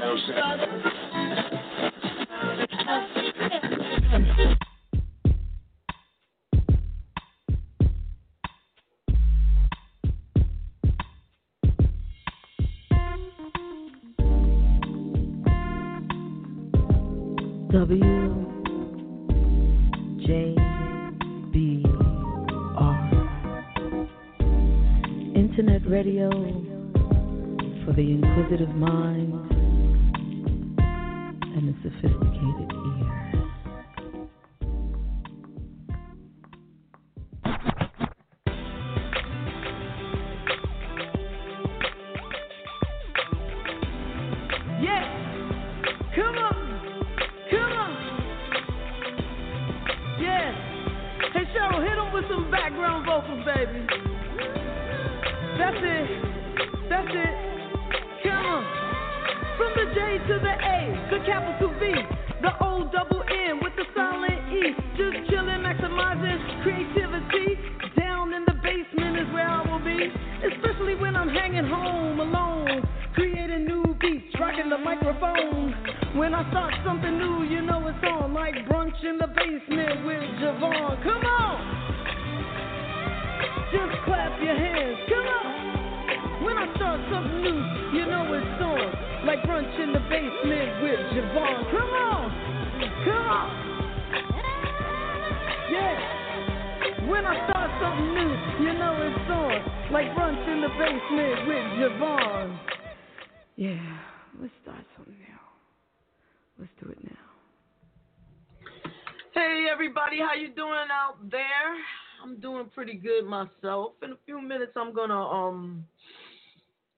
myself. 0.00 1.09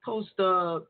Post 0.04 0.38
a 0.38 0.80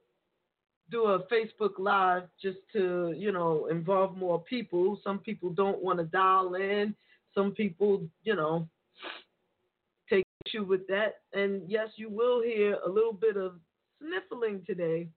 do 0.91 1.05
a 1.05 1.21
Facebook 1.25 1.79
Live 1.79 2.25
just 2.41 2.59
to 2.73 3.15
you 3.17 3.33
know 3.33 3.67
involve 3.71 4.17
more 4.17 4.43
people. 4.43 5.01
Some 5.03 5.19
people 5.19 5.51
don't 5.51 5.83
want 5.83 5.99
to 5.99 6.05
dial 6.05 6.55
in. 6.55 6.95
Some 7.35 7.53
people, 7.53 8.03
you 8.25 8.37
know, 8.37 8.69
take 10.09 10.25
issue 10.47 10.65
with 10.65 10.87
that. 10.89 11.21
And 11.33 11.63
yes, 11.67 11.89
you 11.97 12.11
will 12.11 12.43
hear 12.43 12.77
a 12.87 12.89
little 12.89 13.13
bit 13.13 13.37
of 13.37 13.55
sniffling 13.99 14.63
today. 14.67 15.09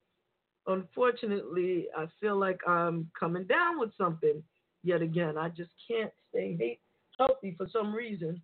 Unfortunately, 0.67 1.88
I 1.95 2.05
feel 2.19 2.38
like 2.39 2.59
I'm 2.67 3.09
coming 3.19 3.44
down 3.44 3.79
with 3.79 3.91
something 3.97 4.41
yet 4.84 5.01
again. 5.01 5.38
I 5.38 5.50
just 5.50 5.72
can't 5.88 6.11
stay 6.29 6.79
healthy 7.17 7.53
for 7.57 7.67
some 7.72 7.94
reason. 7.94 8.41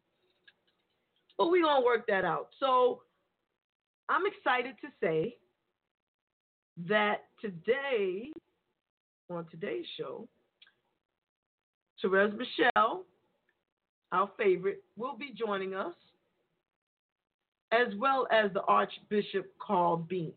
But 1.38 1.50
we're 1.50 1.63
going 1.63 1.81
to 1.81 1.85
work 1.85 2.06
that 2.07 2.25
out. 2.25 2.50
So 2.59 3.01
I'm 4.09 4.23
excited 4.25 4.75
to 4.81 4.88
say 5.01 5.38
that 6.88 7.25
today, 7.42 8.31
on 9.30 9.46
today's 9.50 9.86
show, 9.97 10.28
Terez 12.03 12.34
Mychelle, 12.34 13.02
our 14.12 14.30
favorite, 14.38 14.84
will 14.97 15.18
be 15.18 15.34
joining 15.38 15.74
us, 15.74 15.94
as 17.72 17.94
well 17.97 18.28
as 18.31 18.52
the 18.53 18.62
Archbishop 18.64 19.52
Carl 19.59 19.97
Bean. 19.97 20.34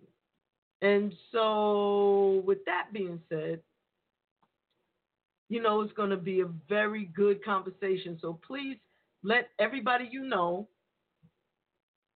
And 0.83 1.13
so, 1.33 2.43
with 2.47 2.59
that 2.67 2.93
being 2.93 3.21
said, 3.29 3.61
you 5.49 5.63
know 5.63 5.81
it's 5.83 5.93
going 5.93 6.11
to 6.11 6.17
be 6.17 6.41
a 6.41 6.49
very 6.69 7.07
good 7.15 7.45
conversation. 7.45 8.19
So 8.21 8.39
please 8.47 8.77
let 9.23 9.51
everybody 9.59 10.09
you 10.11 10.23
know 10.23 10.69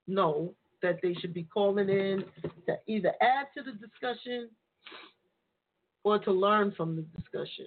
know 0.07 0.55
that 0.83 0.99
they 1.03 1.15
should 1.15 1.35
be 1.35 1.45
calling 1.45 1.89
in 1.89 2.25
to 2.67 2.79
either 2.87 3.13
add 3.21 3.47
to 3.57 3.63
the 3.63 3.73
discussion 3.73 4.49
or 6.05 6.19
to 6.19 6.33
learn 6.33 6.73
from 6.77 6.97
the 6.97 7.03
discussion. 7.17 7.67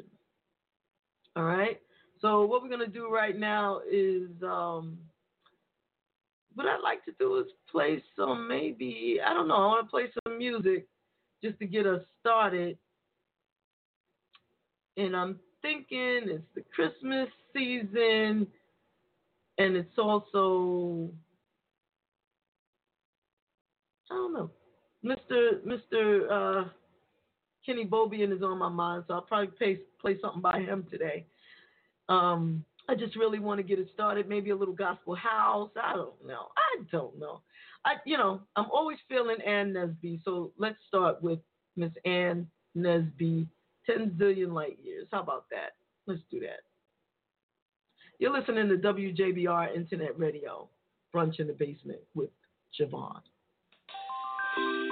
All 1.36 1.44
right. 1.44 1.80
So 2.22 2.46
what 2.46 2.62
we're 2.62 2.70
gonna 2.70 2.88
do 2.88 3.10
right 3.10 3.38
now 3.38 3.82
is 3.92 4.30
um, 4.44 4.98
what 6.56 6.68
I'd 6.68 6.82
like 6.84 7.04
to 7.06 7.12
do 7.20 7.40
is 7.40 7.46
play 7.72 8.04
some 8.16 8.48
maybe 8.48 9.20
I 9.26 9.34
don't 9.34 9.48
know 9.48 9.56
I 9.56 9.66
want 9.68 9.88
to 9.88 9.90
play 9.90 10.06
some 10.24 10.38
music 10.38 10.88
just 11.44 11.58
to 11.60 11.66
get 11.66 11.86
us 11.86 12.02
started. 12.20 12.78
And 14.98 15.16
I'm 15.16 15.40
thinking 15.62 16.22
it's 16.26 16.44
the 16.54 16.64
Christmas 16.76 17.30
season, 17.54 18.46
and 19.58 19.76
it's 19.76 19.98
also 19.98 21.10
I 24.12 24.14
don't 24.14 24.34
know. 24.34 24.50
Mr. 25.04 25.62
Mr. 25.66 26.30
Uh, 26.30 26.70
Kenny 27.66 27.86
Bobien 27.86 28.36
is 28.36 28.44
on 28.44 28.58
my 28.58 28.70
mind, 28.70 29.06
so 29.08 29.16
I'll 29.16 29.22
probably 29.22 29.48
play, 29.58 29.80
play 30.00 30.18
something 30.22 30.42
by 30.42 30.60
him 30.60 30.86
today. 30.92 31.26
Um, 32.10 32.66
I 32.90 32.96
just 32.96 33.16
really 33.16 33.40
want 33.40 33.60
to 33.60 33.64
get 33.64 33.80
it 33.80 33.88
started. 33.94 34.28
Maybe 34.28 34.50
a 34.50 34.56
little 34.56 34.74
gospel 34.74 35.16
house. 35.16 35.70
I 35.82 35.94
don't 35.94 36.28
know. 36.28 36.48
I 36.58 36.84
don't 36.92 37.18
know. 37.18 37.42
I, 37.86 37.94
you 38.06 38.18
know, 38.18 38.42
I'm 38.56 38.70
always 38.72 38.98
feeling 39.08 39.38
Ann 39.42 39.74
Nesby. 39.74 40.22
So 40.26 40.52
let's 40.58 40.78
start 40.88 41.22
with 41.22 41.40
Miss 41.76 41.92
Ann 42.06 42.48
Nesby, 42.76 43.48
10 43.86 44.18
zillion 44.20 44.54
light 44.54 44.78
years. 44.84 45.08
How 45.12 45.22
about 45.22 45.46
that? 45.52 45.76
Let's 46.06 46.22
do 46.30 46.40
that. 46.42 46.62
You're 48.20 48.38
listening 48.38 48.70
to 48.70 48.76
WJBR 48.76 49.76
Internet 49.76 50.20
Radio, 50.20 50.68
Brunch 51.14 51.40
in 51.40 51.48
the 51.48 51.54
Basement 51.54 52.00
with 52.14 52.30
JaVonne. 52.80 53.22
Thank 54.56 54.66
you. 54.68 54.91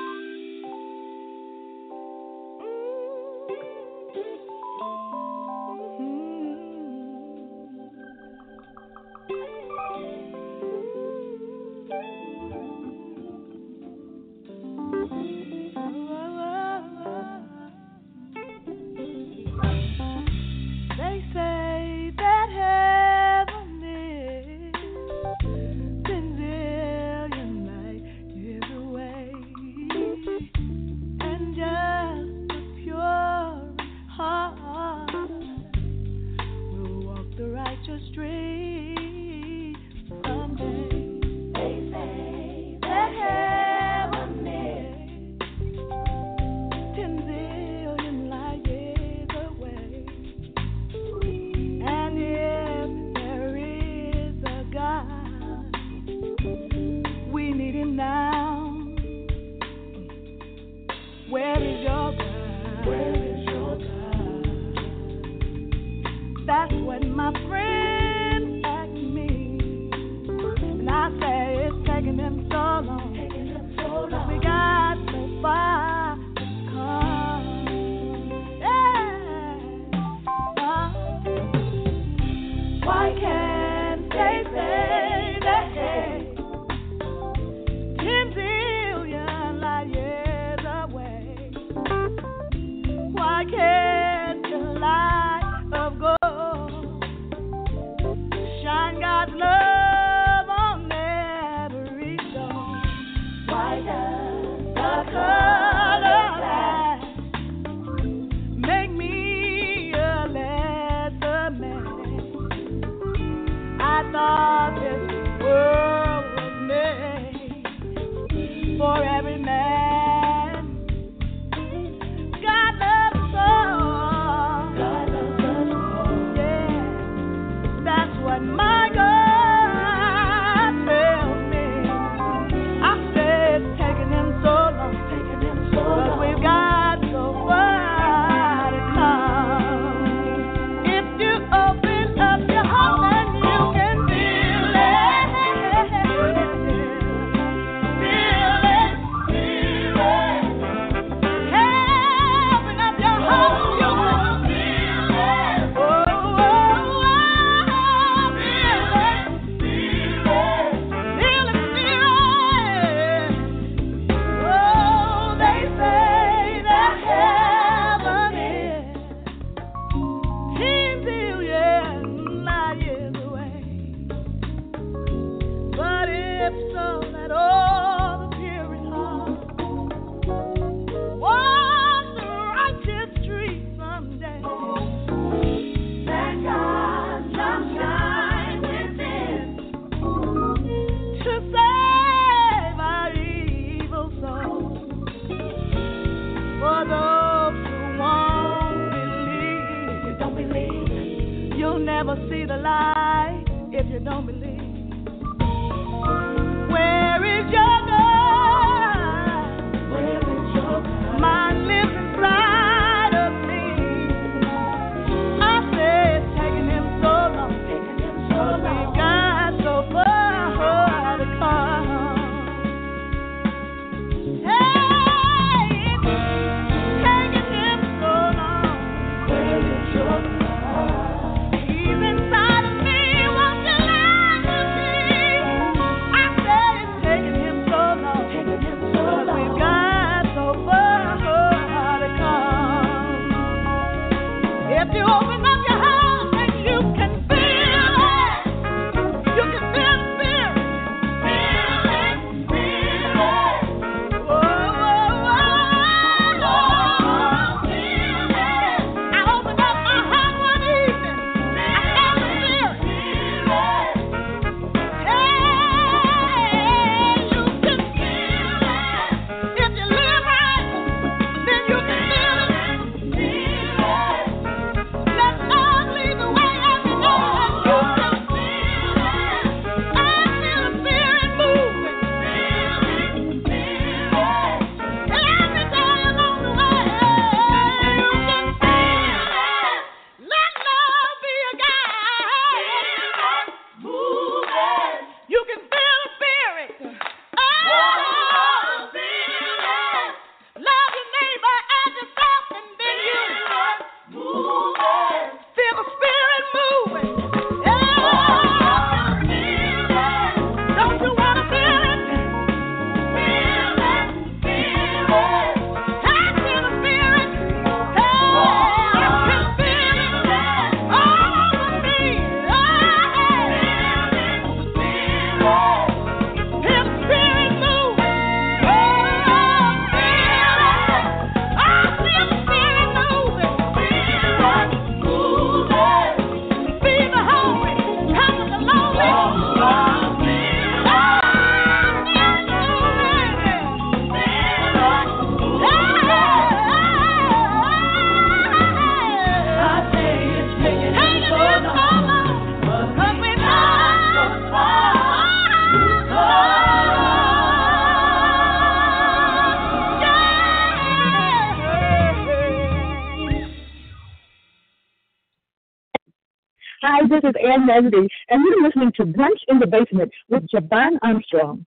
And 367.69 368.43
you're 368.45 368.63
listening 368.63 368.91
to 368.97 369.05
Brunch 369.05 369.39
in 369.47 369.59
the 369.59 369.67
Basement 369.67 370.11
with 370.29 370.43
JaVonne 370.53 370.97
Armstrong. 371.03 371.65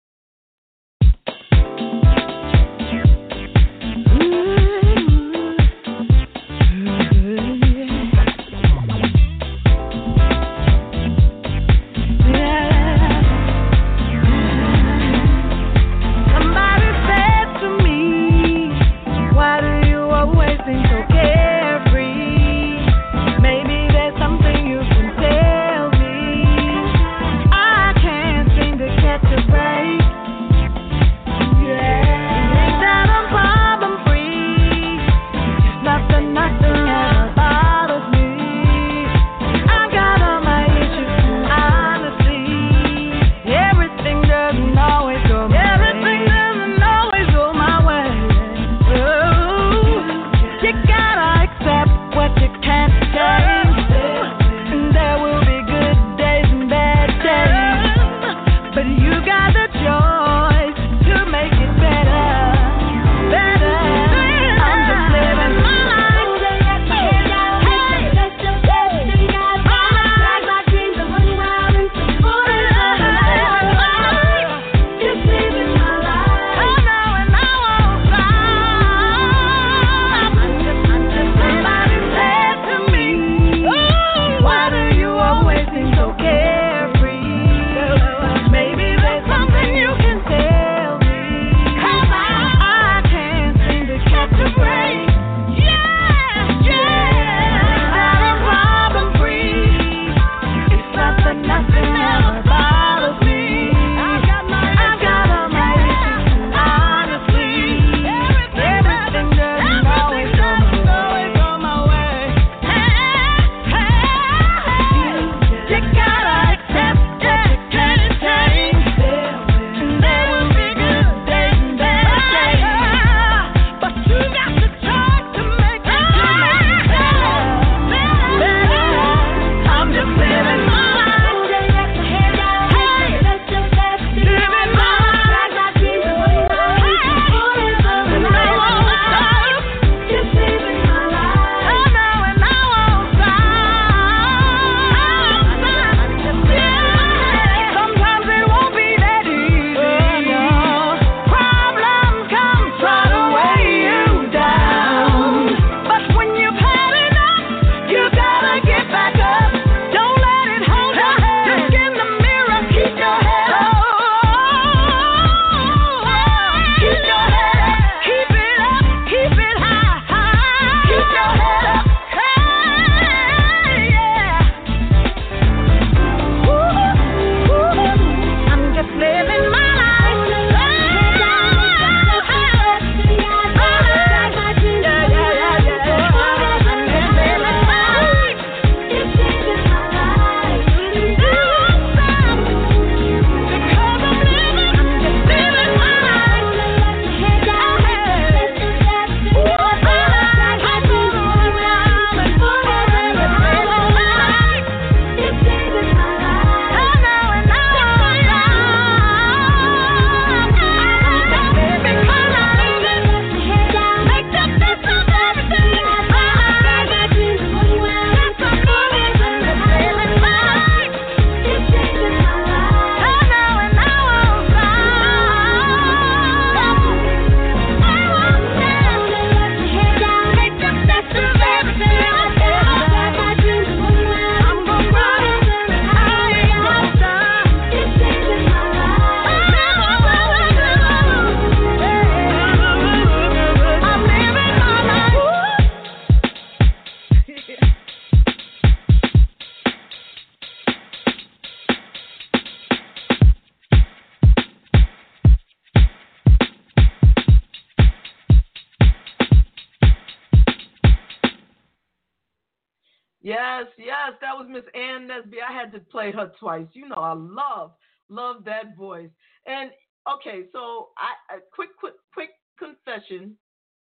Play 265.91 266.11
her 266.11 266.31
twice. 266.39 266.67
You 266.73 266.87
know, 266.87 266.95
I 266.95 267.13
love, 267.13 267.71
love 268.09 268.43
that 268.45 268.77
voice. 268.77 269.09
And 269.45 269.71
okay, 270.11 270.43
so 270.51 270.89
I, 270.97 271.35
I 271.35 271.39
quick, 271.53 271.69
quick, 271.79 271.95
quick 272.13 272.29
confession. 272.57 273.35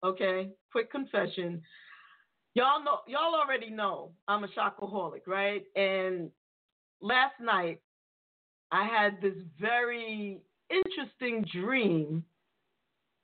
Okay, 0.04 0.50
quick 0.72 0.90
confession. 0.90 1.62
Y'all 2.54 2.84
know, 2.84 2.98
y'all 3.06 3.34
already 3.34 3.70
know 3.70 4.12
I'm 4.28 4.44
a 4.44 4.48
Chakaholic, 4.48 5.26
right? 5.26 5.62
And 5.76 6.30
last 7.00 7.34
night 7.40 7.80
I 8.70 8.84
had 8.86 9.20
this 9.22 9.34
very 9.60 10.40
interesting 10.70 11.44
dream 11.52 12.24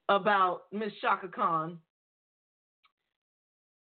about 0.09 0.63
Miss 0.73 0.93
Chaka 1.01 1.29
Khan. 1.29 1.79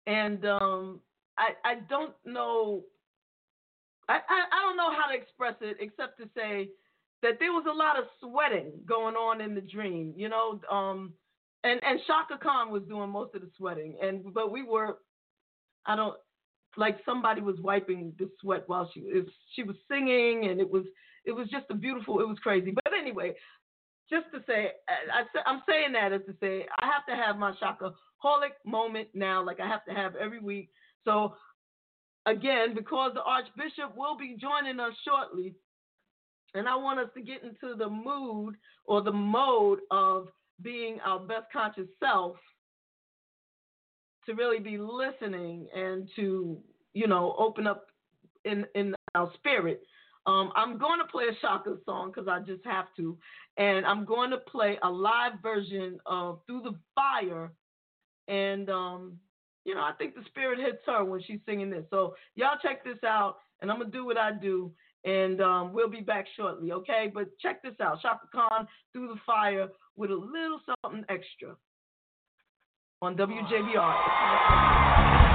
And 0.07 0.45
um, 0.47 1.01
I, 1.39 1.49
I 1.65 1.75
don't 1.89 2.15
know 2.25 2.85
I, 4.09 4.15
I, 4.15 4.39
I 4.53 4.63
don't 4.63 4.77
know 4.77 4.91
how 4.91 5.11
to 5.11 5.21
express 5.21 5.55
it 5.61 5.79
except 5.81 6.19
to 6.19 6.29
say 6.37 6.69
that 7.23 7.39
there 7.41 7.53
was 7.53 7.65
a 7.69 7.77
lot 7.77 7.99
of 7.99 8.05
sweating 8.21 8.73
going 8.87 9.15
on 9.15 9.41
in 9.41 9.55
the 9.55 9.61
dream, 9.61 10.15
you 10.17 10.29
know. 10.29 10.61
Um, 10.71 11.13
and 11.65 11.81
and 11.83 12.01
Chaka 12.07 12.39
Khan 12.43 12.71
was 12.71 12.83
doing 12.85 13.11
most 13.11 13.35
of 13.35 13.41
the 13.41 13.51
sweating, 13.57 13.97
and 14.03 14.33
but 14.33 14.53
we 14.53 14.63
were, 14.63 14.99
I 15.87 15.97
don't 15.97 16.17
like 16.77 16.99
somebody 17.05 17.41
was 17.41 17.57
wiping 17.61 18.13
the 18.19 18.31
sweat 18.41 18.65
while 18.67 18.89
she 18.93 19.01
was 19.01 19.25
she 19.55 19.63
was 19.63 19.77
singing, 19.91 20.49
and 20.49 20.61
it 20.61 20.71
was 20.71 20.85
it 21.25 21.33
was 21.33 21.49
just 21.49 21.67
a 21.71 21.75
beautiful, 21.75 22.21
it 22.21 22.29
was 22.29 22.39
crazy. 22.39 22.73
But 22.73 22.93
anyway, 22.97 23.35
just 24.09 24.27
to 24.33 24.41
say, 24.47 24.71
I, 24.89 25.23
I 25.23 25.51
I'm 25.51 25.63
saying 25.69 25.93
that 25.93 26.13
as 26.13 26.21
to 26.27 26.35
say 26.41 26.67
I 26.81 26.87
have 26.87 27.07
to 27.09 27.21
have 27.21 27.39
my 27.39 27.53
Shaka 27.59 27.93
holic 28.25 28.55
moment 28.65 29.09
now, 29.15 29.45
like 29.45 29.59
I 29.59 29.67
have 29.67 29.85
to 29.87 29.95
have 29.95 30.15
every 30.17 30.41
week. 30.41 30.71
So 31.05 31.35
again, 32.27 32.75
because 32.75 33.13
the 33.15 33.23
Archbishop 33.23 33.97
will 33.97 34.17
be 34.17 34.37
joining 34.41 34.81
us 34.81 34.93
shortly, 35.05 35.55
and 36.55 36.69
I 36.69 36.77
want 36.77 37.01
us 37.01 37.09
to 37.15 37.23
get 37.23 37.43
into 37.43 37.77
the 37.77 37.89
mood 37.89 38.57
or 38.85 39.03
the 39.03 39.13
mode 39.13 39.81
of 39.91 40.29
being 40.63 40.99
our 41.05 41.21
best 41.21 41.47
conscious 41.53 41.89
self 42.03 42.37
to 44.27 44.35
really 44.35 44.59
be 44.59 44.79
listening 44.79 45.69
and 45.75 46.09
to, 46.17 46.59
you 46.95 47.07
know, 47.07 47.35
open 47.39 47.67
up 47.67 47.87
in, 48.45 48.67
in 48.75 48.95
our 49.15 49.31
spirit. 49.35 49.83
Um, 50.27 50.51
I'm 50.57 50.79
going 50.79 50.99
to 50.99 51.07
play 51.07 51.25
a 51.25 51.41
Chaka 51.41 51.77
song 51.85 52.11
because 52.11 52.27
I 52.27 52.41
just 52.41 52.65
have 52.65 52.87
to. 52.97 53.17
And 53.59 53.87
I'm 53.87 54.05
going 54.05 54.31
to 54.31 54.39
play 54.39 54.79
a 54.83 54.91
live 54.91 55.35
version 55.43 55.99
of 56.07 56.41
Through 56.47 56.63
the 56.63 56.75
Fire. 56.95 57.53
And, 58.29 58.69
um, 58.69 59.19
you 59.67 59.75
know, 59.75 59.83
I 59.83 59.93
think 59.99 60.15
the 60.15 60.23
spirit 60.27 60.59
hits 60.59 60.83
her 60.87 61.05
when 61.05 61.21
she's 61.23 61.41
singing 61.45 61.71
this. 61.71 61.85
So 61.91 62.15
y'all 62.37 62.57
check 62.63 62.85
this 62.85 63.03
out. 63.05 63.39
And 63.61 63.71
I'm 63.71 63.81
to 63.81 63.87
do 63.87 64.05
what 64.05 64.19
I 64.19 64.33
do 64.33 64.71
and 65.07 65.41
um, 65.41 65.73
we'll 65.73 65.89
be 65.89 66.01
back 66.01 66.27
shortly, 66.37 66.73
okay? 66.73 67.11
But 67.13 67.29
check 67.39 67.63
this 67.63 67.75
out 67.81 68.03
Chaka 68.03 68.27
Khan 68.35 68.67
through 68.93 69.09
the 69.09 69.21
fire 69.25 69.69
with 69.97 70.11
a 70.11 70.15
little 70.15 70.61
something 70.83 71.05
extra 71.09 71.57
on 73.01 73.17
WJBR. 73.17 75.26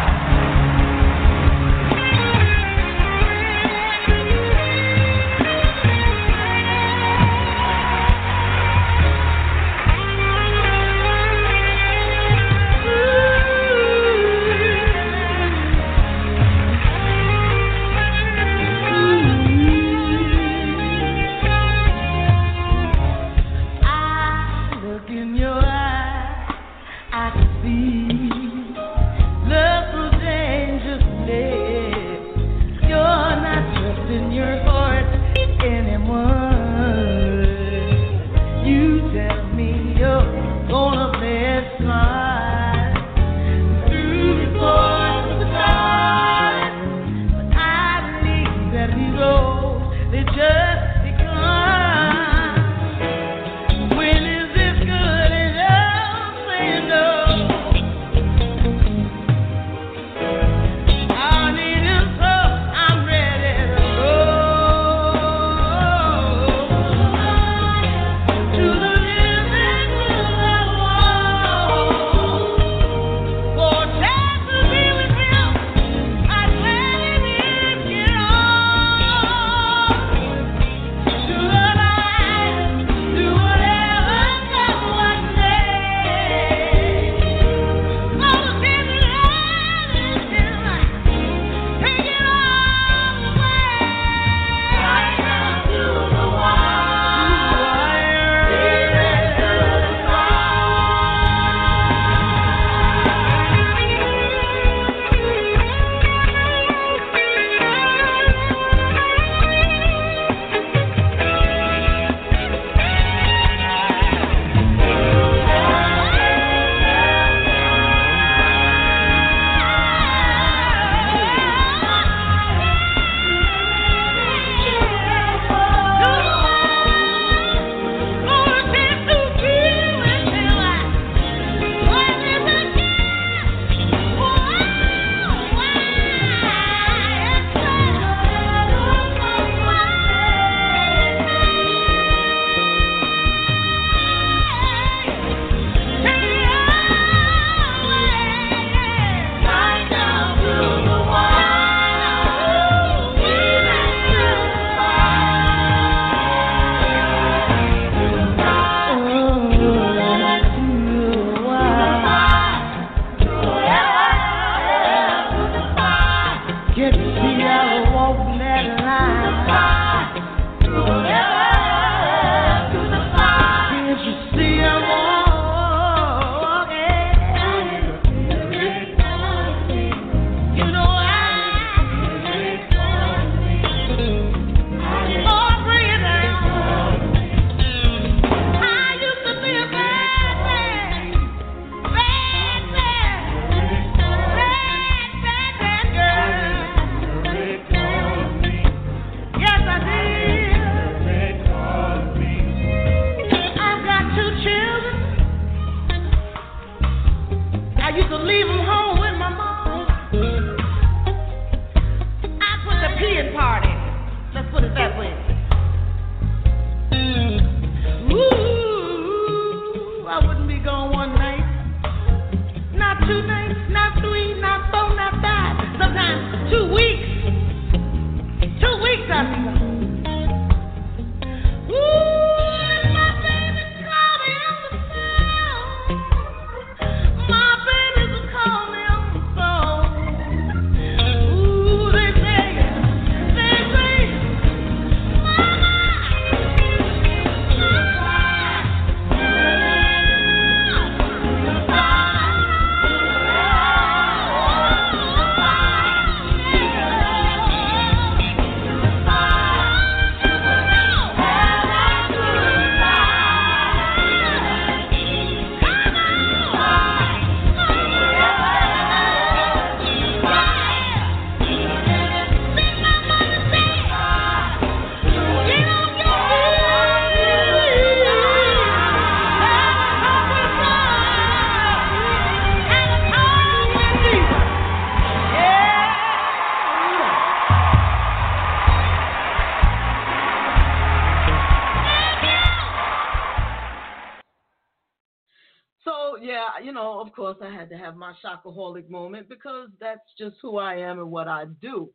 Shockaholic 298.51 298.89
moment 298.89 299.29
because 299.29 299.69
that's 299.79 300.01
just 300.17 300.35
who 300.41 300.57
I 300.57 300.75
am 300.75 300.99
and 300.99 301.11
what 301.11 301.27
I 301.27 301.45
do. 301.61 301.89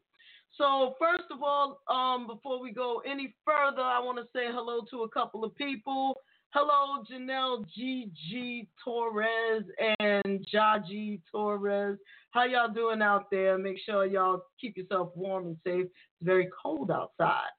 So, 0.56 0.94
first 0.98 1.24
of 1.30 1.42
all, 1.42 1.80
um, 1.88 2.26
before 2.26 2.60
we 2.60 2.72
go 2.72 3.02
any 3.06 3.34
further, 3.44 3.82
I 3.82 4.00
want 4.00 4.18
to 4.18 4.24
say 4.34 4.46
hello 4.46 4.80
to 4.90 5.02
a 5.02 5.08
couple 5.08 5.44
of 5.44 5.54
people. 5.54 6.18
Hello, 6.50 7.04
Janelle 7.10 7.66
G.G. 7.74 8.68
Torres 8.82 9.64
and 10.00 10.46
Jaji 10.54 11.20
Torres. 11.30 11.98
How 12.30 12.44
y'all 12.44 12.72
doing 12.72 13.02
out 13.02 13.30
there? 13.30 13.58
Make 13.58 13.78
sure 13.84 14.06
y'all 14.06 14.44
keep 14.58 14.76
yourself 14.78 15.10
warm 15.14 15.46
and 15.46 15.56
safe. 15.64 15.84
It's 15.84 16.22
very 16.22 16.48
cold 16.62 16.90
outside. 16.90 17.50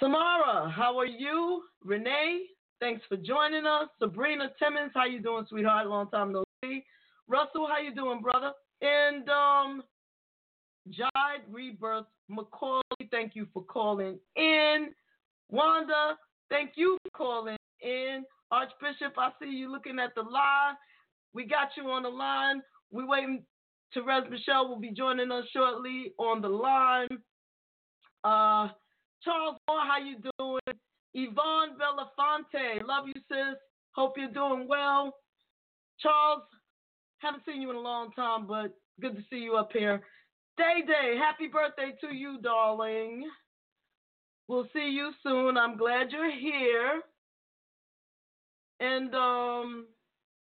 Samara, 0.00 0.68
how 0.74 0.98
are 0.98 1.06
you? 1.06 1.62
Renee, 1.84 2.46
thanks 2.80 3.02
for 3.08 3.16
joining 3.16 3.66
us. 3.66 3.88
Sabrina 4.00 4.50
Timmons, 4.58 4.90
how 4.94 5.04
you 5.04 5.20
doing, 5.20 5.46
sweetheart? 5.48 5.86
Long 5.86 6.10
time 6.10 6.32
no 6.32 6.44
see. 6.64 6.82
Russell, 7.28 7.66
how 7.68 7.80
you 7.80 7.94
doing, 7.94 8.22
brother? 8.22 8.52
And 8.80 9.28
um, 9.28 9.82
Jide 10.88 11.42
Rebirth 11.50 12.06
McCauley, 12.30 13.10
thank 13.10 13.34
you 13.34 13.46
for 13.52 13.62
calling 13.64 14.18
in. 14.36 14.88
Wanda, 15.50 16.16
thank 16.50 16.72
you 16.76 16.98
for 17.02 17.10
calling 17.16 17.56
in. 17.80 18.24
Archbishop, 18.50 19.14
I 19.18 19.30
see 19.40 19.50
you 19.50 19.70
looking 19.70 19.98
at 19.98 20.14
the 20.14 20.22
line. 20.22 20.74
We 21.34 21.46
got 21.46 21.68
you 21.76 21.90
on 21.90 22.04
the 22.04 22.08
line. 22.08 22.62
We 22.90 23.04
waiting. 23.04 23.42
Terez 23.94 24.28
Mychelle 24.28 24.68
will 24.68 24.80
be 24.80 24.90
joining 24.90 25.30
us 25.30 25.44
shortly 25.52 26.12
on 26.18 26.42
the 26.42 26.48
line. 26.48 27.08
Uh, 28.24 28.68
Charles 29.22 29.56
Moore, 29.68 29.80
how 29.86 29.98
you 30.04 30.16
doing? 30.38 30.78
Yvonne 31.14 31.70
Belafonte, 31.78 32.86
love 32.86 33.06
you, 33.06 33.14
sis. 33.30 33.56
Hope 33.92 34.14
you're 34.18 34.30
doing 34.30 34.66
well. 34.68 35.14
Charles, 36.00 36.42
haven't 37.18 37.42
seen 37.46 37.62
you 37.62 37.70
in 37.70 37.76
a 37.76 37.80
long 37.80 38.12
time, 38.12 38.46
but 38.46 38.74
good 39.00 39.16
to 39.16 39.22
see 39.30 39.38
you 39.38 39.56
up 39.56 39.70
here. 39.72 40.02
Day 40.56 40.82
Day, 40.86 41.16
happy 41.18 41.48
birthday 41.48 41.94
to 42.00 42.14
you, 42.14 42.38
darling. 42.42 43.28
We'll 44.48 44.68
see 44.72 44.90
you 44.90 45.12
soon. 45.22 45.56
I'm 45.56 45.76
glad 45.76 46.10
you're 46.10 46.30
here. 46.30 47.00
And 48.80 49.14
um, 49.14 49.86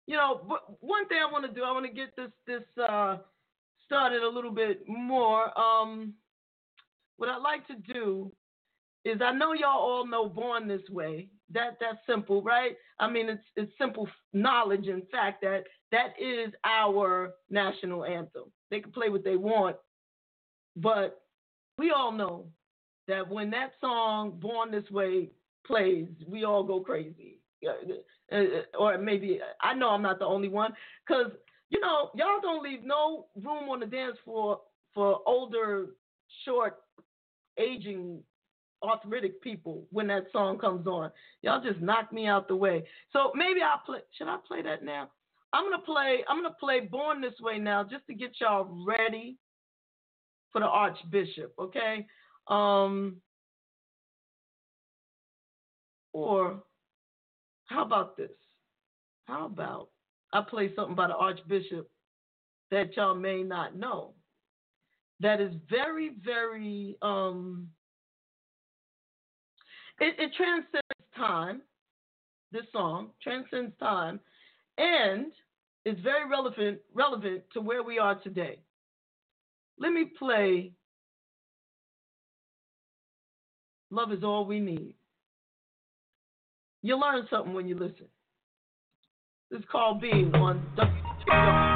you 0.08 0.16
know, 0.16 0.42
one 0.80 1.08
thing 1.08 1.20
I 1.28 1.32
want 1.32 1.46
to 1.46 1.52
do, 1.52 1.64
I 1.64 1.72
want 1.72 1.86
to 1.86 1.92
get 1.92 2.16
this 2.16 2.32
this 2.48 2.64
uh, 2.82 3.18
started 3.86 4.24
a 4.24 4.30
little 4.30 4.52
bit 4.52 4.82
more. 4.88 5.58
Um, 5.60 6.14
what 7.18 7.30
I'd 7.30 7.42
like 7.42 7.68
to 7.68 7.94
do 7.94 8.32
is, 9.04 9.20
I 9.22 9.32
know 9.32 9.54
y'all 9.54 9.80
all 9.80 10.08
know 10.08 10.28
"Born 10.28 10.68
This 10.68 10.88
Way." 10.90 11.30
That 11.52 11.78
that's 11.80 11.98
simple, 12.08 12.42
right? 12.42 12.76
I 13.00 13.10
mean, 13.10 13.30
it's 13.30 13.44
it's 13.56 13.72
simple 13.80 14.08
knowledge 14.34 14.88
and 14.88 15.04
fact 15.10 15.42
that 15.42 15.64
that 15.92 16.14
is 16.20 16.54
our 16.64 17.34
national 17.50 18.06
anthem. 18.06 18.52
They 18.72 18.80
can 18.80 18.92
play 18.92 19.10
what 19.10 19.24
they 19.24 19.36
want, 19.36 19.78
but 20.76 21.22
we 21.78 21.92
all 21.92 22.12
know 22.12 22.48
that 23.08 23.28
when 23.28 23.50
that 23.52 23.72
song 23.82 24.40
"Born 24.40 24.72
This 24.72 24.90
Way" 24.92 25.30
plays, 25.66 26.08
we 26.28 26.44
all 26.46 26.64
go 26.64 26.80
crazy. 26.80 27.40
Uh, 28.32 28.38
or 28.78 28.98
maybe 28.98 29.40
I 29.62 29.74
know 29.74 29.90
I'm 29.90 30.02
not 30.02 30.20
the 30.20 30.26
only 30.26 30.48
one, 30.48 30.74
because 31.08 31.32
you 31.70 31.80
know 31.80 32.12
y'all 32.16 32.40
don't 32.42 32.64
leave 32.64 32.84
no 32.84 33.28
room 33.36 33.70
on 33.70 33.80
the 33.80 33.86
dance 33.86 34.18
floor 34.24 34.62
for 34.94 35.20
older, 35.26 35.88
short, 36.46 36.78
aging, 37.58 38.22
arthritic 38.84 39.42
people 39.42 39.86
when 39.92 40.08
that 40.08 40.26
song 40.32 40.58
comes 40.58 40.88
on. 40.88 41.12
Y'all 41.42 41.62
just 41.64 41.82
knock 41.82 42.14
me 42.14 42.28
out 42.28 42.48
the 42.48 42.56
way. 42.56 42.86
So 43.12 43.32
maybe 43.36 43.62
I'll 43.62 43.82
play. 43.86 44.00
Should 44.18 44.28
I 44.28 44.38
play 44.48 44.62
that 44.62 44.84
now? 44.84 45.10
I'm 45.54 45.66
gonna 45.66 45.84
play. 45.84 46.24
I'm 46.28 46.42
gonna 46.42 46.56
play 46.60 46.82
"Born 46.82 47.22
This 47.22 47.40
Way" 47.40 47.58
now, 47.58 47.84
just 47.84 48.06
to 48.08 48.14
get 48.14 48.32
y'all 48.40 48.68
ready 48.86 49.38
for 50.52 50.62
the 50.62 50.68
Archbishop. 50.68 51.54
Okay. 51.60 52.06
Um. 52.48 53.18
Or 56.14 56.64
how 57.68 57.86
about 57.86 58.18
this? 58.18 58.32
How 59.26 59.46
about 59.46 59.90
I 60.34 60.42
play 60.42 60.74
something 60.76 60.96
by 60.96 61.08
the 61.08 61.16
Archbishop 61.16 61.90
that 62.72 62.96
y'all 62.96 63.16
may 63.16 63.44
not 63.44 63.76
know? 63.76 64.14
That 65.20 65.40
is 65.40 65.54
very, 65.70 66.12
very 66.24 66.98
um 67.02 67.70
it, 70.00 70.16
it 70.18 70.32
transcends 70.36 70.88
time. 71.16 71.62
This 72.52 72.66
song 72.72 73.10
transcends 73.22 73.74
time 73.80 74.20
and 74.80 75.32
is 75.86 76.00
very 76.04 76.28
relevant 76.30 76.80
relevant 76.94 77.44
to 77.54 77.62
where 77.62 77.84
we 77.84 78.00
are 78.00 78.16
today. 78.16 78.60
Let 79.78 79.92
me 79.92 80.06
play 80.18 80.74
Love 83.92 84.12
is 84.12 84.24
all 84.24 84.46
we 84.46 84.60
need. 84.60 84.94
You 86.82 87.00
learn 87.00 87.28
something 87.30 87.54
when 87.54 87.68
you 87.68 87.76
listen. 87.76 88.08
This 89.50 89.62
is 89.62 89.66
called 89.72 90.00
Being 90.00 90.34
on. 90.36 91.69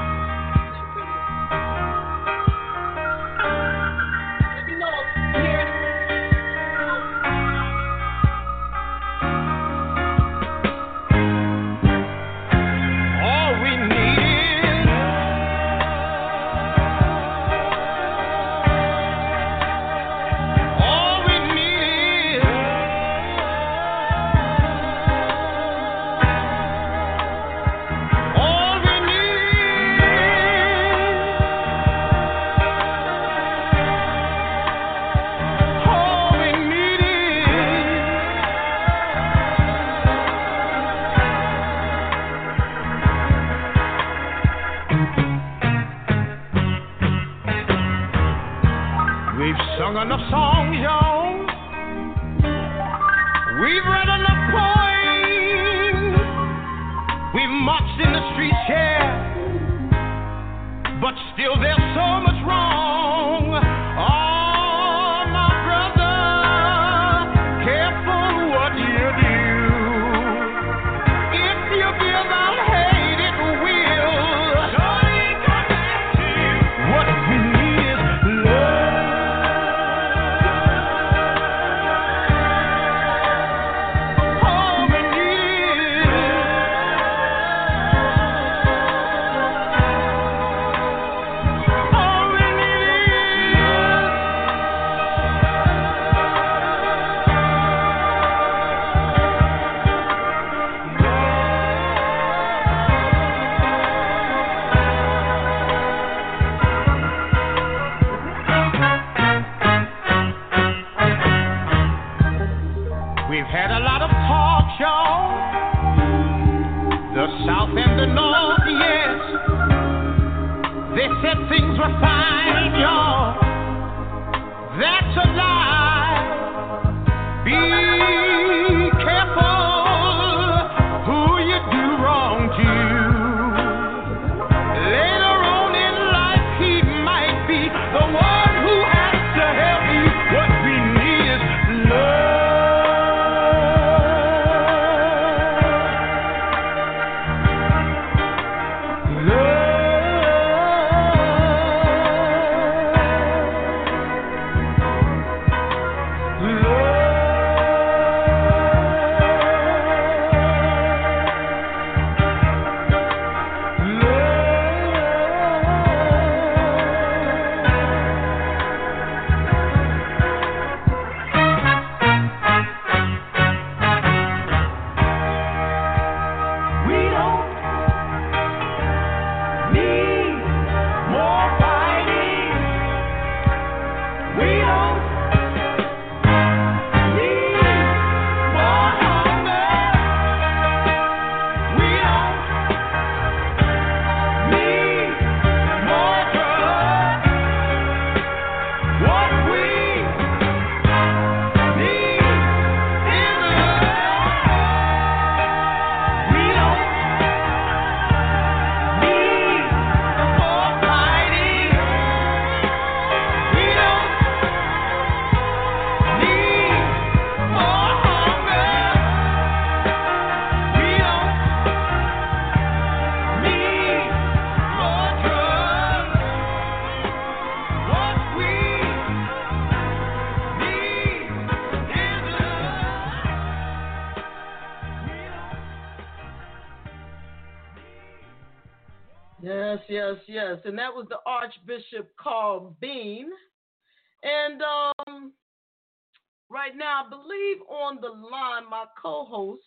Line, 249.04 249.14
my 249.14 249.26
co 249.26 249.26
host 249.26 249.64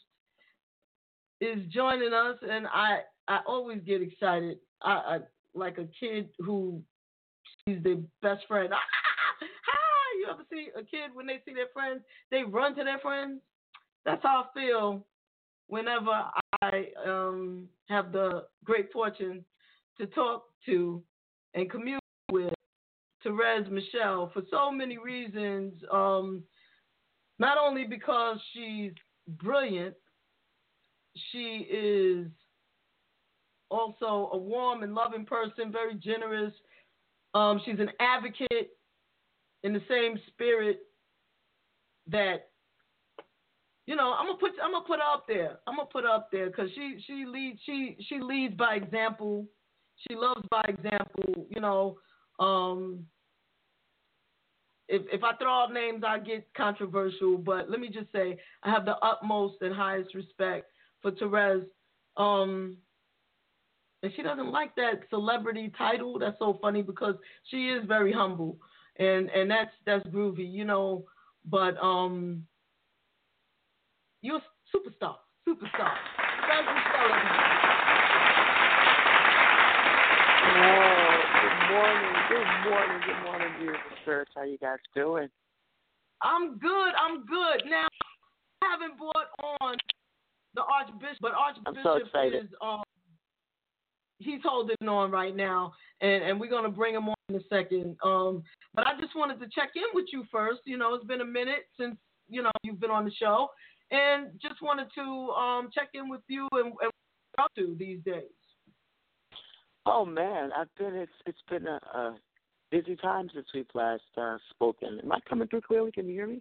is 1.40 1.66
joining 1.72 2.12
us. 2.12 2.36
And 2.48 2.66
I, 2.66 3.00
I 3.28 3.40
always 3.46 3.80
get 3.86 4.02
excited. 4.02 4.58
I, 4.82 4.90
I 4.90 5.18
like 5.54 5.78
a 5.78 5.88
kid 5.98 6.28
who 6.38 6.82
sees 7.66 7.82
their 7.82 7.96
best 8.22 8.46
friend. 8.48 8.72
Ah, 9.68 10.18
you 10.18 10.26
ever 10.32 10.42
see 10.50 10.68
a 10.74 10.82
kid 10.82 11.14
when 11.14 11.26
they 11.26 11.40
see 11.44 11.52
their 11.52 11.66
friends, 11.74 12.00
they 12.30 12.42
run 12.42 12.74
to 12.76 12.84
their 12.84 12.98
friends? 13.00 13.40
That's 14.06 14.22
how 14.22 14.46
I 14.46 14.58
feel 14.58 15.04
whenever 15.66 16.24
I 16.62 16.86
um, 17.06 17.68
have 17.88 18.12
the 18.12 18.44
great 18.64 18.92
fortune 18.92 19.44
to 19.98 20.06
talk 20.06 20.44
to 20.66 21.02
and 21.54 21.70
commune 21.70 21.98
with 22.32 22.54
Terez 23.24 23.68
Mychelle 23.68 24.32
for 24.32 24.42
so 24.50 24.70
many 24.70 24.96
reasons. 24.96 25.74
Um, 25.92 26.44
not 27.38 27.58
only 27.58 27.84
because 27.84 28.38
she's 28.52 28.92
brilliant, 29.28 29.94
she 31.30 31.66
is 31.70 32.26
also 33.70 34.30
a 34.32 34.36
warm 34.36 34.82
and 34.82 34.94
loving 34.94 35.24
person, 35.24 35.72
very 35.72 35.94
generous. 35.94 36.52
Um, 37.34 37.60
she's 37.64 37.78
an 37.78 37.90
advocate 38.00 38.70
in 39.62 39.72
the 39.72 39.82
same 39.88 40.18
spirit 40.28 40.80
that 42.08 42.48
you 43.86 43.94
know, 43.94 44.14
I'm 44.18 44.26
gonna 44.26 44.38
put 44.38 44.50
I'm 44.62 44.72
gonna 44.72 44.84
put 44.84 44.98
up 45.00 45.26
there. 45.28 45.58
I'm 45.66 45.76
gonna 45.76 45.88
put 45.92 46.04
up 46.04 46.28
there 46.32 46.46
because 46.46 46.70
she 46.74 46.98
she 47.06 47.24
leads 47.24 47.60
she 47.64 47.96
she 48.08 48.18
leads 48.20 48.54
by 48.54 48.74
example. 48.74 49.46
She 50.08 50.16
loves 50.16 50.42
by 50.50 50.62
example. 50.68 51.46
You 51.50 51.60
know, 51.60 51.96
um, 52.40 53.06
if 54.88 55.02
if 55.12 55.24
I 55.24 55.34
throw 55.36 55.64
out 55.64 55.72
names, 55.72 56.02
I 56.06 56.18
get 56.18 56.46
controversial. 56.56 57.38
But 57.38 57.70
let 57.70 57.80
me 57.80 57.88
just 57.88 58.10
say, 58.12 58.38
I 58.62 58.70
have 58.70 58.84
the 58.84 58.96
utmost 58.98 59.56
and 59.60 59.74
highest 59.74 60.14
respect 60.14 60.70
for 61.02 61.12
Terez. 61.12 61.64
Um, 62.16 62.76
and 64.02 64.12
she 64.14 64.22
doesn't 64.22 64.52
like 64.52 64.74
that 64.76 65.00
celebrity 65.10 65.72
title. 65.76 66.18
That's 66.18 66.38
so 66.38 66.58
funny 66.60 66.82
because 66.82 67.16
she 67.50 67.68
is 67.68 67.84
very 67.86 68.12
humble, 68.12 68.58
and 68.98 69.28
and 69.30 69.50
that's 69.50 69.72
that's 69.84 70.06
groovy, 70.08 70.50
you 70.50 70.64
know. 70.64 71.04
But 71.44 71.76
um, 71.82 72.44
you're 74.22 74.36
a 74.36 74.76
superstar. 74.76 75.16
Superstar. 75.48 75.94
Oh, 80.48 80.85
good 81.46 81.70
morning. 81.70 82.14
Good 82.28 82.70
morning. 82.70 83.00
Good 83.06 83.22
morning, 83.24 83.48
beautiful 83.58 83.96
church. 84.04 84.28
How 84.34 84.42
you 84.42 84.58
guys 84.58 84.78
doing? 84.94 85.28
I'm 86.22 86.58
good. 86.58 86.92
I'm 86.98 87.24
good. 87.26 87.70
Now, 87.70 87.86
I 88.62 88.66
haven't 88.72 88.98
brought 88.98 89.30
on 89.60 89.76
the 90.54 90.62
Archbishop, 90.62 91.18
but 91.20 91.32
Archbishop 91.32 91.76
so 91.82 91.96
is 92.26 92.48
um, 92.62 92.82
he's 94.18 94.40
holding 94.42 94.88
on 94.88 95.10
right 95.10 95.36
now, 95.36 95.72
and, 96.00 96.24
and 96.24 96.40
we're 96.40 96.50
gonna 96.50 96.70
bring 96.70 96.94
him 96.94 97.08
on 97.08 97.14
in 97.28 97.36
a 97.36 97.44
second. 97.48 97.96
Um, 98.02 98.42
but 98.74 98.86
I 98.86 98.98
just 99.00 99.14
wanted 99.14 99.38
to 99.40 99.46
check 99.54 99.70
in 99.76 99.82
with 99.94 100.06
you 100.12 100.24
first. 100.32 100.60
You 100.64 100.78
know, 100.78 100.94
it's 100.94 101.04
been 101.04 101.20
a 101.20 101.26
minute 101.26 101.66
since 101.78 101.96
you 102.28 102.42
know 102.42 102.50
you've 102.62 102.80
been 102.80 102.90
on 102.90 103.04
the 103.04 103.12
show, 103.12 103.50
and 103.90 104.30
just 104.40 104.62
wanted 104.62 104.88
to 104.96 105.02
um, 105.32 105.68
check 105.72 105.90
in 105.94 106.08
with 106.08 106.22
you 106.28 106.48
and, 106.52 106.66
and 106.66 106.74
what 106.74 106.92
you're 107.38 107.44
up 107.44 107.54
to 107.56 107.76
these 107.78 108.00
days. 108.04 108.24
Oh 109.86 110.04
man, 110.04 110.50
I've 110.56 110.74
been 110.76 110.94
it's 110.94 111.12
it's 111.26 111.42
been 111.48 111.66
a, 111.66 111.80
a 111.94 112.16
busy 112.70 112.96
time 112.96 113.30
since 113.32 113.46
we've 113.54 113.66
last 113.74 114.02
uh, 114.16 114.36
spoken. 114.50 115.00
Am 115.02 115.12
I 115.12 115.18
coming 115.28 115.46
through 115.48 115.62
clearly? 115.62 115.92
Can 115.92 116.08
you 116.08 116.14
hear 116.14 116.26
me? 116.26 116.40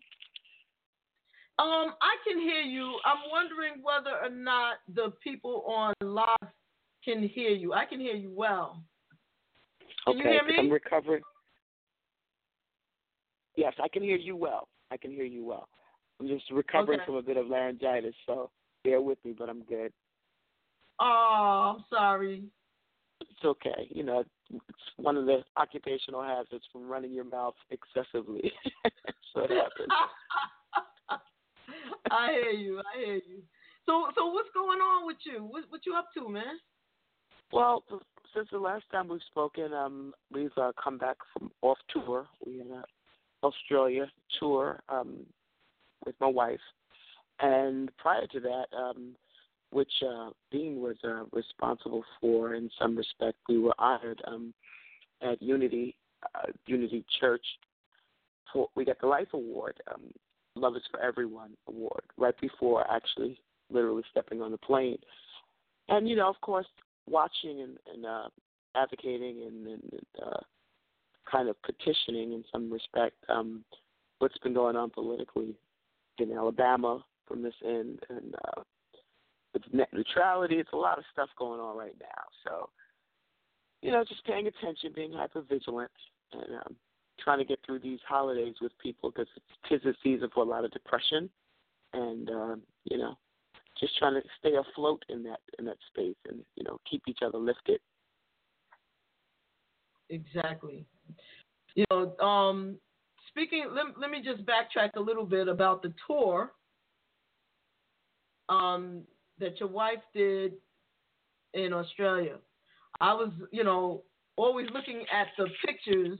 Um, 1.57 1.93
I 2.01 2.15
can 2.27 2.39
hear 2.39 2.61
you. 2.61 2.97
I'm 3.05 3.29
wondering 3.31 3.81
whether 3.81 4.17
or 4.17 4.29
not 4.29 4.77
the 4.93 5.13
people 5.23 5.63
on 5.67 5.93
live 6.01 6.51
can 7.03 7.25
hear 7.27 7.51
you. 7.51 7.71
I 7.71 7.85
can 7.85 7.99
hear 7.99 8.15
you 8.15 8.31
well. 8.35 8.83
Can 10.05 10.17
okay, 10.17 10.23
you 10.23 10.29
hear 10.31 10.43
me? 10.43 10.55
I'm 10.57 10.71
recovering. 10.71 11.21
Yes, 13.55 13.73
I 13.81 13.87
can 13.87 14.03
hear 14.03 14.17
you 14.17 14.35
well. 14.35 14.67
I 14.91 14.97
can 14.97 15.11
hear 15.11 15.23
you 15.23 15.45
well. 15.45 15.69
I'm 16.19 16.27
just 16.27 16.49
recovering 16.51 16.99
Okay. 16.99 17.05
from 17.05 17.15
a 17.15 17.21
bit 17.21 17.37
of 17.37 17.47
laryngitis, 17.47 18.15
so 18.25 18.49
bear 18.83 19.01
with 19.01 19.17
me, 19.23 19.33
but 19.37 19.49
I'm 19.49 19.63
good. 19.63 19.93
Oh, 20.99 21.75
I'm 21.77 21.85
sorry. 21.89 22.43
It's 23.21 23.43
okay. 23.43 23.87
You 23.89 24.03
know, 24.03 24.23
it's 24.51 24.63
one 24.97 25.17
of 25.17 25.25
the 25.25 25.43
occupational 25.57 26.23
hazards 26.23 26.65
from 26.71 26.87
running 26.87 27.13
your 27.13 27.25
mouth 27.25 27.55
excessively. 27.71 28.51
so 29.33 29.41
it 29.41 29.51
happens. 29.51 29.89
I 32.11 32.31
hear 32.31 32.51
you. 32.51 32.79
I 32.79 33.05
hear 33.05 33.15
you. 33.15 33.41
So, 33.85 34.07
so 34.15 34.27
what's 34.27 34.49
going 34.53 34.79
on 34.79 35.05
with 35.05 35.17
you? 35.25 35.43
What, 35.43 35.63
what 35.69 35.81
you 35.85 35.95
up 35.95 36.09
to, 36.17 36.29
man? 36.29 36.59
Well, 37.51 37.83
since 38.35 38.47
the 38.51 38.59
last 38.59 38.85
time 38.91 39.07
we've 39.07 39.21
spoken, 39.29 39.73
um, 39.73 40.13
we've 40.31 40.57
uh, 40.57 40.71
come 40.81 40.97
back 40.97 41.17
from 41.33 41.51
off 41.61 41.77
tour. 41.89 42.27
We 42.45 42.57
had 42.57 42.67
a 42.67 42.83
Australia 43.43 44.11
tour 44.39 44.81
um, 44.89 45.25
with 46.05 46.15
my 46.19 46.27
wife, 46.27 46.59
and 47.39 47.95
prior 47.97 48.25
to 48.27 48.39
that, 48.39 48.65
um, 48.75 49.15
which 49.75 49.91
uh, 50.07 50.29
Dean 50.51 50.79
was 50.79 50.95
uh, 51.03 51.25
responsible 51.33 52.01
for 52.21 52.53
in 52.53 52.69
some 52.79 52.95
respect, 52.95 53.37
we 53.49 53.59
were 53.59 53.75
honored 53.77 54.21
um, 54.25 54.53
at 55.21 55.41
Unity 55.41 55.97
uh, 56.33 56.47
Unity 56.65 57.03
Church. 57.19 57.45
For, 58.53 58.69
we 58.73 58.85
got 58.85 59.01
the 59.01 59.07
Life 59.07 59.27
Award, 59.33 59.75
um, 59.93 60.03
Love 60.55 60.77
is 60.77 60.81
for 60.89 61.01
Everyone 61.01 61.57
Award, 61.67 62.03
right 62.17 62.39
before 62.39 62.89
actually 62.89 63.37
literally 63.69 64.03
stepping 64.11 64.41
on 64.41 64.51
the 64.51 64.57
plane. 64.57 64.97
And 65.89 66.07
you 66.07 66.15
know, 66.15 66.29
of 66.29 66.39
course, 66.39 66.67
watching 67.05 67.59
and, 67.59 67.77
and 67.93 68.05
uh, 68.05 68.29
advocating 68.77 69.43
and, 69.45 69.67
and 69.67 69.99
uh, 70.25 70.39
kind 71.29 71.49
of 71.49 71.61
petitioning 71.63 72.31
in 72.31 72.45
some 72.49 72.71
respect 72.71 73.17
um, 73.27 73.65
what's 74.19 74.37
been 74.37 74.53
going 74.53 74.77
on 74.77 74.89
politically 74.89 75.53
in 76.17 76.31
Alabama 76.31 77.03
from 77.27 77.43
this 77.43 77.55
end, 77.65 77.99
and 78.09 78.35
uh, 78.35 78.61
with 79.55 79.63
net 79.73 79.87
neutrality, 79.93 80.55
it's 80.55 80.73
a 80.73 80.77
lot 80.77 80.99
of 80.99 81.05
stuff 81.11 81.29
going 81.39 81.59
on 81.59 81.77
right 81.77 81.95
now. 81.99 82.23
So, 82.43 82.69
you 83.81 83.91
know, 83.91 84.03
just 84.07 84.23
paying 84.25 84.47
attention, 84.47 84.91
being 84.93 85.13
hyper 85.13 85.41
vigilant, 85.41 85.91
and 86.33 86.57
um, 86.57 86.75
trying 87.19 87.39
to 87.39 87.45
get 87.45 87.59
through 87.65 87.79
these 87.79 87.99
holidays 88.07 88.55
with 88.61 88.71
people 88.83 89.09
because 89.09 89.27
it's 89.71 89.85
a 89.85 89.93
season 90.03 90.29
for 90.33 90.43
a 90.43 90.47
lot 90.47 90.65
of 90.65 90.71
depression, 90.71 91.29
and 91.93 92.29
uh, 92.29 92.55
you 92.83 92.97
know, 92.97 93.17
just 93.79 93.97
trying 93.97 94.13
to 94.13 94.21
stay 94.39 94.55
afloat 94.55 95.03
in 95.09 95.23
that 95.23 95.39
in 95.57 95.65
that 95.65 95.77
space 95.87 96.15
and 96.29 96.39
you 96.55 96.63
know 96.63 96.77
keep 96.89 97.01
each 97.07 97.19
other 97.25 97.37
lifted. 97.37 97.79
Exactly. 100.09 100.85
You 101.75 101.85
know, 101.89 102.17
um, 102.25 102.77
speaking. 103.29 103.65
Let, 103.71 103.99
let 103.99 104.11
me 104.11 104.21
just 104.23 104.45
backtrack 104.45 104.91
a 104.95 104.99
little 104.99 105.25
bit 105.25 105.47
about 105.47 105.81
the 105.81 105.93
tour 106.07 106.51
um, 108.49 109.01
that 109.39 109.59
your 109.59 109.69
wife 109.69 109.99
did 110.13 110.53
in 111.53 111.73
Australia. 111.73 112.37
I 113.01 113.13
was, 113.13 113.31
you 113.51 113.63
know, 113.63 114.03
always 114.37 114.67
looking 114.73 115.05
at 115.11 115.27
the 115.37 115.47
pictures, 115.65 116.19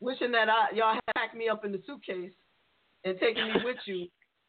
wishing 0.00 0.32
that 0.32 0.48
I 0.48 0.74
y'all 0.74 0.94
had 0.94 1.14
packed 1.14 1.36
me 1.36 1.48
up 1.48 1.64
in 1.64 1.72
the 1.72 1.82
suitcase 1.86 2.32
and 3.04 3.18
taken 3.18 3.44
me 3.48 3.54
with 3.64 3.76
you, 3.86 4.06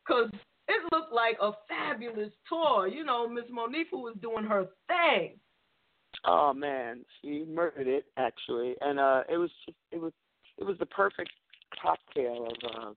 cause 0.07 0.29
it 0.67 0.93
looked 0.93 1.13
like 1.13 1.37
a 1.41 1.51
fabulous 1.67 2.31
tour. 2.47 2.87
You 2.87 3.03
know, 3.03 3.27
Miss 3.27 3.45
Monifah 3.45 3.93
was 3.93 4.15
doing 4.21 4.45
her 4.45 4.67
thing. 4.87 5.39
Oh 6.25 6.53
man, 6.53 7.03
she 7.21 7.45
murdered 7.47 7.87
it 7.87 8.05
actually, 8.17 8.75
and 8.81 8.99
uh, 8.99 9.23
it 9.29 9.37
was 9.37 9.49
just, 9.65 9.77
it 9.91 9.99
was 9.99 10.13
it 10.57 10.63
was 10.65 10.77
the 10.79 10.85
perfect 10.85 11.31
cocktail 11.81 12.47
of 12.47 12.71
uh, 12.75 12.91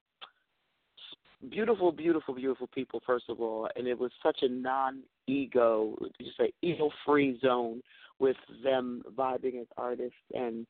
beautiful, 1.49 1.91
beautiful, 1.91 2.33
beautiful 2.33 2.67
people. 2.67 3.01
First 3.05 3.25
of 3.29 3.39
all, 3.41 3.69
and 3.75 3.87
it 3.87 3.97
was 3.97 4.11
such 4.21 4.39
a 4.41 4.49
non-ego, 4.49 5.95
you 6.19 6.31
say 6.37 6.51
ego-free 6.61 7.39
zone 7.39 7.81
with 8.19 8.37
them 8.63 9.03
vibing 9.17 9.59
as 9.59 9.67
artists, 9.77 10.17
and 10.33 10.65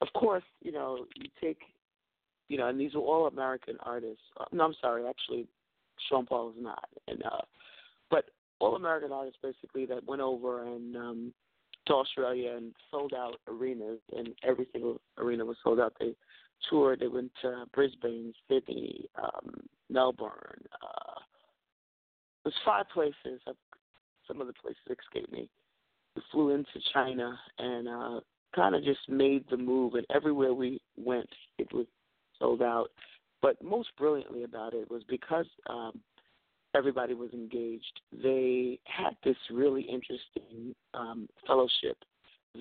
of 0.00 0.08
course, 0.14 0.44
you 0.62 0.72
know, 0.72 1.06
you 1.16 1.28
take, 1.40 1.58
you 2.48 2.56
know, 2.56 2.68
and 2.68 2.80
these 2.80 2.94
were 2.94 3.00
all 3.00 3.26
American 3.26 3.76
artists. 3.82 4.22
Uh, 4.38 4.44
No, 4.52 4.64
I'm 4.64 4.74
sorry, 4.80 5.06
actually, 5.06 5.46
Sean 6.08 6.24
Paul 6.26 6.50
is 6.50 6.56
not, 6.58 6.88
and 7.08 7.22
uh, 7.24 7.42
but 8.10 8.26
all 8.60 8.76
American 8.76 9.12
artists 9.12 9.38
basically 9.42 9.86
that 9.86 10.06
went 10.06 10.22
over 10.22 10.64
and 10.64 10.96
um, 10.96 11.32
to 11.86 11.94
Australia 11.94 12.54
and 12.56 12.72
sold 12.90 13.12
out 13.14 13.36
arenas, 13.48 14.00
and 14.16 14.28
every 14.42 14.66
single 14.72 15.00
arena 15.18 15.44
was 15.44 15.56
sold 15.62 15.80
out. 15.80 15.94
They 15.98 16.14
toured. 16.68 17.00
They 17.00 17.08
went 17.08 17.32
to 17.42 17.64
Brisbane, 17.72 18.32
Sydney, 18.48 19.06
um, 19.22 19.60
Melbourne. 19.90 20.64
Uh, 20.82 21.20
there's 22.44 22.54
five 22.64 22.88
places. 22.92 23.40
I've, 23.46 23.54
some 24.26 24.40
of 24.40 24.46
the 24.46 24.52
places 24.54 24.80
escaped 24.86 25.32
me. 25.32 25.48
we 26.14 26.22
flew 26.30 26.50
into 26.50 26.68
China 26.92 27.38
and 27.58 27.88
uh, 27.88 28.20
kind 28.54 28.74
of 28.74 28.84
just 28.84 29.08
made 29.08 29.44
the 29.50 29.56
move. 29.56 29.94
And 29.94 30.06
everywhere 30.14 30.52
we 30.52 30.80
went, 30.96 31.28
it 31.58 31.72
was 31.72 31.86
sold 32.38 32.62
out. 32.62 32.88
But 33.40 33.62
most 33.62 33.88
brilliantly 33.96 34.44
about 34.44 34.74
it 34.74 34.90
was 34.90 35.02
because 35.08 35.46
um, 35.70 36.00
everybody 36.74 37.14
was 37.14 37.30
engaged. 37.32 38.00
They 38.22 38.78
had 38.84 39.16
this 39.24 39.36
really 39.50 39.82
interesting 39.82 40.74
um, 40.94 41.28
fellowship 41.46 41.96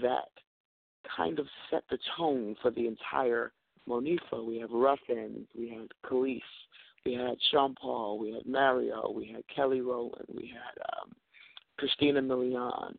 that 0.01 0.29
kind 1.15 1.39
of 1.39 1.47
set 1.71 1.83
the 1.89 1.97
tone 2.17 2.55
for 2.61 2.71
the 2.71 2.87
entire 2.87 3.51
Monifa. 3.87 4.45
We 4.45 4.59
have 4.59 4.71
Ruffin, 4.71 5.47
we 5.57 5.69
had 5.69 5.87
Kelis, 6.05 6.41
we 7.07 7.13
had 7.13 7.37
Sean 7.51 7.73
Paul, 7.79 8.19
we 8.19 8.33
had 8.33 8.45
Mario, 8.45 9.09
we 9.15 9.27
had 9.27 9.43
Kelly 9.53 9.79
Rowland, 9.79 10.25
we 10.27 10.51
had 10.53 10.81
um, 11.01 11.13
Christina 11.77 12.21
Milian, 12.21 12.95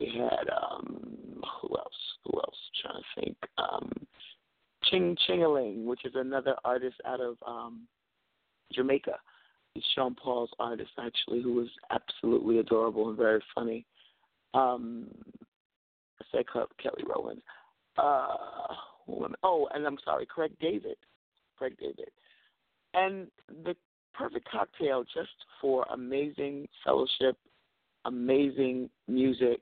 we 0.00 0.06
had 0.06 0.48
um, 0.50 1.42
who 1.60 1.68
else? 1.76 1.92
Who 2.24 2.38
else? 2.38 2.56
I'm 2.56 2.90
trying 2.90 3.02
to 3.02 3.20
think. 3.20 3.36
Um, 3.58 3.92
Ching 4.84 5.14
Chingaling, 5.28 5.84
which 5.84 6.06
is 6.06 6.12
another 6.14 6.54
artist 6.64 6.96
out 7.06 7.20
of 7.20 7.36
um, 7.46 7.82
Jamaica. 8.72 9.16
He's 9.74 9.84
Sean 9.94 10.14
Paul's 10.14 10.50
artist, 10.58 10.92
actually, 10.98 11.42
who 11.42 11.52
was 11.52 11.68
absolutely 11.90 12.60
adorable 12.60 13.10
and 13.10 13.18
very 13.18 13.42
funny. 13.54 13.84
Um, 14.54 15.06
I 16.18 16.24
said 16.32 16.44
Kelly 16.48 17.04
Rowland. 17.06 17.42
Uh, 17.98 18.36
oh, 19.42 19.68
and 19.74 19.86
I'm 19.86 19.98
sorry, 20.02 20.24
Craig 20.24 20.52
David. 20.60 20.96
Craig 21.58 21.76
David. 21.78 22.08
And 22.94 23.28
the 23.64 23.76
perfect 24.14 24.48
cocktail 24.50 25.04
just 25.04 25.30
for 25.60 25.86
amazing 25.92 26.68
fellowship, 26.84 27.36
amazing 28.04 28.90
music, 29.08 29.60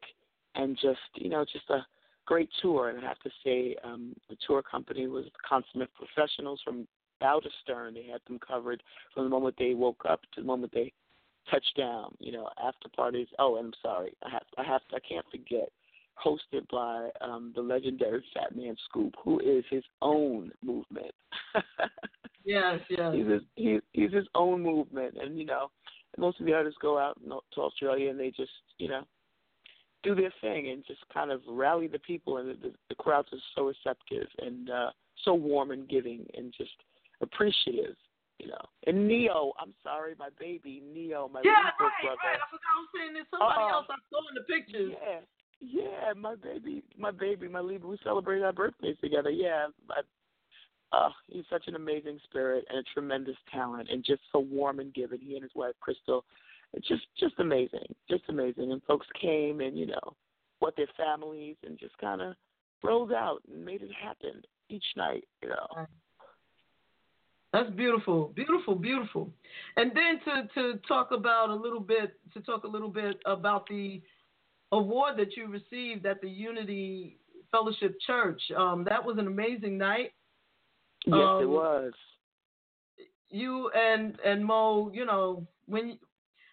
and 0.55 0.77
just, 0.81 0.99
you 1.15 1.29
know, 1.29 1.45
just 1.45 1.69
a 1.71 1.87
great 2.27 2.49
tour. 2.61 2.89
And 2.89 2.99
I 2.99 3.09
have 3.09 3.19
to 3.21 3.31
say, 3.45 3.77
um, 3.85 4.15
the 4.29 4.37
tour 4.47 4.63
company 4.63 5.07
was 5.07 5.27
consummate 5.49 5.91
professionals 5.95 6.61
from 6.65 6.87
bow 7.21 7.41
to 7.41 7.49
stern. 7.63 7.95
They 7.95 8.07
had 8.11 8.21
them 8.27 8.39
covered 8.39 8.83
from 9.15 9.25
the 9.25 9.31
moment 9.31 9.57
they 9.59 9.75
woke 9.75 10.03
up 10.09 10.23
to 10.35 10.41
the 10.41 10.47
moment 10.47 10.73
they 10.73 10.93
touched 11.51 11.77
down. 11.77 12.15
You 12.19 12.33
know, 12.33 12.49
after 12.63 12.89
parties. 12.89 13.29
Oh, 13.39 13.57
and 13.57 13.67
I'm 13.67 13.73
sorry, 13.83 14.13
I 14.25 14.31
have, 14.31 14.43
I 14.57 14.65
have, 14.65 14.87
to, 14.89 14.97
I 14.97 15.01
can't 15.01 15.27
forget. 15.31 15.71
Hosted 16.25 16.69
by 16.71 17.11
um, 17.21 17.53
the 17.55 17.63
legendary 17.63 18.25
Fatman 18.37 18.77
Scoop, 18.89 19.15
who 19.23 19.39
is 19.41 19.65
his 19.71 19.85
own 20.03 20.51
movement. 20.65 21.15
yes, 22.45 22.81
yes. 22.91 23.15
He's 23.15 23.27
his, 23.27 23.43
he, 23.55 23.79
he's 23.93 24.13
his 24.13 24.27
own 24.35 24.63
movement, 24.63 25.15
and 25.21 25.39
you 25.39 25.45
know, 25.45 25.71
most 26.17 26.41
of 26.41 26.47
the 26.47 26.55
artists 26.55 26.79
go 26.83 26.99
out 26.99 27.19
to 27.55 27.61
Australia 27.61 28.11
and 28.11 28.19
they 28.19 28.31
just, 28.31 28.51
you 28.79 28.89
know, 28.89 29.03
do 30.03 30.15
their 30.15 30.33
thing 30.41 30.71
and 30.71 30.85
just 30.87 31.01
kind 31.13 31.31
of 31.31 31.41
rally 31.49 31.87
the 31.87 31.99
people, 32.01 32.39
and 32.39 32.51
the, 32.63 32.73
the 32.89 32.95
crowds 32.95 33.29
are 33.33 33.39
so 33.55 33.67
receptive 33.67 34.29
and 34.39 34.71
uh, 34.71 34.91
so 35.25 35.35
warm 35.35 35.71
and 35.71 35.89
giving 35.89 36.27
and 36.35 36.55
just 36.57 36.71
appreciative, 37.21 37.97
you 38.39 38.49
know. 38.49 38.65
And 38.87 39.09
Ne-Yo, 39.09 39.53
I'm 39.61 39.75
sorry, 39.83 40.15
my 40.19 40.29
baby 40.39 40.83
Ne-Yo, 40.95 41.29
my 41.33 41.43
yeah, 41.45 41.51
right, 41.51 41.93
brother. 42.03 42.19
right. 42.25 42.39
I 42.39 42.47
forgot 42.51 42.75
I 42.75 42.81
was 42.81 42.91
saying 42.95 43.15
this. 43.15 43.27
Somebody 43.31 43.63
uh, 43.63 43.75
else 43.75 43.87
I 43.91 43.99
saw 44.11 44.21
in 44.31 44.35
the 44.35 44.47
pictures. 44.47 44.93
Yeah, 44.95 45.21
yeah, 45.61 46.13
my 46.17 46.35
baby, 46.37 46.83
my 46.97 47.11
baby, 47.11 47.49
my 47.49 47.61
Libra. 47.61 47.89
We 47.89 47.99
celebrated 48.05 48.45
our 48.45 48.53
birthdays 48.53 48.97
together. 49.01 49.31
Yeah, 49.31 49.67
my, 49.89 49.97
uh, 50.93 51.11
he's 51.29 51.45
such 51.51 51.67
an 51.67 51.75
amazing 51.75 52.19
spirit 52.25 52.65
and 52.69 52.79
a 52.79 52.83
tremendous 52.95 53.37
talent, 53.53 53.89
and 53.91 54.05
just 54.05 54.23
so 54.33 54.41
warm 54.41 54.81
and 54.81 54.95
giving. 54.95 55.21
He 55.21 55.35
and 55.35 55.43
his 55.43 55.55
wife 55.55 55.75
Crystal, 55.81 56.25
it's 56.73 56.87
just 56.87 57.03
just 57.19 57.35
amazing, 57.39 57.95
just 58.09 58.25
amazing. 58.29 58.73
And 58.73 58.83
folks 58.85 59.07
came 59.21 59.61
and 59.61 59.77
you 59.77 59.87
know, 59.87 60.15
what 60.61 60.77
their 60.77 60.87
families 60.97 61.57
and 61.67 61.79
just 61.79 61.97
kind 61.99 62.21
of 62.21 62.35
rolled 62.83 63.13
out 63.13 63.41
and 63.53 63.65
made 63.65 63.83
it 63.83 63.91
happen 63.93 64.43
each 64.69 64.87
night. 64.97 65.25
You 65.43 65.51
know. 65.51 65.87
That's 67.53 67.71
beautiful, 67.71 68.31
beautiful, 68.37 68.75
beautiful. 68.75 69.31
And 69.77 69.91
then 69.95 70.21
to 70.25 70.49
to 70.55 70.79
talk 70.87 71.11
about 71.11 71.51
a 71.51 71.55
little 71.55 71.81
bit 71.81 72.15
to 72.35 72.41
talk 72.43 72.65
a 72.65 72.69
little 72.69 72.91
bit 72.91 73.19
about 73.27 73.67
the 73.69 74.03
award 74.73 75.17
that 75.19 75.37
you 75.37 75.47
received 75.49 76.07
at 76.07 76.21
the 76.21 76.29
Unity 76.29 77.19
Fellowship 77.51 77.97
Church. 78.07 78.41
Um, 78.57 78.85
that 78.89 79.05
was 79.05 79.19
an 79.19 79.27
amazing 79.27 79.79
night. 79.79 80.13
Yes, 81.07 81.15
um, 81.15 81.43
it 81.43 81.49
was. 81.49 81.93
You 83.31 83.71
and 83.71 84.19
and 84.25 84.45
Mo, 84.45 84.91
you 84.93 85.05
know, 85.05 85.47
when 85.67 85.99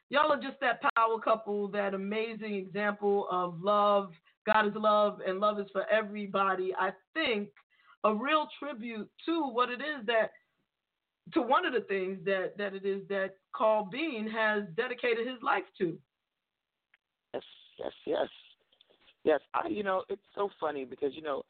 y'all 0.09 0.31
are 0.31 0.41
just 0.41 0.59
that 0.61 0.81
power 0.95 1.19
couple, 1.19 1.67
that 1.69 1.93
amazing 1.93 2.55
example 2.55 3.27
of 3.31 3.61
love. 3.61 4.11
God 4.45 4.67
is 4.67 4.73
love, 4.75 5.21
and 5.27 5.39
love 5.39 5.59
is 5.59 5.65
for 5.73 5.85
everybody. 5.91 6.71
I 6.77 6.91
think 7.15 7.49
a 8.03 8.13
real 8.13 8.47
tribute 8.59 9.09
to 9.25 9.49
what 9.49 9.69
it 9.69 9.81
is 9.81 10.05
that 10.05 10.31
to 11.33 11.41
one 11.41 11.65
of 11.65 11.73
the 11.73 11.81
things 11.81 12.19
that 12.25 12.57
that 12.57 12.73
it 12.75 12.85
is 12.85 13.01
that 13.09 13.37
Carl 13.55 13.89
Bean 13.91 14.29
has 14.29 14.63
dedicated 14.77 15.27
his 15.27 15.41
life 15.41 15.63
to. 15.79 15.97
Yes, 17.77 17.91
yes, 18.05 18.27
yes. 19.23 19.39
I, 19.53 19.67
you 19.67 19.83
know, 19.83 20.03
it's 20.09 20.21
so 20.33 20.49
funny 20.59 20.85
because 20.85 21.11
you 21.15 21.21
know, 21.21 21.43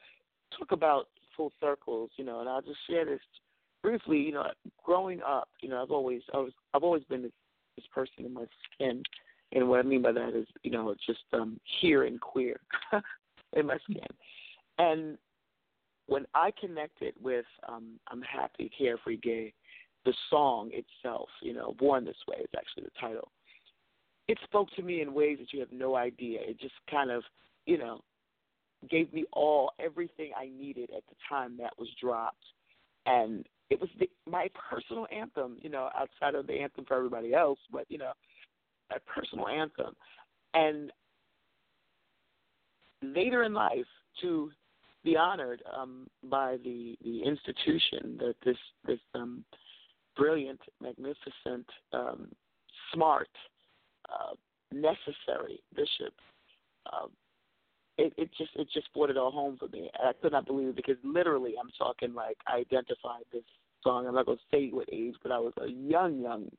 talk 0.58 0.72
about 0.72 1.08
full 1.36 1.52
circles, 1.60 2.10
you 2.18 2.26
know, 2.26 2.40
and 2.40 2.50
I'll 2.50 2.62
just 2.62 2.80
share 2.90 3.06
this 3.06 3.20
briefly. 3.84 4.18
You 4.18 4.34
know, 4.34 4.46
growing 4.84 5.22
up, 5.22 5.50
you 5.62 5.70
know, 5.70 5.82
I've 5.82 5.92
always, 5.92 6.22
I 6.34 6.38
was, 6.38 6.52
I've 6.74 6.84
always 6.84 7.04
been 7.04 7.24
this, 7.24 7.32
this 7.76 7.86
person 7.94 8.26
in 8.26 8.34
my 8.34 8.46
skin, 8.74 9.04
and 9.54 9.70
what 9.70 9.80
I 9.80 9.84
mean 9.84 10.02
by 10.02 10.12
that 10.14 10.36
is, 10.36 10.48
you 10.64 10.72
know, 10.72 10.96
just 11.06 11.24
um, 11.34 11.60
here 11.82 12.04
and 12.04 12.20
queer 12.20 12.60
in 13.54 13.68
my 13.68 13.78
skin, 13.90 14.08
and 14.78 15.18
when 16.08 16.26
I 16.36 16.52
connected 16.60 17.14
with 17.22 17.46
um, 17.68 18.00
"I'm 18.10 18.22
Happy, 18.22 18.72
Carefree, 18.78 19.18
Gay," 19.18 19.54
the 20.06 20.14
song 20.30 20.72
itself, 20.74 21.30
you 21.42 21.54
know, 21.54 21.76
"Born 21.78 22.06
This 22.06 22.18
Way" 22.28 22.38
is 22.38 22.50
actually 22.58 22.84
the 22.84 23.00
title 23.00 23.32
it 24.28 24.38
spoke 24.44 24.70
to 24.76 24.82
me 24.82 25.02
in 25.02 25.14
ways 25.14 25.38
that 25.40 25.54
you 25.54 25.60
have 25.60 25.72
no 25.72 25.96
idea. 25.96 26.40
It 26.42 26.60
just 26.60 26.74
kind 26.90 27.12
of, 27.12 27.24
you 27.66 27.78
know, 27.78 28.02
gave 28.90 29.12
me 29.14 29.26
all 29.34 29.72
everything 29.80 30.32
I 30.38 30.50
needed 30.58 30.90
at 30.96 31.04
the 31.08 31.16
time 31.28 31.58
that 31.58 31.74
was 31.78 31.90
dropped, 32.02 32.44
and 33.06 33.46
it 33.70 33.80
was 33.80 33.90
the, 34.00 34.10
my 34.30 34.50
personal 34.70 35.08
anthem. 35.12 35.58
You 35.62 35.70
know, 35.70 35.90
outside 35.98 36.36
of 36.36 36.48
the 36.48 36.54
anthem 36.54 36.86
for 36.86 36.96
everybody 36.96 37.34
else, 37.34 37.60
but 37.72 37.86
you 37.90 37.98
know, 37.98 38.12
my 38.90 38.98
personal 39.06 39.48
anthem. 39.48 39.96
And 40.54 40.92
later 43.02 43.44
in 43.44 43.54
life, 43.54 43.86
to 44.22 44.52
be 45.04 45.16
honored 45.16 45.62
um, 45.76 46.08
by 46.24 46.58
the 46.64 46.98
the 47.04 47.24
institution 47.24 48.18
that 48.20 48.36
this 48.44 48.58
this 48.86 49.00
um, 49.14 49.46
brilliant, 50.16 50.60
magnificent, 50.82 51.68
um, 51.94 52.30
smart 52.94 53.30
uh, 54.10 54.36
necessary, 54.72 55.62
Bishop. 55.76 56.14
Uh, 56.86 57.08
it, 57.97 58.14
it 58.18 58.30
just 58.38 58.51
it 58.56 58.68
just 58.74 58.93
brought 58.93 59.10
it 59.10 59.18
all 59.18 59.32
home 59.32 59.58
for 59.58 59.68
me. 59.70 59.89
And 59.97 60.10
I 60.10 60.14
could 60.22 60.32
not 60.34 60.45
believe 60.45 60.70
it 60.70 60.76
because 60.76 60.97
literally 61.03 61.53
I'm 61.60 61.70
talking 61.78 62.14
like 62.14 62.38
I 62.47 62.58
identified 62.58 63.24
this 63.32 63.43
song. 63.84 64.08
I'm 64.08 64.16
not 64.16 64.26
gonna 64.26 64.38
say 64.51 64.70
what 64.70 64.89
age, 64.91 65.16
but 65.24 65.32
I 65.32 65.39
was 65.39 65.53
a 65.62 65.68
young, 65.68 66.20
young, 66.20 66.49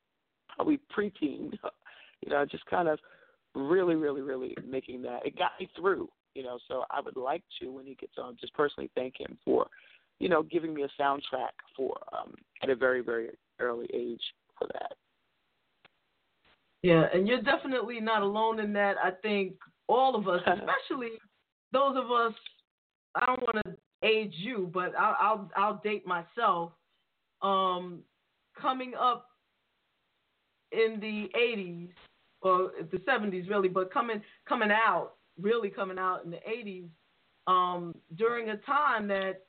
probably 0.55 0.79
preteen. 0.95 1.53
you 2.21 2.31
know, 2.31 2.45
just 2.45 2.65
kind 2.65 2.87
of 2.87 2.99
really, 3.53 3.95
really, 3.95 4.21
really 4.21 4.55
making 4.67 5.01
that. 5.03 5.25
It 5.25 5.37
got 5.37 5.51
me 5.59 5.69
through. 5.75 6.09
You 6.33 6.43
know, 6.43 6.59
so 6.67 6.83
I 6.91 7.01
would 7.01 7.17
like 7.17 7.43
to 7.59 7.71
when 7.71 7.85
he 7.85 7.95
gets 7.95 8.13
on, 8.19 8.37
just 8.39 8.53
personally 8.53 8.91
thank 8.93 9.19
him 9.19 9.39
for, 9.43 9.65
you 10.19 10.29
know, 10.29 10.43
giving 10.43 10.71
me 10.71 10.83
a 10.83 11.01
soundtrack 11.01 11.53
for 11.75 11.97
um 12.13 12.33
at 12.61 12.69
a 12.69 12.75
very, 12.75 13.01
very 13.01 13.29
early 13.59 13.87
age 13.93 14.21
for 14.57 14.67
that. 14.73 14.93
Yeah, 16.87 17.03
and 17.13 17.27
you're 17.27 17.41
definitely 17.41 17.99
not 17.99 18.21
alone 18.21 18.61
in 18.61 18.71
that. 18.71 18.95
I 19.03 19.11
think 19.21 19.55
all 19.89 20.15
of 20.15 20.29
us, 20.29 20.39
especially 20.47 21.09
those 21.73 21.97
of 21.97 22.09
us, 22.09 22.33
I 23.13 23.25
don't 23.25 23.41
want 23.41 23.57
to 23.65 24.07
age 24.07 24.33
you, 24.37 24.71
but 24.73 24.93
I'll 24.97 25.17
I'll, 25.19 25.51
I'll 25.57 25.81
date 25.83 26.07
myself. 26.07 26.71
Um, 27.41 28.03
coming 28.59 28.93
up 28.97 29.27
in 30.71 30.97
the 31.01 31.29
80s 31.37 31.89
or 32.41 32.71
the 32.89 32.97
70s, 32.99 33.49
really, 33.49 33.67
but 33.67 33.91
coming 33.91 34.21
coming 34.47 34.71
out, 34.71 35.15
really 35.41 35.69
coming 35.69 35.99
out 35.99 36.23
in 36.23 36.31
the 36.31 36.39
80s, 36.49 36.87
um, 37.47 37.95
during 38.15 38.51
a 38.51 38.57
time 38.59 39.09
that 39.09 39.41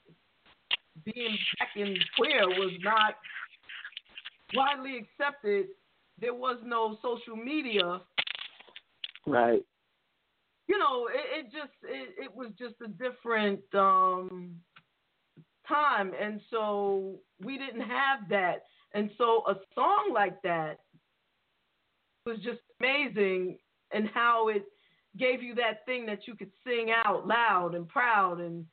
being 1.04 1.38
black 1.56 1.68
and 1.76 1.96
queer 2.16 2.48
was 2.48 2.72
not 2.82 3.14
widely 4.54 4.98
accepted 4.98 5.66
there 6.20 6.34
was 6.34 6.58
no 6.64 6.98
social 7.02 7.36
media. 7.36 8.00
Right. 9.26 9.64
You 10.66 10.78
know, 10.78 11.08
it, 11.08 11.46
it 11.46 11.52
just 11.52 11.72
it, 11.84 12.24
it 12.24 12.34
was 12.34 12.50
just 12.58 12.74
a 12.84 12.88
different 12.88 13.60
um, 13.74 14.56
time, 15.66 16.12
and 16.20 16.40
so 16.50 17.14
we 17.42 17.56
didn't 17.58 17.80
have 17.82 18.28
that. 18.30 18.64
And 18.94 19.10
so 19.18 19.42
a 19.48 19.54
song 19.74 20.10
like 20.12 20.40
that 20.42 20.80
was 22.26 22.38
just 22.38 22.60
amazing, 22.80 23.58
and 23.92 24.08
how 24.12 24.48
it 24.48 24.64
gave 25.18 25.42
you 25.42 25.54
that 25.56 25.84
thing 25.86 26.06
that 26.06 26.26
you 26.26 26.34
could 26.34 26.50
sing 26.64 26.90
out 27.04 27.26
loud 27.26 27.74
and 27.74 27.88
proud 27.88 28.40
and 28.40 28.64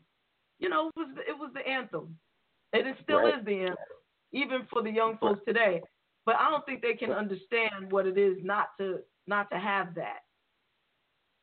you 0.60 0.70
know 0.70 0.90
it 0.90 1.00
was 1.00 1.10
the, 1.16 1.22
it 1.22 1.38
was 1.38 1.52
the 1.54 1.68
anthem 1.68 2.16
and 2.74 2.88
it 2.88 2.96
still 3.04 3.20
Right. 3.20 3.40
is 3.40 3.46
the 3.46 3.60
anthem 3.62 3.78
even 4.32 4.68
for 4.72 4.84
the 4.84 4.92
young 4.92 5.18
folks 5.18 5.42
today 5.48 5.82
but 6.26 6.36
i 6.36 6.50
don't 6.50 6.66
think 6.66 6.82
they 6.82 6.94
can 6.94 7.12
understand 7.12 7.92
what 7.92 8.06
it 8.06 8.18
is 8.18 8.38
not 8.44 8.70
to 8.78 9.00
not 9.28 9.50
to 9.52 9.58
have 9.58 9.96
that 9.96 10.20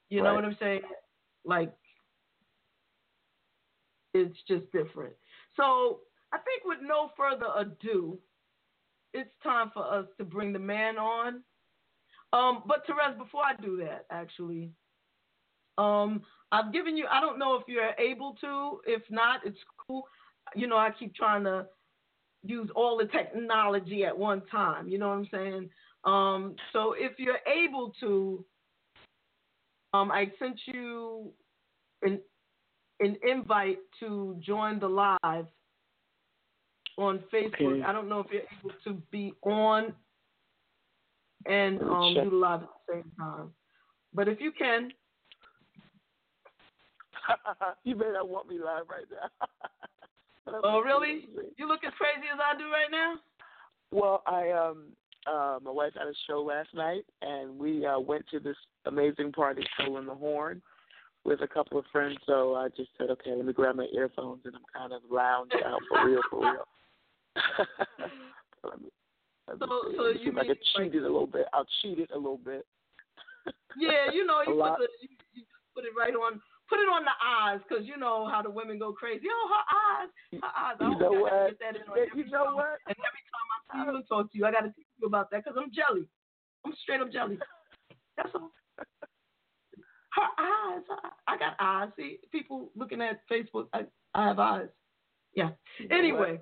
you 0.09 0.23
know 0.23 0.35
what 0.35 0.45
i'm 0.45 0.57
saying 0.61 0.83
like 1.45 1.73
it's 4.15 4.37
just 4.47 4.71
different 4.73 5.15
so 5.57 6.01
i 6.33 6.39
think 6.39 6.63
with 6.65 6.79
no 6.83 7.11
further 7.17 7.47
ado 7.57 8.19
it's 9.15 9.31
time 9.43 9.71
for 9.75 9.85
us 9.85 10.07
to 10.19 10.25
bring 10.25 10.53
the 10.53 10.59
man 10.59 10.97
on 10.97 11.43
um, 12.33 12.63
but 12.67 12.87
Terez, 12.87 13.17
before 13.19 13.43
I 13.45 13.61
do 13.61 13.77
that, 13.79 14.07
actually, 14.11 14.71
um, 15.77 16.23
I've 16.51 16.73
given 16.73 16.97
you. 16.97 17.07
I 17.11 17.21
don't 17.21 17.39
know 17.39 17.57
if 17.57 17.65
you're 17.69 17.93
able 17.99 18.37
to. 18.41 18.81
If 18.87 19.03
not, 19.11 19.41
it's 19.45 19.59
cool. 19.87 20.05
You 20.55 20.67
know, 20.67 20.77
I 20.77 20.91
keep 20.99 21.15
trying 21.15 21.45
to 21.45 21.67
use 22.45 22.69
all 22.75 22.99
the 22.99 23.07
technology 23.07 24.05
at 24.05 24.17
one 24.17 24.43
time. 24.51 24.89
You 24.89 24.99
know 24.99 25.09
what 25.09 25.19
I'm 25.19 25.29
saying? 25.31 25.71
Um, 26.05 26.57
so 26.73 26.95
if 26.97 27.13
you're 27.19 27.39
able 27.47 27.93
to, 28.01 28.45
um, 29.95 30.11
I 30.11 30.33
sent 30.39 30.59
you 30.67 31.33
an 32.03 32.21
an 33.01 33.17
invite 33.29 33.79
to 34.01 34.37
join 34.41 34.79
the 34.79 34.89
live 34.89 35.47
on 36.99 37.21
Facebook. 37.33 37.75
Okay. 37.75 37.83
I 37.83 37.93
don't 37.93 38.09
know 38.09 38.21
if 38.21 38.27
you're 38.31 38.43
able 38.61 38.75
to 38.85 39.03
be 39.11 39.33
on 39.43 39.93
and 41.47 41.81
um, 41.83 42.15
do 42.15 42.31
the 42.31 42.37
live 42.37 42.63
at 42.63 42.69
the 42.87 42.95
same 42.95 43.13
time. 43.19 43.51
But 44.15 44.29
if 44.29 44.41
you 44.41 44.53
can, 44.53 44.91
you 47.85 47.97
may 47.97 48.13
not 48.13 48.29
want 48.29 48.49
me 48.49 48.57
live 48.59 48.85
right 48.89 49.07
now. 49.11 49.47
Oh 50.47 50.81
really? 50.81 51.27
You 51.57 51.69
look 51.69 51.81
as 51.87 51.93
crazy 51.97 52.27
as 52.33 52.39
I 52.43 52.59
do 52.59 52.65
right 52.65 52.91
now? 52.91 53.15
Well, 53.91 54.23
I 54.27 54.51
um 54.51 54.87
uh 55.27 55.59
my 55.63 55.71
wife 55.71 55.93
had 55.95 56.07
a 56.09 56.13
show 56.27 56.43
last 56.43 56.71
night 56.75 57.05
and 57.23 57.59
we 57.59 57.87
uh 57.87 57.99
went 57.99 58.25
to 58.31 58.41
this 58.41 58.57
amazing 58.87 59.33
party 59.33 59.63
Soul 59.79 59.99
in 59.99 60.07
the 60.07 60.15
Horn 60.15 60.61
with 61.25 61.43
a 61.43 61.47
couple 61.47 61.79
of 61.79 61.85
friends, 61.93 62.17
so 62.27 62.55
I 62.57 62.69
just 62.77 62.91
said, 62.99 63.09
Okay, 63.11 63.31
let 63.37 63.45
me 63.47 63.53
grab 63.53 63.77
my 63.77 63.87
earphones 63.95 64.41
and 64.45 64.55
I'm 64.57 64.63
kind 64.77 64.93
of 64.93 65.03
lounged 65.09 65.55
out 65.65 65.79
for 65.89 66.09
real, 66.09 66.21
for 66.29 66.41
real. 66.41 66.67
let 68.65 68.81
me, 68.83 68.89
let 69.47 69.61
me 69.61 69.67
So- 69.67 69.83
see, 69.91 69.97
so 69.97 70.03
let 70.03 70.15
me 70.15 70.19
see 70.19 70.25
you 70.25 70.39
I 70.41 70.45
can 70.47 70.55
cheat 70.75 70.83
like- 70.83 70.95
a 70.95 70.97
little 70.97 71.27
bit. 71.29 71.47
I'll 71.53 71.67
cheat 71.81 71.99
it 72.01 72.11
a 72.13 72.17
little 72.17 72.39
bit. 72.39 72.67
Yeah, 73.79 74.11
you 74.13 74.27
know, 74.27 74.43
you 74.47 74.55
put 74.55 74.79
the 74.79 74.89
you, 75.01 75.09
you 75.35 75.43
just 75.43 75.75
put 75.75 75.85
it 75.85 75.93
right 75.97 76.15
on, 76.15 76.41
put 76.69 76.79
it 76.81 76.89
on 76.89 77.05
the 77.05 77.17
eyes, 77.25 77.61
cause 77.69 77.83
you 77.85 77.97
know 77.97 78.27
how 78.29 78.43
the 78.43 78.51
women 78.51 78.79
go 78.79 78.93
crazy. 78.93 79.27
Oh, 79.31 79.49
her 79.51 79.65
eyes, 79.77 80.11
her 80.43 80.53
eyes. 80.57 80.77
I 80.81 80.89
You 80.91 80.99
know 80.99 81.15
I 81.15 81.21
what? 81.21 81.49
Get 81.51 81.59
that 81.61 81.77
in 81.77 81.89
on 81.89 81.97
Yeah, 81.99 82.05
you 82.15 82.25
know 82.31 82.45
show. 82.47 82.55
what? 82.57 82.79
And 82.87 82.97
every 82.97 83.23
time 83.29 83.49
I 83.53 83.59
see 83.73 83.91
you 83.91 83.97
and 83.97 84.09
talk 84.09 84.33
to 84.33 84.39
you, 84.39 84.45
I 84.47 84.53
gotta 84.53 84.73
teach 84.75 84.87
you 85.01 85.07
about 85.07 85.31
that, 85.31 85.45
cause 85.45 85.55
I'm 85.59 85.71
jelly. 85.73 86.07
I'm 86.65 86.73
straight 86.83 87.01
up 87.01 87.13
jelly. 87.13 87.39
That's 88.17 88.31
all. 88.35 88.51
Her 90.15 90.29
eyes. 90.39 90.83
I, 90.91 91.33
I 91.35 91.39
got 91.39 91.57
eyes. 91.59 91.89
See, 91.97 92.19
people 92.31 92.71
looking 92.77 93.01
at 93.01 93.21
Facebook. 93.31 93.67
I, 93.73 93.85
I 94.15 94.27
have 94.29 94.39
eyes. 94.39 94.69
Yeah. 95.35 95.51
You 95.81 95.89
know 95.89 95.97
Anyway. 95.97 96.41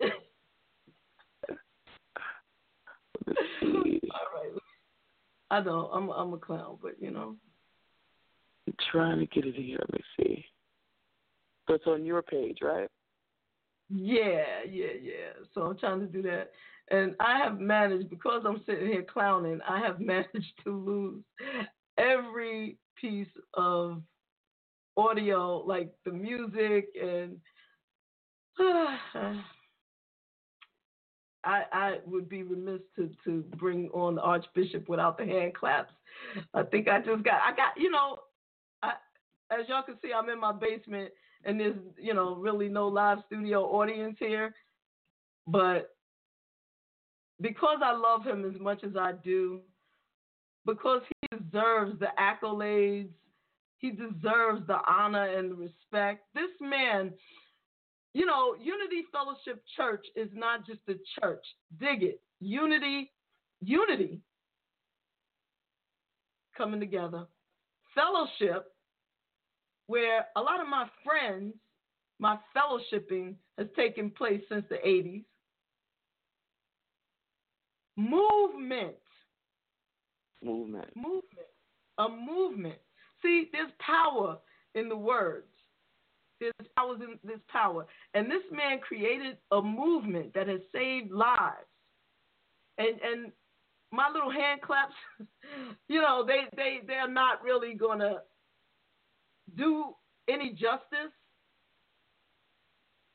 All 3.62 4.28
right. 4.34 4.52
I 5.50 5.60
know 5.60 5.88
I'm 5.92 6.10
I'm 6.10 6.32
a 6.34 6.38
clown, 6.38 6.78
but 6.82 7.00
you 7.00 7.10
know. 7.10 7.36
I'm 8.66 8.74
trying 8.90 9.18
to 9.20 9.26
get 9.26 9.46
it 9.46 9.54
here. 9.54 9.78
Let 9.78 9.92
me 9.92 10.00
see. 10.18 10.44
So 11.68 11.74
it's 11.74 11.86
on 11.86 12.04
your 12.04 12.22
page, 12.22 12.58
right? 12.62 12.88
Yeah, 13.88 14.62
yeah, 14.68 14.92
yeah. 15.00 15.44
So 15.54 15.62
I'm 15.62 15.78
trying 15.78 16.00
to 16.00 16.06
do 16.06 16.22
that. 16.22 16.50
And 16.90 17.14
I 17.20 17.38
have 17.38 17.58
managed, 17.58 18.10
because 18.10 18.42
I'm 18.46 18.62
sitting 18.66 18.86
here 18.86 19.02
clowning, 19.04 19.60
I 19.68 19.78
have 19.80 20.00
managed 20.00 20.54
to 20.64 20.70
lose 20.70 21.22
every 21.98 22.78
piece 23.00 23.28
of 23.54 24.02
audio, 24.96 25.58
like 25.58 25.92
the 26.04 26.12
music 26.12 26.88
and 27.00 27.36
I 31.44 31.62
I 31.72 31.98
would 32.06 32.28
be 32.28 32.42
remiss 32.42 32.80
to 32.96 33.10
to 33.24 33.44
bring 33.56 33.88
on 33.90 34.16
the 34.16 34.22
Archbishop 34.22 34.88
without 34.88 35.18
the 35.18 35.24
hand 35.24 35.54
claps. 35.54 35.92
I 36.54 36.62
think 36.64 36.88
I 36.88 36.98
just 37.00 37.22
got 37.22 37.40
I 37.42 37.54
got 37.54 37.76
you 37.76 37.90
know, 37.90 38.18
as 39.50 39.68
y'all 39.68 39.82
can 39.82 39.96
see 40.02 40.12
I'm 40.12 40.28
in 40.28 40.40
my 40.40 40.52
basement 40.52 41.12
and 41.44 41.60
there's 41.60 41.76
you 41.98 42.14
know 42.14 42.34
really 42.34 42.68
no 42.68 42.88
live 42.88 43.18
studio 43.26 43.62
audience 43.62 44.16
here, 44.18 44.54
but 45.46 45.96
because 47.40 47.78
I 47.84 47.92
love 47.92 48.24
him 48.24 48.44
as 48.44 48.60
much 48.60 48.82
as 48.82 48.96
I 48.96 49.12
do, 49.22 49.60
because 50.64 51.02
he 51.08 51.36
deserves 51.36 51.98
the 52.00 52.08
accolades, 52.18 53.10
he 53.78 53.90
deserves 53.90 54.66
the 54.66 54.78
honor 54.88 55.36
and 55.36 55.50
the 55.50 55.54
respect. 55.54 56.24
This 56.34 56.50
man, 56.60 57.12
you 58.14 58.26
know, 58.26 58.54
Unity 58.54 59.04
Fellowship 59.12 59.62
Church 59.76 60.04
is 60.16 60.28
not 60.32 60.66
just 60.66 60.80
a 60.88 60.94
church. 61.20 61.44
Dig 61.78 62.02
it. 62.02 62.20
Unity, 62.40 63.12
unity 63.62 64.20
coming 66.56 66.80
together. 66.80 67.26
Fellowship, 67.94 68.72
where 69.86 70.26
a 70.36 70.40
lot 70.40 70.60
of 70.60 70.68
my 70.68 70.86
friends, 71.04 71.54
my 72.18 72.38
fellowshipping 72.56 73.34
has 73.58 73.68
taken 73.76 74.10
place 74.10 74.42
since 74.48 74.64
the 74.68 74.76
80s. 74.76 75.24
Movement, 77.96 78.96
Movement. 80.44 80.94
movement, 80.94 81.48
a 81.98 82.08
movement. 82.08 82.76
See, 83.22 83.48
there's 83.52 83.70
power 83.78 84.36
in 84.74 84.88
the 84.90 84.96
words. 84.96 85.46
There's 86.38 86.52
power 86.76 86.94
in 86.96 87.18
this 87.24 87.40
power, 87.48 87.86
and 88.12 88.30
this 88.30 88.42
man 88.52 88.80
created 88.80 89.38
a 89.50 89.62
movement 89.62 90.34
that 90.34 90.46
has 90.48 90.60
saved 90.74 91.10
lives. 91.10 91.66
And 92.76 93.00
and 93.00 93.32
my 93.92 94.10
little 94.12 94.30
hand 94.30 94.60
claps, 94.60 94.92
you 95.88 96.02
know, 96.02 96.22
they 96.26 96.42
they 96.54 96.80
they're 96.86 97.08
not 97.10 97.42
really 97.42 97.72
gonna 97.72 98.18
do 99.54 99.94
any 100.28 100.50
justice. 100.50 101.12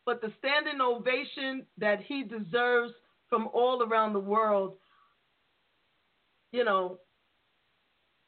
But 0.06 0.22
the 0.22 0.32
standing 0.40 0.82
ovation 0.82 1.66
that 1.78 2.02
he 2.02 2.24
deserves 2.24 2.94
from 3.30 3.48
all 3.54 3.84
around 3.84 4.14
the 4.14 4.20
world, 4.20 4.76
you 6.52 6.64
know, 6.66 7.00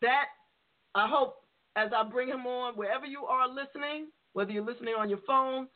that 0.02 0.26
I 0.96 1.08
hope 1.08 1.36
as 1.76 1.90
I 1.96 2.04
bring 2.08 2.28
him 2.28 2.46
on, 2.46 2.76
wherever 2.76 3.06
you 3.06 3.26
are 3.26 3.48
listening, 3.48 4.08
whether 4.34 4.52
you're 4.52 4.66
listening 4.66 4.94
on 4.98 5.10
your 5.10 5.20
phone, 5.26 5.68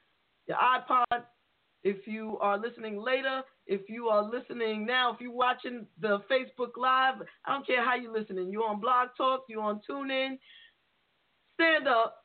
your 0.47 0.57
iPod, 0.57 1.23
if 1.84 2.07
you 2.07 2.38
are 2.39 2.57
listening 2.57 3.01
later, 3.01 3.41
if 3.65 3.89
you 3.89 4.07
are 4.07 4.23
listening 4.23 4.86
now, 4.86 5.13
if 5.13 5.21
you're 5.21 5.32
watching 5.32 5.86
the 5.99 6.19
Facebook 6.30 6.78
Live, 6.78 7.15
I 7.45 7.53
don't 7.53 7.65
care 7.65 7.84
how 7.84 7.95
you're 7.95 8.17
listening. 8.17 8.51
You're 8.51 8.67
on 8.67 8.80
Blog 8.80 9.09
Talk, 9.17 9.45
you're 9.49 9.61
on 9.61 9.82
TuneIn. 9.89 10.38
Stand 11.58 11.88
up. 11.88 12.24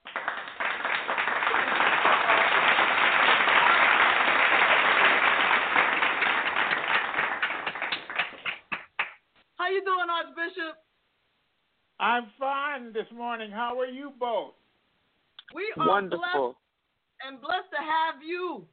How 9.56 9.68
you 9.70 9.82
doing, 9.84 10.06
Archbishop? 10.10 10.76
I'm 12.00 12.24
fine 12.38 12.92
this 12.92 13.06
morning. 13.14 13.50
How 13.50 13.78
are 13.78 13.86
you 13.86 14.12
both? 14.18 14.52
We 15.54 15.62
are 15.76 15.76
blessed 15.76 15.88
Wonderful. 15.90 16.56
and 17.26 17.40
blessed 17.40 17.70
to 17.70 17.78
have 17.78 18.22
you. 18.26 18.64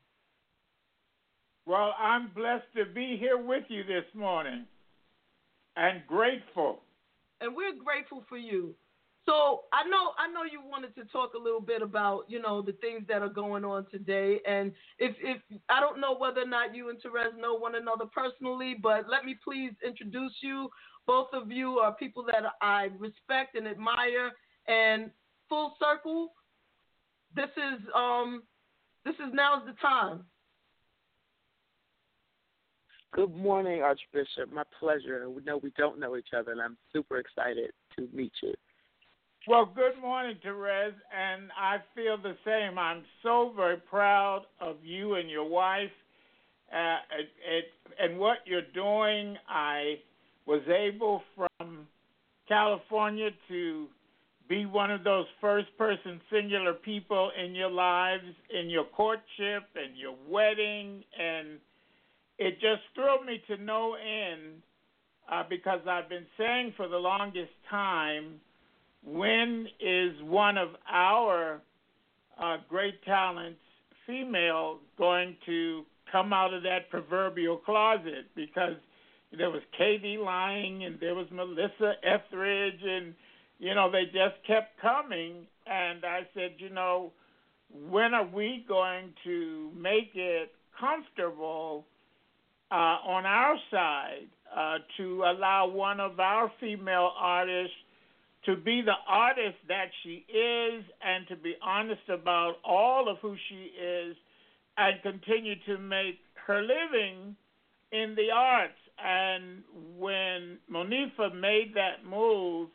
Well, 1.66 1.94
I'm 2.00 2.32
blessed 2.36 2.66
to 2.78 2.86
be 2.86 3.18
here 3.20 3.38
with 3.38 3.64
you 3.68 3.84
this 3.84 4.06
morning 4.16 4.66
and 5.76 6.02
grateful. 6.08 6.80
and 7.42 7.56
we're 7.56 7.76
grateful 7.84 8.24
for 8.28 8.38
you. 8.38 8.74
So 9.30 9.66
I 9.72 9.88
know 9.88 10.14
I 10.18 10.28
know 10.28 10.42
you 10.52 10.60
wanted 10.60 10.96
to 10.96 11.06
talk 11.06 11.36
a 11.36 11.38
little 11.38 11.62
bit 11.62 11.84
about 11.84 12.24
you 12.28 12.42
know 12.42 12.64
the 12.64 12.72
things 12.72 13.04
that 13.08 13.22
are 13.22 13.30
going 13.30 13.64
on 13.64 13.86
today, 13.92 14.40
and 14.48 14.72
if 14.98 15.16
if 15.20 15.40
I 15.70 15.80
don't 15.80 16.02
know 16.02 16.18
whether 16.18 16.42
or 16.42 16.48
not 16.48 16.76
you 16.76 16.90
and 16.90 16.98
Terez 17.00 17.40
know 17.40 17.54
one 17.54 17.76
another 17.76 18.06
personally, 18.06 18.76
but 18.82 19.08
let 19.08 19.26
me 19.26 19.36
please 19.44 19.74
introduce 19.86 20.34
you. 20.42 20.70
Both 21.06 21.28
of 21.34 21.52
you 21.52 21.78
are 21.78 21.94
people 21.94 22.26
that 22.26 22.42
I 22.60 22.90
respect 22.98 23.56
and 23.56 23.68
admire, 23.68 24.32
and 24.68 25.12
full 25.48 25.76
circle. 25.80 26.34
This 27.36 27.52
is 27.56 27.88
um 27.96 28.42
this 29.06 29.14
is 29.16 29.32
now's 29.32 29.62
the 29.68 29.74
time. 29.80 30.22
Good 33.14 33.36
morning, 33.36 33.84
Archbishop. 33.84 34.52
My 34.52 34.64
pleasure. 34.80 35.30
We 35.30 35.44
know 35.44 35.58
we 35.58 35.72
don't 35.78 36.00
know 36.00 36.18
each 36.18 36.34
other, 36.36 36.52
and 36.52 36.62
I'm 36.62 36.78
super 36.92 37.18
excited 37.18 37.70
to 37.96 38.08
meet 38.12 38.34
you. 38.42 38.56
Well, 39.50 39.66
good 39.66 40.00
morning, 40.00 40.38
Terez, 40.46 40.94
and 41.12 41.50
I 41.60 41.78
feel 41.96 42.18
the 42.22 42.36
same. 42.46 42.78
I'm 42.78 43.02
so 43.24 43.52
very 43.56 43.78
proud 43.78 44.44
of 44.62 44.76
you 44.84 45.16
and 45.16 45.28
your 45.28 45.50
wife 45.50 45.90
uh, 46.72 46.98
it, 47.18 47.30
it, 47.50 47.66
and 48.00 48.20
what 48.20 48.38
you're 48.46 48.62
doing. 48.76 49.38
I 49.50 49.96
was 50.46 50.62
able 50.68 51.24
from 51.36 51.88
California 52.48 53.30
to 53.48 53.88
be 54.48 54.68
one 54.68 54.92
of 54.92 55.04
those 55.04 55.26
first 55.42 55.76
person 55.80 56.22
singular 56.32 56.74
people 56.74 57.32
in 57.44 57.56
your 57.56 57.72
lives, 57.72 58.26
in 58.54 58.70
your 58.70 58.86
courtship 58.86 59.64
and 59.74 59.98
your 59.98 60.14
wedding, 60.30 61.04
and 61.20 61.58
it 62.38 62.54
just 62.62 62.84
thrilled 62.94 63.26
me 63.26 63.42
to 63.48 63.58
no 63.58 63.96
end 63.96 64.62
uh, 65.28 65.42
because 65.50 65.80
I've 65.90 66.08
been 66.08 66.28
saying 66.38 66.74
for 66.78 66.88
the 66.88 66.98
longest 66.98 67.50
time 67.68 68.40
when 69.04 69.68
is 69.80 70.14
one 70.24 70.58
of 70.58 70.70
our 70.92 71.62
uh, 72.42 72.58
great 72.68 73.04
talents, 73.04 73.60
female, 74.06 74.80
going 74.98 75.36
to 75.46 75.84
come 76.12 76.34
out 76.34 76.54
of 76.54 76.64
that 76.64 76.90
proverbial 76.90 77.58
closet? 77.58 78.26
Because 78.36 78.76
there 79.38 79.50
was 79.50 79.62
K.D. 79.78 80.18
Lang 80.18 80.84
and 80.84 81.00
there 81.00 81.16
was 81.16 81.28
Melissa 81.32 81.94
Etheridge, 82.04 82.82
and 82.84 83.14
you 83.60 83.76
know 83.76 83.92
they 83.92 84.06
just 84.06 84.36
kept 84.46 84.80
coming. 84.82 85.46
And 85.68 86.04
I 86.04 86.22
said, 86.34 86.56
you 86.58 86.70
know, 86.70 87.12
when 87.90 88.14
are 88.14 88.26
we 88.26 88.66
going 88.68 89.14
to 89.24 89.72
make 89.76 90.12
it 90.16 90.52
comfortable 90.80 91.86
uh, 92.72 92.76
on 93.06 93.26
our 93.26 93.56
side 93.72 94.28
uh, 94.56 94.78
to 94.98 95.24
allow 95.24 95.68
one 95.68 96.00
of 96.00 96.20
our 96.20 96.52
female 96.60 97.12
artists 97.18 97.76
to 98.46 98.56
be 98.56 98.82
the 98.82 98.94
artist 99.08 99.58
that 99.68 99.88
she 100.04 100.26
is 100.30 100.84
and 101.06 101.28
to 101.28 101.36
be 101.36 101.56
honest 101.62 102.08
about 102.10 102.56
all 102.64 103.10
of 103.10 103.18
who 103.22 103.36
she 103.50 103.72
is 103.78 104.16
and 104.78 105.02
continue 105.02 105.56
to 105.66 105.78
make 105.78 106.20
her 106.48 106.62
living 106.62 107.36
in 107.92 108.16
the 108.16 108.30
arts. 108.34 108.74
And 109.04 109.64
when 109.98 110.58
Monifah 110.72 111.34
made 111.40 111.74
that 111.76 112.06
move, 112.10 112.70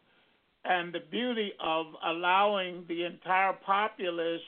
and 0.65 0.95
the 0.95 1.01
beauty 1.11 1.53
of 1.63 1.87
allowing 2.07 2.85
the 2.89 3.05
entire 3.05 3.53
populace 3.67 4.41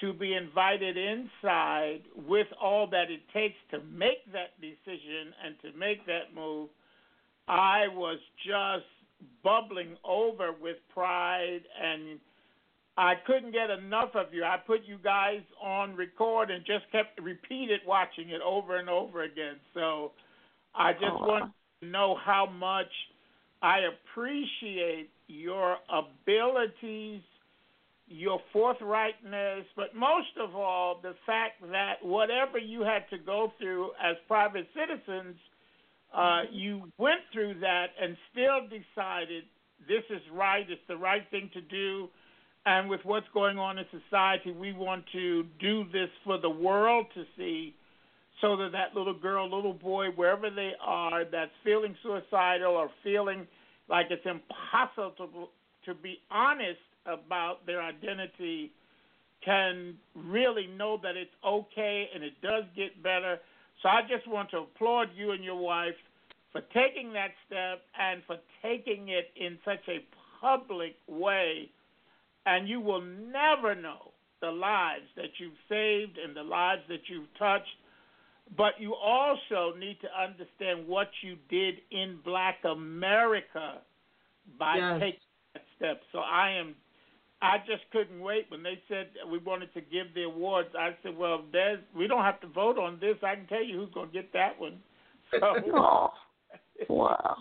to 0.00 0.12
be 0.12 0.34
invited 0.34 0.96
inside 0.96 2.00
with 2.26 2.46
all 2.60 2.86
that 2.90 3.10
it 3.10 3.20
takes 3.32 3.56
to 3.70 3.78
make 3.80 4.24
that 4.32 4.58
decision 4.60 5.32
and 5.44 5.54
to 5.60 5.78
make 5.78 6.04
that 6.06 6.34
move, 6.34 6.70
I 7.46 7.88
was 7.88 8.18
just 8.44 8.86
bubbling 9.42 9.96
over 10.04 10.52
with 10.60 10.76
pride 10.92 11.62
and 11.82 12.18
I 12.96 13.14
couldn't 13.26 13.52
get 13.52 13.70
enough 13.70 14.10
of 14.14 14.34
you. 14.34 14.44
I 14.44 14.56
put 14.58 14.80
you 14.84 14.98
guys 15.02 15.40
on 15.62 15.96
record 15.96 16.50
and 16.50 16.64
just 16.64 16.90
kept 16.92 17.20
repeated 17.20 17.80
watching 17.86 18.30
it 18.30 18.42
over 18.42 18.76
and 18.76 18.88
over 18.88 19.22
again. 19.22 19.56
So 19.72 20.12
I 20.74 20.92
just 20.92 21.04
oh. 21.18 21.26
want 21.26 21.52
to 21.80 21.86
know 21.86 22.16
how 22.22 22.46
much 22.46 22.90
I 23.62 23.80
appreciate 23.80 25.08
your 25.26 25.76
abilities, 25.88 27.22
your 28.08 28.40
forthrightness, 28.54 29.64
but 29.74 29.94
most 29.96 30.36
of 30.38 30.54
all, 30.54 31.00
the 31.02 31.14
fact 31.24 31.62
that 31.70 31.94
whatever 32.02 32.58
you 32.58 32.82
had 32.82 33.08
to 33.08 33.16
go 33.16 33.52
through 33.58 33.92
as 34.02 34.16
private 34.28 34.66
citizens– 34.74 35.36
uh, 36.14 36.42
you 36.50 36.82
went 36.98 37.20
through 37.32 37.60
that 37.60 37.86
and 38.00 38.16
still 38.30 38.62
decided 38.62 39.44
this 39.88 40.04
is 40.10 40.20
right, 40.32 40.64
it's 40.68 40.80
the 40.88 40.96
right 40.96 41.22
thing 41.30 41.50
to 41.54 41.60
do. 41.60 42.08
And 42.64 42.88
with 42.88 43.00
what's 43.04 43.26
going 43.34 43.58
on 43.58 43.78
in 43.78 43.84
society, 43.90 44.52
we 44.52 44.72
want 44.72 45.04
to 45.12 45.44
do 45.60 45.84
this 45.92 46.08
for 46.24 46.38
the 46.38 46.50
world 46.50 47.06
to 47.14 47.24
see 47.36 47.74
so 48.40 48.56
that 48.56 48.70
that 48.72 48.96
little 48.96 49.18
girl, 49.18 49.44
little 49.44 49.72
boy, 49.72 50.06
wherever 50.14 50.50
they 50.50 50.72
are, 50.84 51.24
that's 51.24 51.50
feeling 51.64 51.96
suicidal 52.02 52.72
or 52.72 52.88
feeling 53.02 53.46
like 53.88 54.06
it's 54.10 54.26
impossible 54.26 55.48
to, 55.84 55.92
to 55.92 56.00
be 56.00 56.18
honest 56.30 56.78
about 57.06 57.66
their 57.66 57.82
identity 57.82 58.70
can 59.44 59.94
really 60.14 60.68
know 60.68 60.98
that 61.02 61.16
it's 61.16 61.30
okay 61.44 62.08
and 62.14 62.22
it 62.22 62.32
does 62.42 62.64
get 62.76 63.02
better 63.02 63.38
so 63.82 63.88
I 63.88 64.02
just 64.02 64.28
want 64.28 64.50
to 64.50 64.58
applaud 64.58 65.08
you 65.16 65.32
and 65.32 65.42
your 65.42 65.56
wife 65.56 65.94
for 66.52 66.60
taking 66.72 67.12
that 67.14 67.32
step 67.46 67.82
and 67.98 68.22
for 68.26 68.36
taking 68.62 69.08
it 69.08 69.30
in 69.36 69.58
such 69.64 69.80
a 69.88 70.04
public 70.40 70.94
way. 71.08 71.70
And 72.46 72.68
you 72.68 72.80
will 72.80 73.00
never 73.00 73.74
know 73.74 74.12
the 74.40 74.50
lives 74.50 75.06
that 75.16 75.30
you've 75.38 75.58
saved 75.68 76.18
and 76.18 76.36
the 76.36 76.42
lives 76.42 76.82
that 76.88 77.08
you've 77.08 77.32
touched. 77.38 77.76
But 78.56 78.74
you 78.78 78.94
also 78.94 79.72
need 79.78 79.98
to 80.02 80.08
understand 80.20 80.86
what 80.86 81.08
you 81.22 81.36
did 81.48 81.76
in 81.90 82.18
Black 82.24 82.58
America 82.64 83.78
by 84.58 84.76
yes. 84.76 85.00
taking 85.00 85.20
that 85.54 85.64
step. 85.76 86.02
So 86.12 86.18
I 86.18 86.50
am 86.50 86.74
I 87.42 87.58
just 87.66 87.82
couldn't 87.90 88.20
wait 88.20 88.46
when 88.50 88.62
they 88.62 88.80
said 88.88 89.08
we 89.30 89.38
wanted 89.38 89.74
to 89.74 89.80
give 89.80 90.14
the 90.14 90.22
awards. 90.22 90.68
I 90.78 90.96
said, 91.02 91.16
"Well, 91.16 91.42
Des, 91.52 91.78
we 91.94 92.06
don't 92.06 92.22
have 92.22 92.40
to 92.42 92.46
vote 92.46 92.78
on 92.78 92.98
this. 93.00 93.16
I 93.22 93.34
can 93.34 93.46
tell 93.48 93.62
you 93.62 93.78
who's 93.78 93.92
going 93.92 94.08
to 94.08 94.12
get 94.12 94.32
that 94.32 94.58
one." 94.58 94.78
So, 95.32 95.38
oh, 95.74 96.12
wow, 96.90 97.36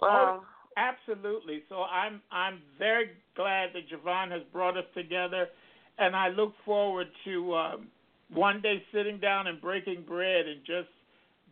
wow, 0.00 0.40
oh, 0.42 0.44
absolutely. 0.76 1.62
So 1.68 1.82
I'm 1.82 2.20
I'm 2.32 2.58
very 2.76 3.10
glad 3.36 3.70
that 3.74 3.88
JaVonne 3.88 4.32
has 4.32 4.42
brought 4.52 4.76
us 4.76 4.86
together, 4.92 5.46
and 5.98 6.16
I 6.16 6.30
look 6.30 6.52
forward 6.64 7.06
to 7.24 7.54
um, 7.54 7.86
one 8.34 8.60
day 8.60 8.82
sitting 8.92 9.20
down 9.20 9.46
and 9.46 9.60
breaking 9.60 10.02
bread 10.02 10.46
and 10.48 10.62
just 10.66 10.88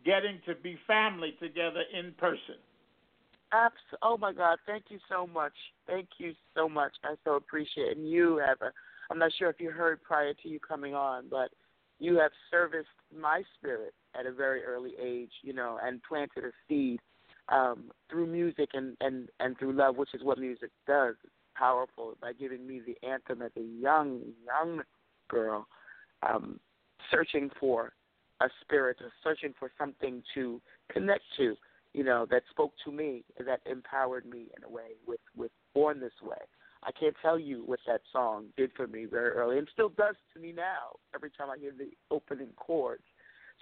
getting 0.03 0.41
to 0.45 0.55
be 0.55 0.77
family 0.87 1.35
together 1.39 1.83
in 1.97 2.11
person. 2.17 2.59
Abs- 3.53 3.75
oh 4.01 4.17
my 4.17 4.33
God! 4.33 4.57
Thank 4.65 4.85
you 4.89 4.99
so 5.09 5.27
much. 5.27 5.53
Thank 5.87 6.07
you 6.17 6.33
so 6.55 6.69
much. 6.69 6.93
I 7.03 7.15
so 7.25 7.35
appreciate 7.35 7.89
it. 7.89 7.97
And 7.97 8.09
you 8.09 8.41
have 8.45 8.61
a. 8.61 8.71
I'm 9.09 9.19
not 9.19 9.31
sure 9.37 9.49
if 9.49 9.59
you 9.59 9.71
heard 9.71 10.01
prior 10.03 10.33
to 10.33 10.47
you 10.47 10.59
coming 10.59 10.95
on, 10.95 11.25
but 11.29 11.49
you 11.99 12.17
have 12.17 12.31
serviced 12.49 12.87
my 13.15 13.43
spirit 13.57 13.93
at 14.19 14.25
a 14.25 14.31
very 14.31 14.63
early 14.63 14.93
age, 15.01 15.31
you 15.43 15.53
know, 15.53 15.77
and 15.83 16.01
planted 16.03 16.45
a 16.45 16.51
seed 16.67 16.99
um, 17.49 17.91
through 18.09 18.27
music 18.27 18.69
and, 18.73 18.97
and, 19.01 19.29
and 19.39 19.57
through 19.59 19.73
love, 19.73 19.97
which 19.97 20.13
is 20.13 20.23
what 20.23 20.39
music 20.39 20.71
does. 20.87 21.15
It's 21.23 21.33
powerful 21.55 22.17
by 22.19 22.33
giving 22.33 22.65
me 22.65 22.81
the 22.85 23.07
anthem 23.07 23.41
as 23.41 23.51
a 23.57 23.61
young, 23.61 24.21
young 24.45 24.81
girl, 25.29 25.67
um, 26.27 26.59
searching 27.11 27.51
for 27.59 27.93
a 28.41 28.47
spirit, 28.61 28.97
or 29.01 29.11
searching 29.23 29.53
for 29.59 29.71
something 29.77 30.23
to 30.33 30.59
connect 30.91 31.23
to 31.37 31.55
you 31.93 32.03
know, 32.03 32.25
that 32.29 32.43
spoke 32.49 32.73
to 32.85 32.91
me, 32.91 33.23
and 33.37 33.47
that 33.47 33.61
empowered 33.65 34.25
me 34.25 34.47
in 34.55 34.63
a 34.63 34.69
way 34.69 34.95
with 35.07 35.19
with 35.35 35.51
Born 35.73 35.99
This 35.99 36.11
Way. 36.21 36.37
I 36.83 36.91
can't 36.91 37.15
tell 37.21 37.37
you 37.37 37.63
what 37.65 37.79
that 37.85 38.01
song 38.11 38.45
did 38.57 38.71
for 38.75 38.87
me 38.87 39.05
very 39.05 39.29
early, 39.31 39.57
and 39.59 39.67
still 39.71 39.89
does 39.89 40.15
to 40.33 40.39
me 40.39 40.51
now. 40.51 40.95
Every 41.13 41.29
time 41.29 41.49
I 41.49 41.59
hear 41.59 41.73
the 41.77 41.91
opening 42.09 42.49
chords. 42.55 43.03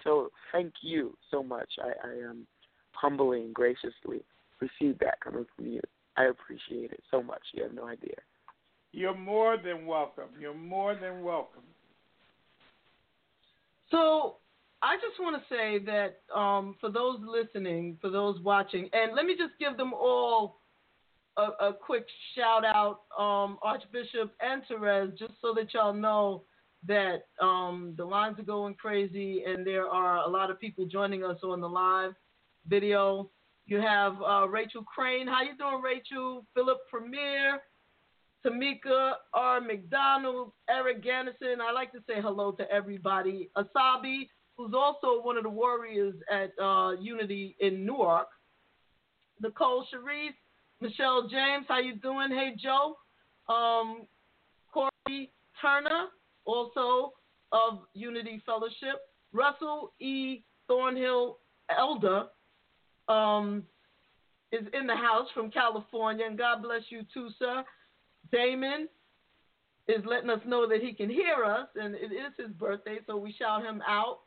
So 0.04 0.30
thank 0.52 0.72
you 0.80 1.16
so 1.30 1.42
much. 1.42 1.68
I, 1.82 2.08
I 2.08 2.30
um, 2.30 2.46
humbly 2.92 3.42
and 3.42 3.54
graciously 3.54 4.24
receive 4.60 4.98
that 5.00 5.20
coming 5.22 5.44
from 5.54 5.66
you. 5.66 5.80
I 6.16 6.24
appreciate 6.24 6.92
it 6.92 7.02
so 7.10 7.22
much. 7.22 7.42
You 7.52 7.64
have 7.64 7.74
no 7.74 7.86
idea. 7.86 8.16
You're 8.92 9.16
more 9.16 9.56
than 9.56 9.86
welcome. 9.86 10.30
You're 10.40 10.54
more 10.54 10.94
than 10.94 11.22
welcome. 11.22 11.62
So 13.90 14.36
I 14.82 14.96
just 14.96 15.20
want 15.20 15.36
to 15.36 15.54
say 15.54 15.78
that 15.84 16.20
um, 16.34 16.76
for 16.80 16.90
those 16.90 17.18
listening, 17.26 17.98
for 18.00 18.10
those 18.10 18.40
watching, 18.40 18.88
and 18.92 19.14
let 19.14 19.26
me 19.26 19.36
just 19.36 19.52
give 19.58 19.76
them 19.76 19.92
all 19.92 20.60
a, 21.36 21.68
a 21.68 21.72
quick 21.72 22.06
shout 22.34 22.64
out, 22.64 23.02
um, 23.18 23.58
Archbishop 23.62 24.32
and 24.40 24.62
Terez, 24.70 25.16
just 25.18 25.34
so 25.42 25.54
that 25.54 25.74
y'all 25.74 25.92
know 25.92 26.44
that 26.86 27.26
um, 27.40 27.94
the 27.96 28.04
lines 28.04 28.38
are 28.38 28.44
going 28.44 28.74
crazy 28.74 29.44
and 29.46 29.66
there 29.66 29.86
are 29.86 30.24
a 30.24 30.28
lot 30.28 30.50
of 30.50 30.58
people 30.58 30.86
joining 30.86 31.24
us 31.24 31.38
on 31.42 31.60
the 31.60 31.68
live 31.68 32.12
video. 32.66 33.30
You 33.66 33.80
have 33.80 34.16
uh, 34.22 34.48
Rachel 34.48 34.82
Crane. 34.82 35.26
How 35.26 35.42
you 35.42 35.56
doing, 35.58 35.82
Rachel? 35.82 36.46
Philip 36.54 36.78
Premier, 36.90 37.60
Tamika 38.44 39.12
R. 39.34 39.60
McDonald, 39.60 40.52
Eric 40.68 41.04
Gannison. 41.04 41.60
I 41.60 41.70
like 41.72 41.92
to 41.92 41.98
say 42.08 42.20
hello 42.20 42.52
to 42.52 42.70
everybody. 42.70 43.50
Asabi, 43.56 44.28
who's 44.60 44.74
also 44.74 45.22
one 45.22 45.36
of 45.36 45.44
the 45.44 45.50
warriors 45.50 46.14
at 46.30 46.52
uh, 46.62 46.92
Unity 47.00 47.56
in 47.60 47.86
Newark. 47.86 48.28
Nicole 49.40 49.86
Sharif, 49.90 50.34
Michelle 50.80 51.28
James, 51.28 51.64
how 51.66 51.78
you 51.78 51.94
doing? 51.96 52.28
Hey 52.30 52.54
Joe, 52.62 52.96
um, 53.48 54.02
Corey 54.72 55.32
Turner, 55.60 56.08
also 56.44 57.14
of 57.52 57.80
Unity 57.94 58.42
Fellowship. 58.44 59.00
Russell 59.32 59.92
E. 59.98 60.42
Thornhill 60.68 61.38
Elder 61.76 62.24
um, 63.08 63.62
is 64.52 64.66
in 64.78 64.86
the 64.86 64.94
house 64.94 65.28
from 65.32 65.50
California, 65.50 66.26
and 66.26 66.36
God 66.36 66.62
bless 66.62 66.82
you 66.90 67.02
too, 67.14 67.28
sir. 67.38 67.64
Damon 68.30 68.88
is 69.88 70.04
letting 70.04 70.30
us 70.30 70.40
know 70.46 70.68
that 70.68 70.82
he 70.82 70.92
can 70.92 71.08
hear 71.08 71.44
us, 71.44 71.68
and 71.76 71.94
it 71.94 72.12
is 72.12 72.32
his 72.38 72.50
birthday, 72.56 72.98
so 73.06 73.16
we 73.16 73.34
shout 73.38 73.62
him 73.62 73.82
out. 73.88 74.18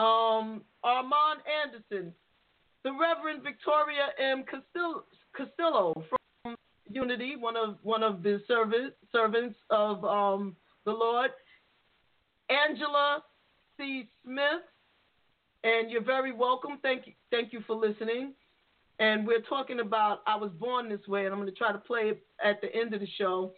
Um, 0.00 0.62
Armand 0.82 1.40
Anderson, 1.62 2.14
the 2.84 2.90
Reverend 2.92 3.42
Victoria 3.42 4.06
M. 4.18 4.44
Castillo, 4.50 5.04
Castillo 5.36 6.04
from 6.08 6.56
Unity, 6.90 7.36
one 7.38 7.54
of 7.54 7.76
one 7.82 8.02
of 8.02 8.22
the 8.22 8.40
servant, 8.48 8.94
servants 9.12 9.56
of 9.68 10.02
um, 10.04 10.56
the 10.86 10.90
Lord. 10.90 11.32
Angela 12.48 13.22
C. 13.76 14.08
Smith, 14.24 14.64
and 15.64 15.90
you're 15.90 16.02
very 16.02 16.32
welcome. 16.32 16.78
Thank 16.80 17.06
you, 17.06 17.12
thank 17.30 17.52
you 17.52 17.62
for 17.66 17.76
listening. 17.76 18.32
And 19.00 19.26
we're 19.26 19.42
talking 19.42 19.80
about 19.80 20.20
I 20.26 20.36
was 20.36 20.50
born 20.58 20.88
this 20.88 21.06
way, 21.08 21.26
and 21.26 21.34
I'm 21.34 21.40
going 21.40 21.52
to 21.52 21.54
try 21.54 21.72
to 21.72 21.78
play 21.78 22.08
it 22.12 22.22
at 22.42 22.62
the 22.62 22.74
end 22.74 22.94
of 22.94 23.00
the 23.00 23.08
show. 23.18 23.52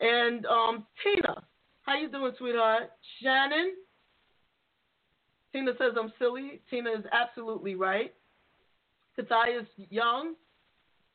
And 0.00 0.44
um, 0.44 0.86
Tina, 1.02 1.42
how 1.82 1.96
you 1.96 2.10
doing, 2.10 2.32
sweetheart? 2.36 2.90
Shannon. 3.22 3.72
Tina 5.58 5.72
says 5.76 5.94
I'm 6.00 6.12
silly. 6.20 6.60
Tina 6.70 6.90
is 6.90 7.04
absolutely 7.10 7.74
right. 7.74 8.14
Kathia's 9.18 9.66
young. 9.90 10.34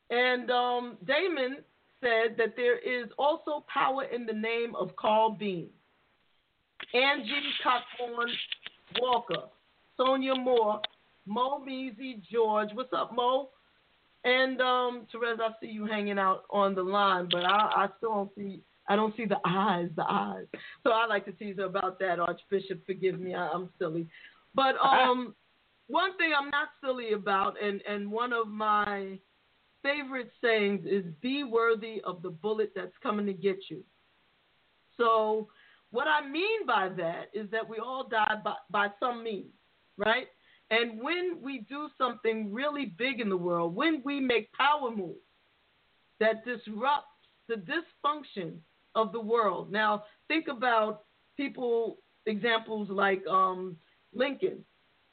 And 0.09 0.51
um, 0.51 0.97
Damon 1.07 1.59
said 2.01 2.35
that 2.37 2.55
there 2.57 2.77
is 2.77 3.07
also 3.17 3.63
power 3.73 4.03
in 4.03 4.25
the 4.25 4.33
name 4.33 4.75
of 4.75 4.93
Carl 4.97 5.31
Bean. 5.31 5.69
Angie 6.93 7.31
Cockborn 7.65 8.27
Walker, 8.99 9.47
Sonia 9.95 10.35
Moore, 10.35 10.81
Mo 11.25 11.63
Measy 11.65 12.21
George. 12.29 12.69
What's 12.73 12.91
up, 12.91 13.15
Mo? 13.15 13.49
And 14.25 14.59
um, 14.59 15.07
Terez, 15.13 15.39
I 15.39 15.51
see 15.61 15.67
you 15.67 15.85
hanging 15.85 16.19
out 16.19 16.43
on 16.49 16.75
the 16.75 16.83
line, 16.83 17.29
but 17.31 17.45
I, 17.45 17.85
I 17.85 17.87
still 17.97 18.11
don't 18.11 18.31
see 18.35 18.61
I 18.87 18.95
don't 18.95 19.15
see 19.15 19.25
the 19.25 19.39
eyes, 19.45 19.89
the 19.95 20.03
eyes. 20.03 20.45
So 20.83 20.91
I 20.91 21.05
like 21.05 21.25
to 21.25 21.31
tease 21.31 21.55
her 21.57 21.63
about 21.63 21.99
that. 21.99 22.19
Archbishop, 22.19 22.85
forgive 22.85 23.19
me, 23.19 23.33
I, 23.33 23.47
am 23.53 23.69
silly. 23.79 24.07
But 24.55 24.75
um, 24.83 25.35
one 25.87 26.17
thing 26.17 26.31
I'm 26.37 26.49
not 26.49 26.69
silly 26.83 27.13
about, 27.13 27.55
and 27.61 27.81
and 27.87 28.11
one 28.11 28.33
of 28.33 28.47
my 28.47 29.19
favorite 29.81 30.31
sayings 30.41 30.85
is, 30.85 31.05
"Be 31.21 31.43
worthy 31.43 32.01
of 32.05 32.21
the 32.21 32.29
bullet 32.29 32.71
that's 32.75 32.97
coming 33.01 33.25
to 33.25 33.33
get 33.33 33.57
you." 33.69 33.83
So 34.97 35.47
what 35.91 36.07
I 36.07 36.27
mean 36.27 36.65
by 36.65 36.89
that 36.97 37.29
is 37.33 37.49
that 37.51 37.67
we 37.67 37.77
all 37.77 38.07
die 38.07 38.41
by, 38.43 38.55
by 38.69 38.87
some 38.99 39.23
means, 39.23 39.53
right? 39.97 40.27
And 40.71 40.99
when 40.99 41.39
we 41.41 41.65
do 41.69 41.87
something 41.97 42.51
really 42.51 42.85
big 42.97 43.19
in 43.19 43.29
the 43.29 43.37
world, 43.37 43.75
when 43.75 44.01
we 44.03 44.19
make 44.19 44.51
power 44.53 44.89
moves 44.89 45.19
that 46.19 46.45
disrupt 46.45 47.07
the 47.47 47.55
dysfunction 47.55 48.55
of 48.95 49.11
the 49.11 49.19
world. 49.19 49.71
Now, 49.71 50.03
think 50.27 50.47
about 50.47 51.01
people, 51.37 51.97
examples 52.25 52.89
like 52.89 53.21
um, 53.27 53.75
Lincoln, 54.15 54.63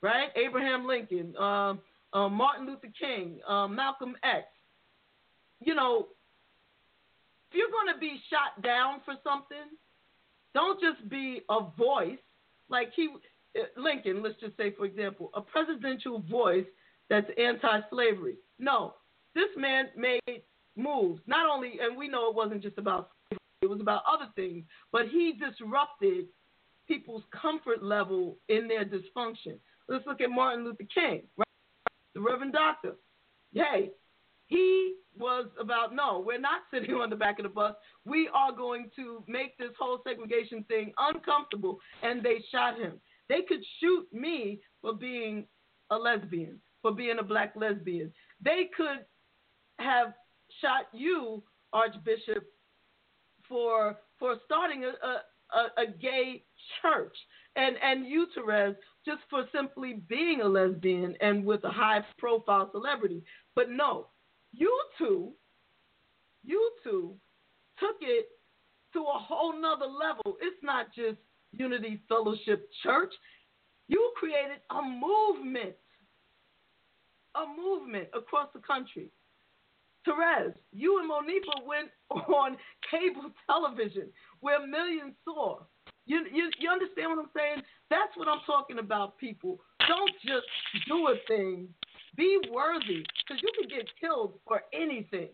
right? 0.03 0.29
Abraham 0.37 0.87
Lincoln, 0.87 1.35
uh, 1.37 1.75
Martin 2.15 2.67
Luther 2.67 2.93
King, 2.99 3.41
uh, 3.49 3.69
Malcolm 3.69 4.17
X. 4.23 4.47
You 5.61 5.75
know, 5.75 6.09
if 7.51 7.57
you're 7.57 7.71
going 7.71 7.93
to 7.95 8.01
be 8.01 8.21
shot 8.31 8.63
down 8.63 9.01
for 9.05 9.15
something, 9.25 9.77
don't 10.55 10.81
just 10.81 11.09
be 11.09 11.43
a 11.51 11.61
voice 11.77 12.19
like 12.69 12.93
he, 12.95 13.09
uh, 13.59 13.63
Lincoln, 13.77 14.23
let's 14.23 14.39
just 14.41 14.57
say, 14.57 14.73
for 14.77 14.87
example, 14.87 15.31
a 15.35 15.41
presidential 15.41 16.21
voice 16.21 16.67
that's 17.09 17.27
anti 17.37 17.81
slavery. 17.91 18.37
No, 18.59 18.95
this 19.35 19.49
man 19.57 19.87
made 19.97 20.43
moves. 20.77 21.21
Not 21.27 21.49
only, 21.51 21.75
and 21.81 21.97
we 21.97 22.09
know 22.09 22.31
it 22.31 22.37
wasn't 22.37 22.63
just 22.63 22.79
about 22.79 23.11
it 23.63 23.69
was 23.69 23.81
about 23.81 24.03
other 24.11 24.31
things, 24.37 24.65
but 24.91 25.09
he 25.09 25.35
disrupted 25.39 26.27
people's 26.91 27.23
comfort 27.31 27.85
level 27.85 28.37
in 28.49 28.67
their 28.67 28.85
dysfunction. 28.85 29.59
Let's 29.89 30.05
look 30.07 30.21
at 30.21 30.29
Martin 30.31 30.65
Luther 30.65 30.85
King, 30.93 31.23
right? 31.37 31.47
the 32.15 32.21
Reverend 32.21 32.53
Doctor. 32.53 32.97
Hey, 33.53 33.91
he 34.49 34.97
was 35.17 35.47
about 35.61 35.95
no, 35.95 36.23
we're 36.25 36.41
not 36.41 36.63
sitting 36.73 36.95
on 36.97 37.09
the 37.09 37.17
back 37.17 37.39
of 37.39 37.45
the 37.45 37.49
bus. 37.49 37.75
We 38.05 38.29
are 38.35 38.51
going 38.51 38.91
to 38.97 39.23
make 39.29 39.57
this 39.57 39.71
whole 39.79 40.01
segregation 40.05 40.65
thing 40.65 40.93
uncomfortable, 40.99 41.79
and 42.03 42.25
they 42.25 42.43
shot 42.51 42.77
him. 42.77 42.95
They 43.29 43.43
could 43.49 43.61
shoot 43.81 44.07
me 44.13 44.61
for 44.83 44.93
being 44.93 45.47
a 45.91 45.97
lesbian, 45.97 46.59
for 46.83 46.93
being 46.93 47.21
a 47.21 47.23
black 47.23 47.53
lesbian. 47.55 48.13
They 48.45 48.69
could 48.77 49.05
have 49.79 50.15
shot 50.61 50.87
you, 50.93 51.45
Archbishop, 51.73 52.45
for 53.49 53.97
for 54.19 54.37
starting 54.45 54.85
a, 54.85 55.21
a 55.83 55.87
gay 55.87 56.43
church, 56.83 57.17
and 57.57 57.77
and 57.83 58.07
you, 58.07 58.27
Terez, 58.37 58.77
just 59.05 59.21
for 59.29 59.45
simply 59.55 60.03
being 60.09 60.41
a 60.41 60.47
lesbian 60.47 61.17
and 61.21 61.45
with 61.45 61.65
a 61.65 61.71
high 61.71 62.05
profile 62.19 62.71
celebrity. 62.73 63.23
But 63.55 63.71
no, 63.71 64.09
you 64.53 64.77
two, 64.99 65.33
you 66.45 66.71
two 66.85 67.15
took 67.79 67.97
it 68.01 68.27
to 68.93 69.01
a 69.01 69.19
whole 69.19 69.61
nother 69.61 69.87
level. 69.87 70.37
It's 70.41 70.63
not 70.63 70.87
just 70.95 71.19
Unity 71.53 72.01
Fellowship 72.09 72.69
Church. 72.83 73.13
You 73.89 74.13
created 74.17 74.61
a 74.71 74.83
movement, 74.83 75.75
a 77.35 77.45
movement 77.61 78.09
across 78.15 78.49
the 78.55 78.61
country. 78.61 79.11
Terez, 80.07 80.55
you 80.73 80.99
and 80.99 81.11
Monifah 81.11 81.67
went 81.67 81.91
on 82.29 82.57
cable 82.91 83.31
television 83.47 84.09
where 84.41 84.67
millions 84.67 85.15
saw. 85.25 85.61
You, 86.07 86.25
you, 86.33 86.51
you 86.59 86.71
understand 86.71 87.11
what 87.11 87.19
I'm 87.19 87.31
saying? 87.37 87.63
That's 87.91 88.17
what 88.17 88.29
I'm 88.29 88.41
talking 88.47 88.79
about, 88.79 89.19
people. 89.19 89.61
Don't 89.87 90.13
just 90.25 90.47
do 90.89 91.09
a 91.09 91.15
thing. 91.29 91.69
Be 92.17 92.39
worthy, 92.51 93.05
because 93.23 93.41
you 93.43 93.51
can 93.59 93.69
get 93.69 93.87
killed 94.01 94.35
for 94.47 94.63
anything. 94.73 95.29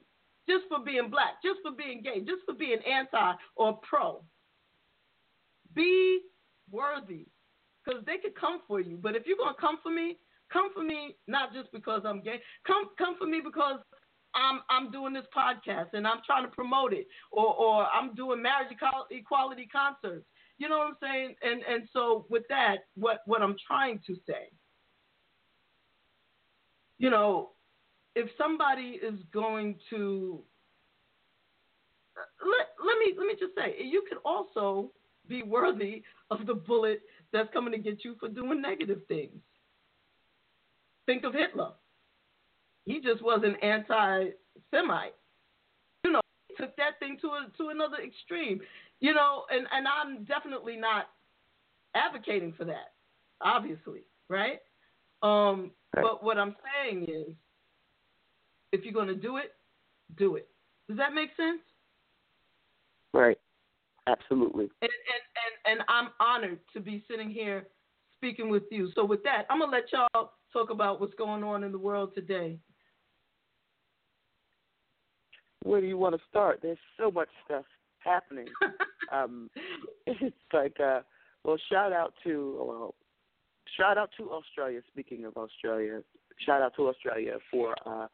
Just 0.49 0.65
for 0.69 0.85
being 0.85 1.11
black, 1.11 1.43
just 1.43 1.59
for 1.63 1.73
being 1.73 2.03
gay, 2.03 2.21
just 2.21 2.45
for 2.47 2.55
being 2.55 2.79
anti 2.87 3.33
or 3.57 3.81
pro. 3.89 4.23
Be 5.75 6.21
worthy, 6.71 7.27
because 7.85 8.05
they 8.07 8.19
could 8.19 8.39
come 8.39 8.61
for 8.69 8.81
you. 8.81 8.99
But 9.01 9.17
if 9.17 9.25
you're 9.27 9.39
going 9.39 9.55
to 9.55 9.61
come 9.61 9.79
for 9.83 9.91
me, 9.91 10.19
come 10.53 10.73
for 10.73 10.85
me 10.85 11.17
not 11.27 11.53
just 11.53 11.73
because 11.73 12.03
I'm 12.05 12.23
gay. 12.23 12.41
Come, 12.67 12.91
come 12.99 13.17
for 13.19 13.27
me 13.27 13.41
because 13.43 13.81
I'm 14.37 14.61
I'm 14.69 14.91
doing 14.93 15.13
this 15.15 15.25
podcast 15.37 15.95
and 15.95 16.07
I'm 16.07 16.21
trying 16.27 16.45
to 16.45 16.51
promote 16.51 16.93
it, 16.93 17.09
or 17.33 17.55
or 17.55 17.87
I'm 17.87 18.15
doing 18.15 18.43
marriage 18.43 18.69
equality 19.11 19.69
concerts. 19.73 20.27
You 20.59 20.69
know 20.69 20.79
what 20.79 20.89
I'm 20.89 20.97
saying? 21.03 21.35
And 21.43 21.63
and 21.69 21.89
so 21.93 22.27
with 22.29 22.45
that, 22.49 22.87
what 22.95 23.23
what 23.27 23.43
I'm 23.43 23.57
trying 23.67 24.01
to 24.07 24.15
say, 24.27 24.51
you 26.99 27.11
know, 27.11 27.51
if 28.15 28.29
somebody 28.39 29.01
is 29.03 29.19
going 29.33 29.77
to 29.91 30.43
uh, 32.17 32.47
let 32.47 32.69
let 32.87 32.99
me 32.99 33.15
let 33.17 33.27
me 33.27 33.35
just 33.39 33.55
say, 33.57 33.83
you 33.83 34.05
can 34.09 34.19
also 34.25 34.93
be 35.29 35.43
worthy 35.43 36.03
of 36.31 36.47
the 36.47 36.55
bullet 36.55 37.03
that's 37.33 37.53
coming 37.53 37.73
to 37.73 37.79
get 37.79 38.05
you 38.05 38.17
for 38.21 38.29
doing 38.29 38.61
negative 38.61 39.01
things. 39.09 39.41
Think 41.07 41.25
of 41.25 41.35
Hitler. 41.35 41.71
He 42.87 43.01
just 43.01 43.23
was 43.23 43.43
an 43.45 43.57
anti-Semite. 43.63 45.15
You 46.05 46.13
know, 46.13 46.21
he 46.49 46.55
took 46.55 46.75
that 46.77 46.99
thing 46.99 47.19
to 47.21 47.29
a, 47.29 47.47
to 47.59 47.69
another 47.69 47.97
extreme. 48.05 48.61
You 49.01 49.13
know, 49.13 49.43
and 49.51 49.67
and 49.73 49.87
I'm 49.87 50.25
definitely 50.25 50.77
not 50.77 51.09
advocating 51.95 52.55
for 52.57 52.65
that, 52.65 52.95
obviously, 53.43 54.05
right? 54.31 54.61
Um, 55.23 55.73
right. 55.95 56.03
But 56.03 56.25
what 56.25 56.39
I'm 56.39 56.57
saying 56.65 57.05
is, 57.05 57.35
if 58.73 58.85
you're 58.85 58.95
going 58.95 59.09
to 59.09 59.15
do 59.15 59.37
it, 59.37 59.53
do 60.17 60.37
it. 60.37 60.49
Does 60.89 60.97
that 60.97 61.13
make 61.13 61.31
sense? 61.37 61.61
Right. 63.13 63.39
Absolutely. 64.07 64.69
And, 64.83 64.91
and, 64.91 65.73
and, 65.75 65.79
and 65.79 65.87
I'm 65.89 66.11
honored 66.21 66.61
to 66.75 66.81
be 66.81 67.05
sitting 67.11 67.29
here 67.29 67.67
speaking 68.19 68.49
with 68.49 68.63
you. 68.71 68.91
So 68.95 69.05
with 69.05 69.23
that, 69.25 69.47
I'm 69.51 69.59
gonna 69.59 69.73
let 69.73 69.93
y'all 69.93 70.33
talk 70.53 70.71
about 70.71 71.01
what's 71.01 71.15
going 71.15 71.43
on 71.43 71.65
in 71.65 71.73
the 71.73 71.79
world 71.79 72.13
today 72.15 72.59
where 75.67 75.81
do 75.81 75.87
you 75.87 75.99
want 75.99 76.15
to 76.15 76.21
start? 76.31 76.61
There's 76.63 76.79
so 76.99 77.11
much 77.11 77.29
stuff 77.45 77.65
happening. 77.99 78.47
um, 79.13 79.51
it's 80.07 80.37
like, 80.53 80.79
uh, 80.81 81.01
well, 81.45 81.59
shout 81.71 81.93
out 81.93 82.15
to 82.25 82.65
well, 82.67 82.95
shout 83.77 83.99
out 83.99 84.11
to 84.19 84.31
Australia. 84.31 84.81
Speaking 84.89 85.25
of 85.25 85.37
Australia, 85.37 86.03
shout 86.45 86.63
out 86.63 86.75
to 86.77 86.89
Australia 86.89 87.35
for 87.51 87.75
uh, 87.85 88.07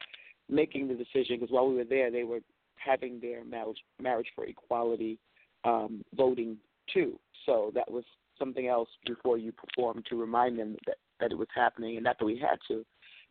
making 0.48 0.88
the 0.88 0.94
decision 0.94 1.36
because 1.38 1.50
while 1.50 1.68
we 1.68 1.76
were 1.76 1.84
there, 1.84 2.10
they 2.10 2.24
were 2.24 2.40
having 2.76 3.20
their 3.20 3.44
marriage 3.44 3.78
marriage 4.00 4.28
for 4.34 4.44
equality 4.46 5.18
um, 5.64 6.02
voting 6.14 6.56
too. 6.92 7.18
So 7.46 7.70
that 7.74 7.90
was 7.90 8.04
something 8.38 8.66
else 8.66 8.88
before 9.06 9.38
you 9.38 9.52
performed 9.52 10.06
to 10.08 10.16
remind 10.16 10.58
them 10.58 10.76
that 10.86 10.96
that 11.20 11.32
it 11.32 11.38
was 11.38 11.48
happening 11.54 11.96
and 11.96 12.04
not 12.04 12.18
that 12.18 12.24
we 12.24 12.38
had 12.38 12.58
to, 12.68 12.84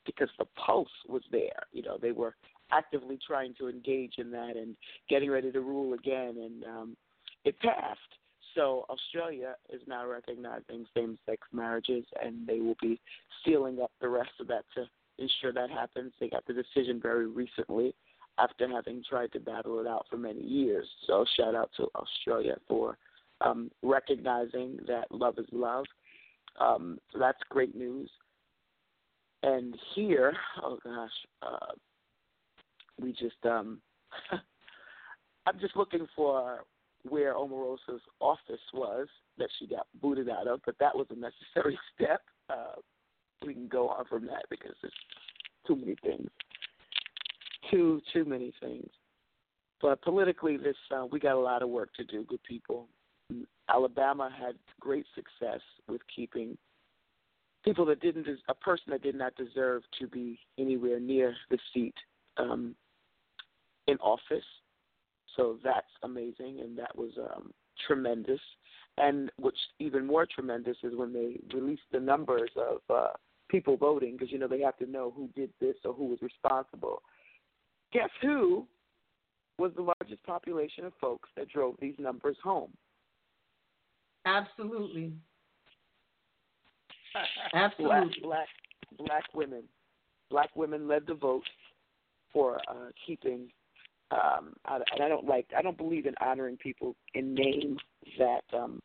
because 0.06 0.30
the 0.38 0.46
pulse 0.56 0.90
was 1.08 1.24
there. 1.32 1.64
You 1.72 1.82
know, 1.82 1.98
they 2.02 2.12
were 2.12 2.36
actively 2.72 3.18
trying 3.26 3.54
to 3.56 3.68
engage 3.68 4.16
in 4.18 4.32
that 4.32 4.56
and 4.56 4.76
getting 5.10 5.30
ready 5.30 5.52
to 5.52 5.62
rule 5.62 5.94
again, 5.94 6.36
and 6.38 6.64
um, 6.64 6.98
it 7.46 7.60
passed. 7.60 8.00
So 8.56 8.86
Australia 8.90 9.56
is 9.70 9.82
now 9.88 10.06
recognizing 10.06 10.86
same-sex 10.96 11.48
marriages, 11.54 12.06
and 12.22 12.46
they 12.46 12.60
will 12.60 12.78
be 12.82 13.00
sealing 13.46 13.80
up 13.82 13.92
the 14.02 14.10
rest 14.10 14.32
of 14.40 14.48
that 14.48 14.66
to 14.76 14.86
ensure 15.18 15.54
that 15.54 15.70
happens. 15.70 16.12
They 16.20 16.30
got 16.30 16.46
the 16.46 16.54
decision 16.54 17.00
very 17.02 17.28
recently 17.28 17.94
after 18.38 18.68
having 18.68 19.04
tried 19.08 19.32
to 19.34 19.40
battle 19.40 19.80
it 19.80 19.88
out 19.88 20.06
for 20.10 20.18
many 20.18 20.42
years. 20.42 20.88
So 21.08 21.26
shout 21.38 21.56
out 21.56 21.70
to 21.78 21.88
Australia 21.96 22.58
for 22.68 22.98
um, 23.40 23.72
recognizing 23.84 24.80
that 24.88 25.12
love 25.12 25.36
is 25.38 25.46
love. 25.52 25.86
Um, 26.60 27.00
so 27.12 27.20
that's 27.20 27.40
great 27.50 27.76
news. 27.76 28.10
And 29.44 29.76
here, 29.96 30.34
oh 30.64 30.78
gosh, 30.84 31.10
uh, 31.42 31.74
we 33.02 33.12
just 33.12 33.44
um, 33.46 33.82
I'm 35.48 35.60
just 35.60 35.76
looking 35.76 36.08
for 36.16 36.64
where 37.08 37.34
Omarosa's 37.34 38.02
office 38.20 38.62
was 38.74 39.08
that 39.38 39.50
she 39.58 39.68
got 39.68 39.88
booted 40.02 40.30
out 40.30 40.48
of, 40.48 40.62
but 40.66 40.76
that 40.80 40.96
was 40.96 41.08
a 41.10 41.16
necessary 41.16 41.78
step. 41.96 42.22
Uh, 42.50 42.80
we 43.46 43.54
can 43.54 43.68
go 43.68 43.90
on 43.90 44.06
from 44.06 44.26
that 44.28 44.44
because 44.50 44.76
there's 44.82 44.94
too 45.66 45.76
many 45.76 45.96
things, 46.04 46.30
too 47.72 48.02
too 48.14 48.26
many 48.26 48.54
things. 48.62 48.90
But 49.82 50.02
politically, 50.04 50.58
this 50.58 50.76
uh, 50.96 51.06
we 51.12 51.20
got 51.20 51.36
a 51.36 51.40
lot 51.40 51.64
of 51.64 51.70
work 51.70 51.94
to 51.96 52.04
do. 52.04 52.24
Good 52.24 52.44
people. 52.44 52.88
Alabama 53.70 54.30
had 54.38 54.56
great 54.80 55.06
success 55.16 55.62
with 55.88 56.02
keeping 56.14 56.58
people 57.64 57.86
that 57.86 58.02
didn't 58.02 58.28
a 58.50 58.54
person 58.54 58.86
that 58.90 59.02
did 59.02 59.16
not 59.16 59.34
deserve 59.36 59.84
to 60.00 60.08
be 60.08 60.40
anywhere 60.60 61.00
near 61.00 61.34
the 61.50 61.58
seat 61.74 61.96
um, 62.38 62.76
in 63.92 63.98
office. 63.98 64.46
So 65.36 65.58
that's 65.64 65.88
amazing, 66.04 66.60
and 66.62 66.78
that 66.78 66.96
was 66.98 67.12
um, 67.18 67.52
tremendous. 67.88 68.40
And 68.98 69.32
what's 69.38 69.58
even 69.80 70.06
more 70.06 70.26
tremendous 70.26 70.78
is 70.84 70.96
when 70.96 71.14
they 71.14 71.40
released 71.56 71.84
the 71.92 72.00
numbers 72.00 72.50
of 72.58 72.82
uh, 72.94 73.12
people 73.50 73.78
voting, 73.78 74.14
because 74.14 74.32
you 74.32 74.40
know 74.40 74.48
they 74.48 74.62
have 74.62 74.78
to 74.78 74.90
know 74.90 75.14
who 75.16 75.30
did 75.36 75.52
this 75.62 75.76
or 75.86 75.94
who 75.94 76.08
was 76.08 76.20
responsible. 76.22 77.02
Guess 77.94 78.10
who 78.22 78.66
was 79.58 79.72
the 79.76 79.82
largest 79.82 80.24
population 80.24 80.86
of 80.86 80.94
folks 81.00 81.30
that 81.38 81.50
drove 81.50 81.76
these 81.80 81.96
numbers 82.00 82.38
home? 82.44 82.72
Absolutely. 84.26 85.14
Absolutely. 87.54 88.16
Black, 88.24 88.48
black, 88.98 89.08
black 89.08 89.24
women. 89.34 89.64
Black 90.30 90.50
women 90.56 90.88
led 90.88 91.06
the 91.08 91.14
vote 91.14 91.44
for 92.34 92.58
uh, 92.70 92.90
keeping. 93.06 93.50
Um, 94.12 94.54
and 94.68 95.02
I 95.02 95.08
don't 95.08 95.26
like. 95.26 95.48
I 95.58 95.62
don't 95.62 95.78
believe 95.78 96.06
in 96.06 96.16
honoring 96.20 96.58
people 96.58 96.96
in 97.14 97.34
name 97.34 97.78
that 98.18 98.44
um, 98.54 98.82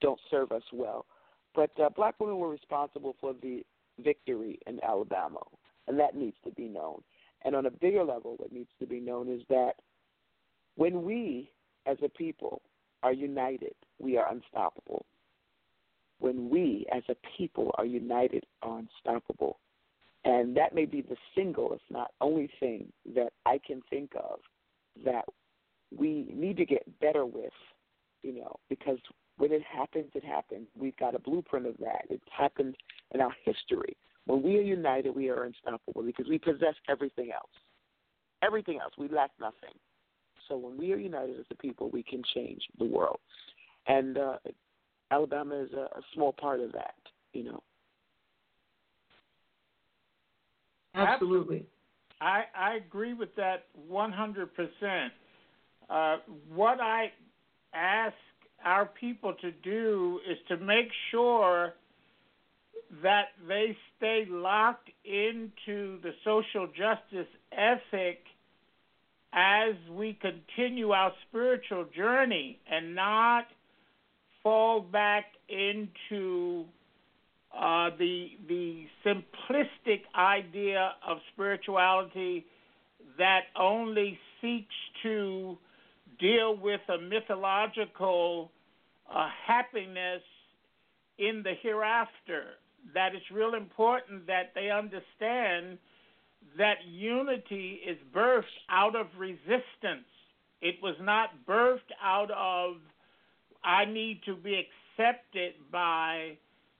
don't 0.00 0.20
serve 0.30 0.52
us 0.52 0.62
well. 0.72 1.06
But 1.54 1.70
uh, 1.80 1.88
black 1.90 2.20
women 2.20 2.38
were 2.38 2.50
responsible 2.50 3.16
for 3.20 3.32
the 3.32 3.64
victory 4.02 4.60
in 4.66 4.78
Alabama, 4.84 5.40
and 5.88 5.98
that 5.98 6.14
needs 6.14 6.36
to 6.44 6.52
be 6.52 6.68
known. 6.68 7.02
And 7.44 7.56
on 7.56 7.66
a 7.66 7.70
bigger 7.70 8.04
level, 8.04 8.34
what 8.36 8.52
needs 8.52 8.70
to 8.80 8.86
be 8.86 9.00
known 9.00 9.28
is 9.28 9.42
that 9.48 9.74
when 10.76 11.04
we, 11.04 11.50
as 11.86 11.96
a 12.04 12.08
people, 12.08 12.62
are 13.02 13.12
united, 13.12 13.74
we 13.98 14.16
are 14.16 14.30
unstoppable. 14.30 15.04
When 16.20 16.48
we, 16.48 16.86
as 16.94 17.02
a 17.08 17.16
people, 17.36 17.72
are 17.78 17.84
united, 17.84 18.44
are 18.62 18.80
unstoppable. 18.80 19.58
And 20.28 20.54
that 20.58 20.74
may 20.74 20.84
be 20.84 21.00
the 21.00 21.16
single, 21.34 21.72
if 21.72 21.80
not 21.88 22.10
only 22.20 22.50
thing 22.60 22.92
that 23.14 23.32
I 23.46 23.58
can 23.66 23.80
think 23.88 24.12
of 24.14 24.40
that 25.02 25.24
we 25.96 26.30
need 26.34 26.58
to 26.58 26.66
get 26.66 26.84
better 27.00 27.24
with, 27.24 27.52
you 28.22 28.34
know, 28.34 28.56
because 28.68 28.98
when 29.38 29.52
it 29.52 29.62
happens, 29.62 30.10
it 30.14 30.22
happens. 30.22 30.66
We've 30.78 30.96
got 30.98 31.14
a 31.14 31.18
blueprint 31.18 31.66
of 31.66 31.78
that. 31.78 32.02
It's 32.10 32.22
happened 32.30 32.76
in 33.14 33.22
our 33.22 33.34
history. 33.42 33.96
When 34.26 34.42
we 34.42 34.58
are 34.58 34.62
united, 34.62 35.16
we 35.16 35.30
are 35.30 35.44
unstoppable 35.44 36.02
because 36.02 36.26
we 36.28 36.36
possess 36.36 36.74
everything 36.90 37.30
else. 37.32 37.50
Everything 38.42 38.80
else. 38.82 38.92
We 38.98 39.08
lack 39.08 39.30
nothing. 39.40 39.78
So 40.46 40.58
when 40.58 40.76
we 40.76 40.92
are 40.92 40.98
united 40.98 41.40
as 41.40 41.46
a 41.50 41.54
people, 41.54 41.88
we 41.88 42.02
can 42.02 42.22
change 42.34 42.60
the 42.78 42.84
world. 42.84 43.20
And 43.86 44.18
uh, 44.18 44.36
Alabama 45.10 45.54
is 45.54 45.72
a, 45.72 45.86
a 45.98 46.02
small 46.12 46.34
part 46.34 46.60
of 46.60 46.72
that, 46.72 46.96
you 47.32 47.44
know. 47.44 47.62
Absolutely. 50.94 51.66
I, 52.20 52.44
I 52.56 52.74
agree 52.74 53.14
with 53.14 53.34
that 53.36 53.66
100%. 53.90 55.10
Uh, 55.88 56.16
what 56.52 56.80
I 56.80 57.12
ask 57.72 58.14
our 58.64 58.86
people 58.86 59.34
to 59.40 59.52
do 59.52 60.20
is 60.28 60.36
to 60.48 60.56
make 60.56 60.88
sure 61.10 61.74
that 63.02 63.28
they 63.46 63.76
stay 63.96 64.26
locked 64.28 64.90
into 65.04 66.00
the 66.02 66.12
social 66.24 66.66
justice 66.66 67.28
ethic 67.52 68.24
as 69.32 69.74
we 69.90 70.18
continue 70.20 70.90
our 70.90 71.12
spiritual 71.28 71.84
journey 71.94 72.58
and 72.70 72.94
not 72.94 73.46
fall 74.42 74.80
back 74.80 75.26
into 75.48 76.64
uh, 77.56 77.90
the 77.98 78.30
the 78.48 78.86
simplistic 79.04 80.02
idea 80.14 80.92
of 81.06 81.18
spirituality 81.32 82.46
that 83.18 83.44
only 83.58 84.18
seeks 84.40 84.74
to 85.02 85.58
deal 86.18 86.56
with 86.56 86.80
a 86.88 86.98
mythological 86.98 88.50
uh, 89.12 89.28
happiness 89.46 90.22
in 91.18 91.42
the 91.42 91.54
hereafter. 91.62 92.44
That 92.94 93.14
it's 93.14 93.30
real 93.32 93.54
important 93.54 94.26
that 94.26 94.52
they 94.54 94.70
understand 94.70 95.78
that 96.56 96.76
unity 96.86 97.80
is 97.86 97.96
birthed 98.14 98.44
out 98.70 98.94
of 98.94 99.06
resistance. 99.18 100.06
It 100.60 100.76
was 100.82 100.94
not 101.00 101.30
birthed 101.46 101.92
out 102.02 102.30
of, 102.30 102.76
I 103.64 103.84
need 103.84 104.20
to 104.26 104.34
be 104.34 104.64
accepted 104.98 105.54
by 105.70 106.38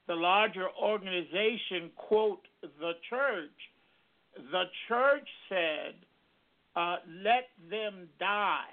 the 0.09 0.15
larger 0.15 0.67
organization, 0.83 1.91
quote, 1.97 2.41
the 2.63 2.93
church. 3.09 3.51
The 4.51 4.65
church 4.89 5.29
said, 5.49 5.95
uh, 6.75 6.97
let 7.23 7.49
them 7.71 8.09
die, 8.19 8.65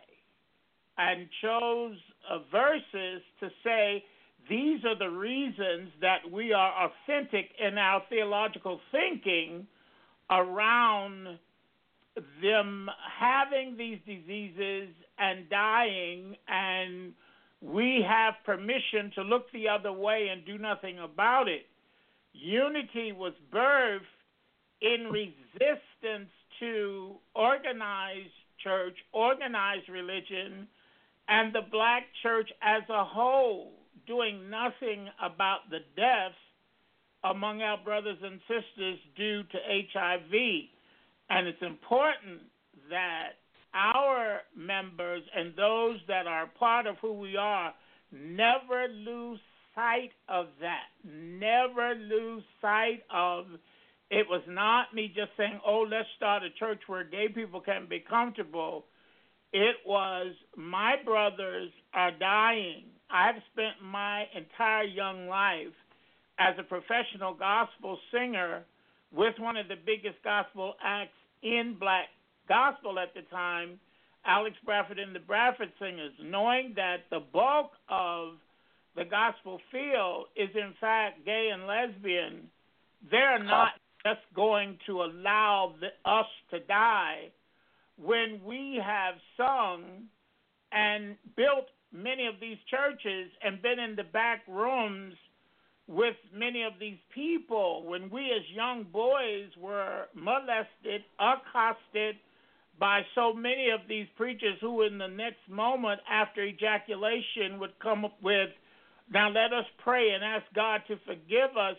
and 0.97 1.27
chose 1.41 1.97
uh, 2.29 2.39
verses 2.51 3.21
to 3.39 3.49
say, 3.63 4.03
these 4.49 4.79
are 4.85 4.97
the 4.97 5.09
reasons 5.09 5.89
that 6.01 6.19
we 6.31 6.53
are 6.53 6.89
authentic 6.89 7.49
in 7.59 7.77
our 7.77 8.03
theological 8.09 8.79
thinking 8.91 9.67
around 10.29 11.39
them 12.41 12.87
having 13.19 13.75
these 13.77 13.99
diseases 14.05 14.89
and 15.17 15.49
dying, 15.49 16.35
and 16.47 17.13
we 17.65 18.05
have 18.07 18.35
permission 18.45 19.11
to 19.15 19.21
look 19.23 19.51
the 19.51 19.67
other 19.67 19.91
way 19.91 20.27
and 20.31 20.45
do 20.45 20.57
nothing 20.57 20.99
about 20.99 21.47
it. 21.47 21.65
Unity 22.33 23.11
was 23.11 23.33
birthed 23.51 24.01
in 24.81 25.09
resistance 25.11 26.29
to 26.59 27.15
organized 27.33 28.29
church, 28.63 28.95
organized 29.13 29.89
religion, 29.89 30.67
and 31.27 31.53
the 31.53 31.61
black 31.71 32.03
church 32.21 32.49
as 32.61 32.83
a 32.89 33.03
whole 33.03 33.71
doing 34.05 34.49
nothing 34.49 35.07
about 35.23 35.69
the 35.71 35.79
deaths 35.95 36.35
among 37.23 37.63
our 37.63 37.77
brothers 37.83 38.17
and 38.21 38.39
sisters 38.41 38.99
due 39.15 39.41
to 39.43 39.57
HIV. 39.93 40.31
And 41.29 41.47
it's 41.47 41.61
important 41.61 42.41
that 42.89 43.29
our 43.75 44.39
members 44.55 45.21
and 45.35 45.53
those 45.55 45.97
that 46.07 46.27
are 46.27 46.47
part 46.57 46.87
of 46.87 46.95
who 47.01 47.13
we 47.13 47.35
are 47.35 47.73
never 48.11 48.87
lose 48.87 49.39
sight 49.75 50.11
of 50.29 50.47
that. 50.61 50.85
Never 51.03 51.95
lose 51.95 52.43
sight 52.61 53.03
of 53.13 53.45
it 54.11 54.27
was 54.29 54.43
not 54.47 54.93
me 54.93 55.07
just 55.07 55.31
saying, 55.35 55.59
oh, 55.65 55.85
let's 55.89 56.07
start 56.15 56.43
a 56.43 56.49
church 56.51 56.81
where 56.87 57.03
gay 57.03 57.27
people 57.27 57.59
can 57.59 57.87
be 57.89 57.99
comfortable. 57.99 58.85
It 59.51 59.77
was 59.85 60.33
my 60.55 60.95
brothers 61.03 61.71
are 61.93 62.11
dying. 62.11 62.83
I've 63.09 63.41
spent 63.51 63.81
my 63.83 64.25
entire 64.35 64.83
young 64.83 65.27
life 65.27 65.73
as 66.39 66.55
a 66.59 66.63
professional 66.63 67.33
gospel 67.33 67.97
singer 68.11 68.63
with 69.11 69.35
one 69.39 69.57
of 69.57 69.67
the 69.67 69.75
biggest 69.83 70.21
gospel 70.23 70.73
acts 70.83 71.13
in 71.41 71.77
black 71.79 72.07
gospel 72.47 72.99
at 72.99 73.13
the 73.13 73.21
time, 73.31 73.79
Alex 74.25 74.55
Bradford 74.65 74.99
and 74.99 75.15
the 75.15 75.19
Bradford 75.19 75.71
Singers, 75.79 76.13
knowing 76.21 76.73
that 76.75 77.05
the 77.09 77.19
bulk 77.31 77.71
of 77.89 78.33
the 78.95 79.05
gospel 79.05 79.59
field 79.71 80.27
is 80.35 80.49
in 80.55 80.73
fact 80.79 81.25
gay 81.25 81.49
and 81.53 81.67
lesbian, 81.67 82.49
they're 83.11 83.43
not 83.43 83.73
just 84.03 84.21
going 84.35 84.77
to 84.87 85.03
allow 85.03 85.73
the, 85.79 85.87
us 86.09 86.25
to 86.51 86.59
die. 86.61 87.29
When 87.97 88.41
we 88.45 88.81
have 88.83 89.15
sung 89.37 90.07
and 90.71 91.15
built 91.35 91.67
many 91.93 92.27
of 92.27 92.35
these 92.41 92.57
churches 92.69 93.31
and 93.43 93.61
been 93.61 93.79
in 93.79 93.95
the 93.95 94.03
back 94.03 94.41
rooms 94.47 95.13
with 95.87 96.15
many 96.33 96.63
of 96.63 96.73
these 96.79 96.97
people 97.13 97.83
when 97.85 98.09
we 98.09 98.31
as 98.31 98.43
young 98.53 98.85
boys 98.91 99.49
were 99.59 100.05
molested, 100.15 101.03
accosted 101.19 102.15
by 102.79 103.01
so 103.15 103.33
many 103.33 103.69
of 103.69 103.81
these 103.87 104.07
preachers 104.17 104.57
who 104.61 104.83
in 104.83 104.97
the 104.97 105.07
next 105.07 105.47
moment 105.49 106.01
after 106.09 106.43
ejaculation 106.43 107.59
would 107.59 107.77
come 107.79 108.05
up 108.05 108.21
with 108.21 108.49
now 109.11 109.29
let 109.29 109.53
us 109.53 109.65
pray 109.83 110.11
and 110.11 110.23
ask 110.23 110.45
God 110.55 110.81
to 110.87 110.97
forgive 111.05 111.55
us. 111.57 111.75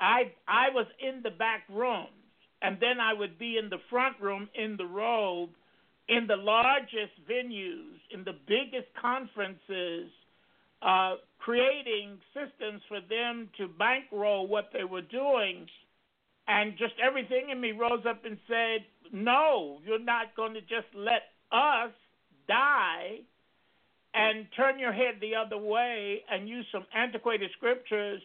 I 0.00 0.32
I 0.46 0.70
was 0.72 0.86
in 1.00 1.22
the 1.22 1.30
back 1.30 1.64
rooms 1.68 2.08
and 2.62 2.78
then 2.80 3.00
I 3.00 3.12
would 3.12 3.38
be 3.38 3.58
in 3.58 3.68
the 3.68 3.80
front 3.90 4.20
room 4.20 4.48
in 4.54 4.76
the 4.76 4.86
robe 4.86 5.50
in 6.08 6.26
the 6.26 6.36
largest 6.36 7.14
venues, 7.28 7.98
in 8.12 8.24
the 8.24 8.36
biggest 8.46 8.88
conferences, 9.00 10.10
uh, 10.82 11.14
creating 11.38 12.18
systems 12.34 12.82
for 12.88 13.00
them 13.08 13.48
to 13.56 13.68
bankroll 13.78 14.46
what 14.46 14.70
they 14.72 14.84
were 14.84 15.02
doing. 15.02 15.66
And 16.48 16.72
just 16.76 16.94
everything 17.02 17.50
in 17.50 17.60
me 17.60 17.72
rose 17.72 18.04
up 18.08 18.24
and 18.24 18.36
said, 18.48 18.84
No, 19.12 19.78
you're 19.84 20.02
not 20.02 20.34
going 20.34 20.54
to 20.54 20.60
just 20.62 20.88
let 20.94 21.22
us 21.52 21.92
die 22.48 23.20
and 24.14 24.46
turn 24.56 24.78
your 24.78 24.92
head 24.92 25.16
the 25.20 25.34
other 25.36 25.58
way 25.58 26.22
and 26.30 26.48
use 26.48 26.66
some 26.72 26.84
antiquated 26.94 27.50
scriptures 27.56 28.22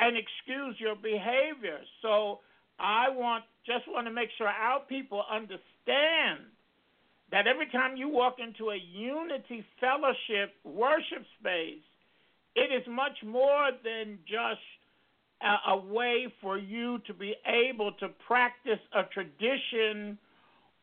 and 0.00 0.16
excuse 0.16 0.76
your 0.78 0.96
behavior. 0.96 1.78
So 2.02 2.40
I 2.78 3.08
want 3.10 3.44
just 3.64 3.84
want 3.88 4.06
to 4.06 4.12
make 4.12 4.28
sure 4.36 4.46
our 4.46 4.80
people 4.80 5.22
understand 5.30 6.46
that 7.32 7.46
every 7.46 7.66
time 7.70 7.96
you 7.96 8.08
walk 8.08 8.36
into 8.38 8.70
a 8.70 8.76
unity 8.76 9.64
fellowship 9.80 10.54
worship 10.64 11.24
space, 11.40 11.82
it 12.54 12.70
is 12.72 12.86
much 12.88 13.18
more 13.24 13.70
than 13.82 14.18
just 14.26 14.62
a, 15.42 15.72
a, 15.72 15.76
way 15.76 16.32
for 16.40 16.58
you 16.58 16.98
to 17.06 17.14
be 17.14 17.34
able 17.46 17.92
to 17.92 18.08
practice 18.26 18.78
a 18.94 19.02
tradition 19.12 20.18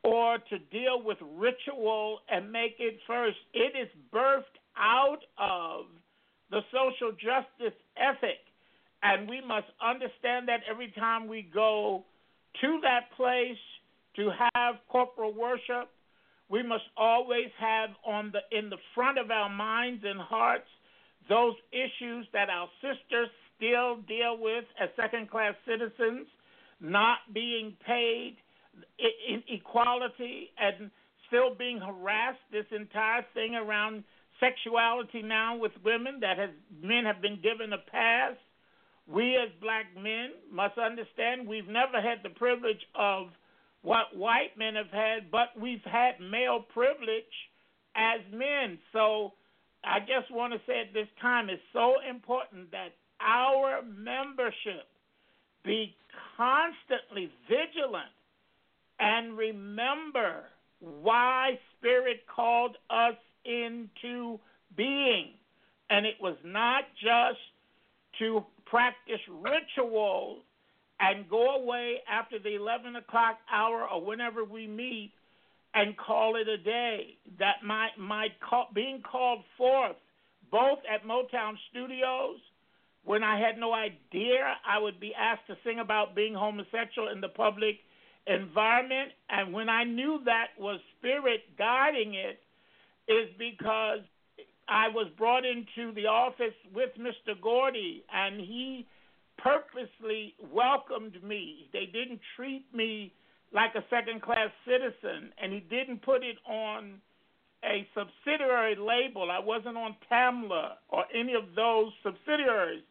or 0.04 0.38
to 0.50 0.60
deal 0.72 1.02
with 1.04 1.18
ritual 1.38 2.20
and 2.30 2.52
make 2.52 2.76
it 2.80 3.00
first. 3.08 3.38
It 3.54 3.74
is 3.80 3.88
birthed 4.14 4.44
out 4.78 5.20
of 5.38 5.86
the 6.52 6.62
social 6.72 7.12
justice 7.14 7.78
ethic. 7.98 8.40
And 9.02 9.30
we 9.30 9.42
must 9.42 9.68
understand 9.82 10.48
that 10.48 10.62
every 10.70 10.92
time 10.98 11.28
we 11.28 11.50
go 11.54 12.04
to 12.62 12.80
that 12.84 13.12
place 13.18 13.58
to 14.16 14.30
have 14.54 14.76
corporal 14.90 15.34
worship, 15.34 15.90
we 16.50 16.62
must 16.62 16.84
always 16.96 17.50
have 17.60 17.90
on 18.06 18.32
the 18.32 18.58
in 18.58 18.70
the 18.70 18.78
front 18.94 19.18
of 19.18 19.32
our 19.32 19.50
minds 19.50 20.04
and 20.06 20.20
hearts 20.20 20.68
those 21.30 21.56
issues 21.72 22.28
that 22.34 22.50
our 22.50 22.68
sisters 22.82 23.30
still 23.56 23.98
deal 24.08 24.38
with 24.40 24.66
as 24.82 24.90
second 24.96 25.30
class 25.30 25.54
citizens, 25.66 26.28
not 26.80 27.20
being 27.34 27.76
paid, 27.86 28.38
inequality, 29.50 30.52
and 30.58 30.90
still 31.28 31.56
being 31.56 31.80
harassed. 31.80 32.40
This 32.52 32.66
entire 32.72 33.26
thing 33.34 33.56
around 33.56 34.04
sexuality 34.40 35.22
now 35.22 35.58
with 35.58 35.72
women 35.84 36.20
that 36.22 36.38
has 36.38 36.50
men 36.82 37.06
have 37.06 37.22
been 37.22 37.40
given 37.42 37.74
a 37.74 37.78
pass. 37.92 38.36
We 39.08 39.36
as 39.36 39.50
black 39.62 39.86
men 39.96 40.32
must 40.52 40.78
understand 40.78 41.48
we've 41.48 41.68
never 41.68 42.02
had 42.02 42.24
the 42.24 42.30
privilege 42.30 42.82
of 42.96 43.28
what 43.82 44.16
white 44.16 44.58
men 44.58 44.76
have 44.76 44.92
had, 44.92 45.30
but 45.30 45.50
we've 45.60 45.84
had 45.84 46.20
male 46.22 46.66
privilege 46.74 47.36
as 47.96 48.22
men. 48.32 48.80
So 48.94 49.34
I 49.84 50.00
just 50.00 50.32
want 50.32 50.54
to 50.54 50.60
say 50.66 50.80
at 50.80 50.94
this 50.94 51.10
time 51.22 51.50
it's 51.50 51.62
so 51.74 51.96
important 52.10 52.72
that 52.72 52.96
our 53.24 53.82
membership 53.84 54.88
be 55.64 55.96
constantly 56.38 57.32
vigilant 57.50 58.12
and 59.00 59.38
remember 59.38 60.44
why 60.80 61.58
Spirit 61.78 62.22
called 62.34 62.78
us 62.90 63.16
into 63.46 64.40
being. 64.76 65.32
And 65.90 66.06
it 66.06 66.16
was 66.22 66.38
not 66.44 66.84
just 67.02 67.40
to 68.20 68.44
practice 68.66 69.20
rituals 69.30 70.40
and 71.00 71.30
go 71.30 71.56
away 71.56 71.98
after 72.10 72.40
the 72.40 72.56
11 72.56 72.96
o'clock 72.96 73.38
hour 73.52 73.88
or 73.88 74.04
whenever 74.04 74.44
we 74.44 74.68
meet 74.68 75.12
and 75.74 75.98
call 75.98 76.36
it 76.36 76.48
a 76.48 76.58
day. 76.58 77.18
That 77.40 77.64
my 77.66 77.90
my 77.98 78.28
call, 78.48 78.70
being 78.74 79.02
called 79.02 79.44
forth 79.58 79.96
both 80.52 80.80
at 80.92 81.06
Motown 81.06 81.56
Studios 81.72 82.38
when 83.06 83.24
I 83.24 83.40
had 83.40 83.58
no 83.58 83.74
idea 83.74 84.56
I 84.66 84.80
would 84.80 85.00
be 85.00 85.14
asked 85.14 85.48
to 85.48 85.58
sing 85.64 85.80
about 85.80 86.16
being 86.16 86.34
homosexual 86.34 87.10
in 87.10 87.22
the 87.22 87.30
public 87.30 87.76
environment, 88.28 89.12
and 89.30 89.54
when 89.54 89.70
I 89.70 89.84
knew 89.84 90.20
that 90.26 90.48
was 90.58 90.80
spirit 91.00 91.42
guiding 91.58 92.14
it, 92.14 92.40
is 93.12 93.30
because 93.38 94.00
I 94.70 94.88
was 94.88 95.08
brought 95.18 95.44
into 95.46 95.94
the 95.94 96.08
office 96.08 96.56
with 96.74 96.92
Mr. 96.98 97.40
Gordy, 97.42 98.04
and 98.14 98.40
he 98.40 98.88
purposely 99.38 100.36
welcomed 100.54 101.22
me. 101.22 101.68
They 101.74 101.86
didn't 101.86 102.22
treat 102.38 102.66
me 102.74 103.12
like 103.54 103.76
a 103.76 103.84
second 103.90 104.22
class 104.22 104.50
citizen, 104.66 105.32
and 105.42 105.52
he 105.52 105.60
didn't 105.60 106.02
put 106.02 106.24
it 106.24 106.38
on 106.48 107.02
a 107.64 107.88
subsidiary 107.94 108.76
label. 108.76 109.30
I 109.32 109.40
wasn't 109.40 109.78
on 109.78 109.96
Tamla 110.12 110.74
or 110.90 111.06
any 111.14 111.34
of 111.34 111.56
those 111.56 111.92
subsidiaries. 112.04 112.84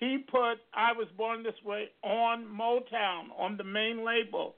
He 0.00 0.18
put 0.18 0.56
I 0.74 0.92
Was 0.96 1.08
Born 1.16 1.42
This 1.42 1.54
Way 1.64 1.90
on 2.02 2.46
Motown, 2.46 3.28
on 3.38 3.56
the 3.56 3.64
main 3.64 4.04
label. 4.04 4.54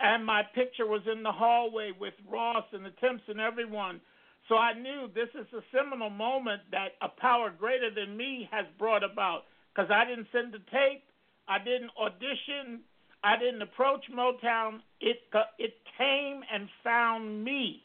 And 0.00 0.24
my 0.24 0.42
picture 0.54 0.86
was 0.86 1.02
in 1.12 1.22
the 1.22 1.32
hallway 1.32 1.92
with 1.98 2.14
Ross 2.28 2.64
and 2.72 2.84
the 2.84 2.92
Temps 3.00 3.22
and 3.28 3.40
everyone. 3.40 4.00
So 4.48 4.56
I 4.56 4.72
knew 4.72 5.10
this 5.14 5.28
is 5.34 5.46
a 5.52 5.60
seminal 5.76 6.08
moment 6.08 6.62
that 6.70 6.96
a 7.02 7.08
power 7.08 7.50
greater 7.56 7.90
than 7.94 8.16
me 8.16 8.48
has 8.50 8.64
brought 8.78 9.04
about 9.04 9.42
because 9.74 9.90
I 9.90 10.06
didn't 10.06 10.28
send 10.32 10.54
the 10.54 10.64
tape, 10.70 11.04
I 11.46 11.58
didn't 11.58 11.90
audition, 12.00 12.80
I 13.22 13.36
didn't 13.36 13.60
approach 13.60 14.04
Motown. 14.14 14.80
It 15.00 15.18
it 15.58 15.74
came 15.98 16.42
and 16.50 16.68
found 16.82 17.44
me. 17.44 17.82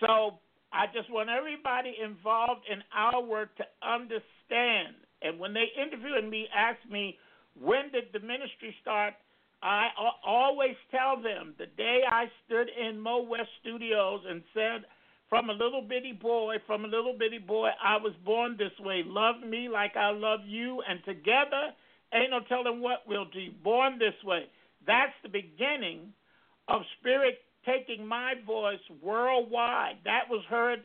So 0.00 0.38
I 0.72 0.86
just 0.94 1.10
want 1.10 1.28
everybody 1.28 1.94
involved 2.02 2.62
in 2.70 2.82
our 2.94 3.22
work 3.22 3.54
to 3.56 3.64
understand. 3.82 4.94
And 5.24 5.38
when 5.38 5.52
they 5.54 5.66
interviewed 5.80 6.28
me, 6.28 6.48
asked 6.54 6.90
me 6.90 7.18
when 7.60 7.90
did 7.92 8.04
the 8.12 8.20
ministry 8.20 8.74
start, 8.80 9.14
I 9.62 9.88
always 10.26 10.74
tell 10.90 11.22
them 11.22 11.54
the 11.58 11.66
day 11.66 12.00
I 12.10 12.24
stood 12.44 12.68
in 12.68 12.98
Mo 12.98 13.22
West 13.22 13.50
Studios 13.60 14.22
and 14.28 14.42
said 14.52 14.84
from 15.28 15.50
a 15.50 15.52
little 15.52 15.82
bitty 15.82 16.12
boy, 16.12 16.56
from 16.66 16.84
a 16.84 16.88
little 16.88 17.16
bitty 17.18 17.38
boy, 17.38 17.70
I 17.82 17.96
was 17.96 18.12
born 18.24 18.56
this 18.58 18.72
way. 18.80 19.02
Love 19.06 19.36
me 19.48 19.68
like 19.68 19.96
I 19.96 20.10
love 20.10 20.40
you, 20.46 20.82
and 20.88 21.00
together, 21.04 21.72
ain't 22.12 22.30
no 22.30 22.40
telling 22.48 22.82
what 22.82 23.04
we'll 23.06 23.30
do. 23.30 23.48
Born 23.62 23.98
this 23.98 24.12
way. 24.24 24.46
That's 24.86 25.14
the 25.22 25.28
beginning 25.28 26.12
of 26.68 26.82
Spirit 27.00 27.38
taking 27.64 28.06
my 28.06 28.34
voice 28.46 28.80
worldwide. 29.00 29.98
That 30.04 30.28
was 30.28 30.44
heard 30.50 30.80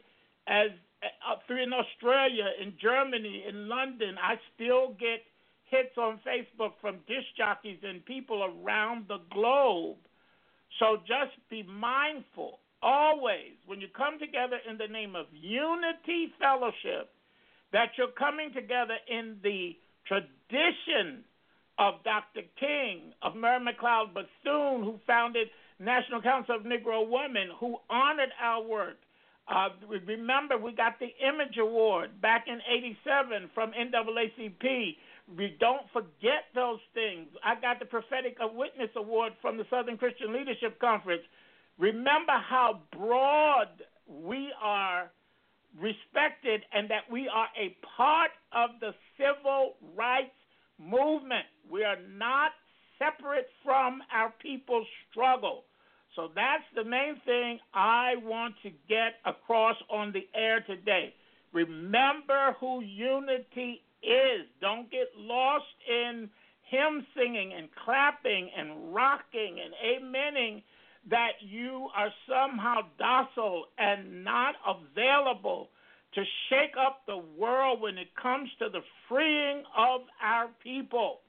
as 0.47 0.69
uh, 1.03 1.35
through 1.45 1.63
in 1.63 1.73
Australia, 1.73 2.45
in 2.61 2.73
Germany, 2.81 3.45
in 3.47 3.67
London. 3.67 4.15
I 4.21 4.35
still 4.55 4.95
get 4.99 5.21
hits 5.69 5.97
on 5.97 6.19
Facebook 6.25 6.73
from 6.81 6.97
disc 7.07 7.27
jockeys 7.37 7.79
and 7.83 8.03
people 8.05 8.43
around 8.43 9.05
the 9.07 9.19
globe. 9.31 9.97
So 10.79 10.97
just 11.07 11.35
be 11.49 11.63
mindful 11.63 12.59
always, 12.81 13.53
when 13.65 13.81
you 13.81 13.87
come 13.95 14.19
together 14.19 14.57
in 14.69 14.77
the 14.77 14.87
name 14.87 15.15
of 15.15 15.25
unity 15.33 16.33
fellowship, 16.39 17.09
that 17.73 17.89
you're 17.97 18.15
coming 18.17 18.53
together 18.53 18.95
in 19.09 19.37
the 19.43 19.75
tradition 20.07 21.23
of 21.79 21.95
Dr. 22.03 22.41
King, 22.59 23.13
of 23.21 23.35
Mary 23.35 23.59
McLeod 23.59 24.13
Bethune, 24.13 24.83
who 24.83 24.99
founded 25.05 25.47
National 25.79 26.21
Council 26.21 26.55
of 26.55 26.63
Negro 26.63 27.07
Women, 27.07 27.49
who 27.59 27.77
honored 27.89 28.31
our 28.41 28.63
work. 28.63 28.97
Uh, 29.49 29.69
remember, 29.87 30.57
we 30.57 30.73
got 30.73 30.99
the 30.99 31.11
Image 31.25 31.57
Award 31.57 32.21
back 32.21 32.45
in 32.47 32.59
'87 32.69 33.49
from 33.53 33.71
NAACP. 33.71 34.97
We 35.37 35.57
don't 35.59 35.87
forget 35.93 36.51
those 36.53 36.79
things. 36.93 37.27
I 37.43 37.59
got 37.59 37.79
the 37.79 37.85
Prophetic 37.85 38.37
Witness 38.39 38.89
Award 38.95 39.33
from 39.41 39.57
the 39.57 39.65
Southern 39.69 39.97
Christian 39.97 40.33
Leadership 40.33 40.79
Conference. 40.79 41.23
Remember 41.77 42.33
how 42.49 42.81
broad 42.91 43.69
we 44.07 44.51
are 44.61 45.11
respected 45.79 46.61
and 46.73 46.89
that 46.89 47.03
we 47.11 47.27
are 47.27 47.47
a 47.59 47.75
part 47.95 48.31
of 48.51 48.71
the 48.79 48.91
civil 49.17 49.75
rights 49.95 50.31
movement. 50.79 51.45
We 51.69 51.83
are 51.83 51.99
not 52.17 52.51
separate 52.97 53.47
from 53.63 54.01
our 54.13 54.33
people's 54.41 54.87
struggle. 55.11 55.63
So 56.17 56.31
that's 56.33 56.63
the 56.75 56.83
main 56.83 57.21
thing 57.25 57.59
I 57.75 58.15
want 58.23 58.55
to 58.63 58.71
get 58.89 59.21
across 59.23 59.75
on 59.87 60.11
the 60.11 60.27
air 60.35 60.61
today. 60.61 61.13
Remember 61.53 62.55
who 62.59 62.81
unity 62.81 63.83
is. 64.01 64.47
Don't 64.59 64.89
get 64.89 65.09
lost 65.15 65.65
in 65.87 66.27
hymn 66.71 67.05
singing 67.15 67.53
and 67.55 67.69
clapping 67.85 68.49
and 68.57 68.93
rocking 68.93 69.57
and 69.63 70.03
amening 70.03 70.63
that 71.07 71.33
you 71.39 71.87
are 71.95 72.09
somehow 72.27 72.81
docile 72.97 73.65
and 73.77 74.23
not 74.23 74.55
available 74.67 75.69
to 76.15 76.23
shake 76.49 76.73
up 76.83 77.03
the 77.05 77.21
world 77.37 77.79
when 77.79 77.99
it 77.99 78.07
comes 78.21 78.49
to 78.57 78.69
the 78.69 78.81
freeing 79.07 79.61
of 79.77 80.01
our 80.19 80.47
people. 80.63 81.19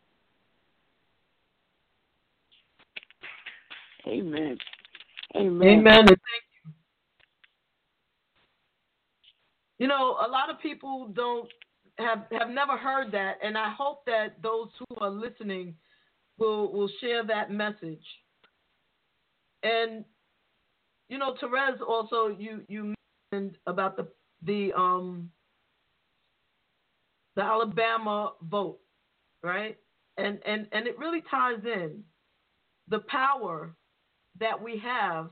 Amen. 4.07 4.57
Amen. 5.37 5.69
Amen. 5.69 6.07
Thank 6.07 6.19
you. 6.19 6.73
You 9.79 9.87
know, 9.87 10.17
a 10.25 10.29
lot 10.29 10.51
of 10.51 10.61
people 10.61 11.09
don't 11.15 11.49
have 11.99 12.25
have 12.33 12.51
never 12.51 12.77
heard 12.77 13.13
that, 13.13 13.39
and 13.43 13.57
I 13.57 13.73
hope 13.77 14.05
that 14.07 14.43
those 14.43 14.69
who 14.79 14.97
are 15.01 15.11
listening 15.11 15.75
will 16.39 16.73
will 16.73 16.91
share 17.01 17.25
that 17.25 17.51
message. 17.51 18.05
And 19.63 20.05
you 21.09 21.19
know, 21.19 21.35
Terez, 21.35 21.81
also 21.87 22.29
you 22.29 22.63
you 22.69 22.95
mentioned 23.33 23.59
about 23.67 23.97
the 23.97 24.09
the 24.43 24.73
um 24.77 25.31
the 27.37 27.43
Alabama 27.43 28.33
vote, 28.43 28.81
right? 29.43 29.77
And 30.17 30.39
and 30.45 30.67
and 30.73 30.87
it 30.87 30.99
really 30.99 31.23
ties 31.31 31.61
in 31.65 32.03
the 32.89 33.01
power 33.01 33.75
that 34.41 34.61
we 34.61 34.79
have 34.79 35.31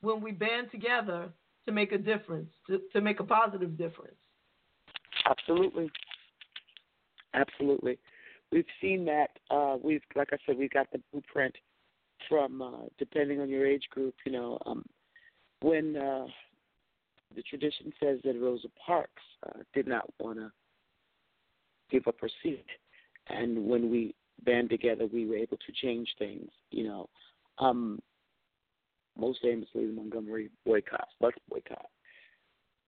when 0.00 0.20
we 0.20 0.32
band 0.32 0.70
together 0.70 1.28
to 1.66 1.72
make 1.72 1.92
a 1.92 1.98
difference, 1.98 2.50
to, 2.66 2.80
to 2.92 3.00
make 3.00 3.20
a 3.20 3.24
positive 3.24 3.76
difference. 3.78 4.16
Absolutely. 5.28 5.90
Absolutely. 7.34 7.98
We've 8.50 8.64
seen 8.80 9.04
that. 9.06 9.30
Uh, 9.50 9.76
we've, 9.82 10.02
like 10.14 10.28
I 10.32 10.36
said, 10.44 10.58
we've 10.58 10.70
got 10.70 10.90
the 10.92 11.00
blueprint 11.10 11.54
from, 12.28 12.60
uh, 12.60 12.86
depending 12.98 13.40
on 13.40 13.48
your 13.48 13.66
age 13.66 13.84
group, 13.90 14.14
you 14.26 14.32
know, 14.32 14.58
um, 14.66 14.84
when 15.60 15.96
uh, 15.96 16.26
the 17.34 17.42
tradition 17.42 17.92
says 18.02 18.18
that 18.24 18.38
Rosa 18.40 18.68
Parks 18.84 19.22
uh, 19.46 19.60
did 19.72 19.86
not 19.86 20.04
want 20.18 20.38
to 20.38 20.50
give 21.90 22.06
up 22.06 22.16
her 22.20 22.30
seat. 22.42 22.66
And 23.28 23.66
when 23.66 23.90
we 23.90 24.14
band 24.44 24.70
together, 24.70 25.06
we 25.06 25.26
were 25.26 25.36
able 25.36 25.56
to 25.58 25.72
change 25.80 26.08
things, 26.18 26.50
you 26.70 26.84
know. 26.84 27.08
Um, 27.58 28.00
most 29.18 29.40
famously, 29.42 29.86
the 29.86 29.92
Montgomery 29.92 30.50
boycott, 30.64 31.08
let's 31.20 31.36
boycott. 31.48 31.86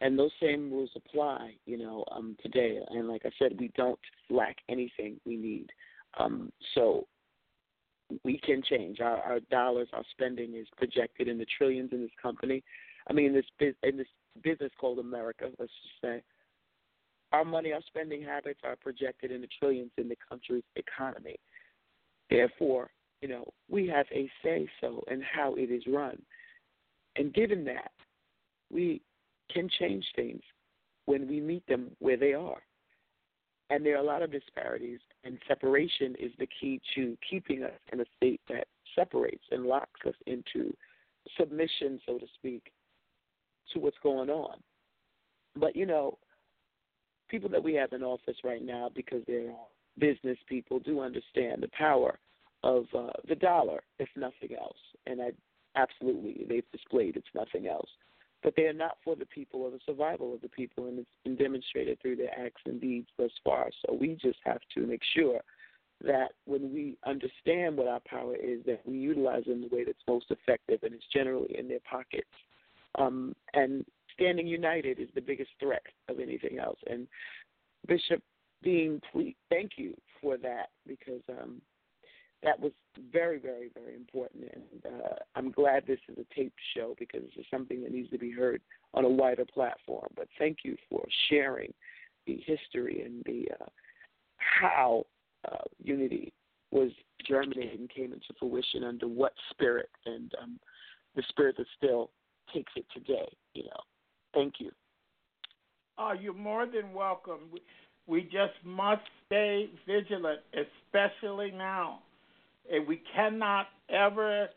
And 0.01 0.19
those 0.19 0.33
same 0.41 0.71
rules 0.71 0.91
apply, 0.97 1.55
you 1.67 1.79
know, 1.79 2.05
um, 2.11 2.37
today. 2.43 2.79
And 2.91 3.09
like 3.09 3.23
I 3.25 3.31
said, 3.39 3.57
we 3.59 3.71
don't 3.77 3.99
lack 4.29 4.57
anything 4.69 5.21
we 5.25 5.37
need. 5.37 5.67
Um, 6.19 6.53
so 6.75 7.07
we 8.25 8.39
can 8.39 8.63
change. 8.63 9.01
Our, 9.01 9.19
our 9.19 9.41
dollars, 9.51 9.89
our 9.93 10.05
spending 10.11 10.55
is 10.55 10.67
projected 10.77 11.29
in 11.29 11.39
the 11.39 11.47
trillions 11.57 11.91
in 11.93 12.01
this 12.03 12.11
company. 12.21 12.63
I 13.09 13.13
mean, 13.13 13.27
in 13.27 13.35
this 13.35 13.75
in 13.83 13.97
this 13.97 14.07
business 14.43 14.73
called 14.81 14.99
America, 14.99 15.45
let's 15.59 15.73
just 15.83 16.01
say, 16.03 16.23
our 17.33 17.45
money, 17.45 17.73
our 17.73 17.83
spending 17.87 18.23
habits 18.23 18.61
are 18.65 18.77
projected 18.77 19.31
in 19.31 19.41
the 19.41 19.49
trillions 19.59 19.91
in 19.99 20.09
the 20.09 20.17
country's 20.29 20.65
economy. 20.77 21.37
Therefore, 22.31 22.91
you 23.21 23.29
know, 23.29 23.45
we 23.71 23.87
have 23.89 24.07
a 24.13 24.31
say 24.43 24.69
so 24.81 25.03
in 25.11 25.23
how 25.23 25.55
it 25.55 25.71
is 25.71 25.83
run. 25.87 26.21
And 27.17 27.33
given 27.33 27.65
that, 27.65 27.93
we 28.73 29.01
can 29.53 29.69
change 29.79 30.05
things 30.17 30.43
when 31.07 31.29
we 31.29 31.41
meet 31.41 31.67
them 31.67 31.91
where 32.01 32.17
they 32.17 32.35
are. 32.35 32.63
And 33.71 33.85
there 33.85 33.97
are 33.97 34.03
a 34.03 34.07
lot 34.07 34.23
of 34.23 34.31
disparities, 34.31 35.01
and 35.25 35.39
separation 35.49 36.15
is 36.19 36.33
the 36.39 36.49
key 36.61 36.81
to 36.95 37.17
keeping 37.29 37.63
us 37.63 37.73
in 37.93 38.01
a 38.01 38.05
state 38.17 38.41
that 38.49 38.67
separates 38.95 39.45
and 39.51 39.65
locks 39.65 40.01
us 40.07 40.15
into 40.27 40.75
submission, 41.39 41.99
so 42.05 42.19
to 42.19 42.27
speak, 42.35 42.73
to 43.73 43.81
what's 43.81 43.97
going 44.03 44.29
on. 44.29 44.59
But, 45.57 45.75
you 45.75 45.87
know, 45.87 46.19
people 47.29 47.49
that 47.51 47.65
we 47.65 47.75
have 47.75 47.93
in 47.93 48.03
office 48.03 48.37
right 48.45 48.65
now, 48.65 48.91
because 48.95 49.23
they're 49.27 49.55
business 49.99 50.39
people, 50.49 50.79
do 50.81 51.01
understand 51.01 51.63
the 51.63 51.69
power 51.69 52.19
of 52.65 52.87
uh, 52.97 53.13
the 53.29 53.35
dollar, 53.37 53.83
if 53.99 54.09
nothing 54.17 54.57
else. 54.59 54.79
And 55.07 55.21
I 55.21 55.31
absolutely 55.77 56.45
they've 56.49 56.71
displayed 56.73 57.17
it's 57.17 57.27
nothing 57.35 57.69
else. 57.69 57.89
But 58.43 58.55
they 58.57 58.65
are 58.65 58.75
not 58.75 58.97
for 59.05 59.17
the 59.17 59.27
people 59.27 59.63
or 59.63 59.71
the 59.71 59.81
survival 59.87 60.35
of 60.35 60.41
the 60.41 60.49
people, 60.49 60.87
and 60.87 60.99
it's 60.99 61.09
been 61.23 61.37
demonstrated 61.37 62.01
through 62.01 62.17
their 62.17 62.39
acts 62.39 62.63
and 62.67 62.81
deeds 62.81 63.09
thus 63.17 63.31
far. 63.43 63.71
So 63.85 63.95
we 63.95 64.19
just 64.21 64.39
have 64.45 64.61
to 64.75 64.87
make 64.87 65.03
sure 65.15 65.41
that 66.05 66.33
when 66.45 66.73
we 66.73 66.97
understand 67.07 67.77
what 67.77 67.89
our 67.89 68.01
power 68.01 68.35
is, 68.35 68.61
that 68.67 68.81
we 68.85 68.97
utilize 68.97 69.45
it 69.47 69.53
in 69.53 69.63
the 69.63 69.75
way 69.75 69.85
that's 69.85 69.99
most 70.09 70.27
effective, 70.31 70.81
and 70.83 70.93
it's 70.93 71.05
generally 71.13 71.57
in 71.59 71.69
their 71.69 71.81
pockets. 71.89 72.29
Um, 72.97 73.35
and 73.55 73.85
standing 74.13 74.47
united 74.47 75.01
is 75.01 75.09
the 75.15 75.21
biggest 75.21 75.51
threat 75.59 75.85
of 76.09 76.21
anything 76.21 76.59
else. 76.59 76.79
And 76.87 77.07
Bishop 77.87 78.23
Bean, 78.63 79.01
please, 79.11 79.35
thank 79.49 79.73
you 79.77 79.95
for 80.21 80.37
that 80.39 80.69
because 80.87 81.23
um, 81.31 81.63
that 82.45 82.61
was 82.61 82.73
very, 83.13 83.39
very, 83.39 83.71
very 83.75 83.95
important. 83.95 84.45
And 84.55 84.95
uh, 84.95 85.15
I'm 85.35 85.51
glad 85.51 85.85
this 85.87 85.99
is 86.09 86.19
a 86.19 86.35
taped 86.35 86.59
show 86.77 86.95
because 86.99 87.23
it's 87.37 87.51
something 87.51 87.83
that 87.83 87.93
needs 87.93 88.11
to 88.11 88.19
be 88.19 88.31
heard 88.31 88.61
on 88.93 89.05
a 89.05 89.09
wider 89.09 89.47
platform. 89.47 90.09
But 90.15 90.29
thank 90.39 90.59
you 90.63 90.77
for 90.89 91.05
sharing 91.29 91.73
the 92.27 92.39
history 92.47 93.03
and 93.05 93.23
the 93.25 93.49
uh, 93.61 93.67
how 94.37 95.05
uh, 95.51 95.65
unity 95.83 96.33
was 96.71 96.91
germinated 97.27 97.81
and 97.81 97.91
came 97.91 98.13
into 98.13 98.27
fruition 98.39 98.85
under 98.85 99.09
what 99.09 99.33
spirit 99.51 99.89
and 100.07 100.33
um, 100.43 100.59
the 101.17 101.23
spirit 101.29 101.57
that 101.57 101.67
still 101.77 102.11
takes 102.53 102.73
it 102.77 102.85
today. 102.93 103.29
You 103.55 103.65
know, 103.65 103.81
thank 104.35 104.55
you. 104.59 104.71
Oh, 105.97 106.13
you're 106.13 106.35
more 106.35 106.67
than 106.67 106.93
welcome. 106.93 107.41
We, 107.53 107.63
we 108.07 108.23
just 108.23 108.55
must 108.65 109.03
stay 109.27 109.71
vigilant, 109.87 110.41
especially 110.53 111.51
now 111.51 112.01
and 112.73 112.87
we 112.87 113.03
cannot 113.15 113.67
ever 113.89 114.49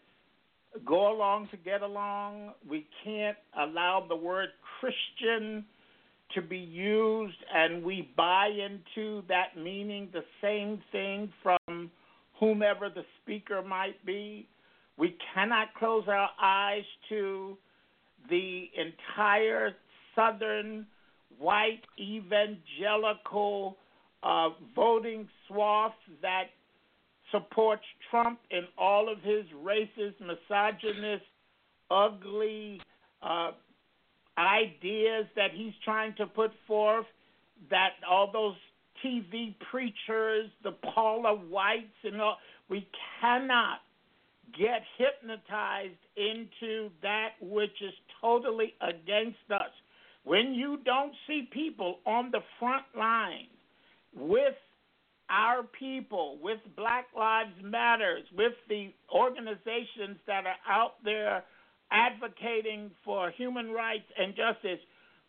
go 0.85 1.11
along 1.11 1.49
to 1.51 1.57
get 1.57 1.81
along. 1.81 2.53
We 2.69 2.87
can't 3.03 3.37
allow 3.59 4.05
the 4.07 4.15
word 4.15 4.49
Christian 4.79 5.65
to 6.35 6.41
be 6.41 6.57
used 6.57 7.37
and 7.53 7.83
we 7.83 8.09
buy 8.17 8.47
into 8.47 9.23
that 9.29 9.57
meaning 9.57 10.09
the 10.11 10.23
same 10.41 10.81
thing 10.91 11.31
from 11.41 11.89
whomever 12.39 12.89
the 12.89 13.03
speaker 13.21 13.61
might 13.61 14.03
be. 14.05 14.47
We 14.97 15.15
cannot 15.33 15.73
close 15.75 16.03
our 16.07 16.29
eyes 16.41 16.83
to 17.09 17.57
the 18.29 18.69
entire 18.75 19.71
southern 20.15 20.85
white 21.37 21.83
evangelical 21.99 23.77
uh, 24.23 24.49
voting 24.75 25.27
swath 25.47 25.93
that 26.21 26.45
supports 27.31 27.83
Trump 28.09 28.39
in 28.51 28.63
all 28.77 29.11
of 29.11 29.19
his 29.21 29.45
racist, 29.63 30.15
misogynist, 30.21 31.23
ugly 31.89 32.81
uh, 33.21 33.51
ideas 34.37 35.25
that 35.35 35.51
he's 35.53 35.73
trying 35.83 36.13
to 36.15 36.25
put 36.25 36.51
forth. 36.67 37.05
That 37.69 37.91
all 38.07 38.31
those 38.31 38.55
TV 39.03 39.55
preachers, 39.71 40.49
the 40.63 40.73
Paula 40.93 41.35
Whites, 41.35 41.85
and 42.03 42.21
all, 42.21 42.37
we 42.69 42.87
cannot 43.19 43.79
get 44.57 44.81
hypnotized 44.97 45.93
into 46.15 46.89
that 47.01 47.31
which 47.41 47.81
is 47.81 47.93
totally 48.21 48.73
against 48.81 49.51
us. 49.51 49.71
When 50.23 50.53
you 50.53 50.79
don't 50.85 51.13
see 51.25 51.49
people 51.51 51.99
on 52.05 52.31
the 52.31 52.41
front 52.59 52.85
line 52.97 53.47
with 54.15 54.55
our 55.29 55.63
people, 55.63 56.37
with 56.41 56.59
Black 56.75 57.05
Lives 57.15 57.53
Matters, 57.63 58.23
with 58.35 58.53
the 58.69 58.93
organizations 59.13 60.17
that 60.25 60.45
are 60.45 60.55
out 60.69 60.93
there 61.03 61.43
advocating 61.91 62.91
for 63.03 63.31
human 63.31 63.71
rights 63.71 64.07
and 64.17 64.35
justice, 64.35 64.79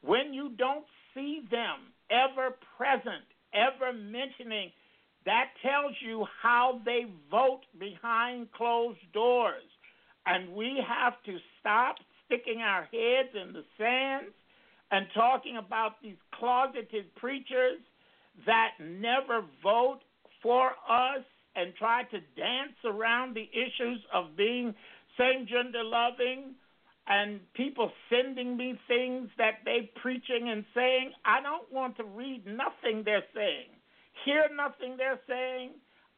when 0.03 0.33
you 0.33 0.51
don't 0.57 0.85
see 1.15 1.43
them 1.51 1.93
ever 2.11 2.55
present, 2.77 3.25
ever 3.53 3.93
mentioning, 3.93 4.71
that 5.27 5.47
tells 5.63 5.95
you 6.01 6.25
how 6.43 6.81
they 6.85 7.07
vote 7.31 7.63
behind 7.79 8.51
closed 8.53 8.99
doors. 9.13 9.63
And 10.27 10.55
we 10.55 10.83
have 10.87 11.15
to 11.27 11.39
stop 11.61 11.97
sticking 12.27 12.61
our 12.61 12.83
heads 12.83 13.31
in 13.35 13.53
the 13.53 13.65
sand 13.77 14.27
and 14.91 15.07
talking 15.15 15.57
about 15.57 16.01
these 16.03 16.17
closeted 16.39 17.15
preachers 17.17 17.81
that 18.47 18.71
never 18.81 19.43
vote 19.63 20.01
for 20.43 20.71
us 20.89 21.25
and 21.57 21.75
try 21.77 22.05
to 22.05 22.19
dance 22.37 22.77
around 22.85 23.35
the 23.35 23.49
issues 23.53 24.01
of 24.15 24.37
being 24.37 24.75
same 25.19 25.47
gender 25.47 25.83
loving 25.83 26.55
and 27.09 27.41
people 27.55 27.91
sending 28.11 28.57
me 28.57 28.79
things 28.87 29.29
that 29.39 29.65
they 29.65 29.91
preaching 30.01 30.51
and 30.51 30.65
saying, 30.75 31.13
I 31.25 31.41
don't 31.43 31.73
want 31.73 31.97
to 31.97 32.05
read 32.05 32.45
nothing 32.47 33.03
they're 33.05 33.25
saying, 33.35 33.73
hear 34.25 34.45
nothing 34.55 34.97
they're 34.97 35.21
saying. 35.27 35.71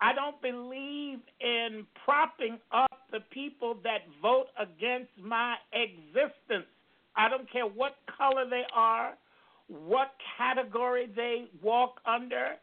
I 0.03 0.13
don't 0.15 0.41
believe 0.43 1.19
in 1.41 1.87
propping 2.05 2.59
up 2.73 2.91
the 3.13 3.21
people 3.31 3.77
that 3.85 4.01
vote 4.21 4.47
against 4.59 5.13
my 5.23 5.57
existence. 5.73 6.67
I 7.17 7.29
don't 7.29 7.51
care 7.51 7.67
what 7.67 7.97
color 8.19 8.49
they 8.49 8.65
are, 8.75 9.15
what 9.71 10.13
category 10.37 11.09
they 11.15 11.47
walk 11.63 12.01
under. 12.07 12.57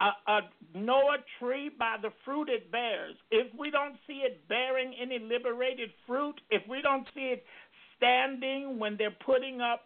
A, 0.00 0.32
a 0.32 0.40
know 0.74 1.10
a 1.14 1.18
tree 1.38 1.70
by 1.78 1.96
the 2.02 2.10
fruit 2.24 2.48
it 2.48 2.72
bears. 2.72 3.14
If 3.30 3.46
we 3.56 3.70
don't 3.70 3.94
see 4.06 4.24
it 4.24 4.48
bearing 4.48 4.94
any 5.00 5.20
liberated 5.20 5.90
fruit, 6.06 6.34
if 6.50 6.62
we 6.68 6.82
don't 6.82 7.06
see 7.14 7.34
it 7.36 7.44
standing 7.96 8.80
when 8.80 8.96
they're 8.96 9.16
putting 9.24 9.60
up 9.60 9.82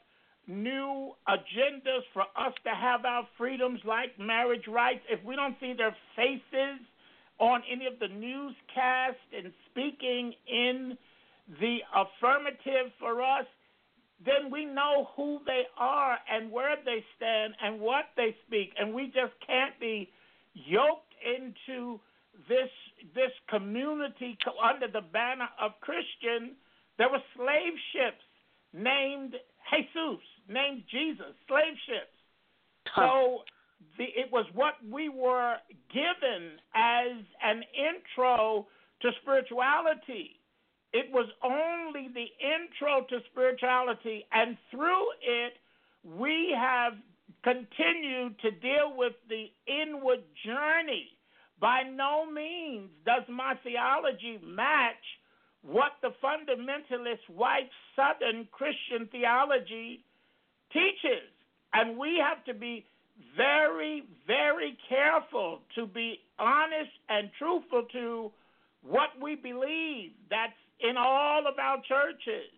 new 0.47 1.13
agendas 1.29 2.03
for 2.15 2.23
us 2.23 2.55
to 2.65 2.71
have 2.71 3.05
our 3.05 3.27
freedoms 3.37 3.81
like 3.85 4.19
marriage 4.19 4.67
rights, 4.69 5.01
if 5.11 5.23
we 5.23 5.37
don't 5.37 5.57
see 5.61 5.75
their 5.77 5.95
faces 6.15 6.81
on 7.39 7.63
any 7.71 7.85
of 7.87 7.99
the 8.01 8.09
newscasts 8.09 9.21
and 9.37 9.53
speaking 9.71 10.33
in 10.49 10.97
the 11.61 11.79
affirmative 11.95 12.91
for 12.99 13.23
us, 13.23 13.45
then 14.25 14.51
we 14.51 14.65
know 14.65 15.09
who 15.17 15.41
they 15.45 15.65
are 15.77 16.19
and 16.31 16.51
where 16.51 16.77
they 16.85 17.05
stand 17.17 17.55
and 17.63 17.81
what 17.81 18.07
they 18.17 18.35
speak, 18.47 18.73
and 18.79 18.95
we 18.95 19.07
just 19.07 19.35
can't 19.47 19.79
be 19.79 20.09
yoked 20.55 21.13
into 21.25 22.01
this 22.49 22.71
this 23.15 23.33
community 23.49 24.37
under 24.63 24.89
the 24.89 25.07
banner 25.13 25.49
of 25.61 25.73
Christian. 25.81 26.57
There 26.99 27.11
were 27.11 27.23
slave 27.37 27.75
ships 27.93 28.25
named 28.73 29.35
Jesus, 29.71 30.21
named 30.49 30.83
Jesus, 30.91 31.35
slave 31.49 31.77
ships. 31.87 32.17
So 32.97 33.41
the, 33.99 34.05
it 34.05 34.31
was 34.33 34.47
what 34.55 34.75
we 34.91 35.09
were 35.09 35.57
given 35.93 36.53
as 36.75 37.25
an 37.43 37.63
intro 37.75 38.67
to 39.03 39.11
spirituality. 39.23 40.41
It 40.93 41.11
was 41.13 41.29
only 41.43 42.09
the 42.09 42.27
intro 42.41 43.07
to 43.09 43.19
spirituality, 43.31 44.27
and 44.33 44.57
through 44.71 45.07
it, 45.21 45.55
we 46.05 46.55
have 46.57 46.95
continued 47.43 48.39
to 48.41 48.51
deal 48.51 48.95
with 48.97 49.13
the 49.29 49.47
inward 49.67 50.23
journey. 50.45 51.09
By 51.61 51.83
no 51.83 52.31
means 52.31 52.91
does 53.05 53.23
my 53.29 53.55
theology 53.63 54.39
match 54.45 54.95
what 55.63 55.93
the 56.03 56.11
fundamentalist 56.23 57.29
white 57.29 57.71
Southern 57.97 58.47
Christian 58.53 59.09
theology 59.11 60.05
teaches. 60.73 61.29
And 61.73 61.99
we 61.99 62.23
have 62.23 62.45
to 62.45 62.55
be 62.55 62.85
very, 63.37 64.05
very 64.27 64.77
careful 64.89 65.61
to 65.75 65.87
be 65.87 66.21
honest 66.39 66.91
and 67.09 67.31
truthful 67.39 67.85
to 67.93 68.31
what 68.83 69.11
we 69.21 69.35
believe. 69.35 70.13
That's 70.31 70.53
in 70.81 70.97
all 70.97 71.47
of 71.47 71.59
our 71.59 71.79
churches. 71.89 72.51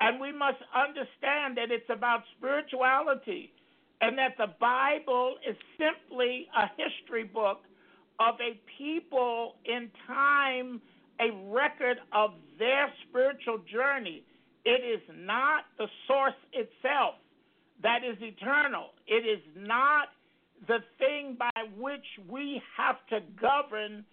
And 0.00 0.20
we 0.20 0.32
must 0.32 0.58
understand 0.74 1.56
that 1.56 1.70
it's 1.70 1.88
about 1.88 2.22
spirituality 2.36 3.52
and 4.00 4.18
that 4.18 4.36
the 4.36 4.52
Bible 4.60 5.36
is 5.48 5.56
simply 5.78 6.48
a 6.54 6.68
history 6.76 7.24
book 7.24 7.60
of 8.20 8.34
a 8.40 8.60
people 8.78 9.54
in 9.64 9.90
time, 10.06 10.80
a 11.20 11.30
record 11.50 11.98
of 12.12 12.32
their 12.58 12.92
spiritual 13.08 13.58
journey. 13.72 14.22
It 14.64 14.82
is 14.84 15.00
not 15.14 15.64
the 15.78 15.86
source 16.06 16.34
itself 16.52 17.14
that 17.82 18.00
is 18.04 18.16
eternal. 18.20 18.90
It 19.06 19.26
is 19.26 19.42
not 19.56 20.08
the 20.66 20.78
thing 20.98 21.36
by 21.38 21.50
which 21.78 22.04
we 22.28 22.62
have 22.76 22.96
to 23.10 23.20
govern 23.40 24.04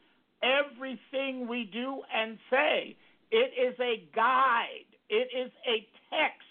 everything 0.43 1.47
we 1.47 1.69
do 1.71 2.01
and 2.13 2.37
say. 2.49 2.97
It 3.31 3.51
is 3.57 3.79
a 3.79 4.07
guide, 4.15 4.89
it 5.09 5.29
is 5.35 5.51
a 5.67 5.87
text. 6.09 6.47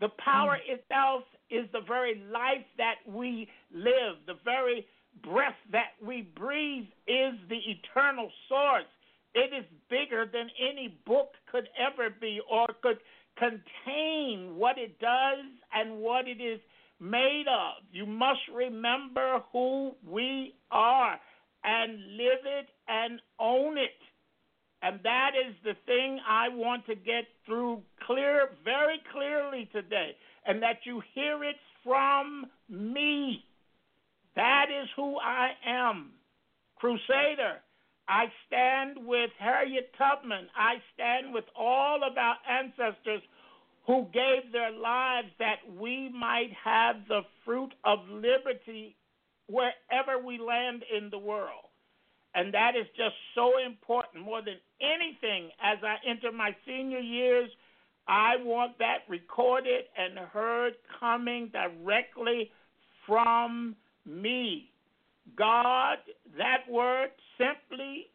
The 0.00 0.08
power 0.22 0.56
mm. 0.56 0.74
itself 0.74 1.24
is 1.50 1.66
the 1.72 1.80
very 1.86 2.22
life 2.32 2.66
that 2.78 2.96
we 3.06 3.48
live, 3.72 4.16
the 4.26 4.38
very 4.44 4.86
breath 5.22 5.58
that 5.72 5.92
we 6.04 6.22
breathe 6.22 6.86
is 7.06 7.34
the 7.48 7.58
eternal 7.58 8.30
source. 8.48 8.84
It 9.34 9.52
is 9.54 9.64
bigger 9.88 10.26
than 10.32 10.48
any 10.58 10.98
book 11.06 11.32
could 11.50 11.68
ever 11.78 12.10
be 12.20 12.40
or 12.50 12.66
could 12.82 12.98
contain 13.36 14.56
what 14.56 14.78
it 14.78 14.98
does 15.00 15.44
and 15.72 15.98
what 15.98 16.26
it 16.26 16.42
is 16.42 16.60
made 17.00 17.44
of. 17.48 17.82
You 17.92 18.06
must 18.06 18.40
remember 18.54 19.40
who 19.52 19.92
we 20.06 20.54
are 20.70 21.18
and 21.64 22.16
live 22.16 22.44
it 22.44 22.68
and 22.88 23.20
own 23.38 23.78
it. 23.78 23.90
And 24.82 25.00
that 25.02 25.32
is 25.36 25.54
the 25.62 25.74
thing 25.86 26.20
I 26.26 26.48
want 26.48 26.86
to 26.86 26.94
get 26.94 27.24
through 27.46 27.82
clear, 28.06 28.48
very 28.64 29.00
clearly 29.12 29.68
today, 29.72 30.16
and 30.46 30.62
that 30.62 30.78
you 30.84 31.02
hear 31.14 31.44
it 31.44 31.56
from 31.84 32.46
me. 32.68 33.44
That 34.36 34.66
is 34.70 34.88
who 34.96 35.18
I 35.18 35.50
am. 35.66 36.12
Crusader. 36.76 37.60
I 38.08 38.24
stand 38.46 39.06
with 39.06 39.30
Harriet 39.38 39.92
Tubman. 39.96 40.48
I 40.56 40.76
stand 40.94 41.32
with 41.32 41.44
all 41.56 42.00
of 42.02 42.16
our 42.16 42.36
ancestors 42.50 43.22
who 43.86 44.06
gave 44.12 44.50
their 44.52 44.72
lives 44.72 45.28
that 45.38 45.58
we 45.78 46.08
might 46.08 46.50
have 46.64 46.96
the 47.08 47.20
fruit 47.44 47.72
of 47.84 47.98
liberty 48.08 48.96
wherever 49.46 50.24
we 50.24 50.38
land 50.38 50.82
in 50.96 51.10
the 51.10 51.18
world. 51.18 51.69
And 52.34 52.54
that 52.54 52.72
is 52.76 52.86
just 52.96 53.14
so 53.34 53.52
important. 53.64 54.24
More 54.24 54.40
than 54.40 54.56
anything, 54.80 55.50
as 55.62 55.78
I 55.82 55.96
enter 56.08 56.30
my 56.30 56.54
senior 56.66 57.00
years, 57.00 57.50
I 58.06 58.36
want 58.42 58.78
that 58.78 58.98
recorded 59.08 59.84
and 59.96 60.18
heard 60.18 60.74
coming 60.98 61.50
directly 61.52 62.50
from 63.06 63.76
me. 64.06 64.70
God, 65.36 65.98
that 66.36 66.70
word 66.70 67.10
simply 67.38 68.06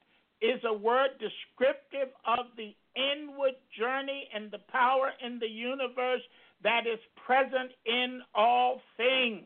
is 0.42 0.62
a 0.66 0.74
word 0.74 1.12
descriptive 1.20 2.14
of 2.26 2.46
the 2.58 2.76
inward 2.96 3.56
journey 3.78 4.28
and 4.34 4.52
the 4.52 4.60
power 4.72 5.12
in 5.26 5.40
the 5.40 5.48
universe 5.48 6.22
that 6.64 6.82
is 6.92 7.00
present 7.26 7.72
in 7.86 8.22
all 8.34 8.82
things. 8.98 9.46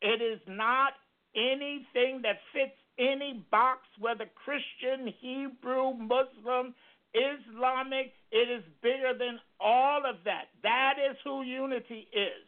It 0.00 0.22
is 0.22 0.40
not 0.46 0.92
anything 1.34 2.22
that 2.22 2.38
fits 2.52 2.76
any 2.98 3.44
box, 3.50 3.80
whether 3.98 4.24
Christian, 4.44 5.12
Hebrew, 5.20 5.94
Muslim, 5.94 6.74
Islamic. 7.14 8.12
It 8.30 8.50
is 8.50 8.64
bigger 8.82 9.12
than 9.18 9.40
all 9.60 10.02
of 10.08 10.16
that. 10.24 10.48
That 10.62 10.94
is 10.98 11.16
who 11.24 11.42
unity 11.42 12.08
is. 12.12 12.44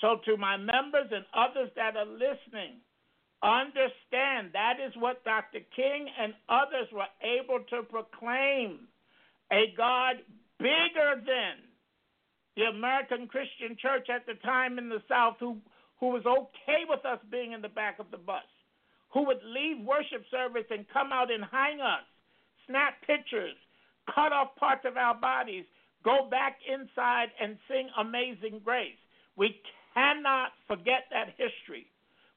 So, 0.00 0.20
to 0.26 0.36
my 0.36 0.56
members 0.56 1.08
and 1.10 1.24
others 1.32 1.70
that 1.76 1.96
are 1.96 2.04
listening, 2.04 2.82
understand 3.42 4.50
that 4.52 4.76
is 4.84 4.92
what 4.98 5.24
Dr. 5.24 5.60
King 5.74 6.08
and 6.20 6.34
others 6.48 6.88
were 6.92 7.08
able 7.22 7.60
to 7.70 7.82
proclaim 7.84 8.88
a 9.52 9.72
God 9.76 10.16
bigger 10.58 11.20
than 11.24 11.64
the 12.56 12.64
American 12.64 13.28
Christian 13.28 13.76
church 13.80 14.08
at 14.08 14.26
the 14.26 14.34
time 14.44 14.78
in 14.78 14.88
the 14.88 15.02
South 15.08 15.36
who, 15.40 15.56
who 16.00 16.08
was 16.08 16.24
okay 16.26 16.82
with 16.88 17.04
us 17.04 17.18
being 17.30 17.52
in 17.52 17.62
the 17.62 17.68
back 17.68 17.98
of 17.98 18.10
the 18.10 18.18
bus, 18.18 18.44
who 19.14 19.24
would 19.24 19.40
leave 19.46 19.86
worship 19.86 20.24
service 20.30 20.66
and 20.70 20.84
come 20.92 21.12
out 21.12 21.30
and 21.30 21.44
hang 21.50 21.80
us, 21.80 22.02
snap 22.66 22.94
pictures, 23.06 23.54
cut 24.12 24.32
off 24.32 24.56
parts 24.56 24.84
of 24.84 24.96
our 24.96 25.14
bodies, 25.14 25.64
go 26.04 26.26
back 26.28 26.58
inside 26.66 27.28
and 27.40 27.56
sing 27.68 27.88
Amazing 27.98 28.60
Grace. 28.64 28.98
We 29.36 29.54
cannot 29.94 30.50
forget 30.66 31.06
that 31.12 31.28
history. 31.38 31.86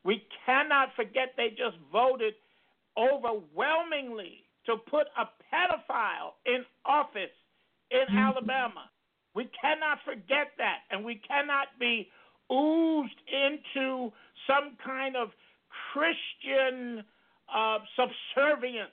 We 0.05 0.23
cannot 0.45 0.89
forget 0.95 1.33
they 1.35 1.49
just 1.49 1.77
voted 1.91 2.35
overwhelmingly 2.95 4.45
to 4.67 4.77
put 4.89 5.07
a 5.17 5.25
pedophile 5.49 6.37
in 6.45 6.63
office 6.85 7.33
in 7.89 8.05
mm-hmm. 8.07 8.17
Alabama. 8.17 8.89
We 9.33 9.49
cannot 9.59 9.99
forget 10.05 10.53
that, 10.57 10.85
and 10.91 11.03
we 11.03 11.21
cannot 11.27 11.67
be 11.79 12.09
oozed 12.51 13.19
into 13.27 14.11
some 14.47 14.77
kind 14.83 15.15
of 15.15 15.29
Christian 15.93 17.03
uh, 17.53 17.79
subservience. 17.95 18.91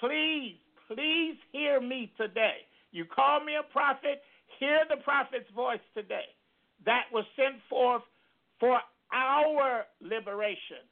Please, 0.00 0.56
please 0.88 1.36
hear 1.52 1.80
me 1.80 2.12
today. 2.18 2.58
You 2.92 3.04
call 3.06 3.44
me 3.44 3.54
a 3.58 3.72
prophet, 3.72 4.22
hear 4.60 4.80
the 4.88 5.02
prophet's 5.02 5.50
voice 5.54 5.80
today 5.94 6.28
that 6.86 7.04
was 7.12 7.24
sent 7.36 7.56
forth 7.70 8.02
for 8.60 8.78
our 9.12 9.84
liberation. 10.02 10.84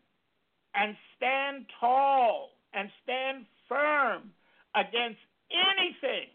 and 0.75 0.97
stand 1.17 1.67
tall 1.81 2.51
and 2.75 2.91
stand 3.03 3.47
firm 3.69 4.31
against 4.75 5.21
anything 5.53 6.29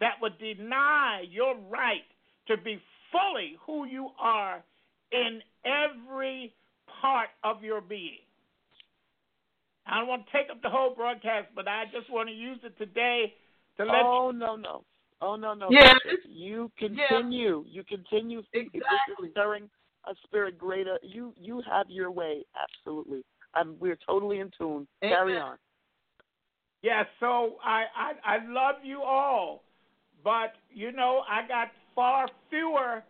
that 0.00 0.14
would 0.20 0.38
deny 0.38 1.22
your 1.30 1.56
right 1.70 2.06
to 2.48 2.56
be 2.58 2.80
fully 3.12 3.56
who 3.66 3.86
you 3.86 4.10
are 4.20 4.62
in 5.12 5.40
every 5.64 6.52
part 7.04 7.28
of 7.44 7.62
your 7.62 7.82
being. 7.82 8.24
I 9.86 9.98
don't 9.98 10.08
want 10.08 10.24
to 10.24 10.32
take 10.32 10.50
up 10.50 10.62
the 10.62 10.70
whole 10.70 10.94
broadcast, 10.94 11.48
but 11.54 11.68
I 11.68 11.84
just 11.92 12.10
want 12.10 12.30
to 12.30 12.34
use 12.34 12.58
it 12.64 12.78
today 12.78 13.34
to 13.76 13.84
let 13.84 14.02
oh 14.02 14.30
you. 14.32 14.38
no 14.38 14.56
no. 14.56 14.84
Oh 15.20 15.36
no 15.36 15.52
no. 15.52 15.68
Yeah, 15.70 15.92
You 16.26 16.72
continue. 16.78 17.64
You 17.68 17.84
continue. 17.84 18.38
Exactly. 18.54 18.80
This 19.20 19.26
is 19.26 19.30
stirring 19.32 19.68
a 20.06 20.14
spirit 20.24 20.56
greater. 20.56 20.98
You 21.02 21.34
you 21.38 21.62
have 21.70 21.90
your 21.90 22.10
way. 22.10 22.42
Absolutely. 22.56 23.22
I'm, 23.54 23.76
we're 23.78 23.98
totally 24.06 24.40
in 24.40 24.50
tune. 24.56 24.86
Carry 25.02 25.34
Amen. 25.34 25.42
on. 25.42 25.58
Yeah, 26.82 27.04
so 27.20 27.56
I, 27.62 27.84
I 27.96 28.36
I 28.36 28.36
love 28.48 28.76
you 28.82 29.02
all, 29.02 29.62
but 30.22 30.54
you 30.72 30.90
know 30.90 31.22
I 31.30 31.46
got 31.46 31.68
far 31.94 32.28
fewer 32.48 33.02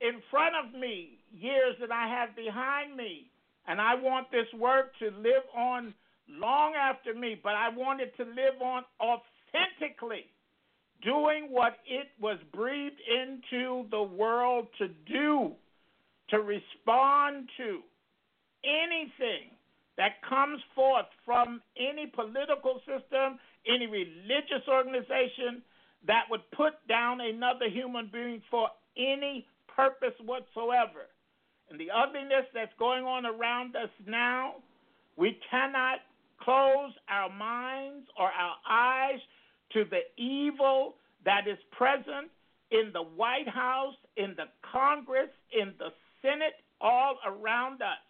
in 0.00 0.22
front 0.30 0.54
of 0.54 0.78
me 0.78 1.18
years 1.32 1.76
than 1.80 1.92
I 1.92 2.08
have 2.08 2.34
behind 2.34 2.96
me, 2.96 3.30
and 3.66 3.80
I 3.80 3.94
want 3.94 4.30
this 4.30 4.46
work 4.58 4.92
to 4.98 5.06
live 5.06 5.44
on 5.56 5.94
long 6.28 6.74
after 6.74 7.14
me. 7.14 7.40
But 7.42 7.54
I 7.54 7.68
want 7.68 8.00
it 8.00 8.16
to 8.16 8.24
live 8.24 8.60
on 8.62 8.82
authentically, 9.00 10.26
doing 11.02 11.48
what 11.50 11.74
it 11.86 12.08
was 12.20 12.38
breathed 12.52 13.00
into 13.08 13.88
the 13.90 14.02
world 14.02 14.68
to 14.78 14.88
do, 14.88 15.52
to 16.30 16.38
respond 16.38 17.48
to 17.56 17.80
anything 18.64 19.50
that 19.96 20.22
comes 20.28 20.60
forth 20.74 21.06
from 21.24 21.60
any 21.76 22.06
political 22.06 22.80
system, 22.86 23.38
any 23.66 23.86
religious 23.86 24.66
organization 24.68 25.62
that 26.06 26.24
would 26.30 26.40
put 26.52 26.74
down 26.88 27.20
another 27.20 27.68
human 27.68 28.08
being 28.12 28.40
for 28.50 28.68
any 28.96 29.46
purpose 29.76 30.14
whatsoever. 30.24 31.08
And 31.70 31.78
the 31.78 31.90
ugliness 31.90 32.46
that's 32.52 32.72
going 32.78 33.04
on 33.04 33.24
around 33.24 33.76
us 33.76 33.90
now, 34.06 34.54
we 35.16 35.38
cannot 35.50 36.00
close 36.40 36.92
our 37.08 37.30
minds 37.30 38.06
or 38.18 38.26
our 38.26 38.56
eyes 38.68 39.20
to 39.72 39.84
the 39.84 40.00
evil 40.20 40.94
that 41.24 41.46
is 41.46 41.58
present 41.70 42.30
in 42.72 42.90
the 42.92 43.02
White 43.02 43.48
House, 43.48 43.94
in 44.16 44.34
the 44.36 44.46
Congress, 44.72 45.30
in 45.52 45.72
the 45.78 45.90
Senate, 46.22 46.54
all 46.80 47.18
around 47.24 47.82
us. 47.82 48.02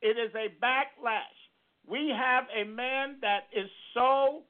It 0.00 0.16
is 0.16 0.34
a 0.34 0.48
backlash. 0.64 1.36
We 1.86 2.12
have 2.16 2.44
a 2.54 2.64
man 2.64 3.16
that 3.20 3.48
is 3.52 3.68
so 3.92 4.42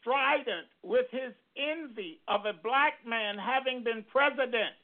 strident 0.00 0.68
with 0.82 1.06
his 1.10 1.32
envy 1.56 2.20
of 2.28 2.46
a 2.46 2.52
black 2.52 2.94
man 3.06 3.36
having 3.38 3.82
been 3.82 4.04
president 4.12 4.76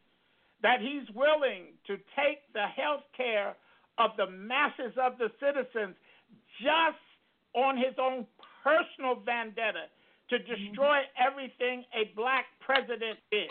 that 0.63 0.81
he's 0.81 1.09
willing 1.15 1.75
to 1.87 1.97
take 2.17 2.45
the 2.53 2.67
health 2.77 3.05
care 3.17 3.57
of 3.99 4.11
the 4.17 4.29
masses 4.31 4.93
of 5.01 5.19
the 5.19 5.31
citizens 5.41 5.97
just 6.61 7.01
on 7.55 7.77
his 7.77 7.95
own 8.01 8.27
personal 8.63 9.17
vendetta 9.25 9.89
to 10.29 10.37
mm-hmm. 10.37 10.53
destroy 10.53 11.01
everything 11.19 11.85
a 11.95 12.13
black 12.15 12.47
president 12.61 13.19
did. 13.31 13.51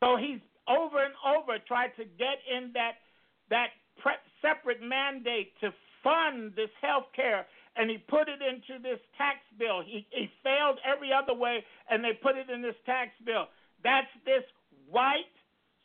So 0.00 0.16
he's 0.16 0.40
over 0.68 1.02
and 1.02 1.14
over 1.26 1.58
tried 1.66 1.96
to 1.96 2.04
get 2.04 2.38
in 2.46 2.70
that 2.74 3.02
that 3.50 3.68
pre- 3.98 4.22
separate 4.42 4.82
mandate 4.82 5.52
to 5.60 5.72
fund 6.04 6.52
this 6.54 6.70
health 6.80 7.06
care 7.16 7.46
and 7.78 7.88
he 7.88 7.96
put 7.96 8.28
it 8.28 8.42
into 8.42 8.82
this 8.82 8.98
tax 9.16 9.38
bill. 9.56 9.82
He, 9.86 10.04
he 10.10 10.28
failed 10.42 10.78
every 10.82 11.10
other 11.14 11.32
way, 11.32 11.64
and 11.88 12.02
they 12.02 12.12
put 12.12 12.36
it 12.36 12.50
in 12.50 12.60
this 12.60 12.74
tax 12.84 13.10
bill. 13.24 13.46
That's 13.84 14.10
this 14.26 14.42
white 14.90 15.30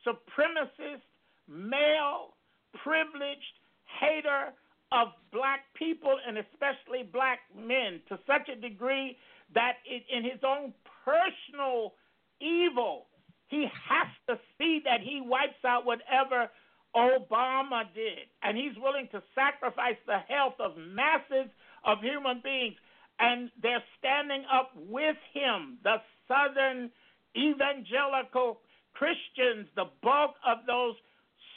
supremacist, 0.06 1.02
male, 1.48 2.36
privileged 2.84 3.60
hater 4.00 4.54
of 4.92 5.10
black 5.32 5.62
people 5.76 6.18
and 6.28 6.38
especially 6.38 7.04
black 7.04 7.40
men 7.58 8.00
to 8.08 8.18
such 8.28 8.48
a 8.50 8.60
degree 8.60 9.18
that 9.54 9.78
it, 9.86 10.04
in 10.10 10.24
his 10.24 10.40
own 10.46 10.74
personal 11.04 11.94
evil, 12.40 13.08
he 13.48 13.68
has 13.90 14.08
to 14.28 14.40
see 14.58 14.82
that 14.86 15.02
he 15.02 15.22
wipes 15.22 15.64
out 15.66 15.86
whatever 15.86 16.50
Obama 16.96 17.84
did. 17.94 18.30
And 18.42 18.58
he's 18.58 18.76
willing 18.78 19.08
to 19.12 19.22
sacrifice 19.36 19.98
the 20.06 20.20
health 20.28 20.56
of 20.60 20.78
masses 20.78 21.50
of 21.86 22.00
human 22.02 22.42
beings. 22.44 22.76
And 23.20 23.50
they're 23.62 23.84
standing 24.00 24.44
up 24.52 24.72
with 24.76 25.18
him, 25.34 25.78
the 25.84 25.98
Southern 26.28 26.90
evangelical 27.36 28.60
Christians, 29.04 29.68
the 29.76 29.92
bulk 30.02 30.36
of 30.48 30.60
those 30.66 30.96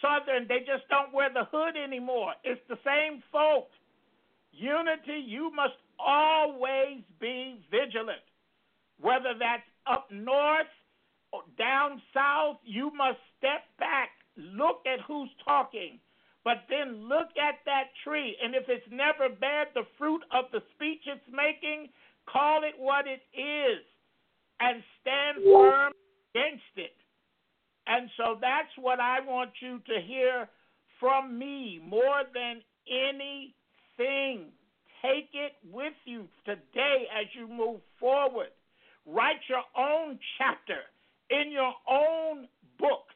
Southern, 0.02 0.48
they 0.48 0.58
just 0.66 0.82
don't 0.90 1.14
wear 1.14 1.30
the 1.32 1.46
hood 1.52 1.76
anymore. 1.78 2.34
It's 2.42 2.60
the 2.68 2.78
same 2.84 3.22
folk. 3.30 3.68
Unity, 4.50 5.22
you 5.24 5.52
must 5.54 5.78
always 5.98 7.06
be 7.20 7.62
vigilant. 7.70 8.26
Whether 9.00 9.38
that's 9.38 9.62
up 9.86 10.08
north 10.10 10.66
or 11.32 11.42
down 11.56 12.02
south, 12.12 12.56
you 12.64 12.90
must 12.96 13.18
step 13.38 13.62
back, 13.78 14.10
look 14.36 14.82
at 14.84 14.98
who's 15.06 15.30
talking, 15.44 16.00
but 16.44 16.66
then 16.68 17.08
look 17.08 17.28
at 17.38 17.62
that 17.64 17.94
tree. 18.02 18.36
And 18.42 18.54
if 18.54 18.64
it's 18.68 18.86
never 18.90 19.32
bared 19.32 19.68
the 19.74 19.86
fruit 19.98 20.22
of 20.32 20.46
the 20.52 20.60
speech 20.74 21.02
it's 21.06 21.30
making, 21.30 21.90
call 22.28 22.64
it 22.64 22.74
what 22.76 23.06
it 23.06 23.22
is 23.38 23.80
and 24.58 24.82
stand 25.00 25.44
firm 25.44 25.92
against 26.34 26.74
it. 26.76 26.96
And 27.86 28.10
so 28.16 28.36
that's 28.40 28.72
what 28.78 29.00
I 29.00 29.20
want 29.20 29.50
you 29.60 29.78
to 29.86 30.00
hear 30.06 30.48
from 30.98 31.38
me 31.38 31.80
more 31.84 32.22
than 32.34 32.62
anything. 32.88 34.52
Take 35.02 35.30
it 35.34 35.52
with 35.70 35.94
you 36.04 36.26
today 36.44 37.06
as 37.14 37.26
you 37.38 37.46
move 37.46 37.80
forward. 38.00 38.50
Write 39.06 39.40
your 39.48 39.62
own 39.78 40.18
chapter 40.38 40.82
in 41.30 41.52
your 41.52 41.72
own 41.88 42.48
book. 42.78 43.06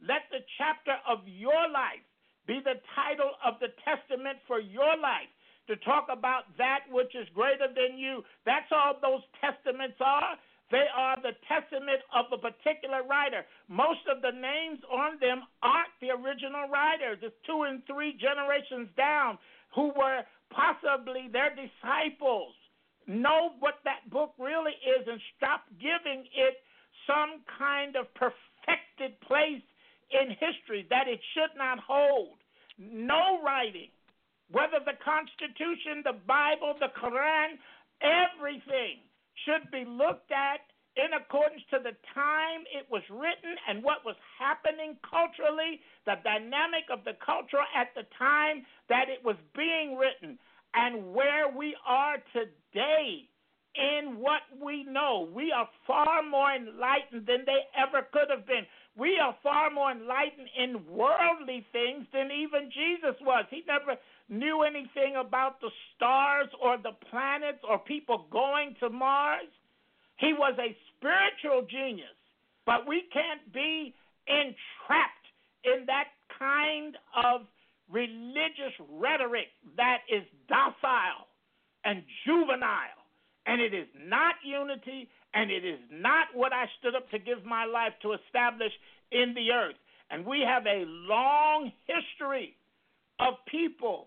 Let 0.00 0.30
the 0.30 0.46
chapter 0.58 0.94
of 1.08 1.26
your 1.26 1.68
life 1.72 2.04
be 2.46 2.60
the 2.62 2.78
title 2.94 3.32
of 3.44 3.58
the 3.60 3.74
testament 3.84 4.38
for 4.46 4.60
your 4.60 4.96
life 4.96 5.30
to 5.68 5.76
talk 5.86 6.06
about 6.10 6.50
that 6.58 6.80
which 6.90 7.14
is 7.14 7.26
greater 7.34 7.68
than 7.68 7.98
you. 7.98 8.22
That's 8.46 8.70
all 8.70 8.94
those 9.02 9.22
testaments 9.40 9.98
are. 10.00 10.38
They 10.70 10.86
are 10.94 11.18
the 11.20 11.34
testament 11.50 11.98
of 12.14 12.30
a 12.30 12.38
particular 12.38 13.02
writer. 13.02 13.42
Most 13.66 14.06
of 14.06 14.22
the 14.22 14.30
names 14.30 14.78
on 14.86 15.18
them 15.18 15.42
aren't 15.62 15.94
the 16.00 16.14
original 16.14 16.70
writers. 16.70 17.18
It's 17.22 17.34
two 17.44 17.66
and 17.66 17.82
three 17.86 18.14
generations 18.14 18.88
down 18.96 19.38
who 19.74 19.90
were 19.98 20.22
possibly 20.54 21.26
their 21.26 21.50
disciples. 21.50 22.54
Know 23.06 23.58
what 23.58 23.82
that 23.82 24.06
book 24.10 24.34
really 24.38 24.78
is 24.86 25.02
and 25.10 25.20
stop 25.36 25.66
giving 25.82 26.30
it 26.30 26.62
some 27.06 27.42
kind 27.58 27.96
of 27.96 28.06
perfected 28.14 29.18
place 29.26 29.66
in 30.14 30.30
history 30.38 30.86
that 30.90 31.10
it 31.10 31.18
should 31.34 31.50
not 31.58 31.78
hold. 31.82 32.38
No 32.78 33.42
writing, 33.42 33.90
whether 34.50 34.78
the 34.78 34.98
Constitution, 35.02 36.06
the 36.06 36.18
Bible, 36.26 36.78
the 36.78 36.94
Quran, 36.94 37.58
everything 37.98 39.02
should 39.44 39.70
be 39.70 39.84
looked 39.84 40.32
at 40.32 40.60
in 40.96 41.14
accordance 41.14 41.62
to 41.70 41.78
the 41.78 41.94
time 42.14 42.66
it 42.74 42.84
was 42.90 43.02
written 43.08 43.54
and 43.68 43.82
what 43.82 44.04
was 44.04 44.16
happening 44.38 44.98
culturally, 45.06 45.80
the 46.04 46.18
dynamic 46.24 46.90
of 46.90 47.04
the 47.04 47.14
culture 47.24 47.62
at 47.74 47.94
the 47.94 48.04
time 48.18 48.66
that 48.88 49.06
it 49.08 49.24
was 49.24 49.36
being 49.54 49.96
written, 49.96 50.38
and 50.74 51.14
where 51.14 51.48
we 51.50 51.76
are 51.86 52.18
today 52.34 53.30
in 53.74 54.18
what 54.18 54.42
we 54.60 54.82
know. 54.84 55.30
We 55.32 55.52
are 55.52 55.68
far 55.86 56.22
more 56.22 56.50
enlightened 56.50 57.26
than 57.26 57.46
they 57.46 57.70
ever 57.78 58.06
could 58.12 58.30
have 58.30 58.46
been. 58.46 58.66
We 58.98 59.18
are 59.22 59.36
far 59.42 59.70
more 59.70 59.92
enlightened 59.92 60.50
in 60.58 60.84
worldly 60.90 61.64
things 61.70 62.06
than 62.12 62.30
even 62.34 62.70
Jesus 62.74 63.14
was. 63.22 63.46
He 63.50 63.62
never 63.66 63.94
knew 64.30 64.62
anything 64.62 65.16
about 65.18 65.60
the 65.60 65.70
stars 65.94 66.48
or 66.62 66.78
the 66.78 66.94
planets 67.10 67.58
or 67.68 67.78
people 67.78 68.26
going 68.30 68.76
to 68.80 68.88
Mars. 68.88 69.50
He 70.18 70.32
was 70.32 70.54
a 70.58 70.76
spiritual 70.96 71.66
genius, 71.68 72.16
but 72.64 72.86
we 72.86 73.04
can't 73.12 73.52
be 73.52 73.94
entrapped 74.28 75.26
in 75.64 75.84
that 75.86 76.08
kind 76.38 76.96
of 77.24 77.42
religious 77.90 78.74
rhetoric 78.88 79.48
that 79.76 79.98
is 80.08 80.22
docile 80.48 81.26
and 81.84 82.02
juvenile. 82.24 83.00
And 83.46 83.60
it 83.60 83.74
is 83.74 83.88
not 84.06 84.34
unity, 84.44 85.08
and 85.34 85.50
it 85.50 85.64
is 85.64 85.80
not 85.90 86.28
what 86.34 86.52
I 86.52 86.66
stood 86.78 86.94
up 86.94 87.10
to 87.10 87.18
give 87.18 87.44
my 87.44 87.64
life 87.64 87.92
to 88.02 88.12
establish 88.12 88.72
in 89.10 89.34
the 89.34 89.50
earth. 89.50 89.76
And 90.10 90.24
we 90.24 90.44
have 90.46 90.66
a 90.66 90.84
long 90.86 91.72
history 91.86 92.54
of 93.18 93.34
people 93.50 94.06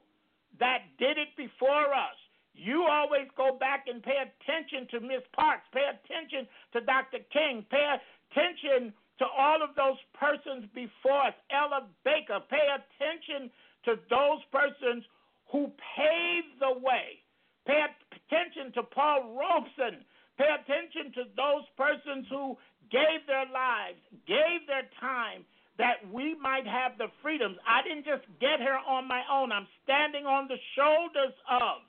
that 0.59 0.89
did 0.97 1.17
it 1.17 1.35
before 1.38 1.93
us. 1.93 2.17
You 2.53 2.85
always 2.85 3.27
go 3.35 3.57
back 3.57 3.85
and 3.88 4.03
pay 4.03 4.21
attention 4.21 4.88
to 4.91 4.99
Miss 4.99 5.25
Parks, 5.34 5.65
pay 5.73 5.89
attention 5.89 6.47
to 6.73 6.81
Dr. 6.81 7.19
King, 7.34 7.65
pay 7.69 7.97
attention 8.30 8.93
to 9.19 9.25
all 9.25 9.61
of 9.61 9.73
those 9.75 9.97
persons 10.13 10.69
before 10.73 11.34
us, 11.34 11.38
Ella 11.49 11.88
Baker, 12.05 12.41
pay 12.49 12.65
attention 12.69 13.49
to 13.85 13.97
those 14.09 14.41
persons 14.51 15.03
who 15.51 15.69
paved 15.95 16.59
the 16.59 16.80
way. 16.80 17.21
Pay 17.65 17.85
attention 18.11 18.73
to 18.73 18.84
Paul 18.84 19.38
Robeson. 19.38 20.03
Pay 20.38 20.49
attention 20.49 21.13
to 21.13 21.23
those 21.38 21.65
persons 21.77 22.25
who 22.30 22.57
gave 22.91 23.25
their 23.27 23.45
lives, 23.53 24.01
gave 24.27 24.65
their 24.67 24.89
time, 24.99 25.45
that 25.77 26.05
we 26.11 26.35
might 26.35 26.67
have 26.67 26.97
the 26.97 27.07
freedoms. 27.21 27.57
I 27.67 27.81
didn't 27.81 28.05
just 28.05 28.23
get 28.39 28.59
here 28.59 28.77
on 28.87 29.07
my 29.07 29.23
own. 29.31 29.51
I'm 29.51 29.67
standing 29.83 30.25
on 30.25 30.47
the 30.47 30.59
shoulders 30.77 31.33
of 31.49 31.81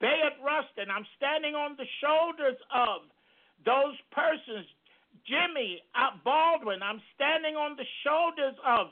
Bayard 0.00 0.34
Rustin. 0.42 0.90
I'm 0.90 1.06
standing 1.16 1.54
on 1.54 1.78
the 1.78 1.86
shoulders 2.02 2.58
of 2.74 3.06
those 3.64 3.94
persons, 4.10 4.66
Jimmy 5.22 5.78
uh, 5.94 6.18
Baldwin. 6.24 6.82
I'm 6.82 7.00
standing 7.14 7.54
on 7.54 7.78
the 7.78 7.86
shoulders 8.02 8.58
of 8.66 8.90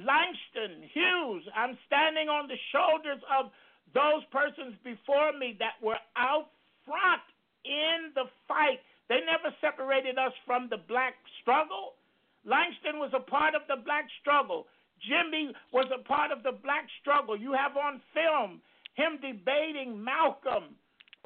Langston 0.00 0.88
Hughes. 0.92 1.44
I'm 1.52 1.76
standing 1.86 2.32
on 2.32 2.48
the 2.48 2.56
shoulders 2.72 3.20
of 3.28 3.52
those 3.92 4.24
persons 4.32 4.72
before 4.84 5.36
me 5.36 5.56
that 5.60 5.76
were 5.84 6.00
out 6.16 6.48
front 6.88 7.22
in 7.64 8.16
the 8.16 8.24
fight. 8.48 8.80
They 9.08 9.20
never 9.26 9.54
separated 9.60 10.16
us 10.16 10.32
from 10.46 10.68
the 10.70 10.78
black 10.88 11.14
struggle. 11.42 11.99
Langston 12.44 12.98
was 12.98 13.12
a 13.14 13.20
part 13.20 13.54
of 13.54 13.62
the 13.68 13.76
black 13.84 14.06
struggle. 14.20 14.66
Jimmy 15.00 15.52
was 15.72 15.86
a 15.94 16.02
part 16.04 16.30
of 16.30 16.42
the 16.42 16.52
black 16.52 16.86
struggle. 17.00 17.36
You 17.36 17.52
have 17.52 17.76
on 17.76 18.00
film 18.12 18.60
him 18.94 19.18
debating 19.20 20.02
Malcolm. 20.02 20.76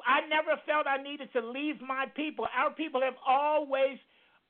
I 0.05 0.27
never 0.27 0.59
felt 0.65 0.87
I 0.87 1.01
needed 1.01 1.31
to 1.33 1.41
leave 1.41 1.81
my 1.81 2.05
people. 2.15 2.47
Our 2.55 2.71
people 2.71 3.01
have 3.01 3.15
always, 3.25 3.97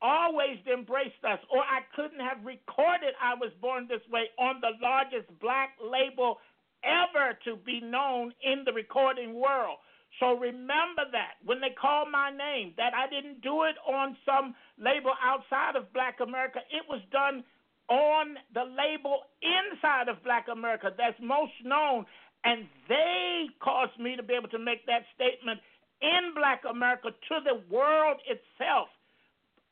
always 0.01 0.57
embraced 0.71 1.23
us, 1.23 1.39
or 1.49 1.61
I 1.61 1.81
couldn't 1.95 2.19
have 2.19 2.43
recorded 2.43 3.13
I 3.21 3.35
was 3.35 3.51
born 3.61 3.87
this 3.87 4.03
way 4.11 4.29
on 4.37 4.59
the 4.61 4.73
largest 4.81 5.29
black 5.39 5.77
label 5.81 6.37
ever 6.83 7.37
to 7.45 7.57
be 7.65 7.79
known 7.81 8.33
in 8.43 8.63
the 8.65 8.73
recording 8.73 9.33
world. 9.33 9.77
So 10.19 10.37
remember 10.37 11.03
that 11.11 11.35
when 11.43 11.59
they 11.59 11.75
call 11.79 12.09
my 12.09 12.31
name, 12.31 12.73
that 12.77 12.93
I 12.93 13.07
didn't 13.09 13.41
do 13.41 13.63
it 13.63 13.75
on 13.85 14.15
some 14.25 14.55
label 14.79 15.11
outside 15.21 15.75
of 15.75 15.91
Black 15.93 16.19
America. 16.21 16.59
It 16.71 16.83
was 16.87 17.01
done 17.11 17.43
on 17.89 18.37
the 18.53 18.63
label 18.63 19.27
inside 19.43 20.07
of 20.07 20.23
Black 20.23 20.47
America 20.51 20.91
that's 20.97 21.19
most 21.21 21.53
known. 21.63 22.05
And 22.43 22.67
they 22.87 23.47
caused 23.59 23.99
me 23.99 24.15
to 24.15 24.23
be 24.23 24.33
able 24.35 24.49
to 24.49 24.59
make 24.59 24.85
that 24.85 25.03
statement 25.15 25.59
in 26.01 26.33
Black 26.35 26.63
America 26.69 27.09
to 27.11 27.35
the 27.43 27.61
world 27.73 28.17
itself. 28.29 28.87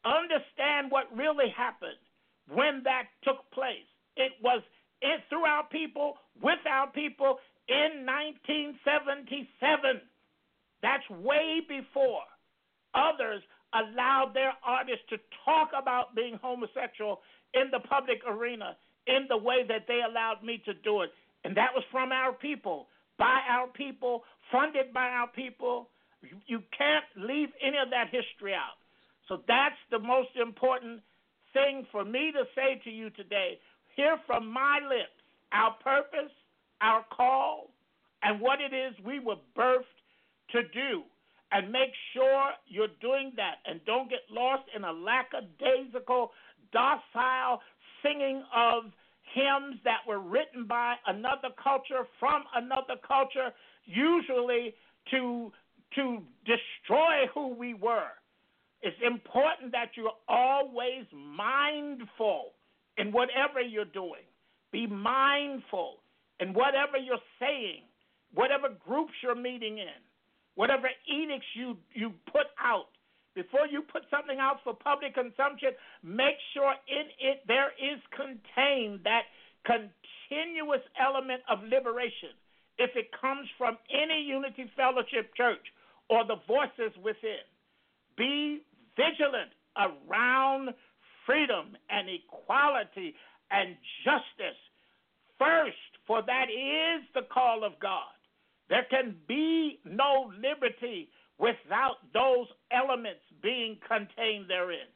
Understand 0.03 0.91
what 0.91 1.05
really 1.15 1.49
happened 1.55 1.99
when 2.51 2.83
that 2.83 3.07
took 3.23 3.49
place. 3.51 3.87
It 4.17 4.33
was 4.43 4.61
it, 5.01 5.21
through 5.29 5.45
our 5.45 5.63
people, 5.67 6.17
with 6.41 6.59
our 6.69 6.87
people 6.91 7.39
in 7.67 8.05
1977. 8.05 10.01
That's 10.83 11.09
way 11.09 11.61
before 11.67 12.27
others 12.93 13.41
allowed 13.73 14.31
their 14.35 14.53
artists 14.63 15.07
to 15.09 15.17
talk 15.45 15.71
about 15.73 16.13
being 16.13 16.37
homosexual 16.43 17.21
in 17.55 17.71
the 17.71 17.79
public 17.79 18.19
arena 18.27 18.75
in 19.07 19.25
the 19.29 19.37
way 19.37 19.65
that 19.67 19.87
they 19.87 20.01
allowed 20.07 20.43
me 20.43 20.61
to 20.65 20.73
do 20.85 21.01
it. 21.01 21.09
And 21.43 21.57
that 21.57 21.73
was 21.73 21.83
from 21.91 22.11
our 22.11 22.33
people, 22.33 22.87
by 23.17 23.39
our 23.49 23.67
people, 23.67 24.23
funded 24.51 24.93
by 24.93 25.07
our 25.07 25.27
people. 25.27 25.89
You, 26.47 26.61
can't 26.77 27.05
leave 27.17 27.49
any 27.61 27.77
of 27.77 27.89
that 27.89 28.07
history 28.11 28.53
out. 28.53 28.79
So 29.27 29.39
that's 29.47 29.79
the 29.91 29.99
most 29.99 30.29
important 30.39 31.01
thing 31.53 31.85
for 31.91 32.05
me 32.05 32.31
to 32.31 32.43
say 32.55 32.79
to 32.83 32.89
you 32.89 33.09
today. 33.09 33.59
Hear 33.95 34.17
from 34.25 34.51
my 34.51 34.79
lips 34.83 35.19
our 35.51 35.75
purpose, 35.83 36.31
our 36.81 37.05
call, 37.15 37.69
and 38.23 38.39
what 38.39 38.59
it 38.61 38.73
is 38.73 38.93
we 39.05 39.19
were 39.19 39.35
birthed 39.57 39.92
to 40.53 40.63
do 40.69 41.03
and 41.51 41.71
make 41.71 41.91
sure 42.13 42.51
you're 42.67 42.95
doing 42.99 43.31
that 43.35 43.55
and 43.65 43.79
don't 43.85 44.09
get 44.09 44.21
lost 44.29 44.63
in 44.75 44.83
a 44.83 44.91
lackadaisical, 44.91 46.31
docile 46.71 47.61
singing 48.01 48.43
of 48.55 48.85
hymns 49.33 49.79
that 49.83 49.99
were 50.07 50.19
written 50.19 50.65
by 50.65 50.95
another 51.07 51.49
culture 51.61 52.07
from 52.19 52.43
another 52.55 52.99
culture, 53.07 53.51
usually 53.85 54.73
to 55.11 55.51
to 55.95 56.23
destroy 56.43 57.27
who 57.35 57.53
we 57.53 57.75
were. 57.75 58.09
It's 58.81 58.97
important 59.05 59.71
that 59.73 59.91
you're 59.95 60.17
always 60.27 61.05
mindful 61.13 62.53
in 62.97 63.11
whatever 63.11 63.61
you're 63.61 63.85
doing. 63.85 64.25
Be 64.71 64.87
mindful 64.87 65.97
in 66.39 66.53
whatever 66.53 66.97
you're 66.97 67.21
saying, 67.39 67.83
whatever 68.33 68.69
groups 68.83 69.13
you're 69.21 69.35
meeting 69.35 69.77
in 69.77 70.01
whatever 70.55 70.89
edicts 71.07 71.47
you, 71.55 71.77
you 71.93 72.13
put 72.31 72.47
out, 72.61 72.87
before 73.35 73.65
you 73.65 73.81
put 73.81 74.03
something 74.11 74.37
out 74.39 74.57
for 74.63 74.73
public 74.73 75.15
consumption, 75.15 75.71
make 76.03 76.37
sure 76.53 76.73
in 76.87 77.09
it 77.19 77.41
there 77.47 77.73
is 77.81 77.99
contained 78.13 79.01
that 79.03 79.25
continuous 79.65 80.85
element 81.01 81.41
of 81.49 81.63
liberation. 81.63 82.37
If 82.77 82.91
it 82.95 83.09
comes 83.19 83.47
from 83.57 83.77
any 83.89 84.21
Unity 84.21 84.69
Fellowship 84.75 85.33
church 85.35 85.65
or 86.09 86.25
the 86.25 86.37
voices 86.47 86.93
within, 87.03 87.41
be 88.17 88.61
vigilant 88.95 89.49
around 89.77 90.69
freedom 91.25 91.73
and 91.89 92.07
equality 92.09 93.15
and 93.49 93.75
justice 94.05 94.59
first, 95.39 95.77
for 96.05 96.21
that 96.21 96.47
is 96.49 97.01
the 97.13 97.25
call 97.33 97.63
of 97.63 97.73
God. 97.79 98.12
There 98.69 98.85
can 98.89 99.15
be 99.27 99.79
no 99.85 100.31
liberty 100.37 101.09
without 101.37 101.97
those 102.13 102.47
elements 102.71 103.21
being 103.41 103.77
contained 103.87 104.49
therein. 104.49 104.87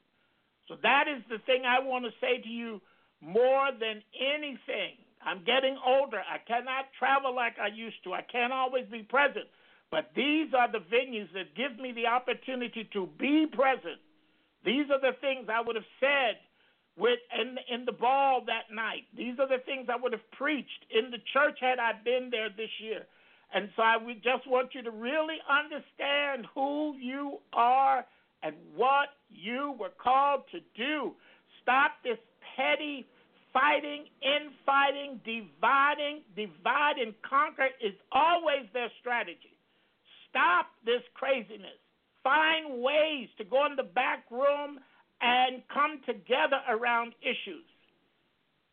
So 0.68 0.76
that 0.84 1.06
is 1.08 1.24
the 1.30 1.40
thing 1.46 1.64
I 1.66 1.80
want 1.80 2.06
to 2.06 2.12
say 2.20 2.42
to 2.42 2.50
you 2.50 2.82
more 3.22 3.70
than 3.72 4.04
anything. 4.16 5.00
I'm 5.26 5.44
getting 5.44 5.78
older. 5.86 6.20
I 6.20 6.38
cannot 6.48 6.86
travel 7.00 7.36
like 7.36 7.56
I 7.60 7.68
used 7.68 8.04
to. 8.04 8.14
I 8.14 8.22
can't 8.22 8.54
always 8.54 8.86
be 8.92 9.04
present. 9.04 9.46
But 9.90 10.12
these 10.16 10.54
are 10.54 10.72
the 10.72 10.80
venues 10.80 11.32
that 11.34 11.56
give 11.56 11.80
me 11.80 11.92
the 11.92 12.08
opportunity 12.08 12.90
to 12.94 13.08
be 13.18 13.48
present. 13.48 14.00
These 14.66 14.92
are 14.92 15.00
the 15.00 15.16
things 15.22 15.48
I 15.48 15.62
would 15.62 15.76
have 15.76 15.92
said 16.00 16.38
with 16.98 17.20
in 17.40 17.56
in 17.70 17.86
the 17.86 17.94
ball 17.94 18.44
that 18.48 18.74
night. 18.74 19.06
These 19.16 19.40
are 19.40 19.48
the 19.48 19.64
things 19.66 19.88
I 19.90 19.96
would 19.96 20.12
have 20.12 20.32
preached 20.32 20.86
in 20.92 21.12
the 21.12 21.20
church 21.32 21.58
had 21.62 21.80
I 21.80 21.94
been 22.04 22.30
there 22.32 22.50
this 22.50 22.72
year. 22.80 23.06
And 23.54 23.70
so 23.76 23.82
I 23.82 23.98
would 23.98 24.24
just 24.24 24.48
want 24.48 24.76
you 24.76 24.84
to 24.84 24.92
really 24.92 25.38
understand 25.50 26.48
who 26.54 26.96
you 27.00 27.40
are 27.54 28.06
and 28.44 28.56
what 28.76 29.10
you 29.30 29.76
were 29.80 29.94
called 30.02 30.42
to 30.52 30.60
do. 30.76 31.14
Stop 31.64 31.92
this 32.04 32.18
petty 32.56 33.06
fighting, 33.54 34.06
infighting, 34.22 35.22
dividing. 35.24 36.22
Divide 36.36 36.98
and 37.00 37.14
conquer 37.28 37.70
is 37.82 37.94
always 38.12 38.68
their 38.74 38.92
strategy. 39.00 39.56
Stop 40.30 40.68
this 40.86 41.02
craziness. 41.14 41.80
Find 42.24 42.84
ways 42.84 43.30
to 43.38 43.46
go 43.46 43.66
in 43.66 43.76
the 43.76 43.88
back 43.88 44.26
room 44.30 44.80
and 45.22 45.64
come 45.74 46.02
together 46.06 46.60
around 46.70 47.14
issues. 47.22 47.66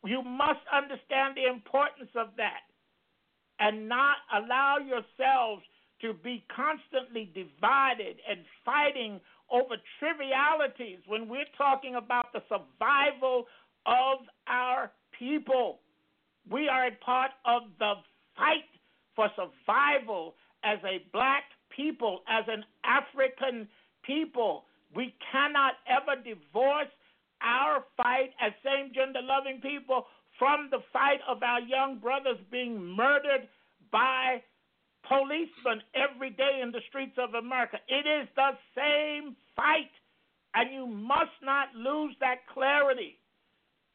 You 0.05 0.23
must 0.23 0.61
understand 0.69 1.37
the 1.37 1.49
importance 1.49 2.11
of 2.17 2.37
that 2.37 2.69
and 3.65 3.89
not 3.89 4.17
allow 4.37 4.77
yourselves 4.77 5.63
to 6.03 6.13
be 6.13 6.45
constantly 6.55 7.33
divided 7.33 8.17
and 8.29 8.41
fighting 8.63 9.19
over 9.51 9.77
trivialities 9.99 10.99
when 11.07 11.29
we're 11.29 11.49
talking 11.57 11.95
about 11.95 12.27
the 12.35 12.43
survival 12.47 13.47
of 13.87 14.19
our 14.47 14.93
people. 15.19 15.79
We 16.51 16.69
are 16.69 16.89
a 16.89 16.91
part 17.03 17.31
of 17.47 17.63
the 17.79 17.95
fight 18.37 18.69
for 19.17 19.31
survival 19.35 20.35
as 20.63 20.79
a 20.85 21.03
black 21.13 21.45
people, 21.75 22.21
as 22.29 22.45
an 22.49 22.65
African 22.85 23.67
people. 24.05 24.65
We 24.95 25.15
cannot 25.33 25.75
ever 25.89 26.21
divorce 26.21 26.93
our 27.41 27.85
fight 27.97 28.33
as 28.45 28.53
same 28.63 28.93
gender 28.95 29.21
loving 29.23 29.63
people 29.63 30.05
from 30.39 30.69
the 30.71 30.81
fight 30.93 31.21
of 31.29 31.43
our 31.43 31.61
young 31.61 31.99
brothers 31.99 32.39
being 32.51 32.83
murdered 32.83 33.49
by 33.93 34.43
policemen 35.09 35.83
every 35.95 36.31
day 36.31 36.61
in 36.63 36.73
the 36.73 36.81
streets 36.89 37.17
of 37.19 37.35
America. 37.35 37.79
It 37.89 38.07
is 38.09 38.29
the 38.35 38.51
same 38.75 39.37
fight, 39.55 39.93
and 40.55 40.73
you 40.73 40.87
must 40.87 41.37
not 41.43 41.75
lose 41.75 42.15
that 42.21 42.47
clarity. 42.53 43.19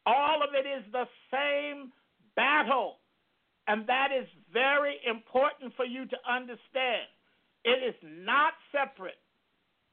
All 0.06 0.42
of 0.42 0.54
it 0.54 0.66
is 0.66 0.84
the 0.92 1.06
same 1.30 1.92
battle. 2.36 2.96
And 3.68 3.86
that 3.86 4.08
is 4.10 4.26
very 4.52 4.96
important 5.08 5.74
for 5.76 5.84
you 5.84 6.06
to 6.06 6.16
understand. 6.28 7.06
It 7.64 7.84
is 7.86 7.94
not 8.02 8.54
separate. 8.72 9.20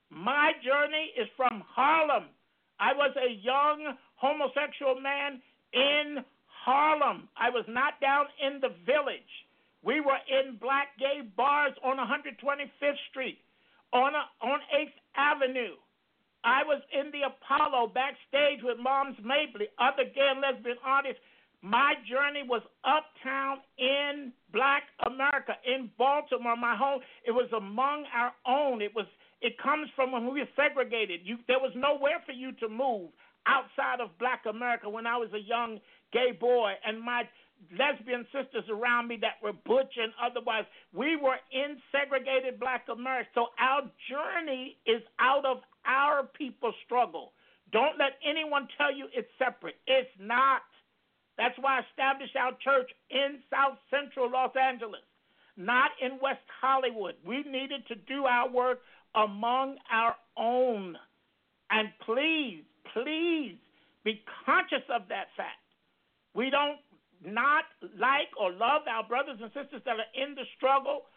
My 0.09 0.53
journey 0.63 1.11
is 1.19 1.27
from 1.35 1.61
Harlem. 1.67 2.29
I 2.79 2.93
was 2.93 3.11
a 3.17 3.33
young 3.43 3.97
homosexual 4.15 5.01
man 5.01 5.41
in 5.73 6.23
Harlem. 6.67 7.31
I 7.39 7.47
was 7.49 7.63
not 7.71 7.95
down 8.03 8.27
in 8.43 8.59
the 8.59 8.75
village. 8.83 9.31
We 9.87 10.03
were 10.03 10.19
in 10.27 10.59
black 10.59 10.99
gay 10.99 11.23
bars 11.23 11.71
on 11.79 11.95
125th 11.95 12.99
Street, 13.09 13.39
on 13.93 14.11
a, 14.11 14.27
on 14.43 14.59
8th 14.75 14.99
Avenue. 15.15 15.79
I 16.43 16.67
was 16.67 16.83
in 16.91 17.07
the 17.15 17.23
Apollo 17.23 17.95
backstage 17.95 18.59
with 18.67 18.83
Moms 18.83 19.15
Mabley, 19.23 19.71
other 19.79 20.03
gay 20.11 20.27
and 20.27 20.43
lesbian 20.43 20.75
artists. 20.83 21.23
My 21.63 21.95
journey 22.03 22.43
was 22.43 22.61
uptown 22.83 23.63
in 23.79 24.33
black 24.51 24.83
America, 25.07 25.55
in 25.63 25.89
Baltimore, 25.97 26.57
my 26.57 26.75
home. 26.75 26.99
It 27.25 27.31
was 27.31 27.47
among 27.55 28.03
our 28.11 28.35
own. 28.45 28.81
It 28.81 28.91
was 28.93 29.07
it 29.39 29.55
comes 29.61 29.87
from 29.95 30.11
when 30.11 30.25
we 30.25 30.41
were 30.41 30.51
segregated. 30.57 31.21
You, 31.23 31.37
there 31.47 31.59
was 31.59 31.71
nowhere 31.75 32.19
for 32.25 32.31
you 32.33 32.51
to 32.59 32.67
move 32.67 33.11
outside 33.47 34.01
of 34.01 34.17
black 34.19 34.43
America 34.49 34.89
when 34.89 35.07
I 35.07 35.15
was 35.15 35.29
a 35.33 35.39
young 35.39 35.79
gay 36.11 36.31
boy. 36.31 36.73
And 36.85 37.01
my 37.01 37.23
lesbian 37.71 38.25
sisters 38.31 38.63
around 38.69 39.07
me 39.07 39.17
that 39.21 39.41
were 39.41 39.53
butch 39.53 39.93
and 39.97 40.13
otherwise. 40.21 40.65
We 40.93 41.15
were 41.15 41.37
in 41.51 41.77
segregated 41.91 42.59
black 42.59 42.85
America. 42.91 43.29
So 43.35 43.47
our 43.59 43.81
journey 44.09 44.77
is 44.85 45.01
out 45.19 45.45
of 45.45 45.57
our 45.85 46.23
people's 46.37 46.75
struggle. 46.85 47.33
Don't 47.71 47.97
let 47.99 48.15
anyone 48.23 48.67
tell 48.77 48.93
you 48.93 49.07
it's 49.13 49.27
separate. 49.37 49.75
It's 49.87 50.09
not. 50.19 50.61
That's 51.37 51.57
why 51.59 51.79
I 51.79 51.81
established 51.91 52.35
our 52.35 52.51
church 52.63 52.89
in 53.09 53.39
South 53.51 53.77
Central 53.91 54.31
Los 54.31 54.55
Angeles, 54.55 55.03
not 55.57 55.91
in 56.01 56.19
West 56.21 56.47
Hollywood. 56.61 57.15
We 57.25 57.43
needed 57.43 57.85
to 57.89 57.95
do 57.95 58.25
our 58.25 58.49
work 58.49 58.79
among 59.13 59.77
our 59.91 60.15
own. 60.37 60.95
And 61.69 61.89
please, 62.05 62.63
please 62.93 63.57
be 64.03 64.23
conscious 64.45 64.87
of 64.89 65.09
that 65.09 65.27
fact. 65.35 65.66
We 66.37 66.53
don't 66.53 66.77
not 67.25 67.65
like 67.97 68.29
or 68.37 68.53
love 68.53 68.85
our 68.85 69.01
brothers 69.01 69.41
and 69.41 69.49
sisters 69.57 69.81
that 69.89 69.97
are 69.97 70.11
in 70.13 70.37
the 70.37 70.45
struggle, 70.53 71.09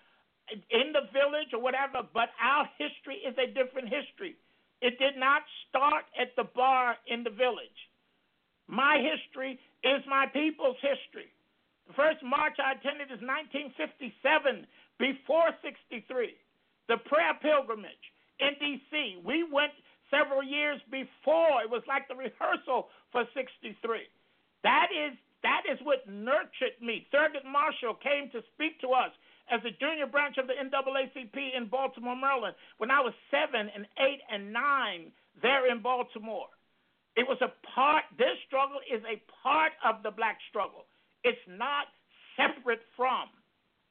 in 0.49 0.97
the 0.97 1.13
village 1.13 1.53
or 1.53 1.61
whatever, 1.61 2.01
but 2.17 2.33
our 2.41 2.65
history 2.81 3.21
is 3.21 3.37
a 3.37 3.53
different 3.53 3.93
history. 3.93 4.41
It 4.81 4.97
did 4.97 5.21
not 5.21 5.45
start 5.69 6.09
at 6.17 6.33
the 6.41 6.49
bar 6.57 6.97
in 7.05 7.21
the 7.21 7.37
village. 7.37 7.81
My 8.65 8.97
history 8.97 9.61
is 9.85 10.01
my 10.09 10.25
people's 10.33 10.81
history. 10.81 11.29
The 11.85 11.93
first 11.93 12.25
march 12.25 12.57
I 12.57 12.81
attended 12.81 13.13
is 13.13 13.21
1957, 13.21 14.65
before 14.97 15.53
63. 15.61 16.33
The 16.89 16.97
prayer 17.05 17.37
pilgrimage 17.45 18.07
in 18.41 18.57
D.C. 18.57 19.21
We 19.21 19.45
went 19.45 19.77
several 20.09 20.41
years 20.41 20.81
before. 20.89 21.61
It 21.61 21.69
was 21.69 21.85
like 21.85 22.09
the 22.09 22.17
rehearsal 22.17 22.89
for 23.13 23.29
63. 23.37 24.09
That 24.63 24.89
is 24.93 25.17
that 25.43 25.63
is 25.71 25.79
what 25.83 26.05
nurtured 26.07 26.77
me. 26.83 27.09
Thurgood 27.13 27.49
Marshall 27.49 27.97
came 27.97 28.29
to 28.33 28.45
speak 28.53 28.81
to 28.81 28.93
us 28.93 29.11
as 29.51 29.61
a 29.65 29.73
junior 29.81 30.07
branch 30.07 30.37
of 30.39 30.47
the 30.47 30.55
NAACP 30.55 31.35
in 31.57 31.67
Baltimore, 31.67 32.17
Maryland, 32.17 32.55
when 32.79 32.91
I 32.91 33.01
was 33.01 33.15
seven 33.31 33.69
and 33.75 33.87
eight 33.99 34.21
and 34.31 34.53
nine 34.53 35.13
there 35.43 35.71
in 35.71 35.83
Baltimore. 35.83 36.47
It 37.17 37.27
was 37.27 37.39
a 37.43 37.51
part, 37.75 38.05
this 38.19 38.39
struggle 38.47 38.79
is 38.87 39.03
a 39.03 39.21
part 39.43 39.73
of 39.85 40.03
the 40.03 40.11
black 40.13 40.39
struggle. 40.49 40.87
It's 41.25 41.41
not 41.49 41.91
separate 42.37 42.81
from. 42.97 43.29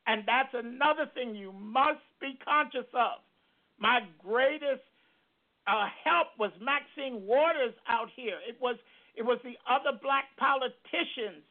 And 0.08 0.24
that's 0.26 0.54
another 0.54 1.06
thing 1.14 1.36
you 1.36 1.52
must 1.52 2.02
be 2.22 2.40
conscious 2.44 2.88
of. 2.94 3.20
My 3.78 4.00
greatest 4.24 4.86
uh, 5.68 5.88
help 6.04 6.34
was 6.40 6.52
Maxine 6.62 7.28
Waters 7.28 7.76
out 7.88 8.10
here. 8.16 8.40
It 8.48 8.58
was 8.60 8.78
it 9.20 9.28
was 9.28 9.38
the 9.44 9.60
other 9.68 10.00
black 10.00 10.32
politicians. 10.40 11.44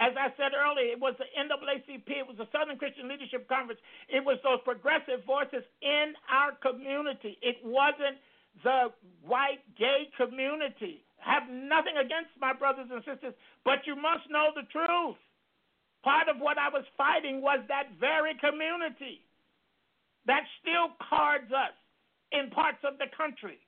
As 0.00 0.16
I 0.16 0.32
said 0.40 0.56
earlier, 0.56 0.96
it 0.96 0.96
was 0.96 1.12
the 1.20 1.28
NAACP, 1.36 2.08
it 2.08 2.24
was 2.24 2.40
the 2.40 2.48
Southern 2.48 2.80
Christian 2.80 3.04
Leadership 3.04 3.44
Conference, 3.44 3.78
it 4.08 4.24
was 4.24 4.40
those 4.40 4.64
progressive 4.64 5.20
voices 5.28 5.60
in 5.84 6.16
our 6.32 6.56
community. 6.64 7.36
It 7.44 7.60
wasn't 7.60 8.16
the 8.64 8.96
white 9.20 9.60
gay 9.76 10.08
community. 10.16 11.04
have 11.20 11.44
nothing 11.52 12.00
against 12.00 12.32
my 12.40 12.56
brothers 12.56 12.88
and 12.88 13.04
sisters, 13.04 13.36
but 13.68 13.84
you 13.84 13.92
must 13.92 14.24
know 14.32 14.56
the 14.56 14.64
truth. 14.72 15.20
Part 16.00 16.32
of 16.32 16.40
what 16.40 16.56
I 16.56 16.72
was 16.72 16.88
fighting 16.96 17.44
was 17.44 17.60
that 17.68 17.92
very 18.00 18.32
community 18.40 19.20
that 20.24 20.48
still 20.64 20.96
cards 20.96 21.52
us 21.52 21.76
in 22.32 22.48
parts 22.48 22.80
of 22.88 22.96
the 22.96 23.12
country 23.12 23.60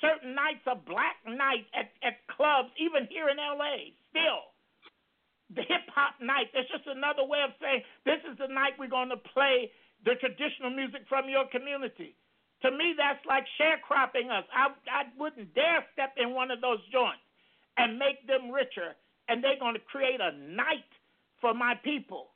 certain 0.00 0.34
nights 0.34 0.64
are 0.66 0.76
black 0.76 1.16
night 1.24 1.64
at, 1.72 1.88
at 2.04 2.20
clubs, 2.28 2.68
even 2.76 3.08
here 3.08 3.28
in 3.28 3.36
LA, 3.40 3.96
still. 4.12 4.52
The 5.54 5.62
hip 5.62 5.86
hop 5.94 6.18
night, 6.20 6.50
that's 6.52 6.68
just 6.68 6.84
another 6.90 7.22
way 7.24 7.40
of 7.46 7.54
saying 7.62 7.82
this 8.04 8.20
is 8.26 8.36
the 8.36 8.50
night 8.50 8.74
we're 8.78 8.90
going 8.90 9.14
to 9.14 9.22
play 9.32 9.70
the 10.04 10.18
traditional 10.18 10.74
music 10.74 11.06
from 11.08 11.30
your 11.30 11.46
community. 11.48 12.18
To 12.62 12.70
me, 12.70 12.98
that's 12.98 13.22
like 13.24 13.46
sharecropping 13.60 14.28
us. 14.28 14.44
I, 14.50 14.74
I 14.90 15.02
wouldn't 15.16 15.54
dare 15.54 15.86
step 15.92 16.18
in 16.18 16.34
one 16.34 16.50
of 16.50 16.60
those 16.60 16.82
joints 16.90 17.22
and 17.76 17.98
make 17.98 18.26
them 18.26 18.50
richer, 18.50 18.96
and 19.28 19.44
they're 19.44 19.60
going 19.60 19.74
to 19.74 19.84
create 19.86 20.20
a 20.20 20.34
night 20.34 20.90
for 21.40 21.54
my 21.54 21.74
people. 21.84 22.34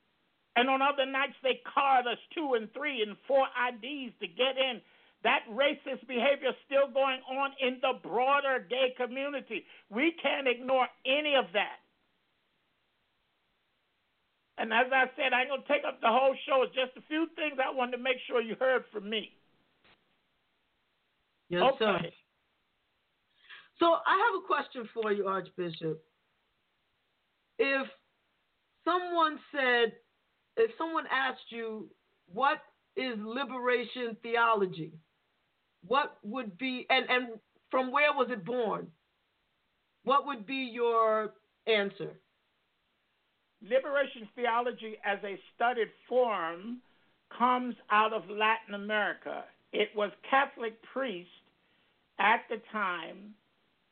And 0.55 0.69
on 0.69 0.81
other 0.81 1.05
nights, 1.05 1.35
they 1.43 1.61
card 1.67 2.07
us 2.07 2.19
two 2.33 2.53
and 2.55 2.71
three 2.73 3.01
and 3.01 3.17
four 3.27 3.47
IDs 3.55 4.13
to 4.19 4.27
get 4.27 4.57
in 4.57 4.81
that 5.23 5.41
racist 5.51 6.07
behavior 6.07 6.49
is 6.49 6.59
still 6.65 6.91
going 6.91 7.21
on 7.29 7.51
in 7.61 7.77
the 7.81 7.99
broader 8.01 8.65
gay 8.69 8.93
community. 8.97 9.65
We 9.89 10.13
can't 10.21 10.47
ignore 10.47 10.87
any 11.05 11.35
of 11.35 11.45
that. 11.53 11.77
And 14.57 14.73
as 14.73 14.91
I 14.93 15.05
said, 15.15 15.33
I 15.33 15.41
ain't 15.41 15.49
going 15.49 15.61
to 15.61 15.67
take 15.67 15.83
up 15.87 16.01
the 16.01 16.07
whole 16.07 16.35
show. 16.47 16.63
It's 16.63 16.75
just 16.75 16.97
a 16.97 17.07
few 17.07 17.27
things 17.35 17.57
I 17.57 17.73
wanted 17.75 17.97
to 17.97 18.03
make 18.03 18.17
sure 18.27 18.41
you 18.41 18.55
heard 18.59 18.83
from 18.91 19.09
me. 19.09 19.31
Yes, 21.49 21.63
okay. 21.73 21.77
sir. 21.79 21.99
So 23.79 23.85
I 23.85 24.13
have 24.13 24.43
a 24.43 24.45
question 24.45 24.87
for 24.93 25.11
you, 25.11 25.25
Archbishop. 25.25 26.03
If 27.57 27.87
someone 28.85 29.39
said, 29.51 29.93
if 30.57 30.71
someone 30.77 31.05
asked 31.11 31.49
you, 31.49 31.87
what 32.31 32.59
is 32.95 33.15
liberation 33.17 34.15
theology? 34.21 34.93
What 35.87 36.17
would 36.23 36.57
be 36.57 36.85
and 36.89 37.05
and 37.09 37.27
from 37.69 37.91
where 37.91 38.13
was 38.13 38.27
it 38.31 38.45
born? 38.45 38.87
What 40.03 40.25
would 40.25 40.45
be 40.45 40.69
your 40.73 41.33
answer? 41.67 42.11
Liberation 43.61 44.27
theology 44.35 44.97
as 45.05 45.19
a 45.23 45.39
studied 45.55 45.89
form 46.09 46.77
comes 47.37 47.75
out 47.91 48.13
of 48.13 48.23
Latin 48.29 48.73
America. 48.73 49.43
It 49.71 49.89
was 49.95 50.11
Catholic 50.29 50.81
priests 50.91 51.31
at 52.19 52.41
the 52.49 52.57
time 52.71 53.35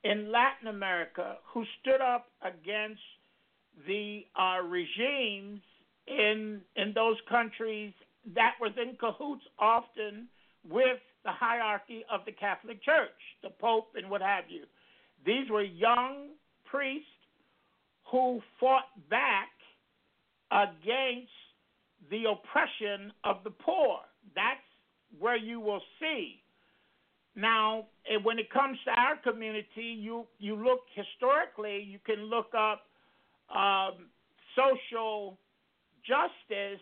in 0.03 0.31
Latin 0.31 0.67
America 0.67 1.37
who 1.53 1.63
stood 1.81 2.01
up 2.01 2.27
against 2.41 3.01
the 3.87 4.25
uh, 4.35 4.61
regimes 4.65 5.61
in 6.07 6.61
in 6.75 6.93
those 6.93 7.17
countries 7.29 7.93
that 8.35 8.53
was 8.59 8.71
in 8.81 8.95
cahoots 8.99 9.43
often 9.57 10.27
with 10.67 10.99
the 11.29 11.45
hierarchy 11.45 12.03
of 12.11 12.21
the 12.25 12.31
Catholic 12.31 12.83
Church, 12.83 13.21
the 13.43 13.49
Pope 13.49 13.89
and 13.95 14.09
what 14.09 14.21
have 14.21 14.45
you. 14.49 14.63
These 15.25 15.49
were 15.51 15.61
young 15.61 16.29
priests 16.65 17.05
who 18.11 18.41
fought 18.59 18.89
back 19.09 19.49
against 20.51 21.29
the 22.09 22.23
oppression 22.31 23.13
of 23.23 23.43
the 23.43 23.51
poor. 23.51 23.99
That's 24.33 24.59
where 25.19 25.37
you 25.37 25.59
will 25.59 25.81
see. 25.99 26.41
Now, 27.35 27.85
eh, 28.09 28.17
when 28.23 28.39
it 28.39 28.49
comes 28.51 28.79
to 28.85 28.91
our 28.91 29.17
community, 29.17 29.95
you, 29.99 30.25
you 30.39 30.55
look 30.55 30.79
historically, 30.95 31.83
you 31.83 31.99
can 32.03 32.25
look 32.25 32.53
up 32.57 32.85
um, 33.55 34.07
social 34.55 35.37
justice 36.07 36.81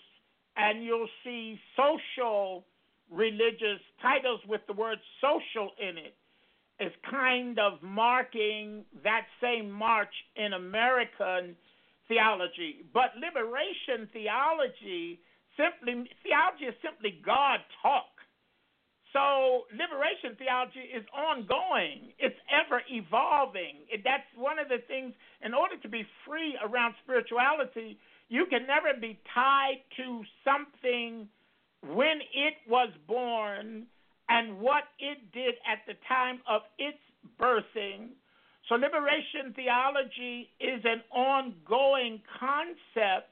and 0.56 0.84
you'll 0.86 1.10
see 1.26 1.60
social 1.76 2.64
religious 3.12 3.82
titles 4.02 4.42
with 4.48 4.62
the 4.68 4.74
word 4.74 4.98
social 5.22 5.72
in 5.80 5.98
it 5.98 6.16
is 6.80 6.92
kind 7.10 7.58
of 7.58 7.82
marking 7.82 8.86
that 9.04 9.26
same 9.42 9.72
march 9.72 10.14
in 10.36 10.54
American 10.54 11.56
theology. 12.08 12.86
But 12.94 13.18
liberation 13.18 14.08
theology 14.14 15.20
simply 15.58 16.08
theology 16.22 16.66
is 16.70 16.76
simply 16.86 17.20
God 17.26 17.60
talk. 17.82 18.14
So 19.12 19.66
liberation 19.74 20.38
theology 20.38 20.86
is 20.94 21.04
ongoing. 21.10 22.14
It's 22.20 22.38
ever 22.54 22.84
evolving. 22.92 23.90
That's 24.04 24.30
one 24.38 24.60
of 24.60 24.70
the 24.70 24.86
things. 24.88 25.16
In 25.42 25.54
order 25.56 25.78
to 25.82 25.90
be 25.90 26.06
free 26.28 26.54
around 26.62 26.94
spirituality, 27.04 27.98
you 28.30 28.46
can 28.46 28.68
never 28.68 28.94
be 29.00 29.18
tied 29.34 29.82
to 29.98 30.22
something 30.46 31.28
when 31.96 32.20
it 32.34 32.56
was 32.68 32.90
born 33.08 33.86
and 34.30 34.60
what 34.60 34.84
it 35.00 35.32
did 35.34 35.56
at 35.66 35.80
the 35.88 35.94
time 36.08 36.40
of 36.50 36.62
its 36.78 36.98
birthing. 37.40 38.10
So, 38.68 38.76
liberation 38.76 39.54
theology 39.56 40.50
is 40.60 40.84
an 40.84 41.02
ongoing 41.12 42.22
concept 42.40 43.32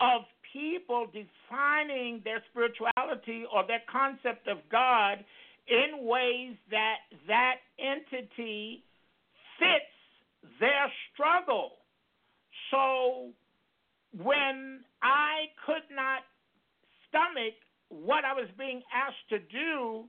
of 0.00 0.22
people 0.52 1.06
defining 1.06 2.20
their 2.24 2.42
spirituality 2.50 3.44
or 3.52 3.66
their 3.66 3.82
concept 3.90 4.46
of 4.48 4.58
God 4.70 5.24
in 5.68 6.04
ways 6.06 6.56
that 6.70 6.98
that 7.28 7.56
entity 7.78 8.82
fits 9.58 10.58
their 10.58 10.90
struggle. 11.12 11.78
So 12.70 13.30
when 14.16 14.80
I 15.02 15.52
could 15.64 15.86
not 15.94 16.22
stomach 17.08 17.54
what 17.92 18.24
I 18.24 18.32
was 18.32 18.48
being 18.56 18.80
asked 18.88 19.28
to 19.28 19.38
do 19.38 20.08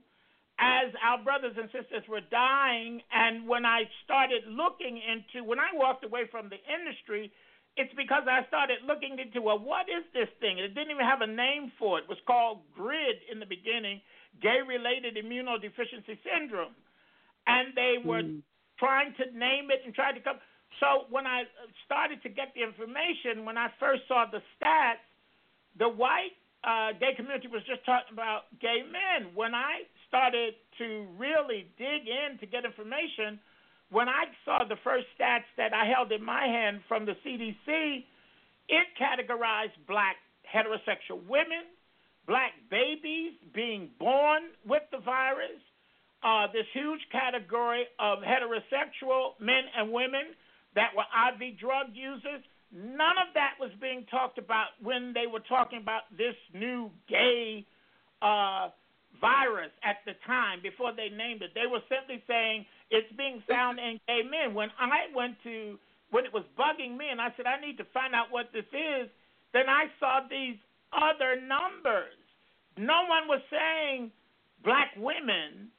as 0.58 0.94
our 1.04 1.18
brothers 1.22 1.58
and 1.58 1.68
sisters 1.74 2.06
were 2.08 2.22
dying, 2.30 3.02
and 3.12 3.46
when 3.46 3.66
I 3.66 3.84
started 4.04 4.46
looking 4.48 5.02
into, 5.02 5.44
when 5.44 5.58
I 5.58 5.74
walked 5.74 6.04
away 6.04 6.30
from 6.30 6.48
the 6.48 6.62
industry, 6.62 7.32
it's 7.76 7.92
because 7.98 8.22
I 8.30 8.46
started 8.46 8.86
looking 8.86 9.18
into, 9.18 9.42
well, 9.42 9.58
what 9.58 9.90
is 9.90 10.06
this 10.14 10.30
thing? 10.38 10.62
It 10.62 10.78
didn't 10.78 10.94
even 10.94 11.04
have 11.04 11.26
a 11.26 11.30
name 11.30 11.74
for 11.74 11.98
it. 11.98 12.06
It 12.06 12.08
was 12.08 12.22
called 12.22 12.62
GRID 12.70 13.26
in 13.26 13.42
the 13.42 13.50
beginning, 13.50 14.00
gay 14.38 14.62
related 14.62 15.18
immunodeficiency 15.18 16.14
syndrome. 16.22 16.78
And 17.50 17.74
they 17.74 17.98
were 17.98 18.22
mm. 18.22 18.40
trying 18.78 19.12
to 19.18 19.26
name 19.36 19.74
it 19.74 19.82
and 19.84 19.92
trying 19.92 20.14
to 20.14 20.22
come. 20.22 20.38
So 20.78 21.10
when 21.10 21.26
I 21.26 21.50
started 21.84 22.22
to 22.22 22.30
get 22.30 22.54
the 22.54 22.62
information, 22.62 23.44
when 23.44 23.58
I 23.58 23.74
first 23.82 24.06
saw 24.06 24.24
the 24.30 24.38
stats, 24.54 25.02
the 25.76 25.90
white 25.90 26.38
uh, 26.64 26.92
gay 26.98 27.14
community 27.16 27.48
was 27.48 27.62
just 27.68 27.84
talking 27.84 28.12
about 28.12 28.48
gay 28.60 28.80
men. 28.82 29.34
When 29.34 29.54
I 29.54 29.84
started 30.08 30.54
to 30.78 31.06
really 31.18 31.68
dig 31.78 32.08
in 32.08 32.38
to 32.40 32.46
get 32.46 32.64
information, 32.64 33.38
when 33.90 34.08
I 34.08 34.26
saw 34.44 34.64
the 34.64 34.80
first 34.82 35.06
stats 35.18 35.46
that 35.56 35.72
I 35.72 35.84
held 35.84 36.10
in 36.10 36.24
my 36.24 36.46
hand 36.46 36.80
from 36.88 37.04
the 37.06 37.14
CDC, 37.24 38.04
it 38.68 38.86
categorized 38.98 39.76
black 39.86 40.16
heterosexual 40.48 41.20
women, 41.28 41.68
black 42.26 42.52
babies 42.70 43.32
being 43.54 43.90
born 43.98 44.42
with 44.66 44.82
the 44.90 44.98
virus, 44.98 45.60
uh, 46.24 46.46
this 46.52 46.64
huge 46.72 47.00
category 47.12 47.84
of 48.00 48.18
heterosexual 48.20 49.36
men 49.40 49.64
and 49.76 49.92
women 49.92 50.32
that 50.74 50.90
were 50.96 51.04
IV 51.04 51.58
drug 51.58 51.88
users. 51.92 52.42
None 52.74 53.16
of 53.22 53.30
that 53.34 53.54
was 53.60 53.70
being 53.80 54.04
talked 54.10 54.36
about 54.36 54.74
when 54.82 55.14
they 55.14 55.30
were 55.30 55.44
talking 55.48 55.78
about 55.78 56.10
this 56.18 56.34
new 56.52 56.90
gay 57.08 57.64
uh, 58.20 58.74
virus 59.20 59.70
at 59.86 60.02
the 60.04 60.18
time 60.26 60.58
before 60.60 60.90
they 60.90 61.06
named 61.06 61.42
it. 61.42 61.54
They 61.54 61.70
were 61.70 61.82
simply 61.86 62.18
saying 62.26 62.66
it's 62.90 63.10
being 63.16 63.42
found 63.48 63.78
in 63.78 64.00
gay 64.08 64.26
men. 64.26 64.54
When 64.54 64.70
I 64.74 65.06
went 65.14 65.38
to 65.44 65.78
when 66.10 66.24
it 66.24 66.34
was 66.34 66.44
bugging 66.58 66.98
me 66.98 67.10
and 67.10 67.20
I 67.20 67.30
said 67.36 67.46
I 67.46 67.60
need 67.60 67.78
to 67.78 67.86
find 67.94 68.14
out 68.14 68.30
what 68.30 68.50
this 68.52 68.66
is, 68.74 69.06
then 69.52 69.70
I 69.70 69.86
saw 69.98 70.26
these 70.28 70.58
other 70.90 71.38
numbers. 71.38 72.18
No 72.76 73.06
one 73.06 73.30
was 73.30 73.40
saying 73.50 74.10
black 74.64 74.90
women 74.96 75.70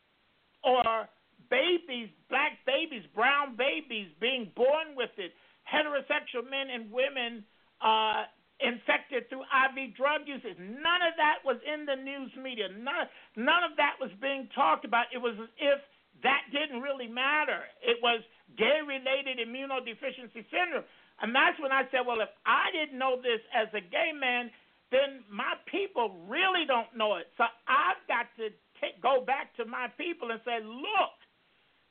or 0.63 1.07
babies, 1.49 2.09
black 2.29 2.59
babies, 2.65 3.03
brown 3.13 3.55
babies 3.55 4.07
being 4.19 4.51
born 4.55 4.95
with 4.95 5.11
it, 5.17 5.31
heterosexual 5.65 6.45
men 6.49 6.69
and 6.69 6.91
women 6.91 7.43
uh, 7.81 8.29
infected 8.61 9.27
through 9.27 9.43
IV 9.43 9.97
drug 9.97 10.23
uses. 10.25 10.55
None 10.57 11.01
of 11.03 11.13
that 11.19 11.43
was 11.43 11.59
in 11.67 11.85
the 11.85 11.99
news 11.99 12.31
media. 12.39 12.71
None, 12.71 13.09
none 13.35 13.63
of 13.67 13.75
that 13.77 13.99
was 13.99 14.11
being 14.21 14.47
talked 14.55 14.85
about. 14.85 15.11
It 15.11 15.19
was 15.19 15.35
as 15.35 15.51
if 15.59 15.79
that 16.23 16.47
didn't 16.55 16.79
really 16.79 17.11
matter. 17.11 17.67
It 17.83 17.99
was 17.99 18.23
gay 18.55 18.79
related 18.79 19.43
immunodeficiency 19.43 20.47
syndrome. 20.47 20.87
And 21.19 21.35
that's 21.35 21.59
when 21.59 21.71
I 21.71 21.83
said, 21.91 22.07
well, 22.07 22.23
if 22.23 22.31
I 22.47 22.71
didn't 22.71 22.95
know 22.99 23.19
this 23.19 23.43
as 23.51 23.67
a 23.75 23.83
gay 23.83 24.15
man, 24.15 24.51
then 24.91 25.27
my 25.27 25.59
people 25.67 26.23
really 26.27 26.63
don't 26.63 26.91
know 26.95 27.19
it. 27.19 27.27
So 27.35 27.43
I've 27.67 27.99
got 28.07 28.31
to 28.39 28.51
take, 28.79 29.03
go 29.03 29.23
back 29.23 29.51
to 29.59 29.65
my 29.67 29.91
people 29.99 30.31
and 30.31 30.39
say, 30.47 30.63
look, 30.63 31.15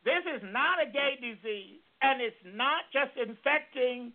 this 0.04 0.24
is 0.24 0.40
not 0.48 0.80
a 0.80 0.88
gay 0.88 1.16
disease, 1.20 1.83
and 2.02 2.20
it's 2.20 2.42
not 2.44 2.88
just 2.92 3.12
infecting 3.16 4.12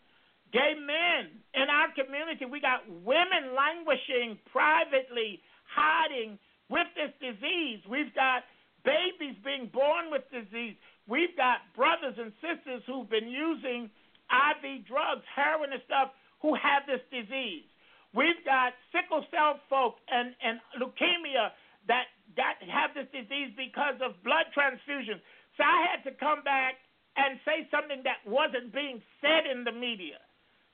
gay 0.51 0.73
men 0.75 1.29
in 1.53 1.69
our 1.69 1.93
community. 1.93 2.45
We 2.45 2.59
got 2.59 2.85
women 2.89 3.53
languishing 3.53 4.37
privately, 4.51 5.41
hiding 5.69 6.39
with 6.69 6.87
this 6.97 7.13
disease. 7.21 7.81
We've 7.89 8.13
got 8.13 8.43
babies 8.83 9.37
being 9.43 9.69
born 9.73 10.09
with 10.09 10.25
disease. 10.31 10.75
We've 11.07 11.35
got 11.37 11.65
brothers 11.75 12.17
and 12.17 12.33
sisters 12.41 12.81
who've 12.85 13.09
been 13.09 13.29
using 13.29 13.89
IV 14.29 14.85
drugs, 14.85 15.25
heroin 15.33 15.73
and 15.73 15.81
stuff, 15.85 16.13
who 16.41 16.53
have 16.55 16.85
this 16.85 17.01
disease. 17.09 17.65
We've 18.13 18.41
got 18.45 18.73
sickle 18.89 19.25
cell 19.29 19.61
folk 19.69 20.01
and, 20.09 20.33
and 20.41 20.57
leukemia 20.81 21.53
that 21.89 22.09
got 22.37 22.57
have 22.65 22.93
this 22.93 23.09
disease 23.13 23.53
because 23.57 23.97
of 24.01 24.17
blood 24.25 24.49
transfusion. 24.53 25.21
So 25.57 25.61
I 25.65 25.85
had 25.89 26.01
to 26.09 26.13
come 26.17 26.41
back 26.41 26.81
and 27.19 27.35
say 27.43 27.67
something 27.67 27.99
that 28.07 28.23
wasn't 28.23 28.71
being 28.71 29.03
said 29.19 29.43
in 29.43 29.67
the 29.67 29.75
media. 29.75 30.23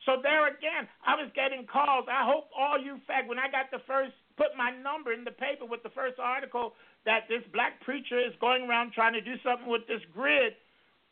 So 0.06 0.22
there 0.22 0.46
again, 0.46 0.86
I 1.02 1.18
was 1.18 1.34
getting 1.34 1.66
calls. 1.66 2.06
I 2.06 2.22
hope 2.22 2.54
all 2.54 2.78
you 2.78 3.02
fact 3.10 3.26
when 3.26 3.42
I 3.42 3.50
got 3.50 3.74
the 3.74 3.82
first 3.90 4.14
put 4.38 4.54
my 4.54 4.70
number 4.70 5.10
in 5.10 5.26
the 5.26 5.34
paper 5.34 5.66
with 5.66 5.82
the 5.82 5.90
first 5.98 6.22
article 6.22 6.78
that 7.10 7.26
this 7.26 7.42
black 7.50 7.82
preacher 7.82 8.22
is 8.22 8.38
going 8.38 8.70
around 8.70 8.94
trying 8.94 9.18
to 9.18 9.24
do 9.26 9.34
something 9.42 9.66
with 9.66 9.88
this 9.90 10.04
GRID. 10.14 10.54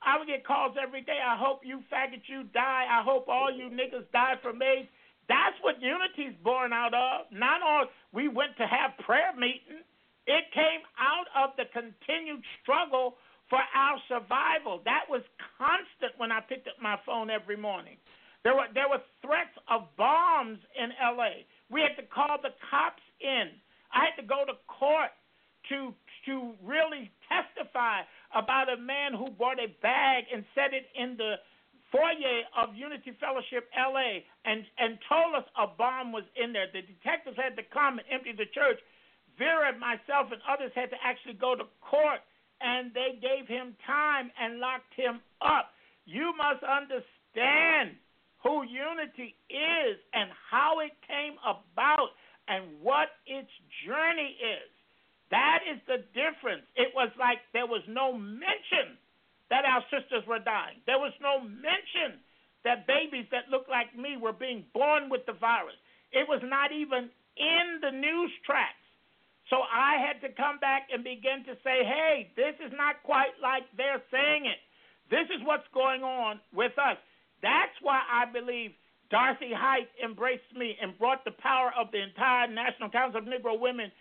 I 0.06 0.20
would 0.20 0.28
get 0.28 0.46
calls 0.46 0.76
every 0.78 1.02
day. 1.02 1.18
I 1.18 1.40
hope 1.40 1.64
you 1.64 1.82
faggot 1.90 2.28
you 2.28 2.44
die. 2.54 2.86
I 2.86 3.02
hope 3.02 3.26
all 3.32 3.50
you 3.50 3.72
niggas 3.74 4.06
die 4.12 4.36
from 4.44 4.62
AIDS. 4.62 4.92
That's 5.32 5.56
what 5.64 5.82
unity's 5.82 6.36
born 6.44 6.74
out 6.76 6.94
of. 6.94 7.32
Not 7.32 7.64
all 7.64 7.88
we 8.12 8.28
went 8.28 8.60
to 8.60 8.68
have 8.68 9.00
prayer 9.08 9.32
meeting. 9.34 9.82
It 10.28 10.46
came 10.54 10.84
out 11.00 11.28
of 11.32 11.56
the 11.56 11.72
continued 11.72 12.44
struggle 12.62 13.16
for 13.50 13.60
our 13.60 13.98
survival. 14.08 14.82
That 14.86 15.06
was 15.10 15.22
constant 15.58 16.14
when 16.18 16.32
I 16.32 16.40
picked 16.42 16.68
up 16.68 16.80
my 16.82 16.98
phone 17.06 17.30
every 17.30 17.58
morning. 17.58 17.98
There 18.44 18.56
were 18.56 18.68
there 18.74 18.90
were 18.90 19.02
threats 19.22 19.56
of 19.72 19.88
bombs 19.98 20.60
in 20.76 20.92
L.A. 21.00 21.46
We 21.72 21.82
had 21.82 21.96
to 21.96 22.08
call 22.08 22.38
the 22.42 22.52
cops 22.70 23.04
in. 23.22 23.56
I 23.94 24.12
had 24.12 24.20
to 24.20 24.28
go 24.28 24.44
to 24.44 24.54
court 24.68 25.12
to 25.70 25.96
to 26.26 26.54
really 26.64 27.12
testify 27.28 28.04
about 28.36 28.72
a 28.72 28.78
man 28.78 29.14
who 29.14 29.30
brought 29.32 29.60
a 29.60 29.72
bag 29.82 30.26
and 30.34 30.44
set 30.56 30.74
it 30.74 30.88
in 30.96 31.16
the 31.16 31.36
foyer 31.94 32.44
of 32.58 32.76
Unity 32.76 33.14
Fellowship 33.22 33.70
LA 33.78 34.26
and 34.44 34.66
and 34.82 34.98
told 35.08 35.36
us 35.36 35.46
a 35.56 35.68
bomb 35.68 36.12
was 36.12 36.26
in 36.36 36.52
there. 36.52 36.68
The 36.68 36.82
detectives 36.82 37.38
had 37.38 37.56
to 37.56 37.64
come 37.72 38.00
and 38.00 38.08
empty 38.12 38.34
the 38.34 38.50
church. 38.52 38.82
Vera, 39.38 39.74
myself, 39.78 40.30
and 40.30 40.42
others 40.46 40.72
had 40.76 40.90
to 40.92 41.00
actually 41.02 41.34
go 41.34 41.56
to 41.56 41.66
court, 41.82 42.22
and 42.64 42.96
they 42.96 43.20
gave 43.20 43.46
him 43.48 43.76
time 43.86 44.32
and 44.40 44.60
locked 44.64 44.96
him 44.96 45.20
up. 45.44 45.76
You 46.08 46.32
must 46.40 46.64
understand 46.64 48.00
who 48.40 48.64
unity 48.64 49.36
is 49.52 50.00
and 50.16 50.32
how 50.50 50.80
it 50.80 50.96
came 51.04 51.36
about 51.44 52.16
and 52.48 52.80
what 52.82 53.12
its 53.28 53.52
journey 53.84 54.36
is. 54.40 54.68
That 55.32 55.60
is 55.68 55.80
the 55.88 56.04
difference. 56.16 56.64
It 56.76 56.92
was 56.96 57.12
like 57.20 57.40
there 57.52 57.68
was 57.68 57.84
no 57.88 58.14
mention 58.14 59.00
that 59.50 59.66
our 59.66 59.84
sisters 59.92 60.24
were 60.28 60.44
dying. 60.44 60.80
There 60.86 61.00
was 61.00 61.14
no 61.20 61.40
mention 61.44 62.20
that 62.64 62.88
babies 62.88 63.28
that 63.32 63.52
looked 63.52 63.70
like 63.70 63.92
me 63.96 64.16
were 64.16 64.36
being 64.36 64.64
born 64.74 65.10
with 65.10 65.26
the 65.26 65.36
virus. 65.36 65.76
It 66.12 66.28
was 66.28 66.40
not 66.44 66.72
even 66.72 67.10
in 67.36 67.66
the 67.82 67.92
news 67.92 68.32
tracks. 68.46 68.83
So 69.50 69.58
I 69.60 69.98
had 70.00 70.22
to 70.22 70.34
come 70.34 70.60
back 70.60 70.88
and 70.92 71.04
begin 71.04 71.44
to 71.46 71.56
say, 71.64 71.84
hey, 71.84 72.32
this 72.36 72.56
is 72.66 72.72
not 72.76 73.04
quite 73.04 73.36
like 73.42 73.64
they're 73.76 74.02
saying 74.12 74.46
it. 74.46 74.60
This 75.12 75.28
is 75.36 75.46
what's 75.46 75.68
going 75.74 76.02
on 76.04 76.40
with 76.56 76.78
us. 76.80 76.98
That's 77.42 77.76
why 77.82 78.02
I 78.10 78.26
believe 78.32 78.72
Dorothy 79.12 79.52
Height 79.54 79.90
embraced 80.04 80.56
me 80.56 80.78
and 80.82 80.98
brought 80.98 81.26
the 81.26 81.36
power 81.38 81.72
of 81.78 81.92
the 81.92 82.02
entire 82.02 82.48
National 82.48 82.90
Council 82.90 83.20
of 83.20 83.28
Negro 83.28 83.60
Women 83.60 83.92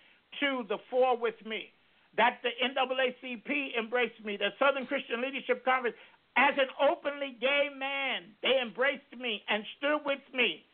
to 0.40 0.64
the 0.68 0.78
fore 0.88 1.18
with 1.18 1.36
me. 1.44 1.72
That 2.16 2.40
the 2.42 2.50
NAACP 2.62 3.76
embraced 3.78 4.24
me, 4.24 4.36
the 4.36 4.52
Southern 4.58 4.86
Christian 4.86 5.20
Leadership 5.20 5.64
Conference, 5.64 5.96
as 6.36 6.54
an 6.56 6.68
openly 6.80 7.36
gay 7.40 7.68
man, 7.76 8.32
they 8.42 8.60
embraced 8.60 9.12
me 9.18 9.42
and 9.48 9.64
stood 9.76 10.00
with 10.04 10.22
me. 10.32 10.64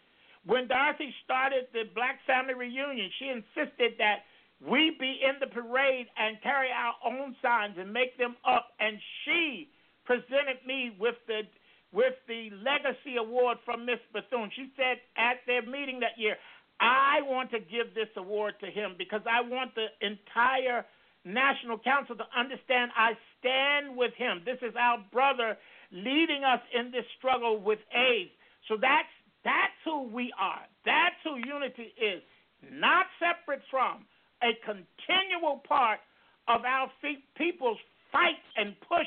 When 0.46 0.68
Darcy 0.68 1.14
started 1.24 1.66
the 1.72 1.84
Black 1.94 2.20
Family 2.26 2.54
Reunion, 2.54 3.10
she 3.18 3.28
insisted 3.28 3.98
that 3.98 4.22
we 4.60 4.96
be 4.98 5.20
in 5.22 5.38
the 5.38 5.46
parade 5.46 6.06
and 6.18 6.42
carry 6.42 6.68
our 6.70 6.94
own 7.06 7.36
signs 7.40 7.76
and 7.78 7.92
make 7.92 8.18
them 8.18 8.36
up. 8.46 8.74
And 8.80 8.98
she 9.24 9.68
presented 10.04 10.64
me 10.66 10.96
with 10.98 11.14
the 11.26 11.42
with 11.90 12.12
the 12.28 12.50
legacy 12.60 13.16
award 13.16 13.56
from 13.64 13.86
Miss 13.86 14.00
Bethune. 14.12 14.50
She 14.54 14.68
said 14.76 15.00
at 15.16 15.40
their 15.46 15.62
meeting 15.62 16.00
that 16.00 16.20
year, 16.20 16.36
I 16.80 17.22
want 17.22 17.50
to 17.52 17.60
give 17.60 17.94
this 17.94 18.12
award 18.16 18.54
to 18.60 18.66
him 18.66 18.94
because 18.98 19.22
I 19.24 19.40
want 19.40 19.72
the 19.74 19.88
entire 20.04 20.84
National 21.24 21.78
Council 21.78 22.14
to 22.16 22.28
understand 22.36 22.92
I 22.94 23.16
stand 23.40 23.96
with 23.96 24.12
him. 24.18 24.42
This 24.44 24.58
is 24.60 24.74
our 24.78 24.98
brother 25.12 25.56
leading 25.90 26.44
us 26.44 26.60
in 26.76 26.90
this 26.90 27.04
struggle 27.16 27.58
with 27.58 27.78
AIDS. 27.94 28.30
So 28.68 28.76
that's 28.76 29.08
that's 29.44 29.78
who 29.84 30.08
we 30.12 30.32
are. 30.38 30.60
That's 30.84 31.16
who 31.24 31.38
unity 31.40 31.94
is. 31.96 32.20
Not 32.68 33.06
separate 33.18 33.62
from 33.70 34.04
a 34.42 34.52
continual 34.64 35.62
part 35.66 36.00
of 36.48 36.64
our 36.64 36.90
people's 37.36 37.78
fight 38.12 38.40
and 38.56 38.74
push 38.80 39.06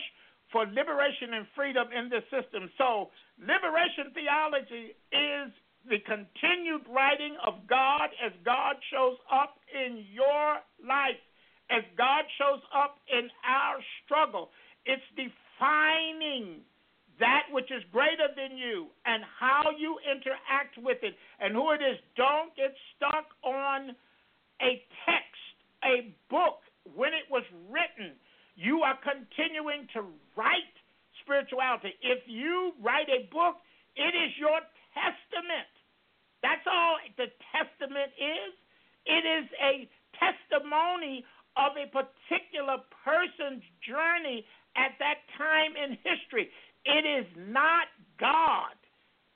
for 0.52 0.66
liberation 0.68 1.34
and 1.34 1.48
freedom 1.56 1.88
in 1.96 2.10
this 2.10 2.24
system. 2.30 2.70
So, 2.78 3.10
liberation 3.40 4.12
theology 4.14 4.94
is 5.12 5.50
the 5.90 5.98
continued 6.06 6.86
writing 6.92 7.38
of 7.46 7.66
God 7.68 8.14
as 8.22 8.32
God 8.46 8.76
shows 8.92 9.18
up 9.32 9.58
in 9.74 10.06
your 10.12 10.62
life, 10.86 11.18
as 11.72 11.82
God 11.98 12.28
shows 12.38 12.62
up 12.76 13.00
in 13.10 13.32
our 13.48 13.80
struggle. 14.04 14.52
It's 14.86 15.02
defining 15.16 16.62
that 17.20 17.48
which 17.52 17.72
is 17.72 17.82
greater 17.92 18.30
than 18.36 18.58
you 18.58 18.88
and 19.06 19.24
how 19.40 19.72
you 19.78 19.98
interact 20.06 20.78
with 20.78 20.98
it 21.02 21.16
and 21.40 21.54
who 21.54 21.72
it 21.72 21.82
is. 21.82 21.98
Don't 22.18 22.54
get 22.56 22.74
stuck 22.98 23.32
on 23.44 23.96
a 24.62 24.82
text, 25.06 25.46
a 25.84 26.14
book, 26.30 26.62
when 26.96 27.14
it 27.14 27.30
was 27.30 27.44
written 27.70 28.16
you 28.56 28.82
are 28.84 28.98
continuing 29.02 29.88
to 29.98 30.06
write 30.36 30.76
spirituality. 31.24 31.96
If 32.02 32.24
you 32.28 32.74
write 32.82 33.08
a 33.08 33.26
book, 33.32 33.58
it 33.96 34.14
is 34.14 34.32
your 34.38 34.60
testament. 34.94 35.72
That's 36.46 36.66
all 36.70 36.98
the 37.18 37.30
testament 37.54 38.12
is. 38.18 38.52
It 39.06 39.24
is 39.26 39.48
a 39.58 39.90
testimony 40.18 41.26
of 41.58 41.74
a 41.74 41.90
particular 41.90 42.78
person's 43.02 43.64
journey 43.82 44.46
at 44.78 44.94
that 45.00 45.26
time 45.38 45.74
in 45.74 45.98
history. 46.06 46.50
It 46.86 47.06
is 47.06 47.28
not 47.38 47.90
God. 48.20 48.78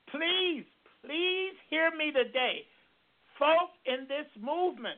Please, 0.10 0.66
please 1.04 1.58
hear 1.70 1.92
me 1.92 2.12
today. 2.14 2.66
Folk 3.38 3.74
in 3.86 4.08
this 4.08 4.30
movement, 4.40 4.98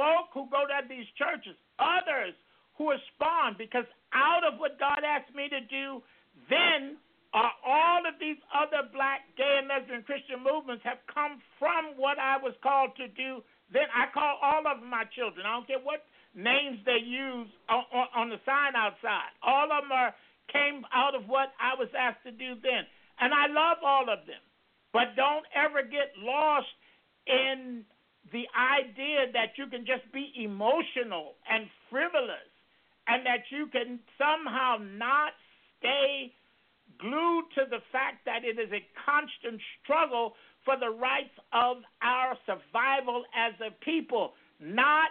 folk 0.00 0.32
who 0.32 0.48
go 0.48 0.64
to 0.64 0.80
these 0.88 1.04
churches, 1.20 1.52
others 1.76 2.32
who 2.80 2.88
respond 2.88 3.60
because 3.60 3.84
out 4.16 4.40
of 4.48 4.56
what 4.56 4.80
God 4.80 5.04
asked 5.04 5.36
me 5.36 5.52
to 5.52 5.60
do, 5.68 6.00
then 6.48 6.96
are 7.36 7.52
all 7.62 8.02
of 8.08 8.16
these 8.16 8.40
other 8.48 8.88
black, 8.90 9.28
gay, 9.36 9.60
and 9.60 9.68
lesbian 9.68 10.02
Christian 10.02 10.40
movements 10.40 10.80
have 10.88 11.04
come 11.06 11.44
from 11.60 11.94
what 12.00 12.16
I 12.16 12.40
was 12.40 12.56
called 12.64 12.96
to 12.96 13.06
do. 13.12 13.44
Then 13.68 13.86
I 13.92 14.08
call 14.10 14.40
all 14.40 14.64
of 14.66 14.82
my 14.82 15.04
children. 15.14 15.44
I 15.44 15.54
don't 15.54 15.68
care 15.68 15.84
what 15.84 16.08
names 16.34 16.80
they 16.88 16.98
use 17.04 17.46
on, 17.68 17.84
on, 17.92 18.06
on 18.16 18.26
the 18.32 18.40
sign 18.42 18.74
outside. 18.74 19.30
All 19.44 19.68
of 19.70 19.84
them 19.84 19.92
are 19.92 20.16
came 20.50 20.82
out 20.90 21.14
of 21.14 21.30
what 21.30 21.54
I 21.62 21.78
was 21.78 21.86
asked 21.94 22.26
to 22.26 22.34
do 22.34 22.58
then, 22.58 22.82
and 23.22 23.30
I 23.30 23.46
love 23.46 23.78
all 23.86 24.10
of 24.10 24.26
them. 24.26 24.42
But 24.90 25.14
don't 25.14 25.46
ever 25.54 25.86
get 25.86 26.10
lost 26.18 26.74
in 27.30 27.86
the 28.32 28.44
idea 28.54 29.32
that 29.32 29.56
you 29.56 29.66
can 29.66 29.84
just 29.86 30.06
be 30.12 30.32
emotional 30.36 31.34
and 31.50 31.66
frivolous 31.88 32.50
and 33.08 33.24
that 33.26 33.42
you 33.50 33.66
can 33.72 33.98
somehow 34.18 34.76
not 34.78 35.32
stay 35.78 36.32
glued 37.00 37.44
to 37.54 37.64
the 37.70 37.80
fact 37.90 38.24
that 38.26 38.44
it 38.44 38.58
is 38.60 38.70
a 38.72 38.84
constant 38.94 39.60
struggle 39.82 40.34
for 40.64 40.76
the 40.76 40.90
rights 40.90 41.34
of 41.52 41.78
our 42.02 42.36
survival 42.44 43.24
as 43.34 43.54
a 43.64 43.72
people, 43.82 44.32
not 44.60 45.08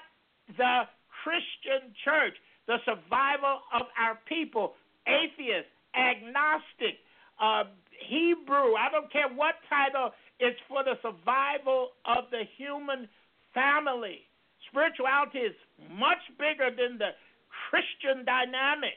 the 0.57 0.84
Christian 1.23 1.91
church, 2.06 2.38
the 2.68 2.77
survival 2.86 3.65
of 3.73 3.90
our 3.98 4.19
people, 4.30 4.73
atheist, 5.07 5.68
agnostic, 5.98 7.02
uh, 7.41 7.64
Hebrew, 8.07 8.76
I 8.76 8.90
don't 8.91 9.11
care 9.11 9.27
what 9.27 9.56
title, 9.68 10.11
it's 10.39 10.59
for 10.67 10.83
the 10.83 10.95
survival 11.03 11.91
of 12.07 12.31
the 12.31 12.43
human 12.57 13.07
family. 13.53 14.23
Spirituality 14.71 15.39
is 15.39 15.55
much 15.91 16.23
bigger 16.39 16.71
than 16.71 16.97
the 16.97 17.11
Christian 17.69 18.23
dynamic. 18.23 18.95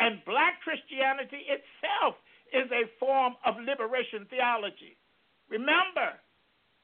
And 0.00 0.24
black 0.24 0.64
Christianity 0.64 1.44
itself 1.44 2.16
is 2.52 2.66
a 2.72 2.88
form 2.98 3.36
of 3.44 3.60
liberation 3.60 4.24
theology. 4.32 4.96
Remember, 5.48 6.16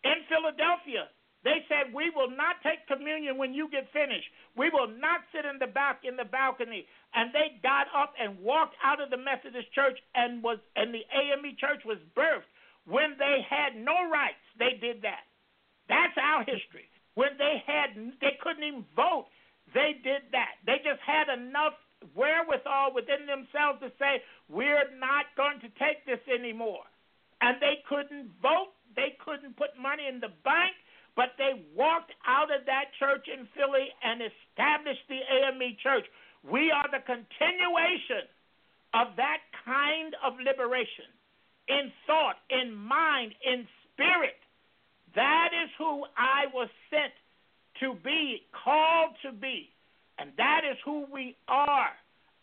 in 0.04 0.20
Philadelphia, 0.28 1.08
they 1.42 1.64
said, 1.68 1.94
"We 1.94 2.10
will 2.10 2.30
not 2.30 2.60
take 2.62 2.86
communion 2.86 3.38
when 3.38 3.54
you 3.54 3.68
get 3.68 3.88
finished. 3.92 4.28
We 4.56 4.68
will 4.68 4.88
not 4.88 5.22
sit 5.32 5.44
in 5.44 5.58
the 5.58 5.66
back 5.66 6.04
in 6.04 6.16
the 6.16 6.24
balcony." 6.24 6.86
And 7.14 7.32
they 7.32 7.60
got 7.62 7.86
up 7.94 8.14
and 8.18 8.38
walked 8.40 8.76
out 8.82 9.00
of 9.00 9.10
the 9.10 9.16
Methodist 9.16 9.72
Church 9.72 9.98
and 10.14 10.42
was 10.42 10.58
and 10.74 10.92
the 10.92 11.06
AME 11.10 11.56
Church 11.56 11.84
was 11.84 11.98
birthed 12.14 12.50
when 12.86 13.18
they 13.18 13.44
had 13.48 13.76
no 13.76 14.08
rights. 14.10 14.42
They 14.58 14.78
did 14.80 15.02
that. 15.02 15.26
That's 15.88 16.16
our 16.16 16.42
history. 16.46 16.88
When 17.14 17.34
they 17.38 17.62
had 17.66 17.94
they 18.20 18.38
couldn't 18.40 18.62
even 18.62 18.84
vote, 18.94 19.26
they 19.74 19.98
did 20.02 20.30
that. 20.32 20.62
They 20.64 20.78
just 20.82 21.02
had 21.02 21.28
enough 21.28 21.74
wherewithal 22.14 22.94
within 22.94 23.26
themselves 23.26 23.80
to 23.80 23.90
say, 23.98 24.22
we're 24.48 24.92
not 25.00 25.26
going 25.36 25.58
to 25.60 25.70
take 25.80 26.04
this 26.06 26.22
anymore. 26.28 26.84
And 27.40 27.56
they 27.60 27.82
couldn't 27.88 28.30
vote, 28.40 28.76
they 28.94 29.16
couldn't 29.24 29.56
put 29.56 29.76
money 29.80 30.06
in 30.08 30.20
the 30.20 30.32
bank, 30.44 30.76
but 31.16 31.32
they 31.40 31.64
walked 31.74 32.12
out 32.28 32.52
of 32.52 32.68
that 32.68 32.92
church 33.00 33.26
in 33.26 33.48
Philly 33.56 33.88
and 34.04 34.20
established 34.20 35.04
the 35.08 35.24
AME 35.24 35.76
church. 35.82 36.04
We 36.44 36.70
are 36.70 36.86
the 36.92 37.02
continuation 37.04 38.28
of 38.92 39.16
that 39.16 39.40
kind 39.64 40.14
of 40.20 40.36
liberation 40.36 41.15
in 41.68 41.92
thought, 42.06 42.36
in 42.50 42.74
mind, 42.74 43.34
in 43.44 43.66
spirit. 43.92 44.38
That 45.14 45.50
is 45.52 45.70
who 45.78 46.04
I 46.16 46.46
was 46.52 46.68
sent 46.90 47.12
to 47.80 47.94
be, 48.04 48.42
called 48.52 49.16
to 49.24 49.32
be. 49.32 49.70
And 50.18 50.30
that 50.36 50.62
is 50.70 50.76
who 50.84 51.06
we 51.12 51.36
are. 51.48 51.92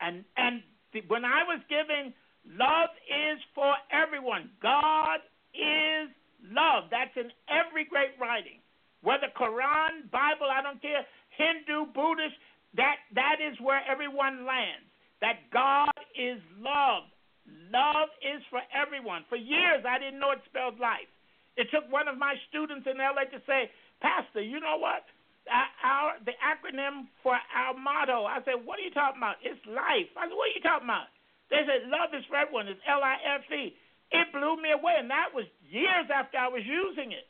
And 0.01 0.23
and 0.37 0.61
the, 0.93 1.01
when 1.07 1.25
I 1.25 1.43
was 1.43 1.59
giving 1.69 2.13
love 2.45 2.89
is 3.07 3.39
for 3.55 3.73
everyone. 3.91 4.49
God 4.61 5.19
is 5.53 6.09
love. 6.51 6.89
That's 6.91 7.15
in 7.15 7.31
every 7.47 7.85
great 7.85 8.13
writing. 8.19 8.59
Whether 9.01 9.27
Quran, 9.35 10.09
Bible, 10.11 10.47
I 10.51 10.61
don't 10.61 10.81
care, 10.81 11.05
Hindu, 11.35 11.91
Buddhist, 11.93 12.35
that 12.75 12.97
that 13.15 13.37
is 13.39 13.57
where 13.59 13.81
everyone 13.89 14.45
lands. 14.45 14.87
That 15.21 15.47
God 15.51 15.93
is 16.15 16.39
love. 16.59 17.03
Love 17.47 18.09
is 18.21 18.41
for 18.49 18.61
everyone. 18.71 19.25
For 19.29 19.35
years 19.35 19.83
I 19.87 19.99
didn't 19.99 20.19
know 20.19 20.31
it 20.31 20.41
spelled 20.45 20.79
life. 20.79 21.09
It 21.57 21.69
took 21.69 21.89
one 21.91 22.07
of 22.07 22.17
my 22.17 22.33
students 22.49 22.87
in 22.89 22.97
LA 22.97 23.29
to 23.29 23.39
say, 23.45 23.69
Pastor, 24.01 24.41
you 24.41 24.59
know 24.59 24.77
what? 24.77 25.05
our 25.49 26.15
the 26.23 26.35
acronym 26.39 27.11
for 27.21 27.35
our 27.35 27.73
motto. 27.75 28.25
I 28.25 28.39
said, 28.45 28.63
"What 28.63 28.79
are 28.79 28.85
you 28.85 28.91
talking 28.91 29.19
about? 29.19 29.37
It's 29.43 29.59
life." 29.65 30.09
I 30.15 30.27
said, 30.27 30.35
"What 30.35 30.49
are 30.49 30.55
you 30.55 30.63
talking 30.63 30.87
about?" 30.87 31.07
They 31.49 31.65
said, 31.65 31.87
"Love 31.89 32.13
is 32.13 32.25
for 32.25 32.37
everyone." 32.37 32.67
It's 32.67 32.81
L 32.87 33.03
I 33.03 33.17
F 33.23 33.51
E. 33.51 33.75
It 34.11 34.31
blew 34.31 34.57
me 34.57 34.71
away, 34.71 34.95
and 34.97 35.09
that 35.09 35.33
was 35.33 35.45
years 35.69 36.09
after 36.09 36.37
I 36.37 36.47
was 36.47 36.65
using 36.65 37.11
it. 37.11 37.27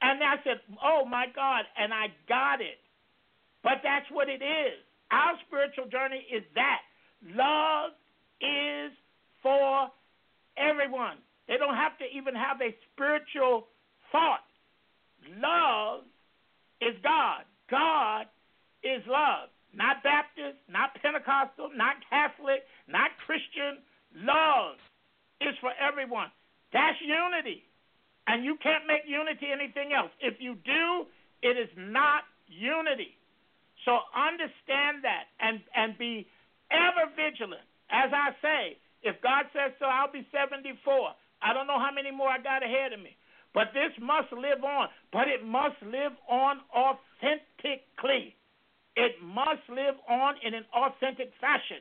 And 0.00 0.22
I 0.22 0.42
said, 0.42 0.60
"Oh 0.82 1.04
my 1.04 1.26
God!" 1.26 1.66
And 1.76 1.92
I 1.92 2.12
got 2.28 2.60
it. 2.60 2.78
But 3.62 3.82
that's 3.82 4.08
what 4.10 4.28
it 4.28 4.42
is. 4.42 4.78
Our 5.10 5.38
spiritual 5.46 5.86
journey 5.86 6.26
is 6.30 6.44
that 6.54 6.82
love 7.22 7.92
is 8.40 8.92
for 9.42 9.88
everyone. 10.56 11.18
They 11.48 11.56
don't 11.56 11.76
have 11.76 11.98
to 11.98 12.06
even 12.16 12.34
have 12.34 12.60
a 12.62 12.74
spiritual 12.92 13.66
thought. 14.10 14.46
Love 15.38 16.04
is 16.80 16.94
God. 17.02 17.44
God 17.70 18.26
is 18.82 19.02
love. 19.06 19.48
Not 19.74 20.02
Baptist, 20.04 20.60
not 20.68 20.92
Pentecostal, 21.00 21.70
not 21.74 21.96
Catholic, 22.10 22.62
not 22.88 23.10
Christian. 23.24 23.80
Love 24.14 24.76
is 25.40 25.56
for 25.60 25.72
everyone. 25.80 26.28
That's 26.72 27.00
unity. 27.00 27.64
And 28.26 28.44
you 28.44 28.56
can't 28.62 28.86
make 28.86 29.02
unity 29.08 29.48
anything 29.50 29.92
else. 29.96 30.12
If 30.20 30.38
you 30.38 30.54
do, 30.64 31.08
it 31.42 31.56
is 31.56 31.72
not 31.76 32.22
unity. 32.46 33.16
So 33.84 33.98
understand 34.14 35.02
that 35.02 35.32
and, 35.40 35.58
and 35.74 35.98
be 35.98 36.28
ever 36.70 37.10
vigilant. 37.16 37.66
As 37.90 38.12
I 38.14 38.30
say, 38.40 38.78
if 39.02 39.20
God 39.22 39.46
says 39.52 39.72
so, 39.78 39.86
I'll 39.86 40.12
be 40.12 40.26
74. 40.32 41.14
I 41.42 41.52
don't 41.52 41.66
know 41.66 41.78
how 41.78 41.90
many 41.94 42.10
more 42.10 42.28
I 42.28 42.38
got 42.38 42.62
ahead 42.62 42.92
of 42.92 43.00
me. 43.00 43.16
But 43.54 43.74
this 43.74 43.92
must 44.00 44.32
live 44.32 44.64
on. 44.64 44.88
But 45.12 45.28
it 45.28 45.44
must 45.44 45.76
live 45.82 46.12
on 46.28 46.60
authentically. 46.74 48.36
It 48.96 49.16
must 49.22 49.64
live 49.68 49.96
on 50.08 50.34
in 50.44 50.54
an 50.54 50.64
authentic 50.74 51.32
fashion, 51.40 51.80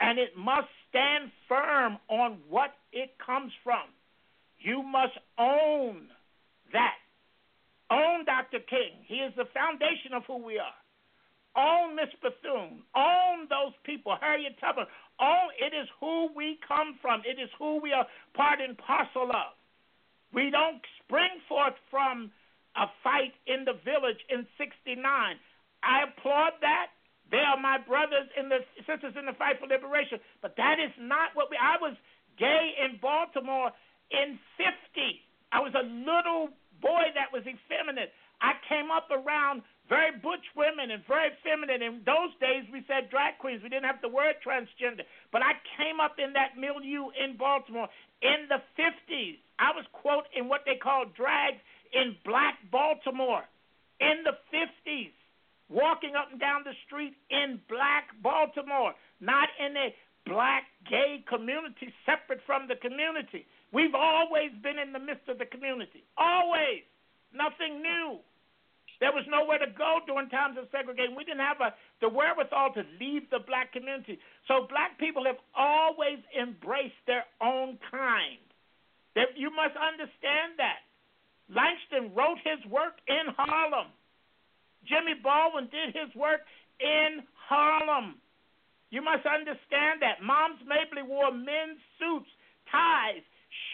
and 0.00 0.18
it 0.18 0.36
must 0.36 0.68
stand 0.88 1.30
firm 1.48 1.98
on 2.08 2.38
what 2.48 2.72
it 2.92 3.12
comes 3.24 3.52
from. 3.62 3.92
You 4.58 4.82
must 4.82 5.12
own 5.38 6.08
that. 6.72 6.96
Own 7.90 8.24
Dr. 8.24 8.58
King. 8.60 9.04
He 9.06 9.16
is 9.16 9.32
the 9.36 9.44
foundation 9.54 10.12
of 10.14 10.24
who 10.26 10.44
we 10.44 10.58
are. 10.58 10.74
Own 11.56 11.94
Miss 11.94 12.08
Bethune. 12.20 12.82
Own 12.96 13.46
those 13.48 13.72
people. 13.84 14.16
Harriet 14.20 14.58
Tubman. 14.60 14.86
Own 15.20 15.48
it 15.58 15.72
is 15.72 15.88
who 16.00 16.28
we 16.36 16.58
come 16.66 16.98
from. 17.00 17.22
It 17.24 17.40
is 17.40 17.48
who 17.58 17.80
we 17.80 17.92
are 17.92 18.06
part 18.34 18.60
and 18.60 18.76
parcel 18.76 19.30
of. 19.30 19.56
We 20.32 20.50
don't 20.50 20.82
spring 21.04 21.40
forth 21.48 21.74
from 21.90 22.30
a 22.76 22.86
fight 23.02 23.32
in 23.46 23.64
the 23.64 23.72
village 23.84 24.20
in 24.28 24.46
69. 24.58 25.00
I 25.82 26.04
applaud 26.04 26.52
that. 26.60 26.92
They 27.30 27.42
are 27.42 27.58
my 27.58 27.78
brothers 27.78 28.28
and 28.38 28.50
the 28.50 28.62
sisters 28.86 29.16
in 29.18 29.26
the 29.26 29.34
fight 29.34 29.58
for 29.58 29.66
liberation. 29.66 30.20
But 30.42 30.54
that 30.56 30.78
is 30.78 30.92
not 31.00 31.34
what 31.34 31.50
we. 31.50 31.56
I 31.58 31.74
was 31.80 31.96
gay 32.38 32.76
in 32.78 33.00
Baltimore 33.00 33.72
in 34.12 34.38
50. 34.60 34.70
I 35.50 35.60
was 35.60 35.74
a 35.74 35.82
little 35.82 36.54
boy 36.80 37.10
that 37.16 37.32
was 37.32 37.42
effeminate. 37.48 38.12
I 38.40 38.52
came 38.68 38.92
up 38.92 39.08
around 39.10 39.62
very 39.88 40.10
butch 40.18 40.42
women 40.56 40.90
and 40.90 41.02
very 41.06 41.30
feminine. 41.46 41.82
In 41.82 42.02
those 42.04 42.34
days, 42.40 42.66
we 42.72 42.82
said 42.86 43.10
drag 43.10 43.38
queens. 43.38 43.62
We 43.62 43.68
didn't 43.68 43.86
have 43.86 44.02
the 44.02 44.10
word 44.10 44.34
transgender. 44.42 45.06
But 45.30 45.42
I 45.42 45.54
came 45.78 46.00
up 46.02 46.18
in 46.18 46.32
that 46.34 46.58
milieu 46.58 47.14
in 47.14 47.36
Baltimore 47.38 47.88
in 48.22 48.50
the 48.50 48.62
50s. 48.74 49.38
I 49.58 49.70
was, 49.72 49.86
quote, 49.92 50.26
in 50.34 50.48
what 50.48 50.62
they 50.66 50.76
call 50.76 51.06
drags 51.16 51.62
in 51.94 52.16
black 52.24 52.58
Baltimore 52.70 53.46
in 54.00 54.24
the 54.24 54.36
50s, 54.52 55.14
walking 55.70 56.14
up 56.18 56.30
and 56.30 56.40
down 56.40 56.62
the 56.64 56.74
street 56.86 57.14
in 57.30 57.60
black 57.68 58.10
Baltimore, 58.22 58.92
not 59.20 59.48
in 59.58 59.76
a 59.76 59.94
black 60.26 60.64
gay 60.90 61.24
community 61.28 61.94
separate 62.04 62.40
from 62.44 62.66
the 62.66 62.76
community. 62.76 63.46
We've 63.72 63.94
always 63.94 64.50
been 64.62 64.78
in 64.78 64.92
the 64.92 64.98
midst 64.98 65.28
of 65.28 65.38
the 65.38 65.46
community. 65.46 66.02
Always. 66.18 66.82
Nothing 67.34 67.82
new. 67.82 68.18
There 69.00 69.12
was 69.12 69.24
nowhere 69.28 69.58
to 69.58 69.68
go 69.76 70.00
during 70.06 70.28
times 70.30 70.56
of 70.56 70.68
segregation. 70.72 71.16
We 71.16 71.24
didn't 71.24 71.44
have 71.44 71.60
a, 71.60 71.74
the 72.00 72.08
wherewithal 72.08 72.72
to 72.74 72.82
leave 72.98 73.28
the 73.30 73.40
black 73.44 73.72
community. 73.72 74.18
So 74.48 74.66
black 74.68 74.98
people 74.98 75.24
have 75.24 75.40
always 75.54 76.18
embraced 76.32 77.00
their 77.06 77.24
own 77.42 77.78
kind. 77.90 78.40
That 79.14 79.36
you 79.36 79.50
must 79.52 79.76
understand 79.76 80.56
that. 80.56 80.84
Langston 81.48 82.12
wrote 82.16 82.40
his 82.42 82.60
work 82.70 82.98
in 83.06 83.32
Harlem. 83.36 83.92
Jimmy 84.88 85.14
Baldwin 85.14 85.68
did 85.70 85.94
his 85.94 86.10
work 86.16 86.40
in 86.80 87.22
Harlem. 87.48 88.16
You 88.90 89.02
must 89.02 89.26
understand 89.26 90.00
that. 90.00 90.22
Moms 90.22 90.60
Mabley 90.66 91.02
wore 91.02 91.30
men's 91.32 91.78
suits, 91.98 92.30
ties, 92.70 93.22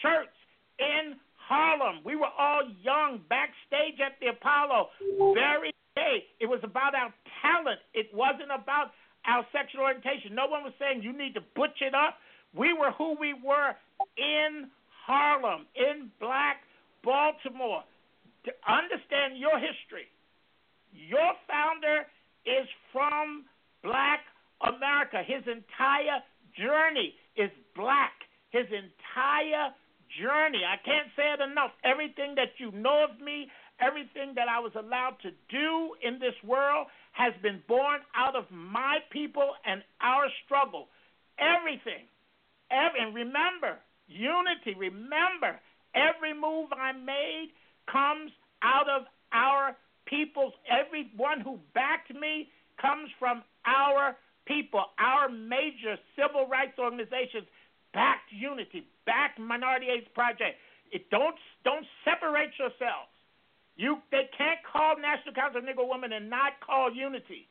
shirts 0.01 0.37
in 0.79 1.15
Harlem. 1.47 2.01
We 2.05 2.15
were 2.15 2.31
all 2.37 2.63
young, 2.81 3.21
backstage 3.29 3.99
at 3.99 4.19
the 4.19 4.27
Apollo, 4.27 4.89
very 5.33 5.73
gay. 5.95 6.23
It 6.39 6.47
was 6.47 6.59
about 6.63 6.95
our 6.95 7.13
talent. 7.41 7.79
It 7.93 8.07
wasn't 8.13 8.51
about 8.53 8.91
our 9.25 9.45
sexual 9.51 9.83
orientation. 9.83 10.35
No 10.35 10.47
one 10.47 10.63
was 10.63 10.73
saying 10.79 11.03
you 11.03 11.15
need 11.15 11.33
to 11.35 11.43
butch 11.55 11.81
it 11.81 11.93
up. 11.93 12.17
We 12.55 12.73
were 12.73 12.91
who 12.91 13.15
we 13.19 13.33
were 13.33 13.75
in 14.17 14.69
Harlem, 15.05 15.65
in 15.75 16.09
black 16.19 16.63
Baltimore. 17.03 17.83
To 18.45 18.51
understand 18.67 19.39
your 19.39 19.55
history. 19.55 20.11
Your 20.91 21.31
founder 21.47 22.03
is 22.45 22.67
from 22.91 23.45
black 23.83 24.19
America. 24.59 25.23
His 25.25 25.43
entire 25.47 26.19
journey 26.59 27.15
is 27.37 27.49
black. 27.75 28.11
His 28.51 28.67
entire 28.67 29.71
journey. 30.19 30.61
I 30.65 30.77
can't 30.83 31.09
say 31.15 31.33
it 31.33 31.41
enough. 31.41 31.71
Everything 31.83 32.35
that 32.35 32.57
you 32.57 32.71
know 32.71 33.05
of 33.09 33.19
me, 33.23 33.47
everything 33.79 34.33
that 34.35 34.47
I 34.47 34.59
was 34.59 34.71
allowed 34.75 35.17
to 35.23 35.31
do 35.49 35.95
in 36.01 36.19
this 36.19 36.35
world 36.45 36.87
has 37.13 37.33
been 37.41 37.61
born 37.67 38.01
out 38.15 38.35
of 38.35 38.45
my 38.51 38.99
people 39.11 39.53
and 39.65 39.81
our 40.01 40.25
struggle. 40.45 40.87
Everything. 41.37 42.05
Every, 42.71 42.99
and 43.01 43.13
remember, 43.13 43.77
unity. 44.07 44.73
Remember, 44.77 45.59
every 45.93 46.33
move 46.33 46.69
I 46.73 46.91
made 46.93 47.49
comes 47.91 48.31
out 48.61 48.89
of 48.89 49.05
our 49.33 49.75
peoples. 50.05 50.53
Everyone 50.69 51.41
who 51.41 51.59
backed 51.73 52.13
me 52.13 52.49
comes 52.81 53.09
from 53.19 53.43
our 53.65 54.15
people, 54.45 54.83
our 54.99 55.29
major 55.29 55.95
civil 56.15 56.47
rights 56.47 56.77
organizations 56.79 57.47
backed 57.93 58.31
unity, 58.33 58.85
backed 59.05 59.39
Minority 59.39 59.87
AIDS 59.89 60.07
Project. 60.13 60.57
It 60.91 61.09
don't 61.09 61.35
don't 61.63 61.85
separate 62.03 62.51
yourselves. 62.59 63.13
You 63.75 63.97
they 64.11 64.29
can't 64.37 64.59
call 64.65 64.97
National 64.97 65.33
Council 65.33 65.61
of 65.61 65.65
Negro 65.65 65.89
Women 65.89 66.13
and 66.13 66.29
not 66.29 66.59
call 66.61 66.93
unity. 66.93 67.47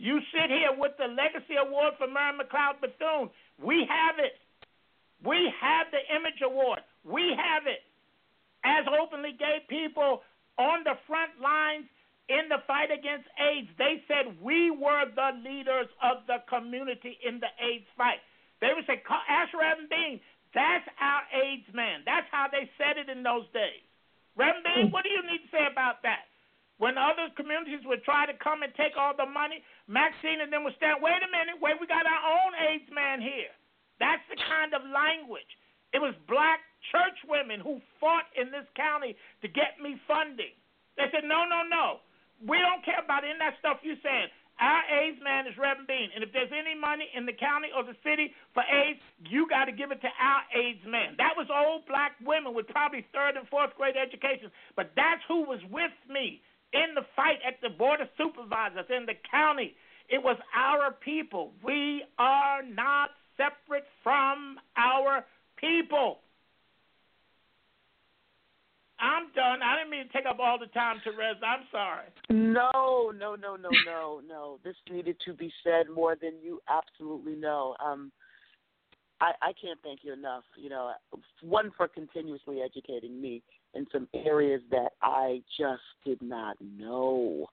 You 0.00 0.18
sit 0.32 0.48
here 0.48 0.72
with 0.72 0.96
the 0.96 1.06
Legacy 1.12 1.60
Award 1.60 1.94
for 1.98 2.08
Mary 2.08 2.32
McLeod 2.32 2.80
Bethune. 2.80 3.28
We 3.60 3.84
have 3.84 4.16
it. 4.18 4.40
We 5.22 5.52
have 5.60 5.92
the 5.92 6.00
Image 6.16 6.40
Award. 6.40 6.80
We 7.04 7.36
have 7.36 7.68
it. 7.68 7.84
As 8.64 8.88
openly 8.88 9.36
gay 9.38 9.60
people 9.68 10.22
on 10.56 10.84
the 10.84 10.96
front 11.06 11.36
lines 11.40 11.84
in 12.28 12.48
the 12.48 12.64
fight 12.66 12.90
against 12.90 13.28
AIDS, 13.36 13.68
they 13.76 14.00
said 14.08 14.40
we 14.40 14.70
were 14.70 15.04
the 15.14 15.36
leaders 15.44 15.88
of 16.00 16.24
the 16.26 16.40
community 16.48 17.18
in 17.20 17.40
the 17.40 17.52
AIDS 17.60 17.88
fight. 17.96 18.24
They 18.60 18.76
would 18.76 18.84
say, 18.84 19.00
ask 19.28 19.50
Reverend 19.56 19.88
Bean. 19.88 20.20
That's 20.52 20.84
our 21.00 21.24
AIDS 21.32 21.68
man. 21.72 22.04
That's 22.04 22.28
how 22.28 22.46
they 22.52 22.68
said 22.76 23.00
it 23.00 23.08
in 23.08 23.24
those 23.24 23.48
days. 23.56 23.82
Reverend 24.36 24.64
Bean, 24.64 24.86
what 24.92 25.04
do 25.04 25.10
you 25.10 25.24
need 25.24 25.44
to 25.48 25.50
say 25.50 25.64
about 25.66 26.04
that? 26.04 26.28
When 26.80 26.96
other 26.96 27.28
communities 27.36 27.84
would 27.84 28.00
try 28.08 28.24
to 28.24 28.32
come 28.40 28.64
and 28.64 28.72
take 28.72 28.96
all 28.96 29.12
the 29.12 29.28
money, 29.28 29.60
Maxine 29.84 30.40
and 30.40 30.48
them 30.48 30.64
would 30.64 30.76
stand, 30.80 31.04
wait 31.04 31.20
a 31.20 31.28
minute, 31.28 31.60
wait, 31.60 31.76
we 31.76 31.84
got 31.84 32.08
our 32.08 32.24
own 32.24 32.56
AIDS 32.56 32.88
man 32.88 33.20
here. 33.20 33.52
That's 34.00 34.24
the 34.32 34.40
kind 34.48 34.72
of 34.72 34.80
language. 34.88 35.48
It 35.92 36.00
was 36.00 36.16
black 36.24 36.64
church 36.88 37.20
women 37.28 37.60
who 37.60 37.84
fought 38.00 38.32
in 38.32 38.48
this 38.48 38.64
county 38.72 39.12
to 39.44 39.48
get 39.52 39.76
me 39.76 40.00
funding. 40.08 40.56
They 40.96 41.12
said, 41.12 41.28
no, 41.28 41.44
no, 41.44 41.68
no. 41.68 42.00
We 42.40 42.56
don't 42.56 42.80
care 42.80 43.04
about 43.04 43.28
any 43.28 43.36
of 43.36 43.44
that 43.44 43.60
stuff 43.60 43.84
you're 43.84 44.00
saying. 44.00 44.32
Our 44.60 44.84
AIDS 44.92 45.16
man 45.24 45.48
is 45.48 45.56
Reverend 45.56 45.88
Bean. 45.88 46.12
And 46.12 46.20
if 46.20 46.30
there's 46.36 46.52
any 46.52 46.76
money 46.76 47.08
in 47.16 47.24
the 47.24 47.32
county 47.32 47.72
or 47.72 47.80
the 47.82 47.96
city 48.04 48.36
for 48.52 48.60
AIDS, 48.60 49.00
you 49.24 49.48
got 49.48 49.64
to 49.66 49.72
give 49.72 49.90
it 49.90 50.04
to 50.04 50.12
our 50.12 50.42
AIDS 50.52 50.84
man. 50.84 51.16
That 51.16 51.32
was 51.32 51.48
old 51.48 51.88
black 51.88 52.20
women 52.20 52.52
with 52.52 52.68
probably 52.68 53.08
third 53.08 53.40
and 53.40 53.48
fourth 53.48 53.72
grade 53.80 53.96
education. 53.96 54.52
But 54.76 54.92
that's 54.94 55.24
who 55.26 55.48
was 55.48 55.64
with 55.72 55.96
me 56.12 56.44
in 56.76 56.92
the 56.94 57.08
fight 57.16 57.40
at 57.40 57.56
the 57.64 57.72
Board 57.72 58.04
of 58.04 58.12
Supervisors 58.20 58.86
in 58.92 59.08
the 59.08 59.16
county. 59.32 59.72
It 60.12 60.22
was 60.22 60.36
our 60.52 60.92
people. 60.92 61.52
We 61.64 62.04
are 62.18 62.62
not 62.62 63.16
separate 63.40 63.88
from 64.04 64.60
our 64.76 65.24
people. 65.56 66.20
I'm 69.00 69.32
done. 69.34 69.60
I 69.62 69.78
didn't 69.78 69.90
mean 69.90 70.06
to 70.06 70.12
take 70.12 70.26
up 70.26 70.38
all 70.38 70.58
the 70.58 70.66
time, 70.66 71.00
Terez. 71.06 71.40
I'm 71.42 71.64
sorry. 71.72 72.06
No, 72.28 73.12
no, 73.16 73.34
no, 73.34 73.56
no, 73.56 73.70
no, 73.86 74.20
no. 74.26 74.58
This 74.62 74.76
needed 74.90 75.16
to 75.24 75.32
be 75.32 75.52
said 75.64 75.86
more 75.92 76.16
than 76.20 76.34
you 76.42 76.60
absolutely 76.68 77.34
know. 77.34 77.76
Um, 77.84 78.12
I, 79.20 79.32
I 79.42 79.52
can't 79.60 79.78
thank 79.82 80.00
you 80.02 80.12
enough. 80.12 80.44
You 80.56 80.70
know, 80.70 80.92
one 81.42 81.70
for 81.76 81.88
continuously 81.88 82.60
educating 82.62 83.20
me 83.20 83.42
in 83.74 83.86
some 83.92 84.08
areas 84.14 84.62
that 84.70 84.90
I 85.02 85.42
just 85.58 85.82
did 86.04 86.20
not 86.22 86.56
know, 86.60 87.46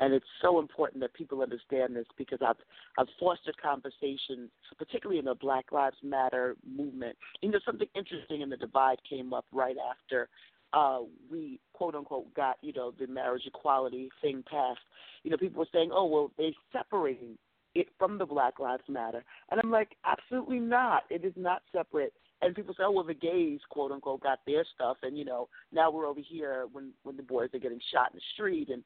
and 0.00 0.14
it's 0.14 0.26
so 0.42 0.58
important 0.58 1.00
that 1.02 1.14
people 1.14 1.42
understand 1.42 1.94
this 1.94 2.06
because 2.16 2.40
I've 2.44 2.56
I've 2.98 3.08
fostered 3.18 3.56
conversations, 3.62 4.50
particularly 4.78 5.18
in 5.18 5.26
the 5.26 5.34
Black 5.34 5.72
Lives 5.72 5.96
Matter 6.02 6.56
movement. 6.66 7.16
You 7.42 7.50
know, 7.50 7.60
something 7.64 7.88
interesting 7.94 8.40
in 8.40 8.50
the 8.50 8.56
divide 8.56 8.98
came 9.08 9.32
up 9.32 9.44
right 9.52 9.76
after 9.90 10.28
uh, 10.72 11.00
we 11.30 11.60
quote 11.72 11.94
unquote 11.94 12.32
got 12.34 12.56
you 12.62 12.72
know 12.72 12.92
the 12.98 13.06
marriage 13.06 13.42
equality 13.46 14.08
thing 14.20 14.44
passed. 14.50 14.80
You 15.22 15.30
know, 15.30 15.36
people 15.36 15.60
were 15.60 15.68
saying, 15.72 15.90
oh 15.92 16.06
well, 16.06 16.30
they're 16.38 16.50
separating 16.72 17.36
it 17.74 17.88
from 17.98 18.18
the 18.18 18.26
Black 18.26 18.58
Lives 18.58 18.82
Matter, 18.88 19.24
and 19.50 19.60
I'm 19.62 19.70
like, 19.70 19.96
absolutely 20.04 20.58
not. 20.58 21.04
It 21.10 21.24
is 21.24 21.34
not 21.36 21.62
separate. 21.72 22.12
And 22.42 22.54
people 22.54 22.74
say, 22.74 22.84
oh 22.86 22.92
well, 22.92 23.04
the 23.04 23.14
gays 23.14 23.60
quote 23.68 23.92
unquote 23.92 24.22
got 24.22 24.40
their 24.46 24.64
stuff, 24.74 24.98
and 25.02 25.16
you 25.18 25.24
know 25.24 25.48
now 25.72 25.90
we're 25.90 26.06
over 26.06 26.20
here 26.20 26.66
when 26.72 26.92
when 27.02 27.16
the 27.16 27.22
boys 27.22 27.50
are 27.54 27.58
getting 27.58 27.80
shot 27.92 28.12
in 28.12 28.16
the 28.16 28.22
street 28.34 28.68
and 28.70 28.82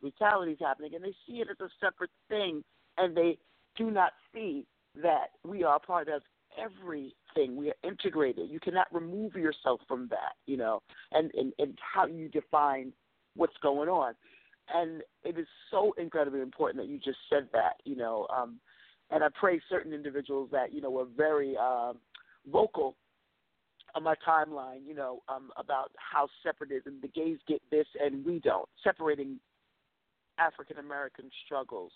brutality 0.00 0.52
is 0.52 0.58
happening, 0.60 0.94
and 0.94 1.04
they 1.04 1.14
see 1.26 1.40
it 1.40 1.48
as 1.50 1.60
a 1.60 1.68
separate 1.80 2.10
thing, 2.28 2.62
and 2.96 3.16
they 3.16 3.38
do 3.76 3.90
not 3.90 4.12
see 4.34 4.66
that 5.02 5.28
we 5.44 5.62
are 5.62 5.78
part 5.78 6.08
of 6.08 6.22
everything. 6.58 7.56
We 7.56 7.70
are 7.70 7.76
integrated. 7.82 8.50
You 8.50 8.60
cannot 8.60 8.86
remove 8.92 9.34
yourself 9.34 9.80
from 9.86 10.08
that, 10.08 10.34
you 10.46 10.56
know, 10.56 10.82
and, 11.12 11.30
and, 11.34 11.52
and 11.58 11.78
how 11.94 12.06
you 12.06 12.28
define 12.28 12.92
what's 13.36 13.56
going 13.62 13.88
on. 13.88 14.14
and 14.74 15.02
it 15.24 15.38
is 15.38 15.46
so 15.70 15.94
incredibly 15.98 16.40
important 16.40 16.82
that 16.82 16.90
you 16.90 16.98
just 16.98 17.18
said 17.30 17.48
that. 17.52 17.74
You 17.84 17.96
know, 17.96 18.26
um, 18.34 18.60
and 19.10 19.24
I 19.24 19.28
praise 19.38 19.60
certain 19.68 19.92
individuals 19.92 20.50
that 20.52 20.72
you 20.72 20.80
know 20.80 20.90
were 20.90 21.06
very 21.16 21.56
uh, 21.60 21.92
vocal 22.50 22.96
on 23.94 24.02
my 24.02 24.14
timeline. 24.26 24.86
You 24.86 24.94
know, 24.94 25.22
um, 25.28 25.50
about 25.56 25.90
how 25.96 26.28
separatism, 26.42 26.98
the 27.00 27.08
gays 27.08 27.38
get 27.46 27.62
this 27.70 27.86
and 28.00 28.24
we 28.24 28.40
don't, 28.40 28.68
separating 28.84 29.38
African 30.38 30.78
American 30.78 31.30
struggles 31.44 31.92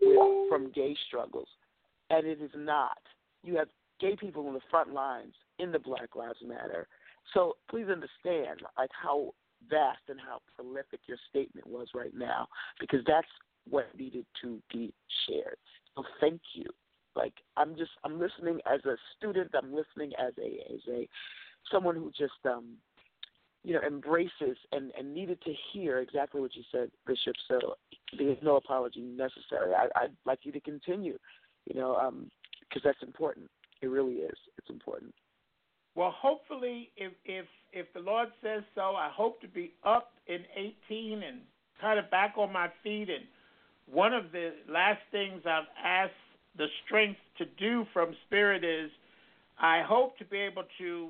with, 0.00 0.48
from 0.48 0.70
gay 0.72 0.96
struggles, 1.06 1.48
and 2.10 2.26
it 2.26 2.40
is 2.40 2.50
not. 2.56 2.98
You 3.44 3.56
have 3.56 3.68
gay 4.00 4.16
people 4.16 4.46
in 4.48 4.54
the 4.54 4.60
front 4.70 4.92
lines 4.92 5.34
in 5.58 5.72
the 5.72 5.78
Black 5.78 6.14
Lives 6.14 6.38
Matter. 6.46 6.86
So 7.34 7.56
please 7.68 7.86
understand, 7.90 8.62
like 8.76 8.90
how 8.92 9.34
vast 9.68 10.02
and 10.08 10.18
how 10.20 10.40
prolific 10.56 11.00
your 11.06 11.18
statement 11.28 11.66
was 11.66 11.88
right 11.94 12.14
now, 12.14 12.48
because 12.80 13.00
that's 13.06 13.28
what 13.68 13.86
needed 13.96 14.24
to 14.42 14.60
be 14.72 14.92
shared. 15.26 15.56
So 15.94 16.04
thank 16.20 16.40
you. 16.54 16.64
Like 17.16 17.34
I'm 17.56 17.76
just 17.76 17.90
I'm 18.04 18.18
listening 18.18 18.60
as 18.72 18.84
a 18.84 18.96
student. 19.16 19.50
I'm 19.54 19.74
listening 19.74 20.12
as 20.18 20.32
a 20.38 20.72
as 20.72 20.80
a 20.88 21.08
someone 21.70 21.96
who 21.96 22.10
just 22.16 22.32
um 22.44 22.76
you 23.64 23.74
know 23.74 23.80
embraces 23.84 24.56
and 24.72 24.92
and 24.96 25.12
needed 25.12 25.42
to 25.42 25.52
hear 25.72 25.98
exactly 25.98 26.40
what 26.40 26.54
you 26.54 26.62
said, 26.70 26.90
Bishop. 27.06 27.34
So 27.48 27.74
there's 28.16 28.38
no 28.42 28.56
apology 28.56 29.00
necessary. 29.00 29.74
I, 29.74 29.88
I'd 29.96 30.16
like 30.24 30.40
you 30.42 30.52
to 30.52 30.60
continue. 30.60 31.18
You 31.66 31.80
know, 31.80 31.96
um, 31.96 32.30
because 32.60 32.82
that's 32.84 33.02
important. 33.02 33.50
It 33.82 33.86
really 33.86 34.14
is. 34.14 34.36
It's 34.58 34.70
important. 34.70 35.14
Well, 35.94 36.14
hopefully, 36.16 36.90
if 36.96 37.12
if 37.24 37.46
if 37.72 37.92
the 37.92 38.00
Lord 38.00 38.28
says 38.42 38.62
so, 38.74 38.94
I 38.96 39.10
hope 39.12 39.40
to 39.40 39.48
be 39.48 39.74
up 39.84 40.12
in 40.26 40.44
18 40.88 41.22
and 41.22 41.40
kind 41.80 41.98
of 41.98 42.10
back 42.10 42.34
on 42.36 42.52
my 42.52 42.68
feet. 42.82 43.08
And 43.08 43.24
one 43.86 44.12
of 44.12 44.32
the 44.32 44.52
last 44.68 45.00
things 45.10 45.42
I've 45.46 45.68
asked 45.82 46.12
the 46.56 46.66
strength 46.84 47.20
to 47.38 47.44
do 47.58 47.84
from 47.92 48.14
Spirit 48.26 48.64
is, 48.64 48.90
I 49.60 49.82
hope 49.86 50.18
to 50.18 50.24
be 50.24 50.38
able 50.38 50.64
to 50.78 51.08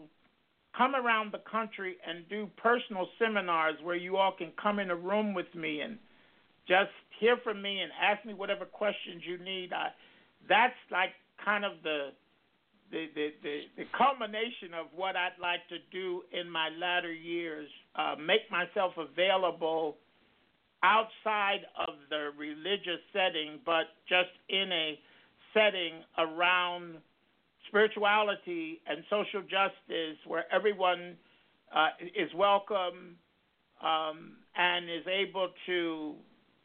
come 0.77 0.95
around 0.95 1.33
the 1.33 1.43
country 1.51 1.97
and 2.07 2.29
do 2.29 2.49
personal 2.57 3.09
seminars 3.19 3.77
where 3.83 3.97
you 3.97 4.17
all 4.17 4.33
can 4.37 4.53
come 4.63 4.79
in 4.79 4.91
a 4.91 4.97
room 4.97 5.35
with 5.35 5.53
me 5.55 5.81
and 5.81 5.99
just 6.67 6.91
hear 7.19 7.37
from 7.43 7.61
me 7.63 7.81
and 7.81 7.91
ask 8.01 8.25
me 8.25 8.35
whatever 8.35 8.65
questions 8.65 9.23
you 9.27 9.39
need. 9.39 9.73
I, 9.73 9.89
that's 10.49 10.75
like 10.91 11.11
kind 11.45 11.65
of 11.65 11.73
the 11.83 12.11
the, 12.91 13.07
the, 13.15 13.29
the, 13.43 13.61
the 13.77 13.85
culmination 13.97 14.75
of 14.79 14.87
what 14.95 15.17
I'd 15.17 15.39
like 15.41 15.67
to 15.69 15.77
do 15.93 16.23
in 16.33 16.49
my 16.51 16.71
latter 16.81 17.13
years, 17.13 17.69
uh, 17.95 18.15
make 18.19 18.51
myself 18.51 18.93
available 18.97 19.97
outside 20.83 21.67
of 21.87 21.95
the 22.11 22.31
religious 22.37 23.01
setting, 23.13 23.59
but 23.67 23.93
just 24.09 24.31
in 24.49 24.71
a 24.73 24.99
setting 25.53 26.03
around 26.19 26.97
spirituality 27.69 28.81
and 28.87 29.05
social 29.11 29.43
justice 29.43 30.17
where 30.27 30.45
everyone 30.53 31.17
uh, 31.75 31.89
is 32.17 32.31
welcome 32.35 33.17
um, 33.83 34.33
and 34.57 34.87
is 34.89 35.07
able 35.07 35.49
to 35.67 36.15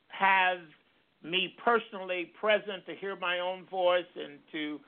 have 0.07 0.59
me 1.23 1.55
personally 1.63 2.31
present 2.39 2.85
to 2.85 2.95
hear 2.95 3.15
my 3.15 3.39
own 3.39 3.65
voice 3.69 4.05
and 4.15 4.39
to 4.51 4.79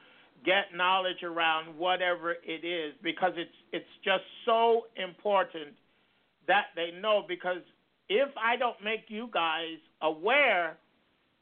get 0.44 0.76
knowledge 0.76 1.24
around 1.24 1.78
whatever 1.78 2.36
it 2.46 2.66
is 2.66 2.94
because 3.04 3.34
it's 3.36 3.56
it's 3.72 3.86
just 4.04 4.24
so 4.46 4.84
important 4.96 5.74
that 6.48 6.66
they 6.76 6.90
know 7.00 7.24
because 7.28 7.62
if 8.10 8.30
I 8.38 8.56
don't 8.56 8.82
make 8.84 9.06
you 9.08 9.30
guys 9.34 9.78
aware, 10.02 10.78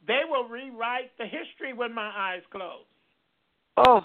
they 0.08 0.22
will 0.30 0.48
rewrite 0.48 1.12
the 1.18 1.26
history 1.26 1.74
when 1.74 1.94
my 1.94 2.12
eyes 2.16 2.42
close. 2.52 2.86
Oh, 3.78 4.02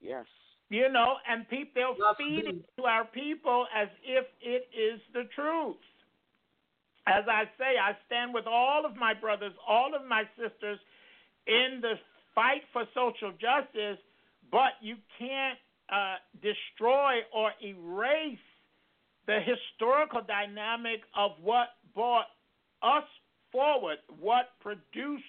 yes. 0.00 0.24
You 0.70 0.90
know, 0.90 1.16
and 1.28 1.48
people 1.48 1.72
they'll 1.74 2.14
feed 2.16 2.44
it 2.46 2.64
to 2.76 2.84
our 2.84 3.04
people 3.04 3.66
as 3.74 3.88
if 4.04 4.26
it 4.42 4.68
is 4.72 5.00
the 5.12 5.24
truth. 5.34 5.76
As 7.06 7.24
I 7.26 7.44
say, 7.56 7.80
I 7.80 7.96
stand 8.06 8.34
with 8.34 8.46
all 8.46 8.84
of 8.84 8.94
my 8.94 9.14
brothers, 9.14 9.52
all 9.66 9.94
of 9.94 10.06
my 10.06 10.24
sisters 10.36 10.78
in 11.46 11.80
the 11.80 11.94
fight 12.34 12.62
for 12.72 12.84
social 12.94 13.32
justice 13.32 13.98
but 14.50 14.72
you 14.80 14.96
can't 15.18 15.58
uh, 15.92 16.16
destroy 16.42 17.20
or 17.34 17.52
erase 17.62 18.38
the 19.26 19.38
historical 19.40 20.22
dynamic 20.26 21.00
of 21.16 21.32
what 21.42 21.68
brought 21.94 22.26
us 22.82 23.04
forward, 23.52 23.98
what 24.20 24.50
produced 24.60 25.24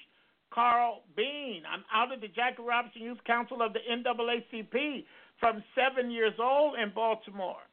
Carl 0.52 1.04
Bean. 1.16 1.64
I'm 1.72 1.84
out 1.94 2.14
of 2.14 2.22
the 2.22 2.28
Jackie 2.28 2.64
Robinson 2.64 3.02
Youth 3.02 3.24
Council 3.26 3.62
of 3.62 3.74
the 3.74 3.80
NAACP 3.80 5.06
from 5.40 5.64
seven 5.76 6.12
years 6.12 6.34
old 6.40 6.78
in 6.80 6.92
Baltimore. 6.94 7.64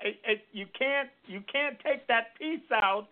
It, 0.00 0.16
it, 0.26 0.40
you 0.52 0.66
can't 0.78 1.08
you 1.26 1.40
can't 1.50 1.78
take 1.80 2.06
that 2.08 2.38
piece 2.38 2.60
out 2.70 3.08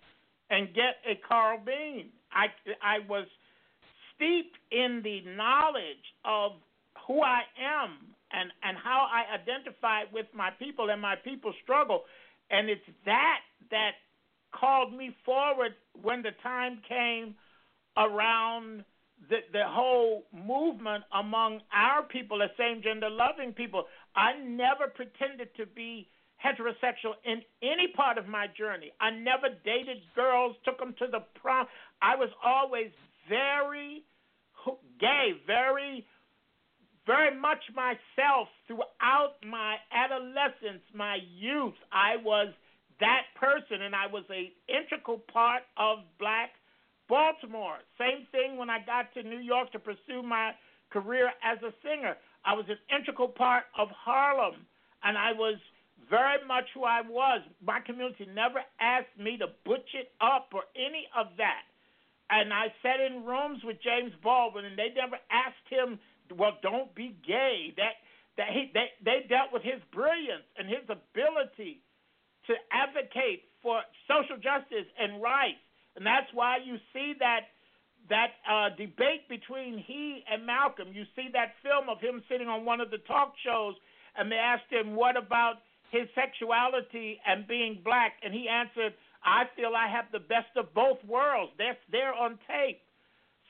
and 0.50 0.68
get 0.74 0.96
a 1.08 1.18
Carl 1.26 1.58
Bean. 1.64 2.10
I 2.32 2.46
I 2.82 2.98
was 3.08 3.26
steeped 4.14 4.56
in 4.70 5.00
the 5.02 5.22
knowledge 5.34 6.04
of 6.24 6.52
who 7.06 7.22
I 7.22 7.43
am 7.60 8.14
and, 8.32 8.51
and 8.62 8.76
how 8.76 9.06
I 9.10 9.35
identify 9.35 10.05
with 10.12 10.26
my 10.35 10.51
people 10.59 10.90
and 10.90 11.01
my 11.01 11.14
people's 11.16 11.55
struggle. 11.62 12.02
And 12.51 12.68
it's 12.68 12.86
that 13.06 13.40
that 13.70 13.93
called 14.52 14.93
me 14.93 15.14
forward 15.24 15.72
when 16.02 16.22
the 16.22 16.31
time 16.43 16.81
came 16.89 17.35
around 17.97 18.85
the, 19.28 19.39
the 19.52 19.64
whole 19.66 20.24
movement 20.32 21.05
among 21.12 21.60
our 21.72 22.02
people, 22.02 22.39
the 22.39 22.51
same 22.59 22.82
gender 22.82 23.09
loving 23.10 23.52
people. 23.52 23.85
I 24.14 24.39
never 24.39 24.89
pretended 24.94 25.48
to 25.56 25.66
be 25.66 26.09
heterosexual 26.44 27.14
in 27.24 27.40
any 27.62 27.89
part 27.97 28.18
of 28.18 28.28
my 28.28 28.47
journey. 28.59 28.93
I 29.01 29.10
never 29.10 29.48
dated 29.64 29.98
girls, 30.14 30.56
took 30.64 30.78
them 30.78 30.94
to 30.98 31.06
the 31.10 31.20
prom. 31.40 31.66
I 32.02 32.16
was 32.16 32.28
always 32.44 32.90
very 33.28 34.05
gay, 35.01 35.32
very 35.47 36.06
very 37.06 37.39
much 37.39 37.60
myself 37.74 38.48
throughout 38.66 39.36
my 39.47 39.76
adolescence, 39.93 40.82
my 40.94 41.18
youth. 41.36 41.74
I 41.93 42.16
was 42.22 42.48
that 43.01 43.28
person, 43.39 43.82
and 43.82 43.94
I 43.94 44.06
was 44.06 44.24
a 44.31 44.52
integral 44.68 45.20
part 45.32 45.62
of 45.76 45.98
Black 46.18 46.51
Baltimore. 47.09 47.78
Same 47.98 48.26
thing 48.32 48.56
when 48.56 48.70
I 48.70 48.78
got 48.85 49.12
to 49.14 49.22
New 49.22 49.40
York 49.40 49.72
to 49.72 49.78
pursue 49.78 50.22
my 50.22 50.52
career 50.90 51.31
as 51.44 51.59
a 51.62 51.72
singer. 51.82 52.16
I 52.44 52.55
was 52.55 52.66
an 52.68 52.78
integral 52.89 53.28
part 53.28 53.64
of 53.78 53.89
Harlem, 53.90 54.66
and 55.02 55.18
I 55.18 55.32
was 55.32 55.56
very 56.09 56.44
much 56.47 56.64
who 56.74 56.85
I 56.85 57.01
was. 57.01 57.43
My 57.64 57.81
community 57.81 58.28
never 58.32 58.60
asked 58.81 59.16
me 59.18 59.36
to 59.39 59.48
butch 59.64 59.89
it 59.94 60.12
up 60.20 60.48
or 60.52 60.62
any 60.76 61.09
of 61.16 61.28
that. 61.36 61.64
And 62.31 62.52
I 62.52 62.72
sat 62.82 63.01
in 63.01 63.24
rooms 63.24 63.60
with 63.64 63.76
James 63.82 64.12
Baldwin, 64.22 64.64
and 64.64 64.78
they 64.78 64.93
never 64.97 65.16
asked 65.31 65.68
him 65.68 65.98
well, 66.36 66.56
don't 66.62 66.94
be 66.94 67.16
gay. 67.26 67.74
That 67.76 68.01
that 68.36 68.48
he 68.52 68.70
they 68.72 68.88
they 69.05 69.26
dealt 69.28 69.52
with 69.52 69.62
his 69.62 69.80
brilliance 69.92 70.46
and 70.59 70.68
his 70.68 70.84
ability 70.88 71.82
to 72.46 72.55
advocate 72.72 73.44
for 73.62 73.80
social 74.09 74.36
justice 74.36 74.88
and 74.98 75.22
rights, 75.22 75.62
and 75.96 76.05
that's 76.05 76.28
why 76.32 76.59
you 76.64 76.76
see 76.92 77.14
that 77.18 77.48
that 78.09 78.36
uh, 78.44 78.68
debate 78.76 79.28
between 79.28 79.78
he 79.78 80.22
and 80.30 80.44
Malcolm. 80.44 80.88
You 80.92 81.05
see 81.16 81.28
that 81.32 81.56
film 81.62 81.88
of 81.88 82.01
him 82.01 82.22
sitting 82.28 82.48
on 82.48 82.64
one 82.64 82.80
of 82.80 82.90
the 82.90 82.98
talk 83.09 83.32
shows, 83.44 83.74
and 84.16 84.30
they 84.30 84.36
asked 84.36 84.68
him, 84.70 84.94
"What 84.94 85.16
about 85.16 85.62
his 85.90 86.09
sexuality 86.14 87.20
and 87.26 87.46
being 87.46 87.80
black?" 87.84 88.20
And 88.22 88.34
he 88.34 88.48
answered, 88.48 88.94
"I 89.22 89.44
feel 89.56 89.72
I 89.74 89.88
have 89.88 90.10
the 90.12 90.20
best 90.20 90.52
of 90.56 90.74
both 90.74 91.02
worlds. 91.05 91.52
That's 91.56 91.80
there 91.90 92.12
on 92.12 92.38
tape." 92.46 92.82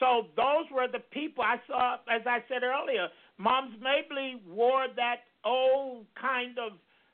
So 0.00 0.26
those 0.36 0.66
were 0.72 0.88
the 0.90 1.02
people 1.12 1.44
I 1.44 1.56
saw, 1.66 1.94
as 2.10 2.22
I 2.26 2.42
said 2.48 2.62
earlier. 2.62 3.08
Moms 3.38 3.74
Mabley 3.80 4.42
wore 4.46 4.86
that 4.96 5.22
old 5.44 6.06
kind 6.20 6.58
of 6.58 6.72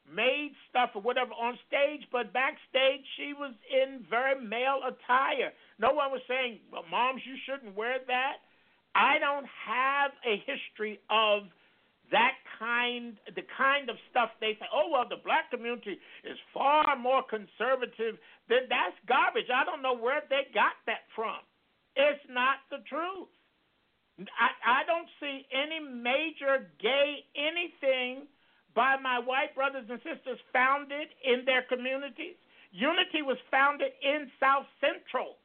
maid 0.08 0.52
stuff 0.68 0.90
or 0.94 1.02
whatever 1.02 1.30
on 1.32 1.58
stage, 1.68 2.02
but 2.10 2.32
backstage 2.32 3.04
she 3.16 3.32
was 3.32 3.54
in 3.70 4.04
very 4.08 4.40
male 4.40 4.80
attire. 4.82 5.52
No 5.78 5.92
one 5.92 6.10
was 6.10 6.20
saying, 6.26 6.60
well, 6.72 6.84
Moms, 6.90 7.22
you 7.24 7.36
shouldn't 7.46 7.76
wear 7.76 7.98
that. 8.06 8.42
I 8.94 9.18
don't 9.20 9.46
have 9.46 10.10
a 10.26 10.42
history 10.42 10.98
of 11.10 11.46
that 12.10 12.34
kind, 12.58 13.16
the 13.36 13.46
kind 13.56 13.88
of 13.88 13.96
stuff 14.10 14.30
they 14.40 14.58
say. 14.58 14.66
Oh 14.74 14.90
well, 14.90 15.06
the 15.08 15.22
black 15.22 15.50
community 15.50 15.94
is 16.24 16.38
far 16.52 16.96
more 16.96 17.22
conservative. 17.22 18.18
Then 18.48 18.66
that's 18.66 18.98
garbage. 19.06 19.46
I 19.46 19.64
don't 19.64 19.82
know 19.82 19.94
where 19.94 20.22
they 20.28 20.50
got 20.52 20.74
that 20.86 21.06
from. 21.14 21.38
It's 22.00 22.26
not 22.30 22.64
the 22.72 22.80
truth. 22.88 23.28
I, 24.20 24.80
I 24.80 24.80
don't 24.86 25.08
see 25.20 25.46
any 25.52 25.80
major 25.80 26.68
gay 26.80 27.24
anything 27.36 28.28
by 28.74 28.96
my 29.02 29.18
white 29.20 29.54
brothers 29.56 29.86
and 29.90 30.00
sisters 30.00 30.40
founded 30.52 31.08
in 31.24 31.44
their 31.46 31.62
communities. 31.68 32.36
Unity 32.72 33.22
was 33.22 33.38
founded 33.50 33.92
in 34.02 34.30
South 34.40 34.66
Central 34.80 35.36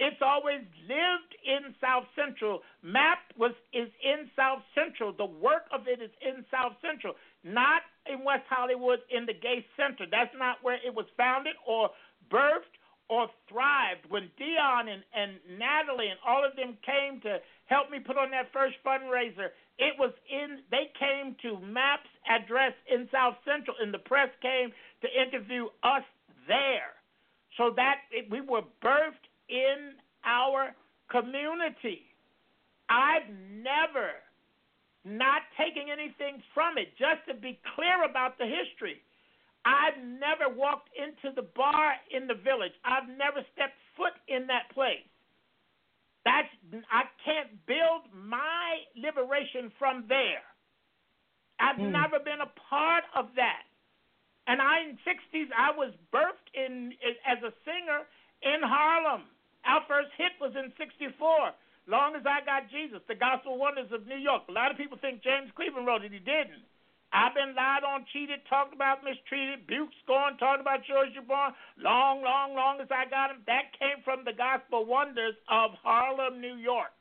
It's 0.00 0.22
always 0.26 0.62
lived 0.90 1.32
in 1.46 1.74
South 1.80 2.06
Central. 2.18 2.62
MAP 2.82 3.20
was 3.38 3.54
is 3.74 3.90
in 4.02 4.30
South 4.36 4.64
Central. 4.74 5.14
The 5.14 5.26
work 5.30 5.70
of 5.72 5.86
it 5.86 6.02
is 6.02 6.10
in 6.20 6.44
South 6.50 6.74
Central, 6.82 7.14
not 7.44 7.82
in 8.10 8.24
West 8.26 8.48
Hollywood 8.50 9.00
in 9.14 9.26
the 9.26 9.34
gay 9.38 9.64
center. 9.78 10.10
That's 10.10 10.34
not 10.36 10.58
where 10.66 10.78
it 10.82 10.94
was 10.94 11.06
founded 11.16 11.54
or 11.68 11.90
birthed 12.32 12.74
or 13.10 13.26
thrived. 13.50 14.06
When 14.08 14.30
Dion 14.38 14.86
and, 14.86 15.02
and 15.10 15.32
Natalie 15.58 16.08
and 16.08 16.18
all 16.22 16.46
of 16.46 16.54
them 16.54 16.78
came 16.86 17.20
to 17.26 17.42
help 17.66 17.90
me 17.90 17.98
put 17.98 18.16
on 18.16 18.30
that 18.30 18.54
first 18.54 18.78
fundraiser, 18.86 19.50
it 19.82 19.98
was 19.98 20.14
in 20.30 20.62
they 20.70 20.94
came 20.94 21.34
to 21.42 21.58
MAP's 21.58 22.08
address 22.30 22.72
in 22.86 23.08
South 23.10 23.34
Central 23.44 23.76
and 23.82 23.92
the 23.92 23.98
press 23.98 24.30
came 24.40 24.70
to 25.02 25.08
interview 25.10 25.66
us 25.82 26.06
there. 26.46 26.94
So 27.58 27.74
that 27.74 28.06
it, 28.12 28.30
we 28.30 28.40
were 28.40 28.62
birthed 28.80 29.26
in 29.50 29.98
our 30.24 30.70
community. 31.10 32.06
I've 32.88 33.26
never 33.50 34.22
not 35.04 35.42
taking 35.58 35.90
anything 35.90 36.42
from 36.52 36.76
it, 36.78 36.92
just 36.98 37.26
to 37.26 37.34
be 37.34 37.58
clear 37.74 38.04
about 38.04 38.38
the 38.38 38.44
history. 38.44 39.00
I've 39.70 40.02
never 40.02 40.50
walked 40.50 40.90
into 40.98 41.30
the 41.30 41.46
bar 41.54 41.94
in 42.10 42.26
the 42.26 42.34
village. 42.34 42.74
I've 42.82 43.06
never 43.06 43.46
stepped 43.54 43.78
foot 43.94 44.18
in 44.26 44.50
that 44.50 44.66
place. 44.74 45.06
That's 46.26 46.50
I 46.90 47.06
can't 47.22 47.54
build 47.70 48.10
my 48.10 48.82
liberation 48.98 49.70
from 49.78 50.10
there. 50.10 50.42
I've 51.62 51.78
mm. 51.78 51.94
never 51.94 52.18
been 52.18 52.42
a 52.42 52.50
part 52.68 53.06
of 53.14 53.30
that. 53.38 53.64
And 54.50 54.60
I 54.60 54.90
in 54.90 54.98
'60s 55.06 55.48
I 55.54 55.70
was 55.70 55.94
birthed 56.10 56.50
in 56.52 56.92
as 57.22 57.38
a 57.46 57.54
singer 57.62 58.04
in 58.42 58.60
Harlem. 58.66 59.30
Our 59.64 59.86
first 59.86 60.10
hit 60.18 60.34
was 60.42 60.52
in 60.58 60.74
'64. 60.76 61.54
Long 61.86 62.14
as 62.14 62.26
I 62.26 62.44
got 62.44 62.68
Jesus, 62.68 63.00
the 63.08 63.16
Gospel 63.16 63.56
Wonders 63.56 63.88
of 63.94 64.06
New 64.06 64.18
York. 64.18 64.44
A 64.48 64.52
lot 64.52 64.70
of 64.70 64.76
people 64.76 64.98
think 65.00 65.22
James 65.22 65.50
Cleveland 65.56 65.86
wrote 65.86 66.04
it. 66.04 66.12
He 66.12 66.20
didn't. 66.20 66.66
I've 67.12 67.34
been 67.34 67.54
lied 67.58 67.82
on, 67.82 68.06
cheated, 68.12 68.40
talked 68.48 68.74
about, 68.74 69.02
mistreated, 69.02 69.66
buked, 69.66 69.94
scorned, 70.04 70.38
talked 70.38 70.60
about 70.60 70.86
George 70.86 71.10
Jabron. 71.10 71.50
Long, 71.76 72.22
long, 72.22 72.54
long 72.54 72.78
as 72.80 72.86
I 72.90 73.10
got 73.10 73.34
him. 73.34 73.42
That 73.50 73.74
came 73.74 73.98
from 74.04 74.22
the 74.24 74.32
Gospel 74.32 74.86
Wonders 74.86 75.34
of 75.50 75.74
Harlem, 75.82 76.40
New 76.40 76.54
York. 76.54 76.94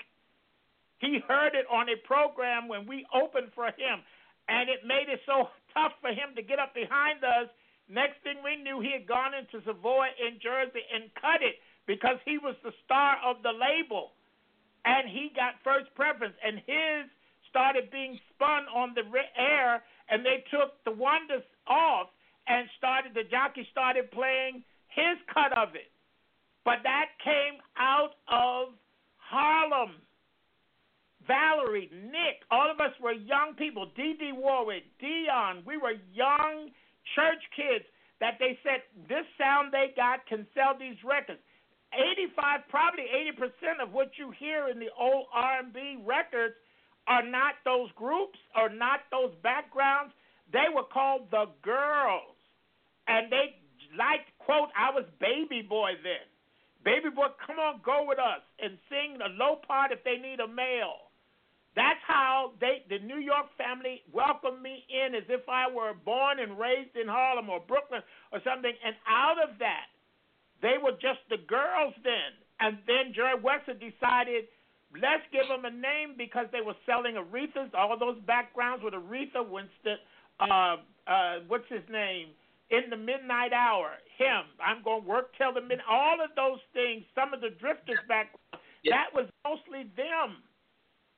He 0.98 1.22
heard 1.28 1.54
it 1.54 1.70
on 1.70 1.88
a 1.90 1.98
program 2.08 2.68
when 2.68 2.88
we 2.90 3.06
opened 3.14 3.54
for 3.54 3.70
him, 3.70 4.02
and 4.50 4.68
it 4.68 4.82
made 4.84 5.08
it 5.14 5.22
so 5.26 5.54
tough 5.74 5.94
for 6.02 6.10
him 6.10 6.34
to 6.36 6.42
get 6.42 6.58
up 6.58 6.74
behind 6.74 7.24
us. 7.24 7.48
Next 7.88 8.18
thing 8.26 8.42
we 8.44 8.58
knew, 8.58 8.82
he 8.82 8.92
had 8.92 9.08
gone 9.08 9.38
into 9.38 9.62
Savoy 9.66 10.10
in 10.18 10.42
Jersey 10.42 10.82
and 10.90 11.14
cut 11.22 11.42
it 11.46 11.62
because 11.86 12.18
he 12.26 12.38
was 12.38 12.58
the 12.64 12.74
star 12.86 13.18
of 13.26 13.42
the 13.42 13.54
label 13.54 14.14
and 14.86 15.10
he 15.10 15.32
got 15.36 15.60
first 15.64 15.92
preference, 15.96 16.36
and 16.44 16.58
his 16.64 17.10
started 17.50 17.92
being 17.92 18.20
spun 18.34 18.66
on 18.72 18.94
the 18.96 19.04
air, 19.36 19.84
and 20.10 20.26
they 20.26 20.44
took 20.52 20.84
the 20.86 20.92
wonders 20.92 21.44
off 21.68 22.08
and 22.48 22.68
started 22.78 23.14
the 23.14 23.24
jockey 23.30 23.68
started 23.72 24.12
playing 24.12 24.64
his 24.90 25.18
cut 25.34 25.56
of 25.58 25.76
it. 25.76 25.92
But 26.66 26.82
that 26.84 27.14
came 27.24 27.62
out 27.78 28.18
of 28.28 28.74
Harlem. 29.18 30.02
Valerie, 31.28 31.90
Nick, 31.94 32.42
all 32.50 32.72
of 32.72 32.80
us 32.82 32.94
were 33.02 33.14
young 33.14 33.54
people. 33.56 33.92
Dee 33.96 34.18
Dee 34.18 34.34
Warwick, 34.34 34.84
Dion, 35.00 35.62
we 35.66 35.78
were 35.78 35.94
young 36.12 36.74
church 37.14 37.44
kids 37.56 37.86
that 38.20 38.38
they 38.40 38.58
said 38.64 38.82
this 39.08 39.26
sound 39.38 39.72
they 39.72 39.94
got 39.96 40.26
can 40.26 40.48
sell 40.58 40.74
these 40.78 40.98
records. 41.06 41.40
85, 41.94 42.62
probably 42.70 43.06
80% 43.38 43.82
of 43.82 43.94
what 43.94 44.10
you 44.18 44.32
hear 44.38 44.70
in 44.70 44.80
the 44.80 44.90
old 44.98 45.26
R&B 45.34 46.02
records 46.06 46.54
are 47.10 47.26
not 47.26 47.56
those 47.66 47.90
groups 47.98 48.40
or 48.56 48.70
not 48.70 49.02
those 49.12 49.34
backgrounds. 49.44 50.14
They 50.54 50.70
were 50.74 50.86
called 50.86 51.30
the 51.32 51.46
girls, 51.62 52.38
and 53.08 53.32
they 53.32 53.58
liked 53.98 54.30
quote 54.40 54.70
I 54.78 54.94
was 54.94 55.06
baby 55.20 55.62
boy 55.62 55.98
then. 56.02 56.26
Baby 56.86 57.10
boy, 57.14 57.28
come 57.46 57.60
on, 57.60 57.82
go 57.84 58.06
with 58.08 58.20
us 58.20 58.40
and 58.64 58.78
sing 58.88 59.20
the 59.20 59.36
low 59.36 59.60
part 59.68 59.92
if 59.92 60.00
they 60.06 60.16
need 60.16 60.40
a 60.40 60.48
male. 60.48 61.12
That's 61.76 62.00
how 62.08 62.54
they, 62.60 62.88
the 62.90 63.04
New 63.04 63.20
York 63.20 63.52
family, 63.58 64.02
welcomed 64.12 64.62
me 64.62 64.86
in 64.90 65.14
as 65.14 65.28
if 65.30 65.48
I 65.48 65.70
were 65.70 65.94
born 65.94 66.40
and 66.40 66.58
raised 66.58 66.96
in 66.96 67.08
Harlem 67.08 67.50
or 67.50 67.60
Brooklyn 67.60 68.02
or 68.32 68.40
something. 68.44 68.72
And 68.72 68.96
out 69.06 69.38
of 69.44 69.60
that, 69.60 69.92
they 70.62 70.76
were 70.82 70.96
just 70.98 71.20
the 71.30 71.38
girls 71.38 71.94
then. 72.04 72.32
And 72.60 72.80
then 72.88 73.14
Jerry 73.14 73.38
Wexler 73.38 73.80
decided, 73.80 74.50
let's 74.94 75.24
give 75.32 75.48
them 75.48 75.66
a 75.66 75.74
name 75.74 76.16
because 76.18 76.48
they 76.52 76.62
were 76.62 76.78
selling 76.86 77.16
Aretha's. 77.16 77.72
All 77.74 77.98
those 77.98 78.20
backgrounds 78.26 78.84
with 78.84 78.94
Aretha 78.94 79.44
Winston, 79.44 79.98
uh, 80.40 80.78
uh, 81.08 81.46
what's 81.48 81.70
his 81.70 81.84
name? 81.90 82.30
In 82.70 82.90
the 82.90 82.98
midnight 82.98 83.54
hour, 83.54 83.98
him. 84.18 84.46
I'm 84.62 84.84
going 84.84 85.02
to 85.02 85.08
work 85.08 85.34
till 85.38 85.54
the 85.54 85.62
midnight. 85.62 85.90
All 85.90 86.18
of 86.22 86.30
those 86.36 86.62
things, 86.74 87.04
some 87.16 87.34
of 87.34 87.42
the 87.42 87.50
drifters 87.60 88.02
back, 88.08 88.34
that 88.86 89.10
was 89.14 89.26
mostly 89.44 89.90
them. 89.98 90.46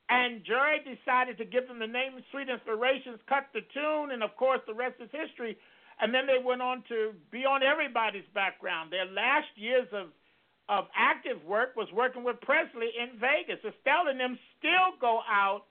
And 0.08 0.44
Jerry 0.44 0.80
decided 0.84 1.38
to 1.40 1.46
give 1.46 1.68
them 1.68 1.80
the 1.80 1.88
name 1.88 2.20
Sweet 2.32 2.48
Inspirations, 2.48 3.20
cut 3.28 3.48
the 3.54 3.64
tune, 3.74 4.12
and 4.12 4.24
of 4.24 4.36
course 4.36 4.60
the 4.68 4.74
rest 4.74 4.96
is 5.00 5.10
history 5.12 5.58
and 6.02 6.14
then 6.14 6.26
they 6.26 6.44
went 6.44 6.62
on 6.62 6.84
to 6.90 7.14
be 7.32 7.46
on 7.46 7.62
everybody's 7.62 8.28
background. 8.34 8.92
Their 8.92 9.06
last 9.06 9.54
years 9.56 9.88
of 9.94 10.08
of 10.72 10.88
active 10.96 11.44
work 11.44 11.76
was 11.76 11.92
working 11.92 12.24
with 12.24 12.40
Presley 12.42 12.90
in 12.96 13.20
Vegas. 13.20 13.60
Estelle 13.60 14.08
and 14.08 14.18
them 14.18 14.40
still 14.58 14.96
go 15.04 15.20
out 15.28 15.68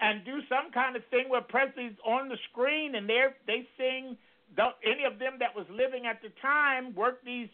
and 0.00 0.24
do 0.24 0.40
some 0.48 0.72
kind 0.72 0.96
of 0.96 1.04
thing 1.12 1.28
where 1.28 1.44
Presley's 1.44 1.92
on 2.08 2.32
the 2.32 2.40
screen 2.50 2.96
and 2.96 3.06
they 3.06 3.20
they 3.46 3.68
sing. 3.76 4.16
Any 4.82 5.04
of 5.06 5.20
them 5.20 5.38
that 5.38 5.54
was 5.54 5.66
living 5.70 6.10
at 6.10 6.18
the 6.22 6.32
time 6.42 6.92
work 6.96 7.22
these 7.22 7.46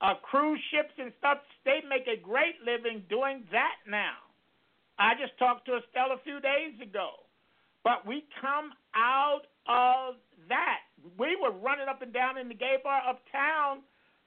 uh, 0.00 0.14
cruise 0.22 0.60
ships 0.70 0.94
and 0.96 1.10
stuff. 1.18 1.38
They 1.64 1.80
make 1.88 2.06
a 2.06 2.20
great 2.20 2.60
living 2.62 3.02
doing 3.10 3.42
that 3.50 3.82
now. 3.88 4.22
I 5.00 5.18
just 5.18 5.34
talked 5.40 5.66
to 5.66 5.80
Estelle 5.82 6.14
a 6.14 6.22
few 6.22 6.38
days 6.38 6.78
ago. 6.78 7.26
But 7.82 8.06
we 8.06 8.22
come 8.40 8.70
out 8.94 9.50
of 9.66 10.14
that 10.48 10.86
we 11.18 11.36
were 11.40 11.52
running 11.52 11.88
up 11.88 12.02
and 12.02 12.12
down 12.12 12.38
in 12.38 12.48
the 12.48 12.54
gay 12.54 12.76
bar 12.82 13.00
uptown. 13.08 13.82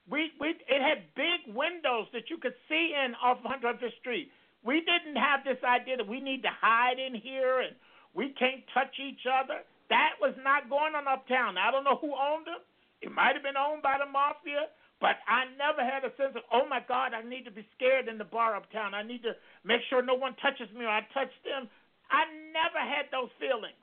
We 0.10 0.32
we 0.40 0.58
it 0.58 0.82
had 0.82 1.14
big 1.16 1.54
windows 1.54 2.08
that 2.14 2.30
you 2.30 2.38
could 2.38 2.56
see 2.68 2.96
in 2.98 3.14
off 3.22 3.38
105th 3.46 4.00
Street. 4.02 4.32
We 4.66 4.82
didn't 4.82 5.16
have 5.16 5.46
this 5.46 5.62
idea 5.64 5.98
that 5.98 6.08
we 6.08 6.20
need 6.20 6.42
to 6.44 6.52
hide 6.52 7.00
in 7.00 7.16
here 7.16 7.62
and 7.62 7.76
we 8.14 8.34
can't 8.36 8.66
touch 8.74 8.92
each 9.00 9.24
other. 9.30 9.62
That 9.90 10.18
was 10.20 10.34
not 10.44 10.70
going 10.70 10.94
on 10.96 11.08
uptown. 11.08 11.58
I 11.58 11.72
don't 11.72 11.86
know 11.86 11.98
who 12.02 12.12
owned 12.12 12.46
them. 12.46 12.62
It 13.02 13.14
might 13.14 13.34
have 13.34 13.46
been 13.46 13.58
owned 13.58 13.82
by 13.82 13.98
the 13.98 14.10
mafia, 14.10 14.68
but 15.00 15.24
I 15.24 15.48
never 15.56 15.80
had 15.80 16.04
a 16.04 16.12
sense 16.20 16.36
of, 16.36 16.44
oh 16.52 16.68
my 16.68 16.84
God, 16.84 17.16
I 17.16 17.24
need 17.24 17.48
to 17.48 17.54
be 17.54 17.66
scared 17.78 18.12
in 18.12 18.18
the 18.18 18.28
bar 18.28 18.56
uptown. 18.56 18.94
I 18.94 19.04
need 19.04 19.24
to 19.24 19.34
make 19.64 19.82
sure 19.90 20.04
no 20.04 20.16
one 20.20 20.36
touches 20.44 20.68
me 20.76 20.84
or 20.84 20.92
I 20.92 21.08
touch 21.16 21.32
them. 21.48 21.70
I 22.12 22.28
never 22.52 22.82
had 22.82 23.08
those 23.14 23.32
feelings 23.40 23.80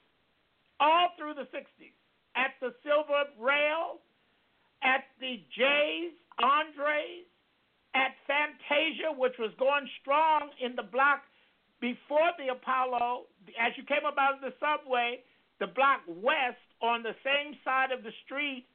all 0.79 1.17
through 1.17 1.35
the 1.35 1.49
60s 1.49 1.97
at 2.37 2.53
the 2.61 2.75
Silver 2.85 3.33
Rail, 3.41 4.05
at 4.87 5.11
the 5.19 5.43
Jays, 5.51 6.15
Andres, 6.39 7.27
at 7.99 8.15
Fantasia, 8.31 9.11
which 9.11 9.35
was 9.39 9.51
going 9.59 9.89
strong 10.01 10.55
in 10.63 10.79
the 10.79 10.87
block 10.87 11.27
before 11.81 12.31
the 12.39 12.55
Apollo. 12.55 13.27
As 13.59 13.75
you 13.75 13.83
came 13.83 14.07
up 14.07 14.15
out 14.15 14.39
of 14.39 14.43
the 14.47 14.55
subway, 14.63 15.27
the 15.59 15.67
block 15.67 16.07
west 16.07 16.63
on 16.79 17.03
the 17.03 17.17
same 17.27 17.59
side 17.65 17.91
of 17.91 18.05
the 18.05 18.15
street 18.25 18.69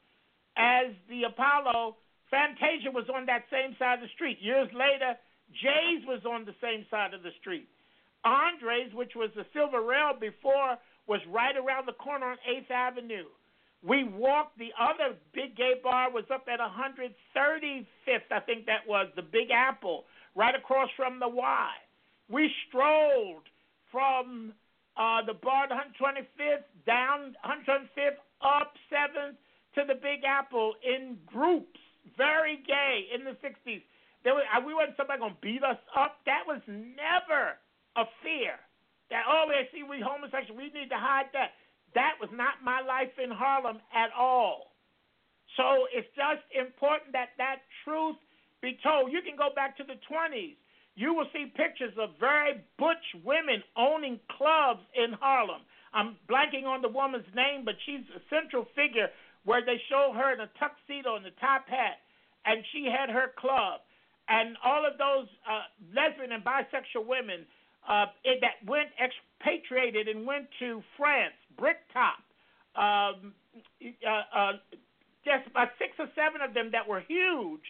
as 0.58 0.92
the 1.08 1.24
Apollo, 1.24 1.96
Fantasia 2.28 2.92
was 2.92 3.08
on 3.14 3.26
that 3.28 3.46
same 3.52 3.76
side 3.80 4.02
of 4.02 4.04
the 4.04 4.14
street. 4.16 4.38
Years 4.42 4.68
later, 4.74 5.16
Jay's 5.52 6.04
was 6.08 6.24
on 6.26 6.44
the 6.44 6.56
same 6.60 6.84
side 6.90 7.14
of 7.14 7.24
the 7.24 7.36
street. 7.40 7.68
Andres, 8.24 8.94
which 8.94 9.16
was 9.16 9.30
the 9.36 9.46
Silver 9.54 9.82
Rail 9.82 10.14
before, 10.20 10.78
was 11.08 11.20
right 11.28 11.56
around 11.56 11.88
the 11.88 11.98
corner 11.98 12.32
on 12.32 12.38
8th 12.48 12.72
Avenue. 12.72 13.28
We 13.84 14.04
walked, 14.04 14.60
the 14.60 14.70
other 14.80 15.16
big 15.34 15.58
gay 15.58 15.74
bar 15.82 16.12
was 16.12 16.26
up 16.32 16.46
at 16.52 16.60
135th, 16.60 18.30
I 18.32 18.40
think 18.42 18.66
that 18.68 18.88
was, 18.88 19.08
the 19.16 19.24
Big 19.24 19.50
Apple, 19.50 20.06
right 20.36 20.54
across 20.54 20.90
from 20.96 21.20
the 21.20 21.28
Y. 21.28 21.70
We 22.30 22.52
strolled 22.68 23.50
from 23.92 24.54
uh, 24.98 25.26
the 25.26 25.34
bar 25.34 25.66
at 25.66 25.72
125th, 25.72 26.70
down 26.86 27.36
125th, 27.44 28.22
up 28.42 28.74
7th 28.92 29.36
to 29.76 29.82
the 29.88 29.96
Big 29.96 30.24
Apple 30.28 30.74
in 30.86 31.18
groups, 31.26 31.80
very 32.18 32.62
gay 32.68 33.08
in 33.14 33.24
the 33.24 33.36
60s. 33.42 33.82
There 34.24 34.36
was, 34.36 34.46
we 34.66 34.74
wasn't 34.74 34.98
somebody 34.98 35.22
to 35.22 35.34
beat 35.42 35.64
us 35.64 35.82
up. 35.98 36.22
That 36.26 36.46
was 36.46 36.62
never 36.68 37.58
a 37.98 38.06
fear. 38.22 38.62
That, 39.10 39.26
oh, 39.28 39.50
they 39.50 39.68
see 39.74 39.84
we 39.84 40.00
homosexual, 40.00 40.56
we 40.56 40.70
need 40.70 40.94
to 40.94 41.02
hide 41.02 41.34
that. 41.34 41.58
That 41.96 42.16
was 42.20 42.30
not 42.34 42.64
my 42.64 42.82
life 42.82 43.12
in 43.22 43.32
Harlem 43.32 43.80
at 43.94 44.10
all. 44.18 44.72
So 45.58 45.88
it's 45.92 46.08
just 46.16 46.44
important 46.56 47.12
that 47.14 47.36
that 47.38 47.68
truth 47.84 48.16
be 48.62 48.80
told. 48.84 49.12
You 49.12 49.22
can 49.22 49.36
go 49.36 49.50
back 49.54 49.76
to 49.78 49.84
the 49.84 50.00
20s. 50.08 50.56
You 50.96 51.14
will 51.14 51.28
see 51.34 51.52
pictures 51.56 51.94
of 52.00 52.12
very 52.20 52.62
butch 52.78 53.04
women 53.24 53.64
owning 53.76 54.20
clubs 54.38 54.84
in 54.96 55.14
Harlem. 55.20 55.62
I'm 55.94 56.16
blanking 56.30 56.66
on 56.66 56.82
the 56.82 56.88
woman's 56.88 57.28
name, 57.36 57.64
but 57.66 57.76
she's 57.86 58.04
a 58.16 58.22
central 58.30 58.66
figure 58.76 59.10
where 59.44 59.66
they 59.66 59.82
show 59.90 60.14
her 60.16 60.34
in 60.34 60.40
a 60.40 60.50
tuxedo 60.60 61.16
and 61.16 61.26
a 61.26 61.36
top 61.42 61.68
hat, 61.68 62.00
and 62.46 62.64
she 62.72 62.88
had 62.88 63.10
her 63.10 63.32
club. 63.36 63.82
And 64.30 64.56
all 64.64 64.86
of 64.86 64.98
those 64.98 65.28
uh, 65.44 65.68
lesbian 65.92 66.32
and 66.32 66.44
bisexual 66.44 67.04
women 67.04 67.46
uh, 67.88 68.06
it, 68.24 68.40
that 68.42 68.62
went 68.70 68.90
expatriated 68.98 70.08
and 70.08 70.26
went 70.26 70.48
to 70.60 70.82
France, 70.98 71.34
Bricktop, 71.58 72.22
um, 72.76 73.34
uh, 73.82 74.38
uh, 74.38 74.52
just 75.26 75.48
about 75.50 75.70
six 75.78 75.94
or 76.00 76.08
seven 76.16 76.42
of 76.42 76.54
them 76.54 76.70
that 76.72 76.88
were 76.88 77.02
huge. 77.02 77.66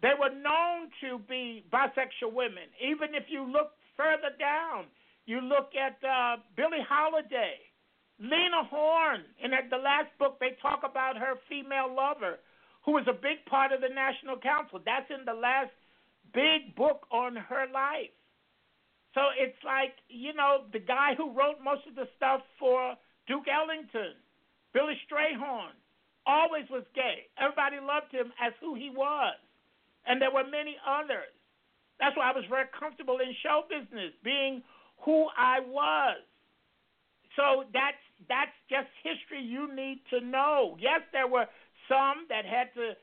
They 0.00 0.14
were 0.18 0.30
known 0.30 0.90
to 1.02 1.18
be 1.28 1.64
bisexual 1.72 2.32
women. 2.32 2.66
Even 2.82 3.14
if 3.14 3.24
you 3.28 3.44
look 3.46 3.72
further 3.96 4.34
down, 4.38 4.86
you 5.26 5.40
look 5.40 5.70
at 5.78 5.98
uh, 6.02 6.42
Billie 6.56 6.82
Holiday, 6.88 7.62
Lena 8.18 8.66
Horne, 8.66 9.22
and 9.42 9.54
at 9.54 9.70
the 9.70 9.76
last 9.76 10.10
book 10.18 10.38
they 10.40 10.58
talk 10.60 10.82
about 10.82 11.16
her 11.16 11.34
female 11.48 11.94
lover, 11.94 12.38
who 12.84 12.92
was 12.92 13.06
a 13.06 13.12
big 13.12 13.44
part 13.46 13.70
of 13.70 13.80
the 13.80 13.94
National 13.94 14.36
Council. 14.38 14.80
That's 14.84 15.06
in 15.10 15.24
the 15.24 15.38
last 15.38 15.70
big 16.34 16.74
book 16.74 17.06
on 17.12 17.36
her 17.36 17.66
life. 17.72 18.10
So 19.14 19.28
it's 19.36 19.58
like, 19.64 19.92
you 20.08 20.32
know, 20.32 20.64
the 20.72 20.80
guy 20.80 21.12
who 21.16 21.36
wrote 21.36 21.60
most 21.62 21.86
of 21.86 21.94
the 21.94 22.08
stuff 22.16 22.40
for 22.58 22.96
Duke 23.28 23.44
Ellington, 23.48 24.16
Billy 24.72 24.96
Strayhorn, 25.04 25.76
always 26.26 26.64
was 26.70 26.84
gay. 26.94 27.28
Everybody 27.36 27.76
loved 27.76 28.12
him 28.12 28.32
as 28.40 28.52
who 28.60 28.74
he 28.74 28.88
was. 28.88 29.36
And 30.06 30.20
there 30.20 30.32
were 30.32 30.48
many 30.48 30.76
others. 30.80 31.30
That's 32.00 32.16
why 32.16 32.30
I 32.30 32.34
was 32.34 32.44
very 32.48 32.66
comfortable 32.72 33.20
in 33.20 33.30
show 33.42 33.62
business, 33.68 34.16
being 34.24 34.62
who 35.04 35.28
I 35.36 35.60
was. 35.60 36.18
So 37.36 37.64
that's 37.72 38.00
that's 38.28 38.54
just 38.68 38.88
history 39.02 39.42
you 39.42 39.74
need 39.74 40.00
to 40.10 40.20
know. 40.20 40.76
Yes, 40.80 41.02
there 41.12 41.26
were 41.28 41.46
some 41.88 42.26
that 42.28 42.44
had 42.44 42.72
to 42.74 42.94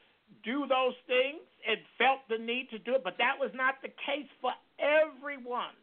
do 0.44 0.65
those 0.68 0.95
things 1.07 1.44
and 1.68 1.77
felt 1.98 2.23
the 2.30 2.38
need 2.38 2.69
to 2.72 2.80
do 2.80 2.95
it, 2.95 3.03
but 3.03 3.18
that 3.18 3.36
was 3.40 3.52
not 3.53 3.81
the 3.81 3.90
case 3.90 4.30
for 4.41 4.52
everyone. 4.80 5.76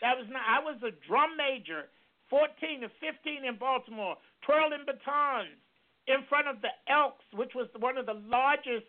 That 0.00 0.16
was 0.16 0.26
not. 0.30 0.42
I 0.42 0.62
was 0.62 0.78
a 0.86 0.94
drum 1.06 1.36
major, 1.36 1.90
14 2.30 2.86
to 2.86 2.88
15 3.00 3.44
in 3.44 3.56
Baltimore, 3.56 4.16
twirling 4.46 4.86
batons 4.86 5.58
in 6.06 6.24
front 6.28 6.48
of 6.48 6.62
the 6.62 6.72
Elks, 6.88 7.24
which 7.34 7.52
was 7.54 7.68
one 7.78 7.98
of 7.98 8.06
the 8.06 8.16
largest 8.16 8.86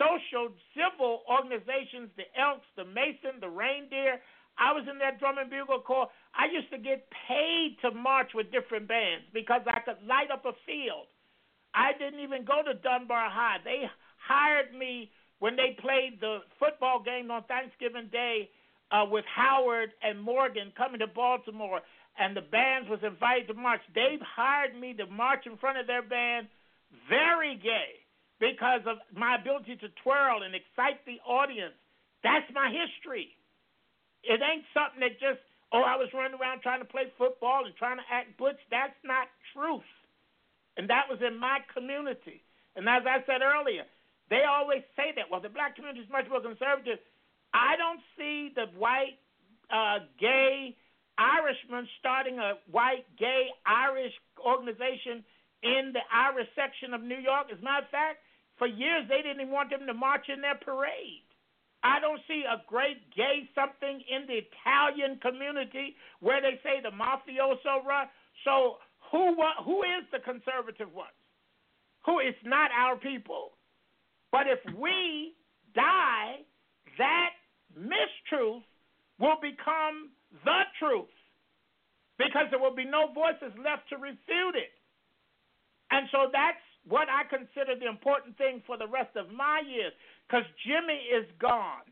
social 0.00 0.52
civil 0.74 1.22
organizations. 1.28 2.10
The 2.16 2.28
Elks, 2.36 2.66
the 2.76 2.84
Mason, 2.84 3.40
the 3.40 3.52
Reindeer. 3.52 4.20
I 4.56 4.72
was 4.72 4.88
in 4.88 4.96
that 5.04 5.20
drum 5.20 5.36
and 5.36 5.50
bugle 5.52 5.84
corps. 5.84 6.08
I 6.32 6.48
used 6.48 6.72
to 6.72 6.80
get 6.80 7.04
paid 7.28 7.76
to 7.84 7.92
march 7.92 8.32
with 8.32 8.50
different 8.50 8.88
bands 8.88 9.28
because 9.32 9.60
I 9.68 9.84
could 9.84 10.00
light 10.08 10.32
up 10.32 10.48
a 10.48 10.56
field. 10.64 11.12
I 11.76 11.92
didn't 11.92 12.20
even 12.24 12.48
go 12.48 12.64
to 12.64 12.72
Dunbar 12.72 13.28
High. 13.28 13.60
They 13.62 13.84
hired 14.16 14.72
me 14.72 15.12
when 15.38 15.56
they 15.56 15.76
played 15.76 16.20
the 16.20 16.40
football 16.58 17.02
game 17.04 17.30
on 17.30 17.44
Thanksgiving 17.44 18.08
Day 18.08 18.48
uh, 18.90 19.04
with 19.10 19.24
Howard 19.26 19.90
and 20.02 20.20
Morgan 20.20 20.72
coming 20.76 21.00
to 21.00 21.06
Baltimore, 21.06 21.80
and 22.18 22.36
the 22.36 22.42
bands 22.42 22.88
was 22.88 23.00
invited 23.02 23.48
to 23.48 23.54
march. 23.54 23.80
They 23.94 24.18
hired 24.22 24.78
me 24.78 24.94
to 24.94 25.06
march 25.06 25.46
in 25.46 25.56
front 25.58 25.78
of 25.78 25.86
their 25.86 26.02
band, 26.02 26.48
very 27.08 27.56
gay, 27.56 28.00
because 28.40 28.80
of 28.86 28.98
my 29.12 29.36
ability 29.36 29.76
to 29.76 29.88
twirl 30.02 30.42
and 30.42 30.54
excite 30.54 31.04
the 31.04 31.18
audience. 31.26 31.74
That's 32.22 32.46
my 32.54 32.70
history. 32.72 33.34
It 34.22 34.40
ain't 34.42 34.66
something 34.74 35.00
that 35.00 35.20
just 35.20 35.42
oh 35.72 35.82
I 35.82 35.96
was 35.96 36.08
running 36.14 36.38
around 36.38 36.62
trying 36.62 36.80
to 36.80 36.88
play 36.88 37.10
football 37.18 37.66
and 37.66 37.74
trying 37.76 37.98
to 37.98 38.06
act 38.10 38.38
butch. 38.38 38.58
That's 38.70 38.96
not 39.04 39.28
truth, 39.54 39.86
and 40.76 40.90
that 40.90 41.06
was 41.10 41.18
in 41.22 41.38
my 41.38 41.58
community. 41.74 42.42
And 42.74 42.88
as 42.88 43.02
I 43.06 43.24
said 43.24 43.40
earlier, 43.40 43.84
they 44.28 44.42
always 44.44 44.82
say 44.96 45.14
that. 45.16 45.30
Well, 45.30 45.40
the 45.40 45.48
black 45.52 45.76
community 45.76 46.04
is 46.04 46.10
much 46.10 46.26
more 46.28 46.42
conservative. 46.42 46.98
I 47.54 47.76
don't 47.76 48.00
see 48.16 48.52
the 48.54 48.66
white 48.78 49.18
uh, 49.70 50.04
gay 50.20 50.76
Irishman 51.18 51.88
starting 51.98 52.38
a 52.38 52.54
white 52.70 53.06
gay 53.18 53.48
Irish 53.64 54.12
organization 54.38 55.24
in 55.62 55.92
the 55.92 56.04
Irish 56.12 56.48
section 56.54 56.92
of 56.92 57.02
New 57.02 57.18
York. 57.18 57.48
As 57.52 57.58
a 57.58 57.64
matter 57.64 57.84
of 57.84 57.90
fact, 57.90 58.18
for 58.58 58.66
years 58.66 59.08
they 59.08 59.22
didn't 59.22 59.40
even 59.40 59.52
want 59.52 59.70
them 59.70 59.86
to 59.86 59.94
march 59.94 60.28
in 60.28 60.40
their 60.40 60.56
parade. 60.56 61.24
I 61.82 62.00
don't 62.00 62.20
see 62.26 62.42
a 62.44 62.62
great 62.68 62.98
gay 63.14 63.48
something 63.54 64.02
in 64.10 64.26
the 64.26 64.42
Italian 64.44 65.20
community 65.20 65.94
where 66.20 66.40
they 66.40 66.58
say 66.62 66.80
the 66.82 66.90
mafioso 66.90 67.84
run. 67.86 68.08
So 68.44 68.76
who 69.12 69.36
who 69.64 69.82
is 69.82 70.04
the 70.12 70.18
conservative 70.20 70.92
ones? 70.92 71.16
Who 72.04 72.20
is 72.20 72.34
not 72.44 72.70
our 72.72 72.96
people? 72.96 73.52
But 74.32 74.46
if 74.46 74.58
we 74.74 75.34
die, 75.74 76.44
that 76.98 77.30
mistruth 77.76 78.62
will 79.18 79.40
become 79.40 80.10
the 80.44 80.62
truth 80.78 81.12
because 82.18 82.46
there 82.50 82.60
will 82.60 82.74
be 82.74 82.84
no 82.84 83.12
voices 83.12 83.52
left 83.62 83.88
to 83.90 83.96
refute 83.96 84.56
it. 84.56 84.72
And 85.90 86.08
so 86.10 86.28
that's 86.32 86.60
what 86.88 87.08
I 87.08 87.24
consider 87.28 87.78
the 87.78 87.88
important 87.88 88.38
thing 88.38 88.62
for 88.66 88.78
the 88.78 88.86
rest 88.86 89.16
of 89.16 89.30
my 89.32 89.60
years 89.66 89.92
because 90.26 90.44
Jimmy 90.64 91.06
is 91.10 91.26
gone 91.40 91.86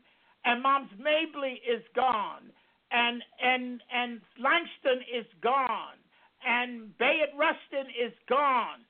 and 0.45 0.61
Moms 0.61 0.91
Mabley 0.97 1.61
is 1.67 1.83
gone 1.95 2.51
and 2.91 3.21
and 3.41 3.81
and 3.91 4.21
Langston 4.39 5.03
is 5.11 5.25
gone 5.41 5.99
and 6.45 6.95
Bayard 6.97 7.35
Rustin 7.37 7.91
is 7.91 8.13
gone 8.29 8.85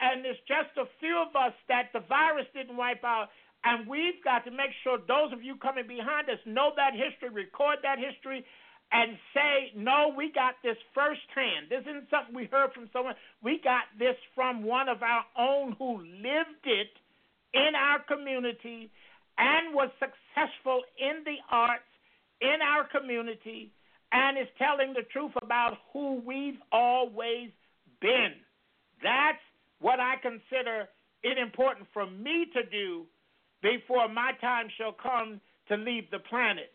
and 0.00 0.24
there's 0.24 0.40
just 0.48 0.72
a 0.80 0.88
few 0.98 1.20
of 1.20 1.36
us 1.36 1.52
that 1.68 1.92
the 1.92 2.00
virus 2.08 2.46
didn't 2.54 2.76
wipe 2.76 3.04
out 3.04 3.28
and 3.64 3.86
we've 3.86 4.22
got 4.24 4.44
to 4.44 4.50
make 4.50 4.72
sure 4.82 4.98
those 4.98 5.32
of 5.32 5.42
you 5.42 5.56
coming 5.56 5.86
behind 5.86 6.28
us 6.30 6.38
know 6.46 6.72
that 6.76 6.92
history, 6.94 7.28
record 7.28 7.78
that 7.82 7.98
history, 7.98 8.44
and 8.92 9.16
say, 9.34 9.70
no, 9.76 10.12
we 10.16 10.32
got 10.32 10.54
this 10.62 10.76
firsthand. 10.94 11.68
This 11.68 11.82
isn't 11.82 12.10
something 12.10 12.34
we 12.34 12.46
heard 12.50 12.72
from 12.72 12.88
someone. 12.92 13.14
We 13.42 13.60
got 13.62 13.84
this 13.98 14.16
from 14.34 14.64
one 14.64 14.88
of 14.88 15.02
our 15.02 15.24
own 15.38 15.76
who 15.78 15.98
lived 15.98 16.64
it 16.64 16.90
in 17.54 17.72
our 17.76 18.00
community 18.00 18.90
and 19.38 19.74
was 19.74 19.90
successful 20.00 20.82
in 20.98 21.22
the 21.24 21.36
arts 21.50 21.84
in 22.40 22.58
our 22.62 22.84
community 22.88 23.70
and 24.12 24.38
is 24.38 24.48
telling 24.58 24.92
the 24.92 25.04
truth 25.12 25.32
about 25.42 25.78
who 25.92 26.20
we've 26.26 26.58
always 26.72 27.50
been. 28.00 28.32
That's 29.02 29.38
what 29.80 30.00
I 30.00 30.14
consider 30.20 30.88
it 31.22 31.38
important 31.38 31.86
for 31.92 32.06
me 32.06 32.46
to 32.54 32.62
do 32.64 33.06
before 33.62 34.08
my 34.08 34.32
time 34.40 34.68
shall 34.78 34.92
come 34.92 35.40
to 35.68 35.76
leave 35.76 36.10
the 36.10 36.18
planet, 36.18 36.72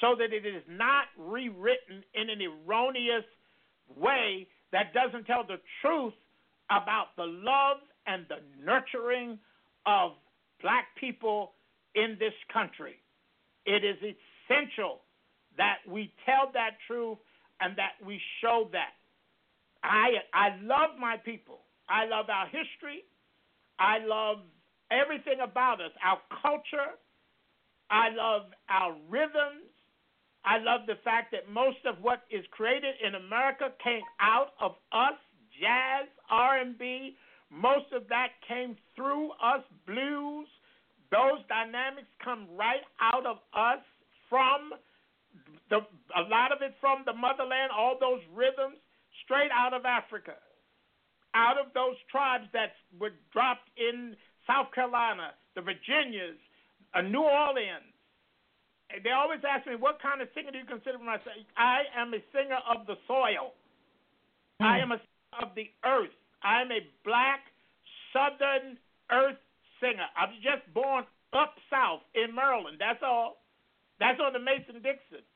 so 0.00 0.14
that 0.18 0.32
it 0.32 0.46
is 0.46 0.62
not 0.68 1.06
rewritten 1.18 2.04
in 2.14 2.30
an 2.30 2.40
erroneous 2.42 3.24
way 3.96 4.46
that 4.72 4.92
doesn't 4.92 5.24
tell 5.24 5.44
the 5.46 5.60
truth 5.80 6.14
about 6.70 7.16
the 7.16 7.24
love 7.24 7.78
and 8.06 8.26
the 8.28 8.36
nurturing 8.62 9.38
of 9.86 10.12
black 10.62 10.86
people 10.98 11.52
in 11.94 12.16
this 12.18 12.34
country. 12.52 12.96
It 13.64 13.84
is 13.84 13.96
essential 13.98 15.00
that 15.56 15.78
we 15.88 16.12
tell 16.24 16.50
that 16.52 16.76
truth 16.86 17.18
and 17.60 17.76
that 17.78 17.92
we 18.04 18.20
show 18.40 18.68
that. 18.72 18.92
I 19.82 20.16
I 20.34 20.56
love 20.62 20.98
my 21.00 21.16
people. 21.16 21.60
I 21.88 22.06
love 22.06 22.26
our 22.28 22.46
history. 22.46 23.04
I 23.78 23.98
love 24.04 24.38
everything 24.90 25.40
about 25.42 25.80
us, 25.80 25.92
our 26.04 26.18
culture. 26.42 26.94
I 27.90 28.10
love 28.10 28.50
our 28.68 28.96
rhythms. 29.08 29.70
I 30.44 30.58
love 30.58 30.86
the 30.86 30.98
fact 31.02 31.32
that 31.32 31.50
most 31.50 31.78
of 31.86 32.02
what 32.02 32.22
is 32.30 32.44
created 32.50 32.94
in 33.04 33.14
America 33.16 33.72
came 33.82 34.02
out 34.20 34.54
of 34.60 34.72
us, 34.92 35.18
jazz, 35.58 36.06
R&B. 36.30 37.16
Most 37.50 37.92
of 37.92 38.08
that 38.08 38.28
came 38.46 38.76
through 38.94 39.30
us, 39.42 39.62
blues. 39.86 40.46
Those 41.10 41.42
dynamics 41.48 42.08
come 42.22 42.46
right 42.56 42.82
out 43.00 43.26
of 43.26 43.38
us 43.54 43.82
from 44.30 44.70
the 45.70 45.82
a 46.14 46.22
lot 46.30 46.52
of 46.52 46.62
it 46.62 46.74
from 46.80 47.02
the 47.06 47.12
motherland, 47.12 47.70
all 47.74 47.98
those 47.98 48.22
rhythms 48.34 48.78
straight 49.24 49.50
out 49.50 49.74
of 49.74 49.84
Africa. 49.84 50.34
Out 51.34 51.58
of 51.58 51.74
those 51.74 51.96
tribes 52.10 52.46
that 52.52 52.72
were 52.98 53.12
dropped 53.32 53.68
in 53.76 54.16
South 54.46 54.72
Carolina, 54.74 55.34
the 55.54 55.62
Virginias, 55.62 56.38
uh, 56.94 57.02
New 57.02 57.22
Orleans. 57.22 57.92
They 59.02 59.10
always 59.10 59.40
ask 59.42 59.66
me, 59.66 59.74
what 59.74 60.00
kind 60.00 60.22
of 60.22 60.28
singer 60.34 60.52
do 60.52 60.58
you 60.58 60.64
consider 60.64 60.98
myself? 60.98 61.34
I 61.58 61.82
say 61.82 61.90
I 61.98 62.00
am 62.00 62.14
a 62.14 62.22
singer 62.30 62.60
of 62.70 62.86
the 62.86 62.94
soil. 63.10 63.52
Mm. 64.62 64.66
I 64.66 64.78
am 64.78 64.92
a 64.92 64.98
singer 65.02 65.42
of 65.42 65.50
the 65.58 65.66
earth. 65.84 66.14
I 66.42 66.62
am 66.62 66.70
a 66.70 66.86
black 67.04 67.50
Southern 68.14 68.78
earth 69.10 69.42
singer. 69.82 70.06
I 70.14 70.30
was 70.30 70.38
just 70.38 70.62
born 70.72 71.04
up 71.34 71.58
south 71.68 72.06
in 72.14 72.34
Maryland. 72.34 72.78
That's 72.78 73.02
all. 73.02 73.42
That's 73.98 74.20
on 74.20 74.32
the 74.32 74.38
Mason 74.38 74.80
Dixon. 74.80 75.26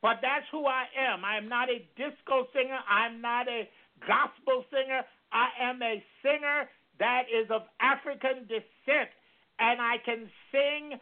But 0.00 0.20
that's 0.20 0.44
who 0.52 0.66
I 0.66 0.84
am. 0.94 1.24
I 1.24 1.36
am 1.36 1.48
not 1.48 1.68
a 1.68 1.80
disco 1.96 2.46
singer. 2.52 2.78
I'm 2.88 3.20
not 3.20 3.48
a 3.48 3.68
gospel 4.06 4.64
singer. 4.70 5.02
I 5.32 5.48
am 5.58 5.82
a 5.82 6.02
singer 6.22 6.68
that 6.98 7.24
is 7.30 7.50
of 7.50 7.62
African 7.80 8.46
descent, 8.46 9.10
and 9.58 9.80
I 9.80 9.96
can 10.04 10.30
sing 10.50 10.98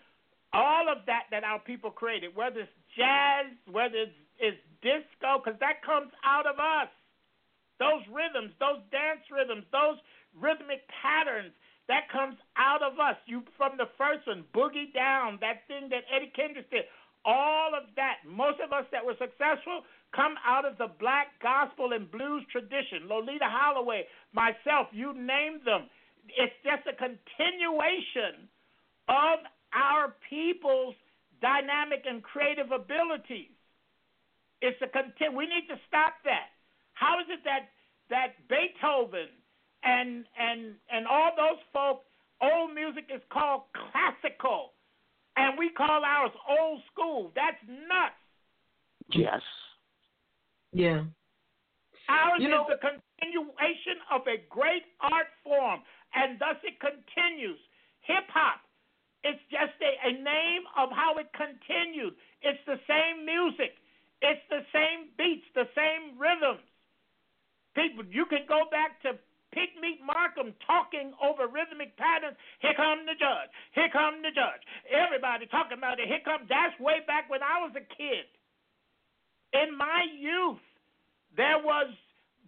all 0.52 0.88
of 0.88 1.04
that 1.06 1.28
that 1.30 1.44
our 1.44 1.58
people 1.58 1.90
created, 1.90 2.36
whether 2.36 2.60
it's 2.60 2.78
jazz, 2.96 3.48
whether 3.70 4.08
it's, 4.08 4.18
it's 4.38 4.60
disco, 4.82 5.40
because 5.40 5.58
that 5.60 5.80
comes 5.84 6.12
out 6.24 6.46
of 6.46 6.60
us. 6.60 6.92
Those 7.80 8.04
rhythms, 8.12 8.52
those 8.60 8.84
dance 8.92 9.24
rhythms, 9.32 9.64
those 9.72 9.98
rhythmic 10.36 10.84
patterns, 11.00 11.52
that 11.88 12.06
comes 12.12 12.36
out 12.56 12.82
of 12.82 13.00
us. 13.00 13.16
You 13.26 13.42
from 13.56 13.76
the 13.76 13.90
first 13.98 14.26
one, 14.26 14.44
boogie 14.54 14.92
down, 14.94 15.38
that 15.40 15.66
thing 15.66 15.90
that 15.90 16.06
Eddie 16.08 16.32
Kendricks 16.34 16.70
did. 16.70 16.86
All 17.24 17.74
of 17.74 17.90
that, 17.96 18.22
most 18.26 18.58
of 18.60 18.72
us 18.72 18.86
that 18.90 19.04
were 19.04 19.18
successful 19.18 19.82
come 20.14 20.34
out 20.46 20.64
of 20.64 20.76
the 20.78 20.88
black 21.00 21.28
gospel 21.42 21.92
and 21.92 22.10
blues 22.10 22.44
tradition. 22.50 23.08
Loleatta 23.08 23.48
Holloway, 23.48 24.04
myself, 24.32 24.88
you 24.92 25.12
name 25.14 25.60
them. 25.64 25.88
It's 26.28 26.54
just 26.62 26.86
a 26.86 26.94
continuation 26.94 28.48
of 29.08 29.40
our 29.74 30.14
people's 30.28 30.94
dynamic 31.40 32.04
and 32.08 32.22
creative 32.22 32.70
abilities. 32.70 33.50
It's 34.60 34.78
a 34.80 34.86
content. 34.86 35.34
We 35.34 35.46
need 35.46 35.66
to 35.68 35.76
stop 35.88 36.14
that. 36.24 36.54
How 36.94 37.18
is 37.18 37.26
it 37.28 37.40
that 37.44 37.72
that 38.10 38.38
Beethoven 38.48 39.32
and 39.82 40.24
and 40.38 40.74
and 40.92 41.06
all 41.06 41.32
those 41.36 41.58
folk, 41.72 42.04
old 42.40 42.74
music 42.74 43.10
is 43.12 43.20
called 43.32 43.62
classical, 43.74 44.72
and 45.36 45.58
we 45.58 45.70
call 45.70 46.04
ours 46.04 46.30
old 46.48 46.80
school? 46.92 47.32
That's 47.34 47.58
nuts. 47.66 48.14
Yes. 49.10 49.42
Yeah. 50.72 51.04
Ours 52.08 52.40
You 52.40 52.48
is 52.48 52.50
know- 52.50 52.66
the 52.68 52.78
continuation 52.80 54.00
of 54.10 54.26
a 54.26 54.38
great 54.50 54.84
art 55.00 55.28
form, 55.44 55.80
and 56.14 56.38
thus 56.38 56.56
it 56.64 56.80
continues. 56.80 57.58
Hip 58.02 58.26
hop. 58.28 58.60
It's 59.22 59.40
just 59.54 59.78
a, 59.78 59.92
a 60.08 60.12
name 60.18 60.66
of 60.76 60.90
how 60.90 61.16
it 61.18 61.30
continued. 61.32 62.14
It's 62.42 62.58
the 62.66 62.80
same 62.90 63.24
music. 63.24 63.78
It's 64.20 64.42
the 64.50 64.66
same 64.74 65.10
beats, 65.16 65.46
the 65.54 65.68
same 65.78 66.18
rhythms. 66.18 66.66
People, 67.74 68.04
you 68.10 68.26
can 68.26 68.44
go 68.48 68.66
back 68.70 69.00
to 69.02 69.14
Pigmeat 69.54 70.02
Markham 70.02 70.52
talking 70.66 71.14
over 71.22 71.46
rhythmic 71.46 71.94
patterns. 71.96 72.36
Here 72.60 72.74
come 72.74 73.06
the 73.06 73.14
judge. 73.14 73.50
Here 73.74 73.88
come 73.92 74.22
the 74.22 74.32
judge. 74.34 74.62
Everybody 74.90 75.46
talking 75.46 75.78
about 75.78 76.00
it. 76.00 76.08
Here 76.08 76.20
come. 76.24 76.46
That's 76.50 76.74
way 76.80 77.00
back 77.06 77.30
when 77.30 77.42
I 77.42 77.62
was 77.62 77.72
a 77.78 77.84
kid. 77.94 78.26
In 79.52 79.76
my 79.76 80.04
youth, 80.18 80.62
there 81.36 81.58
was 81.60 81.92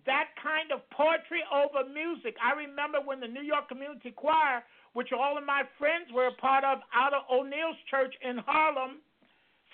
that 0.06 0.32
kind 0.40 0.72
of 0.72 0.84
poetry 0.90 1.40
over 1.48 1.88
music. 1.88 2.36
I 2.40 2.52
remember 2.56 3.00
when 3.04 3.20
the 3.20 3.28
New 3.28 3.42
York 3.42 3.68
Community 3.68 4.12
Choir, 4.12 4.64
which 4.92 5.12
all 5.12 5.36
of 5.36 5.44
my 5.44 5.62
friends 5.78 6.12
were 6.12 6.28
a 6.28 6.36
part 6.40 6.64
of, 6.64 6.80
out 6.92 7.12
of 7.12 7.24
O'Neill's 7.32 7.80
Church 7.90 8.14
in 8.20 8.38
Harlem, 8.38 9.00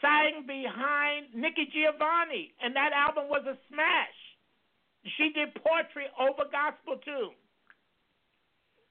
sang 0.01 0.47
behind 0.47 1.35
Nikki 1.35 1.69
Giovanni, 1.75 2.55
and 2.63 2.75
that 2.75 2.93
album 2.95 3.29
was 3.29 3.45
a 3.47 3.59
smash. 3.69 4.19
She 5.17 5.33
did 5.35 5.55
poetry 5.61 6.07
over 6.19 6.49
gospel 6.51 6.97
too. 7.05 7.31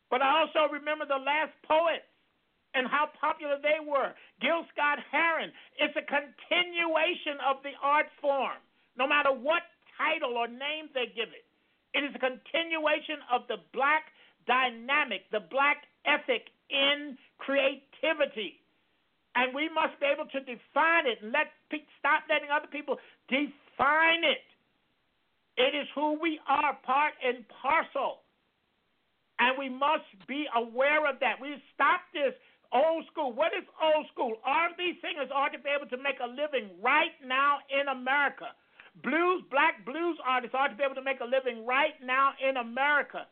But 0.10 0.22
I 0.22 0.41
also 0.41 0.72
remember 0.74 1.06
the 1.06 1.22
last 1.22 1.53
poets 1.68 2.09
and 2.73 2.87
how 2.87 3.09
popular 3.19 3.57
they 3.61 3.81
were. 3.81 4.13
Gil 4.41 4.65
Scott 4.73 4.99
Heron. 5.11 5.51
It's 5.77 5.95
a 5.97 6.05
continuation 6.05 7.41
of 7.41 7.63
the 7.63 7.73
art 7.81 8.07
form, 8.21 8.61
no 8.97 9.07
matter 9.07 9.33
what 9.33 9.63
title 9.97 10.37
or 10.37 10.47
name 10.47 10.89
they 10.93 11.09
give 11.11 11.33
it. 11.33 11.45
It 11.97 12.05
is 12.05 12.13
a 12.13 12.21
continuation 12.21 13.19
of 13.33 13.49
the 13.49 13.57
black 13.73 14.13
dynamic, 14.45 15.25
the 15.31 15.41
black 15.49 15.89
ethic 16.05 16.53
in 16.69 17.17
creativity. 17.37 18.61
And 19.35 19.53
we 19.53 19.69
must 19.69 19.97
be 19.99 20.05
able 20.05 20.29
to 20.29 20.39
define 20.41 21.05
it 21.05 21.21
and 21.21 21.31
let 21.31 21.53
stop 21.99 22.23
letting 22.29 22.49
other 22.49 22.69
people 22.69 22.97
define 23.29 24.23
it. 24.25 24.45
It 25.57 25.75
is 25.75 25.87
who 25.93 26.17
we 26.19 26.39
are, 26.47 26.77
part 26.85 27.13
and 27.23 27.43
parcel. 27.49 28.23
And 29.39 29.57
we 29.57 29.69
must 29.69 30.07
be 30.27 30.45
aware 30.55 31.07
of 31.09 31.19
that. 31.19 31.39
We 31.39 31.55
stop 31.75 32.01
this 32.13 32.33
old 32.73 33.05
school. 33.11 33.33
What 33.33 33.51
is 33.57 33.65
old 33.81 34.05
school? 34.13 34.37
R&B 34.45 34.99
singers 35.01 35.29
ought 35.33 35.53
to 35.53 35.59
be 35.59 35.69
able 35.69 35.89
to 35.89 35.97
make 35.97 36.21
a 36.21 36.29
living 36.29 36.69
right 36.81 37.13
now 37.25 37.59
in 37.69 37.87
America. 37.89 38.53
Blues, 39.01 39.43
black 39.49 39.85
blues 39.85 40.17
artists 40.25 40.53
ought 40.53 40.69
to 40.69 40.77
be 40.77 40.83
able 40.83 40.97
to 40.97 41.05
make 41.05 41.21
a 41.21 41.29
living 41.29 41.65
right 41.65 41.95
now 42.03 42.33
in 42.37 42.57
America. 42.57 43.25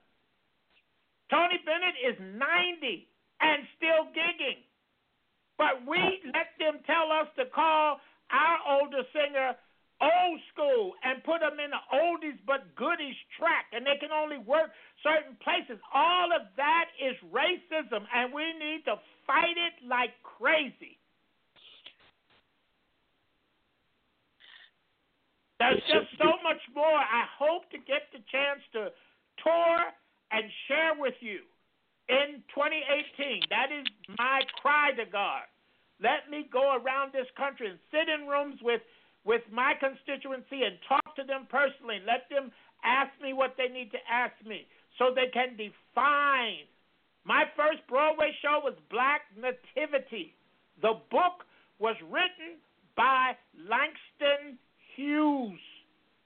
Tony 1.30 1.59
Bennett 1.65 1.97
is 1.99 2.15
90 2.19 3.07
and 3.41 3.68
still 3.76 4.07
gigging. 4.15 4.64
But 5.57 5.84
we 5.89 5.99
let 6.31 6.53
them 6.61 6.80
tell 6.85 7.11
us 7.11 7.27
to 7.35 7.49
call 7.49 7.99
our 8.30 8.57
older 8.80 9.03
singer 9.11 9.57
old 9.97 10.39
school 10.53 10.93
and 11.01 11.26
put 11.26 11.41
them 11.41 11.57
in 11.57 11.73
the 11.73 11.84
oldies 11.89 12.38
but 12.45 12.69
goodies 12.77 13.18
track, 13.38 13.65
and 13.73 13.81
they 13.81 13.97
can 13.97 14.14
only 14.14 14.38
work 14.38 14.69
certain 15.01 15.34
places. 15.41 15.81
All 15.89 16.30
of 16.30 16.45
that 16.57 16.93
is 17.01 17.18
racism, 17.34 18.05
and 18.14 18.30
we 18.30 18.45
need 18.61 18.85
to 18.85 19.01
fight 19.28 19.60
it 19.60 19.76
like 19.88 20.12
crazy. 20.24 20.98
There's 25.60 25.82
just 25.90 26.10
so 26.18 26.38
much 26.45 26.62
more. 26.74 26.86
I 26.86 27.26
hope 27.38 27.70
to 27.72 27.78
get 27.78 28.10
the 28.14 28.22
chance 28.32 28.62
to 28.74 28.94
tour 29.41 29.78
and 30.32 30.45
share 30.68 30.94
with 30.98 31.18
you 31.20 31.41
in 32.10 32.45
2018. 32.54 33.41
That 33.49 33.74
is 33.74 33.86
my 34.18 34.41
cry 34.62 34.91
to 34.95 35.06
God. 35.10 35.49
Let 35.99 36.30
me 36.30 36.45
go 36.54 36.78
around 36.78 37.12
this 37.12 37.28
country 37.36 37.70
and 37.74 37.80
sit 37.90 38.06
in 38.08 38.28
rooms 38.28 38.62
with 38.62 38.82
with 39.26 39.41
my 39.52 39.74
constituency 39.76 40.64
and 40.64 40.80
talk 40.88 41.04
to 41.18 41.24
them 41.28 41.52
personally. 41.52 41.99
Let 42.08 42.32
them 42.32 42.49
ask 42.86 43.12
me 43.20 43.34
what 43.34 43.56
they 43.58 43.68
need 43.68 43.91
to 43.91 43.99
ask 44.08 44.34
me 44.48 44.64
so 44.98 45.12
they 45.12 45.28
can 45.34 45.58
define. 45.60 46.64
My 47.28 47.44
first 47.58 47.84
Broadway 47.90 48.32
show 48.41 48.62
was 48.64 48.74
Black 48.90 49.28
Nativity. 49.36 50.34
The 50.82 50.95
book 51.12 51.44
was 51.78 51.98
written 52.08 52.56
by 52.95 53.36
Langston 53.68 54.58
Hughes. 54.95 55.60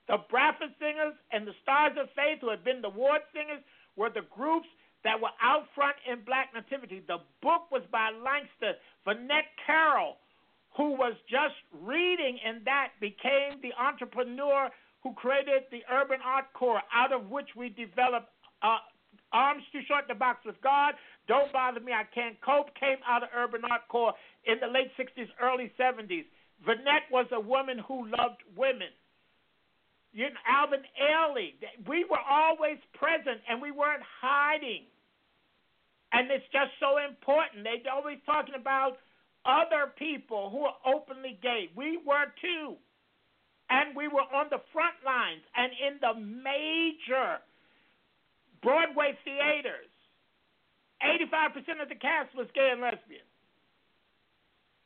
The 0.07 0.17
Bradford 0.29 0.69
Singers 0.77 1.17
and 1.31 1.47
the 1.47 1.57
Stars 1.63 1.97
of 1.97 2.05
Faith, 2.13 2.37
who 2.41 2.51
had 2.51 2.63
been 2.63 2.83
the 2.83 2.93
Ward 2.93 3.21
Singers, 3.33 3.65
were 3.97 4.11
the 4.13 4.29
groups 4.29 4.67
that 5.03 5.19
were 5.19 5.33
out 5.41 5.65
front 5.73 5.97
in 6.05 6.21
Black 6.21 6.53
Nativity. 6.53 7.01
The 7.07 7.17
book 7.41 7.71
was 7.71 7.81
by 7.91 8.11
Langston. 8.13 8.77
Vinnette 9.01 9.49
Carroll, 9.65 10.17
who 10.77 10.91
was 10.93 11.17
just 11.25 11.57
reading 11.81 12.37
in 12.45 12.61
that, 12.65 12.93
became 13.01 13.57
the 13.65 13.73
entrepreneur 13.73 14.69
who 15.01 15.13
created 15.15 15.65
the 15.71 15.81
Urban 15.89 16.19
Art 16.23 16.53
Corps, 16.53 16.85
out 16.93 17.11
of 17.11 17.31
which 17.31 17.49
we 17.57 17.69
developed 17.69 18.29
uh, 18.61 18.77
Arms 19.33 19.63
Too 19.71 19.81
Short 19.87 20.07
to 20.07 20.15
Box 20.15 20.39
with 20.45 20.59
God, 20.61 20.93
Don't 21.27 21.51
Bother 21.53 21.79
Me, 21.79 21.93
I 21.93 22.03
Can't 22.13 22.39
Cope, 22.41 22.73
came 22.75 22.97
out 23.07 23.23
of 23.23 23.29
Urban 23.35 23.61
Art 23.69 23.87
Corps 23.89 24.13
in 24.45 24.59
the 24.59 24.67
late 24.67 24.91
60s, 24.99 25.27
early 25.41 25.71
70s. 25.79 26.25
Vinnette 26.67 27.09
was 27.11 27.25
a 27.31 27.39
woman 27.39 27.79
who 27.87 28.05
loved 28.05 28.43
women. 28.55 28.91
You 30.13 30.25
know, 30.25 30.43
Alvin 30.45 30.83
Ailey, 30.99 31.55
we 31.87 32.05
were 32.09 32.19
always 32.19 32.77
present 32.93 33.39
and 33.47 33.61
we 33.61 33.71
weren't 33.71 34.03
hiding. 34.21 34.83
And 36.11 36.29
it's 36.29 36.45
just 36.51 36.75
so 36.79 36.99
important. 36.99 37.63
They're 37.63 37.93
always 37.93 38.19
talking 38.25 38.55
about 38.59 38.99
other 39.45 39.95
people 39.97 40.51
who 40.51 40.67
are 40.67 40.75
openly 40.85 41.39
gay. 41.41 41.71
We 41.75 41.97
were 42.05 42.27
too. 42.41 42.75
And 43.69 43.95
we 43.95 44.09
were 44.09 44.27
on 44.35 44.51
the 44.51 44.59
front 44.73 44.99
lines 45.05 45.41
and 45.55 45.71
in 45.71 45.95
the 46.03 46.19
major 46.19 47.39
Broadway 48.61 49.17
theaters. 49.25 49.89
85% 51.01 51.81
of 51.81 51.89
the 51.89 51.95
cast 51.95 52.35
was 52.35 52.47
gay 52.53 52.69
and 52.71 52.81
lesbian. 52.81 53.25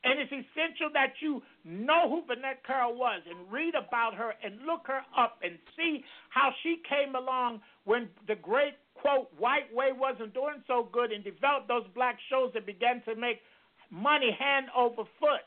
And 0.06 0.19
it's 0.22 0.31
essential 0.31 0.93
that 0.93 1.18
you 1.19 1.41
know 1.65 2.07
who 2.07 2.22
Vinnette 2.30 2.61
Carroll 2.65 2.95
was 2.95 3.22
and 3.27 3.52
read 3.52 3.73
about 3.73 4.14
her 4.14 4.35
and 4.43 4.61
look 4.61 4.85
her 4.85 5.02
up 5.18 5.39
and 5.41 5.57
see 5.76 6.06
how 6.30 6.52
she 6.61 6.77
came 6.88 7.15
along 7.15 7.60
when 7.85 8.07
the 8.27 8.35
great, 8.35 8.77
quote, 8.93 9.27
white 9.39 9.73
way 9.73 9.89
wasn't 9.91 10.34
doing 10.35 10.61
so 10.68 10.88
good 10.93 11.11
and 11.11 11.23
developed 11.23 11.68
those 11.68 11.89
black 11.95 12.18
shows 12.30 12.52
that 12.53 12.68
began 12.68 13.02
to 13.10 13.15
make 13.15 13.41
money 13.89 14.30
hand 14.38 14.68
over 14.77 15.10
foot. 15.19 15.45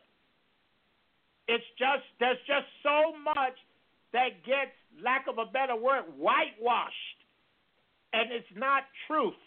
It's 1.47 1.65
just, 1.79 2.03
there's 2.19 2.43
just 2.45 2.67
so 2.83 3.15
much 3.25 3.55
that 4.13 4.43
gets, 4.45 4.75
lack 5.01 5.27
of 5.29 5.39
a 5.39 5.47
better 5.47 5.77
word, 5.77 6.03
whitewashed. 6.19 7.18
And 8.13 8.33
it's 8.33 8.49
not 8.57 8.85
truth. 9.07 9.39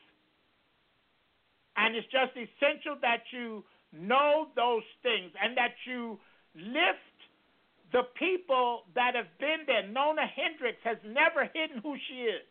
And 1.77 1.95
it's 1.95 2.07
just 2.11 2.35
essential 2.35 2.97
that 3.01 3.23
you 3.31 3.63
know 3.91 4.47
those 4.55 4.83
things 5.03 5.31
and 5.41 5.57
that 5.57 5.73
you 5.85 6.19
lift 6.55 7.17
the 7.91 8.03
people 8.15 8.83
that 8.95 9.15
have 9.15 9.31
been 9.39 9.67
there. 9.67 9.87
Nona 9.87 10.27
Hendryx 10.27 10.77
has 10.83 10.97
never 11.03 11.49
hidden 11.53 11.81
who 11.83 11.95
she 12.07 12.27
is 12.27 12.45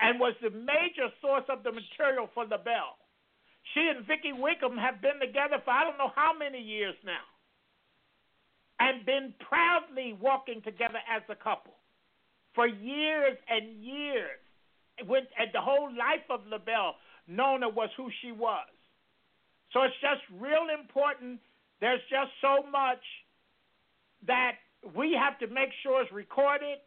and 0.00 0.18
was 0.18 0.34
the 0.42 0.50
major 0.50 1.10
source 1.20 1.44
of 1.48 1.62
the 1.62 1.70
material 1.70 2.28
for 2.34 2.44
LaBelle. 2.44 2.98
She 3.72 3.80
and 3.94 4.06
Vicky 4.06 4.32
Wickham 4.34 4.76
have 4.76 5.00
been 5.00 5.20
together 5.20 5.62
for 5.64 5.70
I 5.70 5.84
don't 5.84 5.98
know 5.98 6.12
how 6.14 6.32
many 6.36 6.60
years 6.60 6.94
now 7.04 7.24
and 8.80 9.06
been 9.06 9.34
proudly 9.48 10.18
walking 10.20 10.60
together 10.62 10.98
as 11.08 11.22
a 11.28 11.36
couple 11.36 11.74
for 12.54 12.66
years 12.66 13.36
and 13.48 13.82
years. 13.82 14.40
When 15.06 15.22
at 15.38 15.52
the 15.52 15.60
whole 15.60 15.90
life 15.90 16.24
of 16.30 16.46
LaBelle, 16.46 16.94
Nona 17.26 17.68
was 17.68 17.90
who 17.96 18.08
she 18.22 18.30
was. 18.30 18.66
So 19.72 19.82
it's 19.82 19.98
just 20.00 20.22
real 20.40 20.70
important. 20.70 21.40
There's 21.80 22.00
just 22.08 22.30
so 22.40 22.62
much 22.70 23.02
that 24.26 24.62
we 24.94 25.18
have 25.18 25.38
to 25.40 25.52
make 25.52 25.70
sure 25.82 26.02
is 26.02 26.08
recorded 26.12 26.78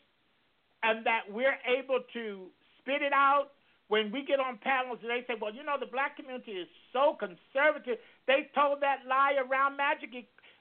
and 0.84 1.06
that 1.06 1.28
we're 1.30 1.60
able 1.68 2.00
to 2.14 2.48
spit 2.80 3.02
it 3.02 3.12
out 3.12 3.52
when 3.90 4.12
we 4.12 4.24
get 4.24 4.40
on 4.40 4.60
panels 4.64 5.00
and 5.02 5.12
they 5.12 5.26
say, 5.28 5.36
well, 5.40 5.54
you 5.54 5.64
know, 5.64 5.76
the 5.80 5.92
black 5.92 6.16
community 6.16 6.52
is 6.52 6.68
so 6.94 7.18
conservative. 7.20 7.98
They 8.28 8.48
told 8.56 8.80
that 8.82 9.04
lie 9.08 9.36
around 9.36 9.76
magic 9.76 10.12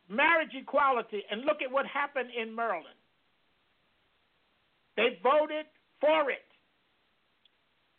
marriage 0.09 0.55
equality, 0.55 1.23
and 1.31 1.43
look 1.45 1.63
at 1.63 1.71
what 1.71 1.87
happened 1.87 2.31
in 2.31 2.55
Maryland. 2.55 2.96
They 4.97 5.21
voted 5.23 5.67
for 6.01 6.31
it. 6.31 6.45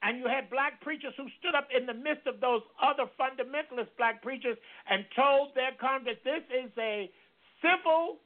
And 0.02 0.20
you 0.20 0.28
had 0.30 0.50
black 0.50 0.82
preachers 0.82 1.14
who 1.18 1.26
stood 1.42 1.56
up 1.58 1.70
in 1.74 1.86
the 1.86 1.94
midst 1.94 2.28
of 2.28 2.40
those 2.40 2.62
other 2.78 3.10
fundamentalist 3.18 3.90
black 3.98 4.22
preachers 4.22 4.58
and 4.90 5.06
told 5.16 5.56
their 5.56 5.74
congregants 5.82 6.22
this 6.22 6.46
is 6.54 6.70
a 6.78 7.10
civil 7.62 8.22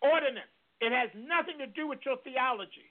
ordinance. 0.00 0.48
It 0.80 0.92
has 0.92 1.12
nothing 1.12 1.60
to 1.60 1.68
do 1.68 1.88
with 1.88 2.00
your 2.04 2.16
theology. 2.24 2.88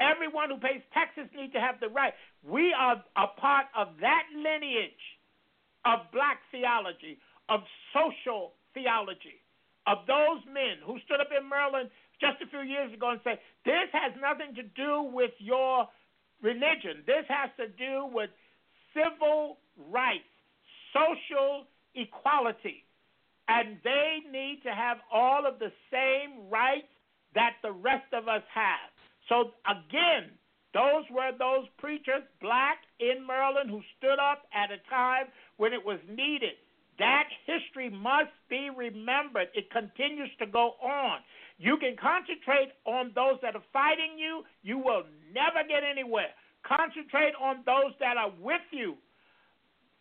Everyone 0.00 0.50
who 0.50 0.60
pays 0.60 0.84
taxes 0.94 1.26
needs 1.34 1.52
to 1.52 1.60
have 1.60 1.80
the 1.80 1.88
right. 1.88 2.12
We 2.44 2.72
are 2.72 3.02
a 3.16 3.28
part 3.40 3.66
of 3.76 3.98
that 4.00 4.24
lineage 4.36 5.04
of 5.84 6.06
black 6.12 6.38
theology, 6.52 7.18
of 7.48 7.60
social 7.92 8.54
theology, 8.74 9.40
of 9.88 10.06
those 10.06 10.44
men 10.46 10.78
who 10.84 11.00
stood 11.04 11.20
up 11.20 11.32
in 11.32 11.48
Maryland 11.48 11.90
just 12.20 12.42
a 12.42 12.46
few 12.46 12.60
years 12.60 12.92
ago 12.92 13.10
and 13.10 13.20
said, 13.24 13.38
This 13.64 13.88
has 13.92 14.12
nothing 14.20 14.54
to 14.56 14.62
do 14.62 15.10
with 15.12 15.32
your 15.38 15.86
religion. 16.42 17.02
This 17.06 17.24
has 17.28 17.50
to 17.58 17.68
do 17.68 18.08
with 18.12 18.30
civil 18.94 19.58
rights, 19.90 20.28
social 20.92 21.66
equality. 21.94 22.84
And 23.48 23.78
they 23.82 24.20
need 24.30 24.60
to 24.64 24.70
have 24.70 24.98
all 25.12 25.46
of 25.46 25.58
the 25.58 25.72
same 25.90 26.50
rights 26.50 26.92
that 27.34 27.56
the 27.62 27.72
rest 27.72 28.12
of 28.12 28.28
us 28.28 28.42
have. 28.52 28.92
So, 29.28 29.52
again, 29.64 30.30
those 30.74 31.04
were 31.10 31.32
those 31.38 31.66
preachers, 31.78 32.22
black 32.40 32.78
in 33.00 33.26
Maryland, 33.26 33.70
who 33.70 33.80
stood 33.96 34.18
up 34.20 34.44
at 34.52 34.70
a 34.70 34.78
time 34.90 35.26
when 35.56 35.72
it 35.72 35.84
was 35.84 35.98
needed. 36.08 36.60
That 36.98 37.28
history 37.46 37.90
must 37.90 38.34
be 38.50 38.70
remembered. 38.74 39.48
It 39.54 39.70
continues 39.70 40.30
to 40.38 40.46
go 40.46 40.74
on. 40.82 41.20
You 41.58 41.76
can 41.78 41.96
concentrate 41.96 42.72
on 42.84 43.12
those 43.14 43.38
that 43.42 43.54
are 43.54 43.64
fighting 43.72 44.18
you, 44.18 44.44
you 44.62 44.78
will 44.78 45.02
never 45.32 45.66
get 45.66 45.82
anywhere. 45.82 46.30
Concentrate 46.66 47.34
on 47.40 47.62
those 47.66 47.94
that 48.00 48.16
are 48.16 48.32
with 48.40 48.66
you. 48.70 48.94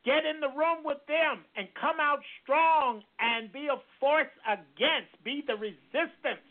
Get 0.05 0.25
in 0.25 0.39
the 0.39 0.49
room 0.49 0.85
with 0.85 0.99
them 1.07 1.43
and 1.55 1.67
come 1.79 1.99
out 1.99 2.19
strong 2.43 3.01
and 3.19 3.51
be 3.51 3.67
a 3.67 3.77
force 3.99 4.31
against, 4.47 5.11
be 5.23 5.43
the 5.45 5.55
resistance 5.55 6.45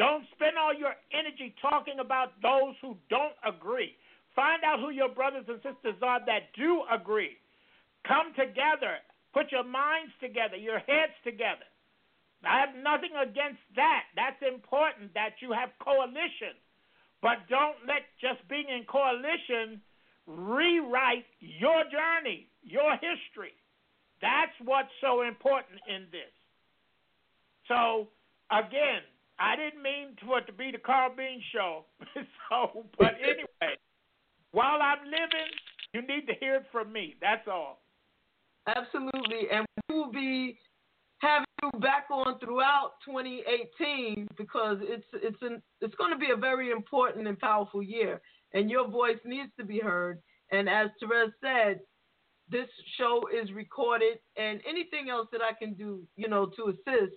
don't 0.00 0.24
spend 0.32 0.56
all 0.56 0.72
your 0.72 0.96
energy 1.12 1.52
talking 1.60 2.00
about 2.00 2.32
those 2.40 2.72
who 2.80 2.96
don't 3.12 3.36
agree. 3.44 3.92
Find 4.34 4.64
out 4.64 4.80
who 4.80 4.88
your 4.88 5.10
brothers 5.12 5.44
and 5.46 5.60
sisters 5.60 6.00
are 6.00 6.24
that 6.24 6.56
do 6.56 6.80
agree. 6.88 7.36
Come 8.08 8.32
together. 8.32 9.04
Put 9.32 9.52
your 9.52 9.64
minds 9.64 10.12
together, 10.20 10.56
your 10.56 10.78
heads 10.78 11.14
together. 11.22 11.66
I 12.44 12.60
have 12.64 12.74
nothing 12.74 13.12
against 13.14 13.60
that. 13.76 14.08
That's 14.16 14.40
important 14.40 15.14
that 15.14 15.38
you 15.40 15.52
have 15.52 15.70
coalition. 15.78 16.56
But 17.20 17.44
don't 17.48 17.76
let 17.86 18.08
just 18.20 18.40
being 18.48 18.68
in 18.68 18.84
coalition 18.88 19.82
rewrite 20.26 21.28
your 21.40 21.84
journey, 21.92 22.48
your 22.62 22.92
history. 22.94 23.52
That's 24.22 24.52
what's 24.64 24.92
so 25.00 25.22
important 25.22 25.80
in 25.88 26.08
this. 26.10 26.32
So, 27.68 28.08
again, 28.50 29.04
I 29.38 29.56
didn't 29.56 29.82
mean 29.82 30.16
for 30.26 30.38
it 30.38 30.46
to 30.46 30.52
be 30.52 30.70
the 30.70 30.78
Carl 30.78 31.12
Bean 31.16 31.42
show. 31.52 31.84
so, 32.48 32.84
but 32.98 33.14
anyway, 33.20 33.76
while 34.52 34.80
I'm 34.82 35.04
living, 35.04 35.50
you 35.92 36.02
need 36.02 36.26
to 36.26 36.34
hear 36.40 36.56
it 36.56 36.66
from 36.72 36.92
me. 36.92 37.16
That's 37.20 37.46
all. 37.48 37.80
Absolutely, 38.66 39.50
and 39.52 39.66
we 39.88 39.94
will 39.94 40.12
be 40.12 40.58
having 41.18 41.46
you 41.62 41.80
back 41.80 42.06
on 42.10 42.38
throughout 42.38 42.92
2018 43.06 44.28
because 44.36 44.78
it's 44.82 45.06
it's 45.14 45.40
an 45.42 45.62
it's 45.80 45.94
going 45.96 46.12
to 46.12 46.18
be 46.18 46.30
a 46.30 46.36
very 46.36 46.70
important 46.70 47.26
and 47.26 47.38
powerful 47.38 47.82
year, 47.82 48.20
and 48.52 48.70
your 48.70 48.88
voice 48.88 49.18
needs 49.24 49.50
to 49.58 49.64
be 49.64 49.78
heard. 49.78 50.20
And 50.52 50.68
as 50.68 50.88
Terez 51.02 51.32
said, 51.40 51.80
this 52.50 52.68
show 52.98 53.22
is 53.32 53.50
recorded, 53.52 54.18
and 54.36 54.60
anything 54.68 55.08
else 55.10 55.28
that 55.32 55.40
I 55.42 55.52
can 55.52 55.74
do, 55.74 56.02
you 56.16 56.28
know, 56.28 56.46
to 56.56 56.68
assist 56.68 57.14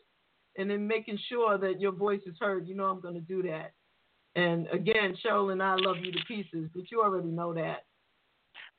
and 0.58 0.70
then 0.70 0.88
making 0.88 1.18
sure 1.30 1.58
that 1.58 1.82
your 1.82 1.92
voice 1.92 2.22
is 2.26 2.36
heard. 2.40 2.68
You 2.68 2.76
know 2.76 2.86
I'm 2.86 3.02
going 3.02 3.16
to 3.16 3.22
do 3.22 3.42
that. 3.44 3.74
And 4.36 4.68
again, 4.72 5.16
Cheryl 5.24 5.52
and 5.52 5.62
I 5.62 5.76
love 5.78 5.98
you 6.02 6.12
to 6.12 6.20
pieces, 6.28 6.70
but 6.74 6.90
you 6.92 7.02
already 7.02 7.30
know 7.30 7.54
that. 7.54 7.86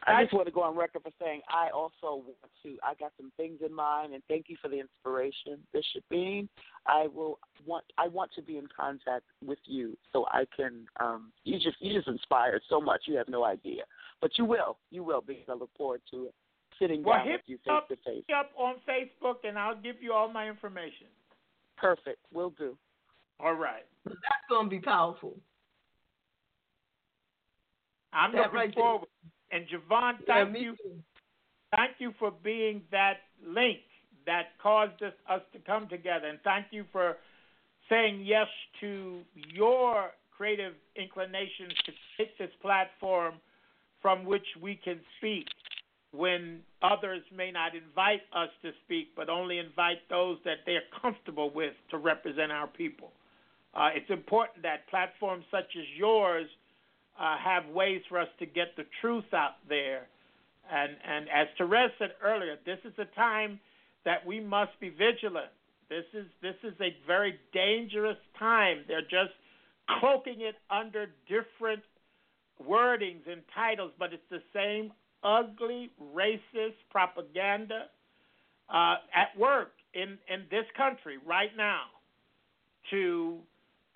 I 0.06 0.22
just 0.22 0.34
want 0.34 0.46
to 0.46 0.52
go 0.52 0.62
on 0.62 0.76
record 0.76 1.02
for 1.02 1.10
saying 1.20 1.40
I 1.48 1.70
also 1.70 2.22
want 2.24 2.36
to. 2.62 2.76
I 2.82 2.94
got 2.98 3.12
some 3.16 3.32
things 3.36 3.60
in 3.64 3.74
mind, 3.74 4.14
and 4.14 4.22
thank 4.28 4.46
you 4.48 4.56
for 4.60 4.68
the 4.68 4.80
inspiration, 4.80 5.58
Bishop 5.72 6.04
Bean. 6.10 6.48
I 6.86 7.06
will 7.06 7.38
want. 7.66 7.84
I 7.98 8.08
want 8.08 8.30
to 8.36 8.42
be 8.42 8.58
in 8.58 8.66
contact 8.74 9.24
with 9.44 9.58
you 9.64 9.96
so 10.12 10.26
I 10.30 10.44
can. 10.56 10.86
Um, 11.00 11.32
you 11.44 11.58
just 11.58 11.76
you 11.80 11.94
just 11.94 12.08
inspired 12.08 12.62
so 12.68 12.80
much. 12.80 13.02
You 13.06 13.16
have 13.16 13.28
no 13.28 13.44
idea, 13.44 13.84
but 14.20 14.32
you 14.36 14.44
will. 14.44 14.78
You 14.90 15.04
will 15.04 15.22
because 15.22 15.44
I 15.48 15.54
look 15.54 15.70
forward 15.76 16.02
to 16.10 16.26
it. 16.26 16.34
Sitting 16.78 17.04
well, 17.04 17.18
down 17.18 17.28
with 17.28 17.40
you 17.46 17.56
face 17.58 17.72
up, 17.72 17.88
to 17.88 17.96
face. 18.04 18.24
up 18.36 18.50
on 18.58 18.74
Facebook, 18.88 19.48
and 19.48 19.56
I'll 19.58 19.76
give 19.80 19.96
you 20.00 20.12
all 20.12 20.28
my 20.28 20.48
information. 20.48 21.06
Perfect. 21.76 22.18
Will 22.32 22.50
do. 22.50 22.76
All 23.38 23.54
right. 23.54 23.84
That's 24.04 24.18
going 24.48 24.66
to 24.66 24.70
be 24.70 24.80
powerful. 24.80 25.34
I'm 28.12 28.32
that 28.32 28.38
looking 28.38 28.54
right 28.54 28.74
forward. 28.74 29.08
And 29.54 29.66
JaVonne, 29.68 30.14
yeah, 30.26 30.44
thank 30.44 30.58
you. 30.58 30.72
Too. 30.72 30.98
Thank 31.76 31.92
you 31.98 32.12
for 32.18 32.32
being 32.42 32.82
that 32.90 33.18
link 33.46 33.78
that 34.26 34.46
caused 34.60 35.00
us, 35.00 35.12
us 35.30 35.42
to 35.52 35.60
come 35.60 35.88
together, 35.88 36.26
and 36.26 36.40
thank 36.42 36.66
you 36.72 36.84
for 36.90 37.16
saying 37.88 38.24
yes 38.24 38.48
to 38.80 39.20
your 39.52 40.10
creative 40.36 40.74
inclinations 40.96 41.72
to 41.86 41.92
take 42.18 42.36
this 42.38 42.50
platform 42.62 43.34
from 44.02 44.24
which 44.24 44.46
we 44.60 44.74
can 44.82 44.98
speak 45.18 45.46
when 46.10 46.60
others 46.82 47.22
may 47.36 47.50
not 47.52 47.72
invite 47.76 48.22
us 48.34 48.48
to 48.62 48.72
speak, 48.84 49.08
but 49.16 49.28
only 49.28 49.58
invite 49.58 49.98
those 50.10 50.38
that 50.44 50.58
they're 50.66 50.88
comfortable 51.00 51.50
with 51.54 51.74
to 51.90 51.98
represent 51.98 52.50
our 52.50 52.66
people. 52.66 53.12
Uh, 53.74 53.90
it's 53.94 54.10
important 54.10 54.62
that 54.62 54.88
platforms 54.88 55.44
such 55.50 55.76
as 55.78 55.84
yours 55.96 56.46
uh, 57.18 57.36
have 57.38 57.66
ways 57.68 58.02
for 58.08 58.18
us 58.18 58.28
to 58.38 58.46
get 58.46 58.76
the 58.76 58.84
truth 59.00 59.32
out 59.32 59.56
there. 59.68 60.06
And, 60.70 60.92
and 61.06 61.26
as 61.28 61.48
Terez 61.58 61.88
said 61.98 62.12
earlier, 62.22 62.56
this 62.64 62.78
is 62.84 62.94
a 62.98 63.04
time 63.14 63.60
that 64.04 64.24
we 64.26 64.40
must 64.40 64.72
be 64.80 64.88
vigilant. 64.88 65.50
This 65.90 66.04
is 66.14 66.26
this 66.40 66.56
is 66.62 66.72
a 66.80 66.96
very 67.06 67.38
dangerous 67.52 68.16
time. 68.38 68.84
They're 68.88 69.02
just 69.02 69.32
cloaking 70.00 70.40
it 70.40 70.54
under 70.70 71.06
different 71.28 71.82
wordings 72.66 73.30
and 73.30 73.42
titles, 73.54 73.92
but 73.98 74.12
it's 74.12 74.22
the 74.30 74.42
same 74.54 74.92
ugly, 75.22 75.90
racist 76.14 76.76
propaganda 76.90 77.86
uh, 78.72 78.96
at 79.14 79.38
work 79.38 79.72
in, 79.94 80.18
in 80.28 80.44
this 80.50 80.64
country 80.76 81.18
right 81.26 81.50
now 81.56 81.82
to 82.90 83.38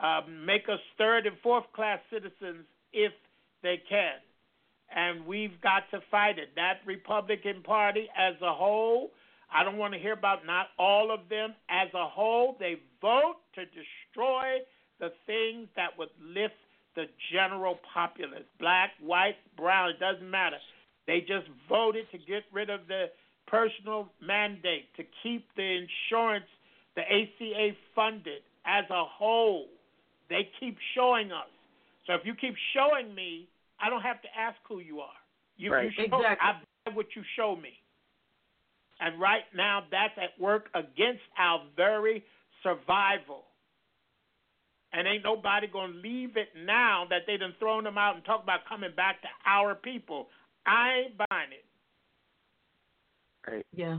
um, 0.00 0.44
make 0.46 0.68
us 0.68 0.80
third 0.96 1.26
and 1.26 1.36
fourth 1.42 1.64
class 1.74 2.00
citizens 2.10 2.64
if 2.92 3.12
they 3.62 3.80
can. 3.88 4.14
And 4.94 5.26
we've 5.26 5.60
got 5.60 5.84
to 5.90 6.00
fight 6.10 6.38
it. 6.38 6.50
That 6.56 6.80
Republican 6.86 7.62
Party 7.62 8.08
as 8.16 8.34
a 8.40 8.52
whole, 8.52 9.10
I 9.52 9.62
don't 9.62 9.76
want 9.76 9.92
to 9.94 10.00
hear 10.00 10.14
about 10.14 10.46
not 10.46 10.68
all 10.78 11.10
of 11.12 11.28
them. 11.28 11.54
As 11.68 11.88
a 11.94 12.08
whole, 12.08 12.56
they 12.58 12.76
vote 13.02 13.36
to 13.54 13.64
destroy 13.66 14.58
the 15.00 15.12
things 15.26 15.68
that 15.76 15.96
would 15.98 16.08
lift 16.20 16.54
the 16.96 17.04
general 17.32 17.78
populace 17.94 18.44
black, 18.58 18.90
white, 19.00 19.36
brown, 19.56 19.90
it 19.90 20.00
doesn't 20.00 20.28
matter. 20.28 20.56
They 21.06 21.20
just 21.20 21.46
voted 21.68 22.10
to 22.10 22.18
get 22.18 22.42
rid 22.52 22.70
of 22.70 22.80
the 22.88 23.06
personal 23.46 24.08
mandate, 24.20 24.94
to 24.96 25.04
keep 25.22 25.46
the 25.56 25.86
insurance, 25.86 26.44
the 26.96 27.02
ACA 27.02 27.76
funded 27.94 28.42
as 28.66 28.84
a 28.90 29.04
whole. 29.04 29.66
They 30.28 30.48
keep 30.60 30.76
showing 30.94 31.32
us. 31.32 31.48
So 32.08 32.14
if 32.14 32.22
you 32.24 32.34
keep 32.34 32.56
showing 32.72 33.14
me, 33.14 33.48
I 33.78 33.90
don't 33.90 34.00
have 34.00 34.20
to 34.22 34.28
ask 34.36 34.56
who 34.66 34.80
you 34.80 35.00
are. 35.00 35.12
You, 35.58 35.72
Right. 35.72 35.84
you 35.84 35.90
show, 35.90 36.02
Exactly. 36.04 36.48
I 36.48 36.60
buy 36.86 36.96
what 36.96 37.14
you 37.14 37.22
show 37.36 37.54
me. 37.54 37.78
And 39.00 39.20
right 39.20 39.44
now, 39.54 39.84
that's 39.90 40.16
at 40.16 40.40
work 40.40 40.70
against 40.74 41.22
our 41.36 41.62
very 41.76 42.24
survival. 42.62 43.44
And 44.92 45.06
ain't 45.06 45.22
nobody 45.22 45.66
going 45.66 45.92
to 45.92 45.98
leave 45.98 46.36
it 46.38 46.48
now 46.56 47.04
that 47.10 47.26
they 47.26 47.36
done 47.36 47.54
thrown 47.58 47.84
them 47.84 47.98
out 47.98 48.16
and 48.16 48.24
talk 48.24 48.42
about 48.42 48.64
coming 48.66 48.90
back 48.96 49.20
to 49.20 49.28
our 49.44 49.74
people. 49.74 50.28
I 50.66 51.04
ain't 51.04 51.18
buying 51.18 51.52
it. 51.52 51.64
Right. 53.46 53.66
Yeah. 53.74 53.98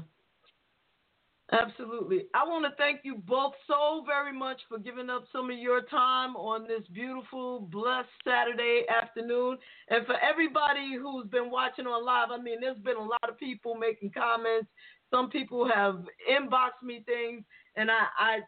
Absolutely. 1.51 2.26
I 2.35 2.43
want 2.43 2.65
to 2.65 2.76
thank 2.77 2.99
you 3.03 3.15
both 3.15 3.53
so 3.67 4.03
very 4.05 4.31
much 4.31 4.61
for 4.69 4.77
giving 4.77 5.09
up 5.09 5.26
some 5.31 5.49
of 5.49 5.57
your 5.57 5.81
time 5.81 6.35
on 6.35 6.67
this 6.67 6.84
beautiful, 6.93 7.61
blessed 7.71 8.07
Saturday 8.23 8.84
afternoon. 8.88 9.57
And 9.89 10.05
for 10.05 10.15
everybody 10.21 10.95
who's 11.01 11.27
been 11.27 11.49
watching 11.49 11.88
on 11.88 12.05
live, 12.05 12.30
I 12.31 12.41
mean, 12.41 12.61
there's 12.61 12.77
been 12.80 12.97
a 12.97 13.03
lot 13.03 13.27
of 13.27 13.39
people 13.39 13.73
making 13.76 14.11
comments. 14.11 14.67
Some 15.11 15.31
people 15.31 15.67
have 15.73 16.03
inboxed 16.31 16.84
me 16.84 17.03
things, 17.07 17.43
and 17.76 17.89
I, 17.89 18.05
I 18.19 18.39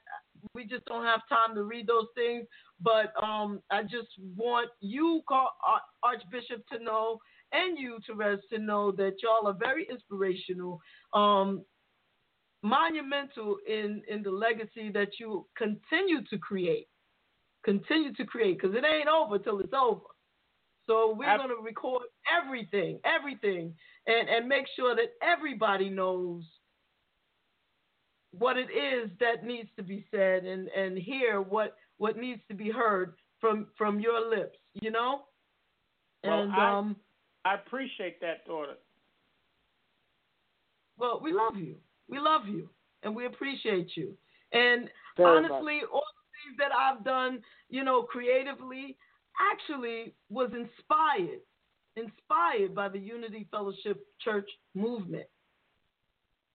we 0.54 0.66
just 0.66 0.86
don't 0.86 1.04
have 1.06 1.22
time 1.28 1.56
to 1.56 1.64
read 1.64 1.88
those 1.88 2.08
things. 2.14 2.46
But 2.80 3.14
um, 3.22 3.62
I 3.72 3.82
just 3.82 4.10
want 4.38 4.70
you, 4.80 5.24
Archbishop, 6.04 6.68
to 6.72 6.84
know, 6.84 7.18
and 7.52 7.80
you, 7.80 7.98
Terez, 8.08 8.38
to 8.52 8.60
know 8.60 8.92
that 8.92 9.16
y'all 9.24 9.48
are 9.48 9.58
very 9.58 9.88
inspirational. 9.90 10.80
Um, 11.14 11.64
monumental 12.64 13.58
in 13.68 14.04
in 14.08 14.22
the 14.24 14.32
legacy 14.32 14.92
that 14.92 15.20
you 15.20 15.46
continue 15.58 16.24
to 16.30 16.38
create 16.38 16.88
continue 17.64 18.14
to 18.14 18.26
create 18.26 18.60
because 18.60 18.76
it 18.76 18.84
ain't 18.86 19.08
over 19.08 19.38
till 19.38 19.60
it's 19.60 19.74
over. 19.74 20.02
So 20.88 21.14
we're 21.16 21.38
going 21.38 21.50
to 21.50 21.62
record 21.64 22.04
everything 22.32 23.00
everything 23.06 23.74
and 24.08 24.30
and 24.30 24.48
make 24.48 24.66
sure 24.76 24.96
that 24.96 25.12
everybody 25.22 25.90
knows 25.90 26.44
what 28.32 28.58
it 28.58 28.70
is 28.72 29.10
that 29.20 29.44
needs 29.46 29.70
to 29.76 29.84
be 29.84 30.06
said 30.12 30.46
and 30.46 30.68
and 30.70 30.98
hear 30.98 31.42
what 31.42 31.76
what 31.98 32.18
needs 32.18 32.42
to 32.48 32.56
be 32.56 32.70
heard 32.70 33.16
from 33.40 33.68
from 33.78 34.00
your 34.00 34.30
lips 34.30 34.58
you 34.74 34.90
know? 34.92 35.24
Well, 36.24 36.42
and 36.44 36.52
I- 36.54 36.78
um 36.78 36.96
I 37.44 37.56
appreciate 37.56 38.22
that, 38.22 38.46
daughter. 38.46 38.76
well 40.98 41.20
we 41.22 41.34
love 41.34 41.56
you 41.58 41.76
we 42.12 42.20
love 42.20 42.48
you 42.48 42.70
and 43.02 43.16
we 43.16 43.26
appreciate 43.26 43.90
you 43.96 44.16
and 44.52 44.90
Very 45.18 45.42
much. 45.42 45.52
honestly, 45.52 45.80
all 45.92 46.04
the 46.04 46.28
things 46.44 46.58
that 46.60 46.72
I've 46.76 47.04
done, 47.04 47.42
you 47.70 47.84
know, 47.84 48.04
creatively, 48.04 48.98
actually 49.52 50.14
was 50.30 50.52
inspired, 50.54 51.40
inspired 51.96 52.76
by 52.76 52.90
the 52.90 53.00
Unity 53.00 53.48
Fellowship 53.50 54.06
Church 54.20 54.50
movement, 54.76 55.26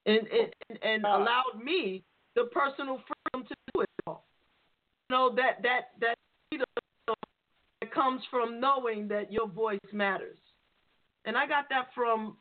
and 0.05 0.21
and, 0.29 0.79
and 0.83 1.05
Ah. 1.07 1.17
allowed 1.17 1.63
me 1.63 2.05
the 2.35 2.45
personal 2.53 3.01
freedom 3.09 3.49
to 3.49 3.55
do 3.73 3.81
it 3.81 3.89
all. 4.07 4.27
You 5.09 5.17
know 5.17 5.35
that 5.37 5.63
that 5.63 5.93
that 6.01 6.19
freedom 6.51 6.67
that 7.81 7.91
comes 7.93 8.21
from 8.31 8.61
knowing 8.61 9.09
that 9.09 9.33
your 9.33 9.49
voice 9.49 9.89
matters, 9.93 10.39
and 11.25 11.37
I 11.37 11.47
got 11.47 11.69
that 11.71 11.89
from 11.95 12.37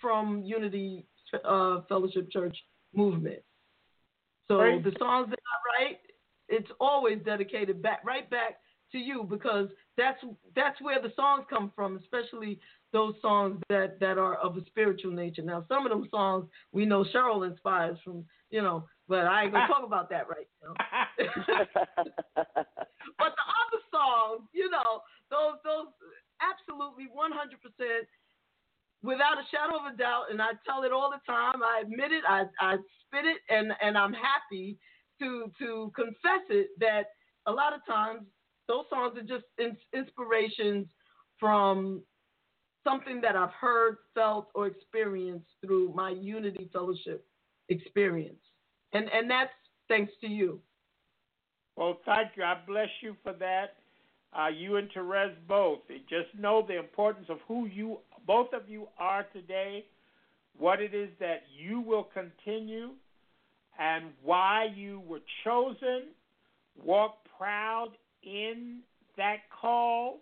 from 0.00 0.42
Unity 0.44 1.06
uh, 1.44 1.80
Fellowship 1.88 2.30
Church 2.30 2.56
movement. 2.94 3.40
So 4.48 4.58
Praise 4.58 4.84
the 4.84 4.92
songs 4.98 5.30
that 5.30 5.38
I 5.38 5.84
write, 5.84 6.00
it's 6.48 6.70
always 6.80 7.18
dedicated 7.24 7.82
back 7.82 8.02
right 8.04 8.28
back 8.28 8.58
to 8.92 8.98
you 8.98 9.26
because 9.28 9.68
that's 9.96 10.18
that's 10.54 10.80
where 10.80 11.00
the 11.00 11.12
songs 11.16 11.44
come 11.48 11.72
from, 11.74 11.96
especially 11.96 12.60
those 12.92 13.14
songs 13.22 13.60
that 13.70 13.98
that 14.00 14.18
are 14.18 14.34
of 14.36 14.56
a 14.56 14.64
spiritual 14.66 15.12
nature. 15.12 15.42
Now, 15.42 15.64
some 15.68 15.86
of 15.86 15.90
them 15.90 16.06
songs 16.10 16.46
we 16.72 16.84
know 16.84 17.04
Cheryl 17.14 17.48
inspires 17.48 17.98
from, 18.04 18.24
you 18.50 18.60
know, 18.60 18.86
but 19.08 19.26
I 19.26 19.44
ain't 19.44 19.52
gonna 19.52 19.66
talk 19.66 19.84
about 19.84 20.10
that 20.10 20.26
right 20.28 20.48
now. 20.62 20.74
But 23.18 23.34
the 23.38 23.46
other 23.46 23.82
songs, 23.90 24.48
you 24.52 24.70
know, 24.70 25.02
those 25.30 25.58
those 25.62 25.90
absolutely 26.42 27.06
100 27.12 27.62
percent 27.62 28.06
without 29.02 29.38
a 29.38 29.44
shadow 29.50 29.78
of 29.78 29.92
a 29.92 29.96
doubt, 29.96 30.26
and 30.30 30.40
I 30.40 30.50
tell 30.66 30.84
it 30.84 30.92
all 30.92 31.10
the 31.10 31.20
time. 31.30 31.62
I 31.62 31.82
admit 31.82 32.12
it. 32.12 32.24
I 32.28 32.44
I 32.60 32.76
spit 33.06 33.24
it, 33.26 33.38
and 33.48 33.72
and 33.80 33.98
I'm 33.98 34.12
happy 34.12 34.78
to 35.20 35.50
to 35.58 35.92
confess 35.94 36.44
it 36.50 36.68
that 36.78 37.06
a 37.46 37.52
lot 37.52 37.72
of 37.72 37.80
times 37.86 38.22
those 38.68 38.84
songs 38.88 39.18
are 39.18 39.22
just 39.22 39.44
in, 39.58 39.76
inspirations 39.92 40.86
from 41.38 42.02
something 42.84 43.20
that 43.20 43.36
I've 43.36 43.52
heard, 43.52 43.96
felt, 44.14 44.48
or 44.54 44.66
experienced 44.66 45.48
through 45.64 45.92
my 45.94 46.10
Unity 46.10 46.70
Fellowship 46.72 47.26
experience, 47.68 48.42
and 48.92 49.08
and 49.12 49.30
that's 49.30 49.50
thanks 49.88 50.12
to 50.20 50.28
you. 50.28 50.60
Well, 51.76 52.00
thank 52.04 52.36
you. 52.36 52.44
I 52.44 52.58
bless 52.66 52.88
you 53.02 53.16
for 53.22 53.32
that. 53.34 53.76
Uh, 54.38 54.48
you 54.48 54.76
and 54.76 54.88
Terez 54.90 55.32
both. 55.46 55.80
Just 56.08 56.28
know 56.38 56.64
the 56.66 56.78
importance 56.78 57.26
of 57.28 57.38
who 57.46 57.66
you, 57.66 57.98
both 58.26 58.52
of 58.54 58.68
you, 58.68 58.88
are 58.98 59.26
today, 59.32 59.84
what 60.58 60.80
it 60.80 60.94
is 60.94 61.10
that 61.20 61.42
you 61.58 61.80
will 61.80 62.08
continue, 62.14 62.90
and 63.78 64.06
why 64.22 64.68
you 64.74 65.00
were 65.06 65.20
chosen. 65.44 66.08
Walk 66.82 67.16
proud 67.38 67.90
in 68.22 68.78
that 69.16 69.38
call. 69.60 70.20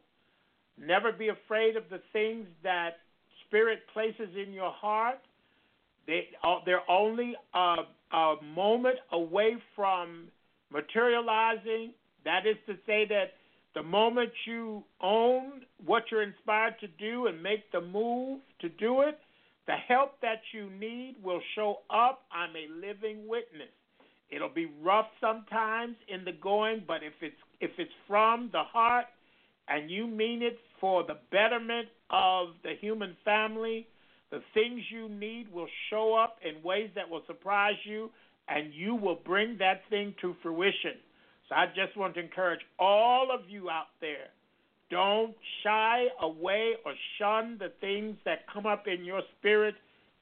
Never 0.79 1.13
be 1.13 1.29
afraid 1.29 1.77
of 1.77 1.85
the 1.91 2.01
things 2.13 2.47
that 2.63 2.99
Spirit 3.47 3.81
places 3.93 4.29
in 4.37 4.53
your 4.53 4.71
heart. 4.71 5.19
They, 6.07 6.29
uh, 6.43 6.57
they're 6.65 6.89
only 6.91 7.35
a, 7.55 7.77
a 8.13 8.35
moment 8.55 8.97
away 9.13 9.57
from 9.77 10.29
materializing. 10.73 11.93
That 12.25 12.47
is 12.47 12.57
to 12.67 12.75
say, 12.87 13.07
that 13.09 13.33
the 13.75 13.83
moment 13.83 14.31
you 14.47 14.83
own 15.01 15.63
what 15.85 16.05
you're 16.11 16.23
inspired 16.23 16.75
to 16.81 16.89
do 16.89 17.27
and 17.27 17.43
make 17.43 17.71
the 17.73 17.81
move 17.81 18.41
to 18.61 18.69
do 18.69 19.03
it, 19.03 19.19
the 19.67 19.77
help 19.89 20.21
that 20.23 20.41
you 20.53 20.69
need 20.71 21.17
will 21.23 21.41
show 21.55 21.79
up. 21.91 22.23
I'm 22.33 22.51
a 22.57 22.67
living 22.75 23.29
witness. 23.29 23.69
It'll 24.31 24.49
be 24.49 24.69
rough 24.83 25.07
sometimes 25.21 25.97
in 26.09 26.25
the 26.25 26.33
going, 26.33 26.85
but 26.87 27.03
if 27.03 27.13
it's 27.21 27.37
if 27.61 27.71
it's 27.79 27.91
from 28.07 28.49
the 28.53 28.63
heart 28.63 29.07
and 29.69 29.91
you 29.91 30.07
mean 30.07 30.43
it 30.43 30.59
for 30.81 31.05
the 31.05 31.19
betterment 31.31 31.89
of 32.11 32.49
the 32.63 32.75
human 32.81 33.17
family, 33.25 33.87
the 34.31 34.41
things 34.55 34.81
you 34.91 35.09
need 35.09 35.53
will 35.53 35.69
show 35.91 36.15
up 36.15 36.39
in 36.43 36.63
ways 36.63 36.91
that 36.95 37.09
will 37.09 37.23
surprise 37.27 37.75
you 37.85 38.11
and 38.49 38.73
you 38.73 38.95
will 38.95 39.19
bring 39.25 39.57
that 39.59 39.83
thing 39.91 40.15
to 40.21 40.35
fruition. 40.43 40.99
So 41.51 41.57
I 41.57 41.67
just 41.67 41.97
want 41.99 42.15
to 42.15 42.21
encourage 42.21 42.61
all 42.79 43.29
of 43.31 43.51
you 43.51 43.69
out 43.69 43.89
there 44.01 44.31
don't 44.91 45.35
shy 45.63 46.07
away 46.21 46.73
or 46.85 46.93
shun 47.19 47.59
the 47.59 47.73
things 47.81 48.17
that 48.25 48.41
come 48.53 48.67
up 48.67 48.87
in 48.89 49.05
your 49.05 49.23
spirit 49.39 49.77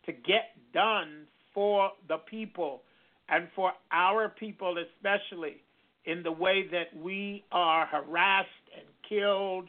to 0.05 0.13
get 0.13 0.51
done 0.75 1.27
for 1.55 1.91
the 2.09 2.19
people 2.19 2.83
and 3.31 3.49
for 3.57 3.73
our 3.91 4.29
people, 4.29 4.77
especially 4.79 5.57
in 6.05 6.23
the 6.23 6.33
way 6.33 6.67
that 6.71 6.95
we 7.03 7.45
are 7.51 7.87
harassed 7.87 8.49
and 8.77 8.87
killed 9.09 9.69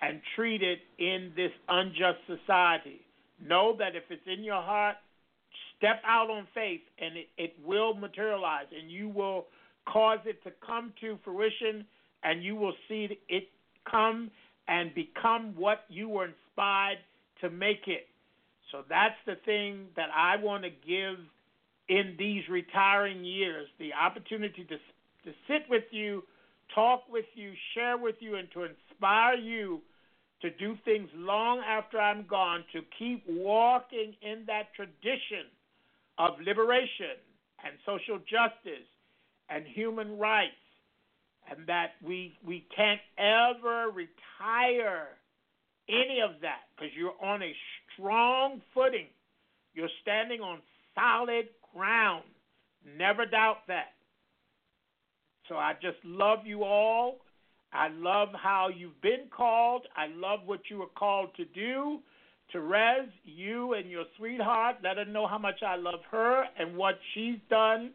and 0.00 0.20
treated 0.36 0.78
in 0.98 1.32
this 1.34 1.52
unjust 1.68 2.18
society. 2.26 3.00
Know 3.44 3.76
that 3.78 3.96
if 3.96 4.04
it's 4.10 4.26
in 4.26 4.44
your 4.44 4.62
heart, 4.62 4.96
step 5.76 6.00
out 6.06 6.30
on 6.30 6.46
faith 6.54 6.80
and 7.00 7.16
it, 7.16 7.28
it 7.36 7.54
will 7.64 7.94
materialize 7.94 8.66
and 8.76 8.90
you 8.90 9.08
will 9.08 9.46
cause 9.92 10.18
it 10.24 10.42
to 10.44 10.52
come 10.64 10.92
to 11.00 11.18
fruition 11.24 11.84
and 12.22 12.42
you 12.42 12.56
will 12.56 12.74
see 12.88 13.08
it 13.28 13.48
come 13.90 14.30
and 14.66 14.94
become 14.94 15.54
what 15.56 15.84
you 15.88 16.08
were 16.08 16.26
inspired 16.26 16.98
to 17.40 17.50
make 17.50 17.86
it. 17.86 18.06
So 18.70 18.82
that's 18.88 19.14
the 19.26 19.36
thing 19.46 19.86
that 19.96 20.08
I 20.14 20.36
want 20.36 20.64
to 20.64 20.70
give 20.70 21.18
in 21.88 22.16
these 22.18 22.42
retiring 22.50 23.24
years 23.24 23.66
the 23.78 23.94
opportunity 23.94 24.64
to, 24.64 24.76
to 24.76 25.36
sit 25.46 25.62
with 25.70 25.84
you, 25.90 26.22
talk 26.74 27.04
with 27.08 27.24
you, 27.34 27.52
share 27.74 27.96
with 27.96 28.16
you, 28.20 28.36
and 28.36 28.48
to 28.52 28.64
inspire 28.64 29.36
you 29.36 29.80
to 30.42 30.50
do 30.50 30.76
things 30.84 31.08
long 31.14 31.60
after 31.66 31.98
I'm 31.98 32.26
gone, 32.28 32.64
to 32.72 32.80
keep 32.98 33.24
walking 33.26 34.14
in 34.22 34.44
that 34.46 34.74
tradition 34.76 35.48
of 36.18 36.32
liberation 36.44 37.16
and 37.64 37.74
social 37.86 38.18
justice 38.18 38.86
and 39.50 39.64
human 39.66 40.18
rights, 40.18 40.52
and 41.50 41.66
that 41.66 41.92
we 42.04 42.38
we 42.46 42.66
can't 42.74 43.00
ever 43.18 43.86
retire 43.90 45.08
any 45.88 46.20
of 46.20 46.40
that 46.42 46.68
because 46.76 46.92
you're 46.96 47.14
on 47.22 47.42
a 47.42 47.52
strong 47.94 48.60
footing. 48.74 49.06
You're 49.74 49.88
standing 50.02 50.40
on 50.40 50.58
solid 50.94 51.48
ground. 51.74 52.24
Never 52.96 53.26
doubt 53.26 53.58
that. 53.68 53.92
So 55.48 55.56
I 55.56 55.74
just 55.80 55.98
love 56.04 56.40
you 56.44 56.64
all. 56.64 57.16
I 57.72 57.88
love 57.88 58.28
how 58.34 58.68
you've 58.74 59.00
been 59.02 59.28
called. 59.34 59.86
I 59.96 60.06
love 60.14 60.40
what 60.46 60.60
you 60.70 60.78
were 60.78 60.86
called 60.98 61.30
to 61.36 61.44
do. 61.44 62.00
Terez, 62.54 63.08
you 63.24 63.74
and 63.74 63.90
your 63.90 64.04
sweetheart, 64.16 64.76
let 64.82 64.96
her 64.96 65.04
know 65.04 65.26
how 65.26 65.38
much 65.38 65.62
I 65.62 65.76
love 65.76 66.00
her 66.10 66.44
and 66.58 66.76
what 66.76 66.98
she's 67.14 67.38
done 67.50 67.90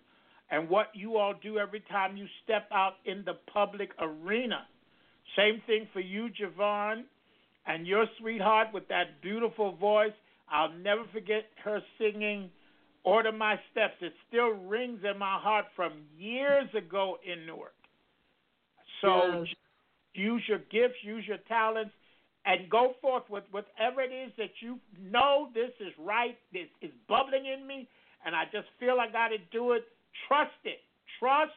and 0.49 0.69
what 0.69 0.87
you 0.93 1.17
all 1.17 1.33
do 1.41 1.57
every 1.57 1.81
time 1.81 2.17
you 2.17 2.27
step 2.43 2.67
out 2.71 2.95
in 3.05 3.23
the 3.25 3.35
public 3.51 3.91
arena. 3.99 4.67
Same 5.35 5.61
thing 5.65 5.87
for 5.93 5.99
you, 5.99 6.29
JaVonne, 6.29 7.03
and 7.65 7.87
your 7.87 8.05
sweetheart 8.19 8.67
with 8.73 8.87
that 8.89 9.21
beautiful 9.21 9.71
voice. 9.73 10.13
I'll 10.51 10.73
never 10.73 11.03
forget 11.11 11.45
her 11.63 11.81
singing 11.97 12.49
Order 13.03 13.31
My 13.31 13.59
Steps. 13.71 13.95
It 14.01 14.13
still 14.27 14.49
rings 14.49 14.99
in 15.09 15.17
my 15.17 15.37
heart 15.39 15.65
from 15.75 15.93
years 16.17 16.67
ago 16.75 17.17
in 17.25 17.45
Newark. 17.45 17.73
So 19.01 19.43
Yes. 19.43 19.55
use 20.13 20.47
your 20.47 20.59
gifts, 20.59 21.03
use 21.03 21.25
your 21.27 21.39
talents, 21.39 21.93
and 22.45 22.69
go 22.69 22.93
forth 23.01 23.29
with 23.29 23.43
whatever 23.51 24.01
it 24.01 24.11
is 24.11 24.31
that 24.37 24.61
you 24.61 24.79
know 25.01 25.49
this 25.53 25.71
is 25.79 25.93
right, 25.97 26.37
this 26.51 26.67
is 26.81 26.91
bubbling 27.07 27.45
in 27.45 27.65
me, 27.65 27.87
and 28.25 28.35
I 28.35 28.45
just 28.51 28.67
feel 28.79 28.99
I 28.99 29.07
got 29.11 29.29
to 29.29 29.37
do 29.51 29.71
it. 29.71 29.87
Trust 30.27 30.51
it. 30.63 30.79
Trust 31.19 31.53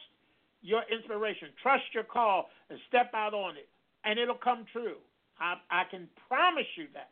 your 0.62 0.82
inspiration. 0.90 1.48
Trust 1.62 1.84
your 1.94 2.04
call 2.04 2.48
and 2.70 2.78
step 2.88 3.10
out 3.14 3.34
on 3.34 3.56
it, 3.56 3.68
and 4.04 4.18
it'll 4.18 4.34
come 4.34 4.64
true. 4.72 4.96
I, 5.38 5.54
I 5.70 5.82
can 5.90 6.08
promise 6.28 6.66
you 6.76 6.86
that 6.94 7.10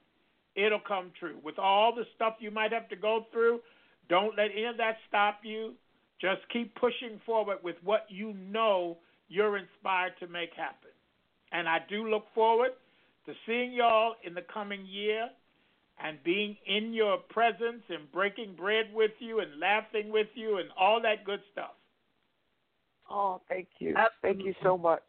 it'll 0.56 0.80
come 0.80 1.12
true. 1.18 1.36
With 1.42 1.58
all 1.58 1.94
the 1.94 2.04
stuff 2.14 2.34
you 2.40 2.50
might 2.50 2.72
have 2.72 2.88
to 2.88 2.96
go 2.96 3.26
through, 3.32 3.60
don't 4.08 4.36
let 4.36 4.50
any 4.52 4.64
of 4.64 4.76
that 4.78 4.96
stop 5.08 5.40
you. 5.42 5.74
Just 6.20 6.40
keep 6.52 6.74
pushing 6.76 7.20
forward 7.26 7.58
with 7.62 7.76
what 7.82 8.06
you 8.08 8.34
know 8.34 8.98
you're 9.28 9.58
inspired 9.58 10.12
to 10.20 10.26
make 10.26 10.50
happen. 10.56 10.90
And 11.52 11.68
I 11.68 11.78
do 11.88 12.08
look 12.08 12.24
forward 12.34 12.70
to 13.26 13.32
seeing 13.46 13.72
y'all 13.72 14.14
in 14.24 14.34
the 14.34 14.44
coming 14.52 14.86
year 14.86 15.28
and 16.02 16.22
being 16.24 16.56
in 16.66 16.92
your 16.92 17.18
presence 17.18 17.82
and 17.88 18.10
breaking 18.12 18.54
bread 18.56 18.86
with 18.92 19.12
you 19.18 19.40
and 19.40 19.60
laughing 19.60 20.10
with 20.10 20.26
you 20.34 20.58
and 20.58 20.68
all 20.78 21.00
that 21.02 21.24
good 21.24 21.40
stuff. 21.52 21.74
Oh, 23.10 23.40
thank 23.48 23.68
you. 23.78 23.94
Absolutely. 23.96 24.44
Thank 24.44 24.44
you 24.44 24.54
so 24.62 24.78
much. 24.78 25.02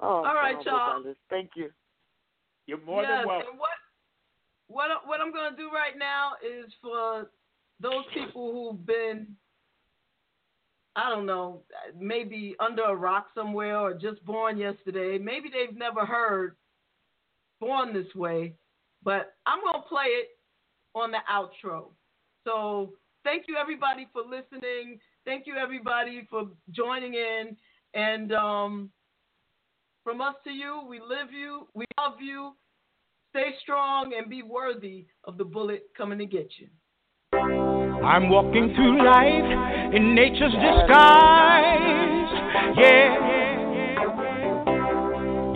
Oh, 0.00 0.24
All 0.24 0.34
right, 0.34 0.56
y'all. 0.64 1.02
Thank 1.28 1.50
you. 1.56 1.70
You're 2.66 2.80
more 2.84 3.02
yes, 3.02 3.10
than 3.18 3.28
welcome. 3.28 3.48
And 3.50 3.58
what 3.58 3.70
what 4.68 4.88
what 5.06 5.20
I'm 5.20 5.32
gonna 5.32 5.56
do 5.56 5.70
right 5.70 5.98
now 5.98 6.32
is 6.44 6.72
for 6.80 7.30
those 7.80 8.04
people 8.14 8.52
who've 8.52 8.86
been 8.86 9.26
I 10.96 11.08
don't 11.08 11.26
know, 11.26 11.62
maybe 11.98 12.56
under 12.58 12.82
a 12.82 12.94
rock 12.94 13.26
somewhere 13.34 13.78
or 13.78 13.94
just 13.94 14.24
born 14.24 14.58
yesterday. 14.58 15.18
Maybe 15.18 15.48
they've 15.48 15.76
never 15.76 16.04
heard 16.04 16.56
Born 17.60 17.94
This 17.94 18.12
Way, 18.14 18.54
but 19.02 19.34
I'm 19.46 19.60
going 19.62 19.82
to 19.82 19.88
play 19.88 20.06
it 20.06 20.28
on 20.94 21.10
the 21.10 21.18
outro. 21.30 21.88
So 22.44 22.92
thank 23.24 23.44
you, 23.48 23.56
everybody, 23.56 24.08
for 24.12 24.22
listening. 24.22 24.98
Thank 25.24 25.46
you, 25.46 25.56
everybody, 25.56 26.26
for 26.30 26.48
joining 26.70 27.14
in. 27.14 27.56
And 27.94 28.32
um, 28.32 28.90
from 30.04 30.20
us 30.20 30.34
to 30.44 30.50
you, 30.50 30.82
we 30.88 31.00
live 31.00 31.32
you, 31.32 31.68
we 31.74 31.84
love 31.98 32.20
you. 32.20 32.54
Stay 33.30 33.54
strong 33.62 34.12
and 34.18 34.28
be 34.28 34.42
worthy 34.42 35.06
of 35.24 35.38
the 35.38 35.44
bullet 35.44 35.84
coming 35.96 36.18
to 36.18 36.26
get 36.26 36.50
you. 36.58 36.68
I'm 37.32 38.28
walking 38.28 38.74
through 38.74 39.04
life 39.04 39.94
in 39.94 40.14
nature's 40.14 40.52
disguise. 40.52 41.80
Yeah. 42.76 43.30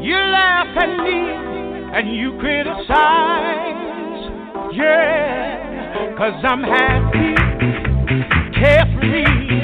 You 0.01 0.15
laugh 0.15 0.77
at 0.77 1.03
me 1.03 1.44
and 1.95 2.13
you 2.13 2.37
criticize. 2.41 2.91
Yeah, 4.75 6.15
cause 6.19 6.43
I'm 6.43 6.65
happy, 6.65 7.35
carefree, 8.59 9.63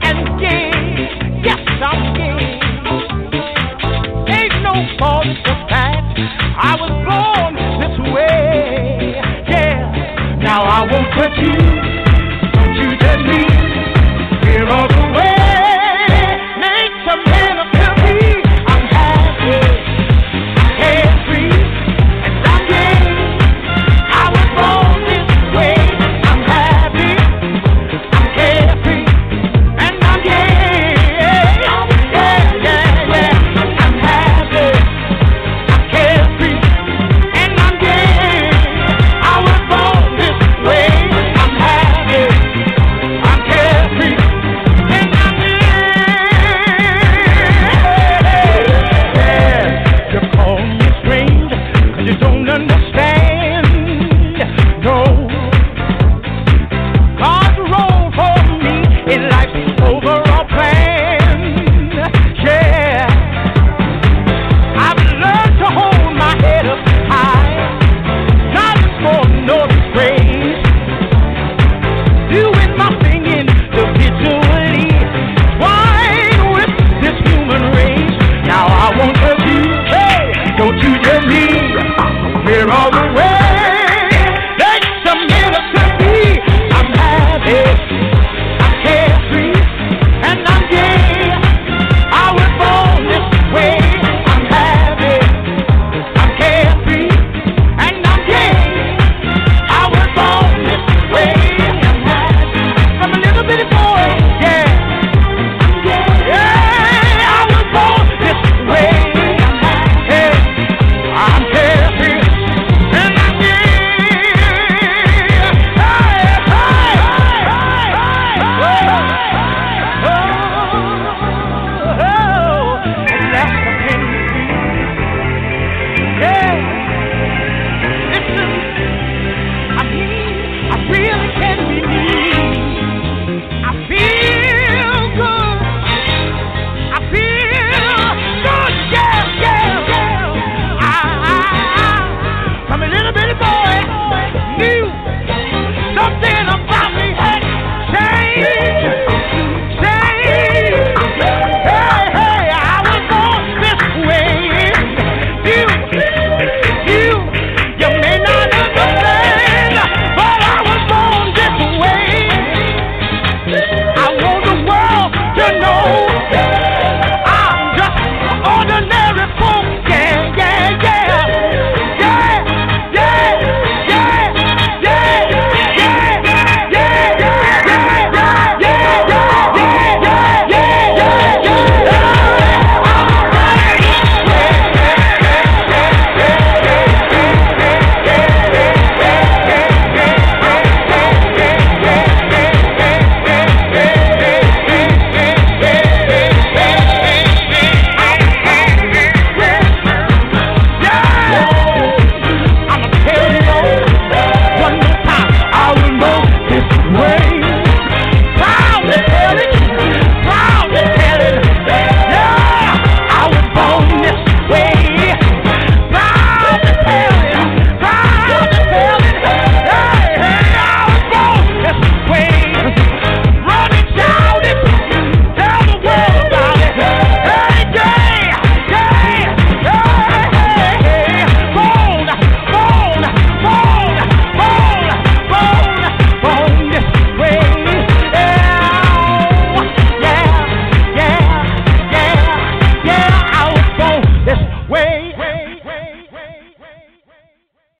and 0.00 0.40
gay. 0.40 0.70
Yes, 1.44 1.60
I'm 1.84 2.14
gay. 2.14 2.58
Ain't 4.32 4.62
no 4.62 4.72
fault 4.98 5.26
to 5.26 5.66
that. 5.68 6.00
I 6.56 6.74
was 6.80 6.92
born 7.04 7.54
this 7.82 7.98
way. 8.14 9.12
Yeah, 9.50 10.38
now 10.40 10.62
I 10.62 10.90
won't 10.90 11.12
cut 11.14 11.36
you. 11.36 11.91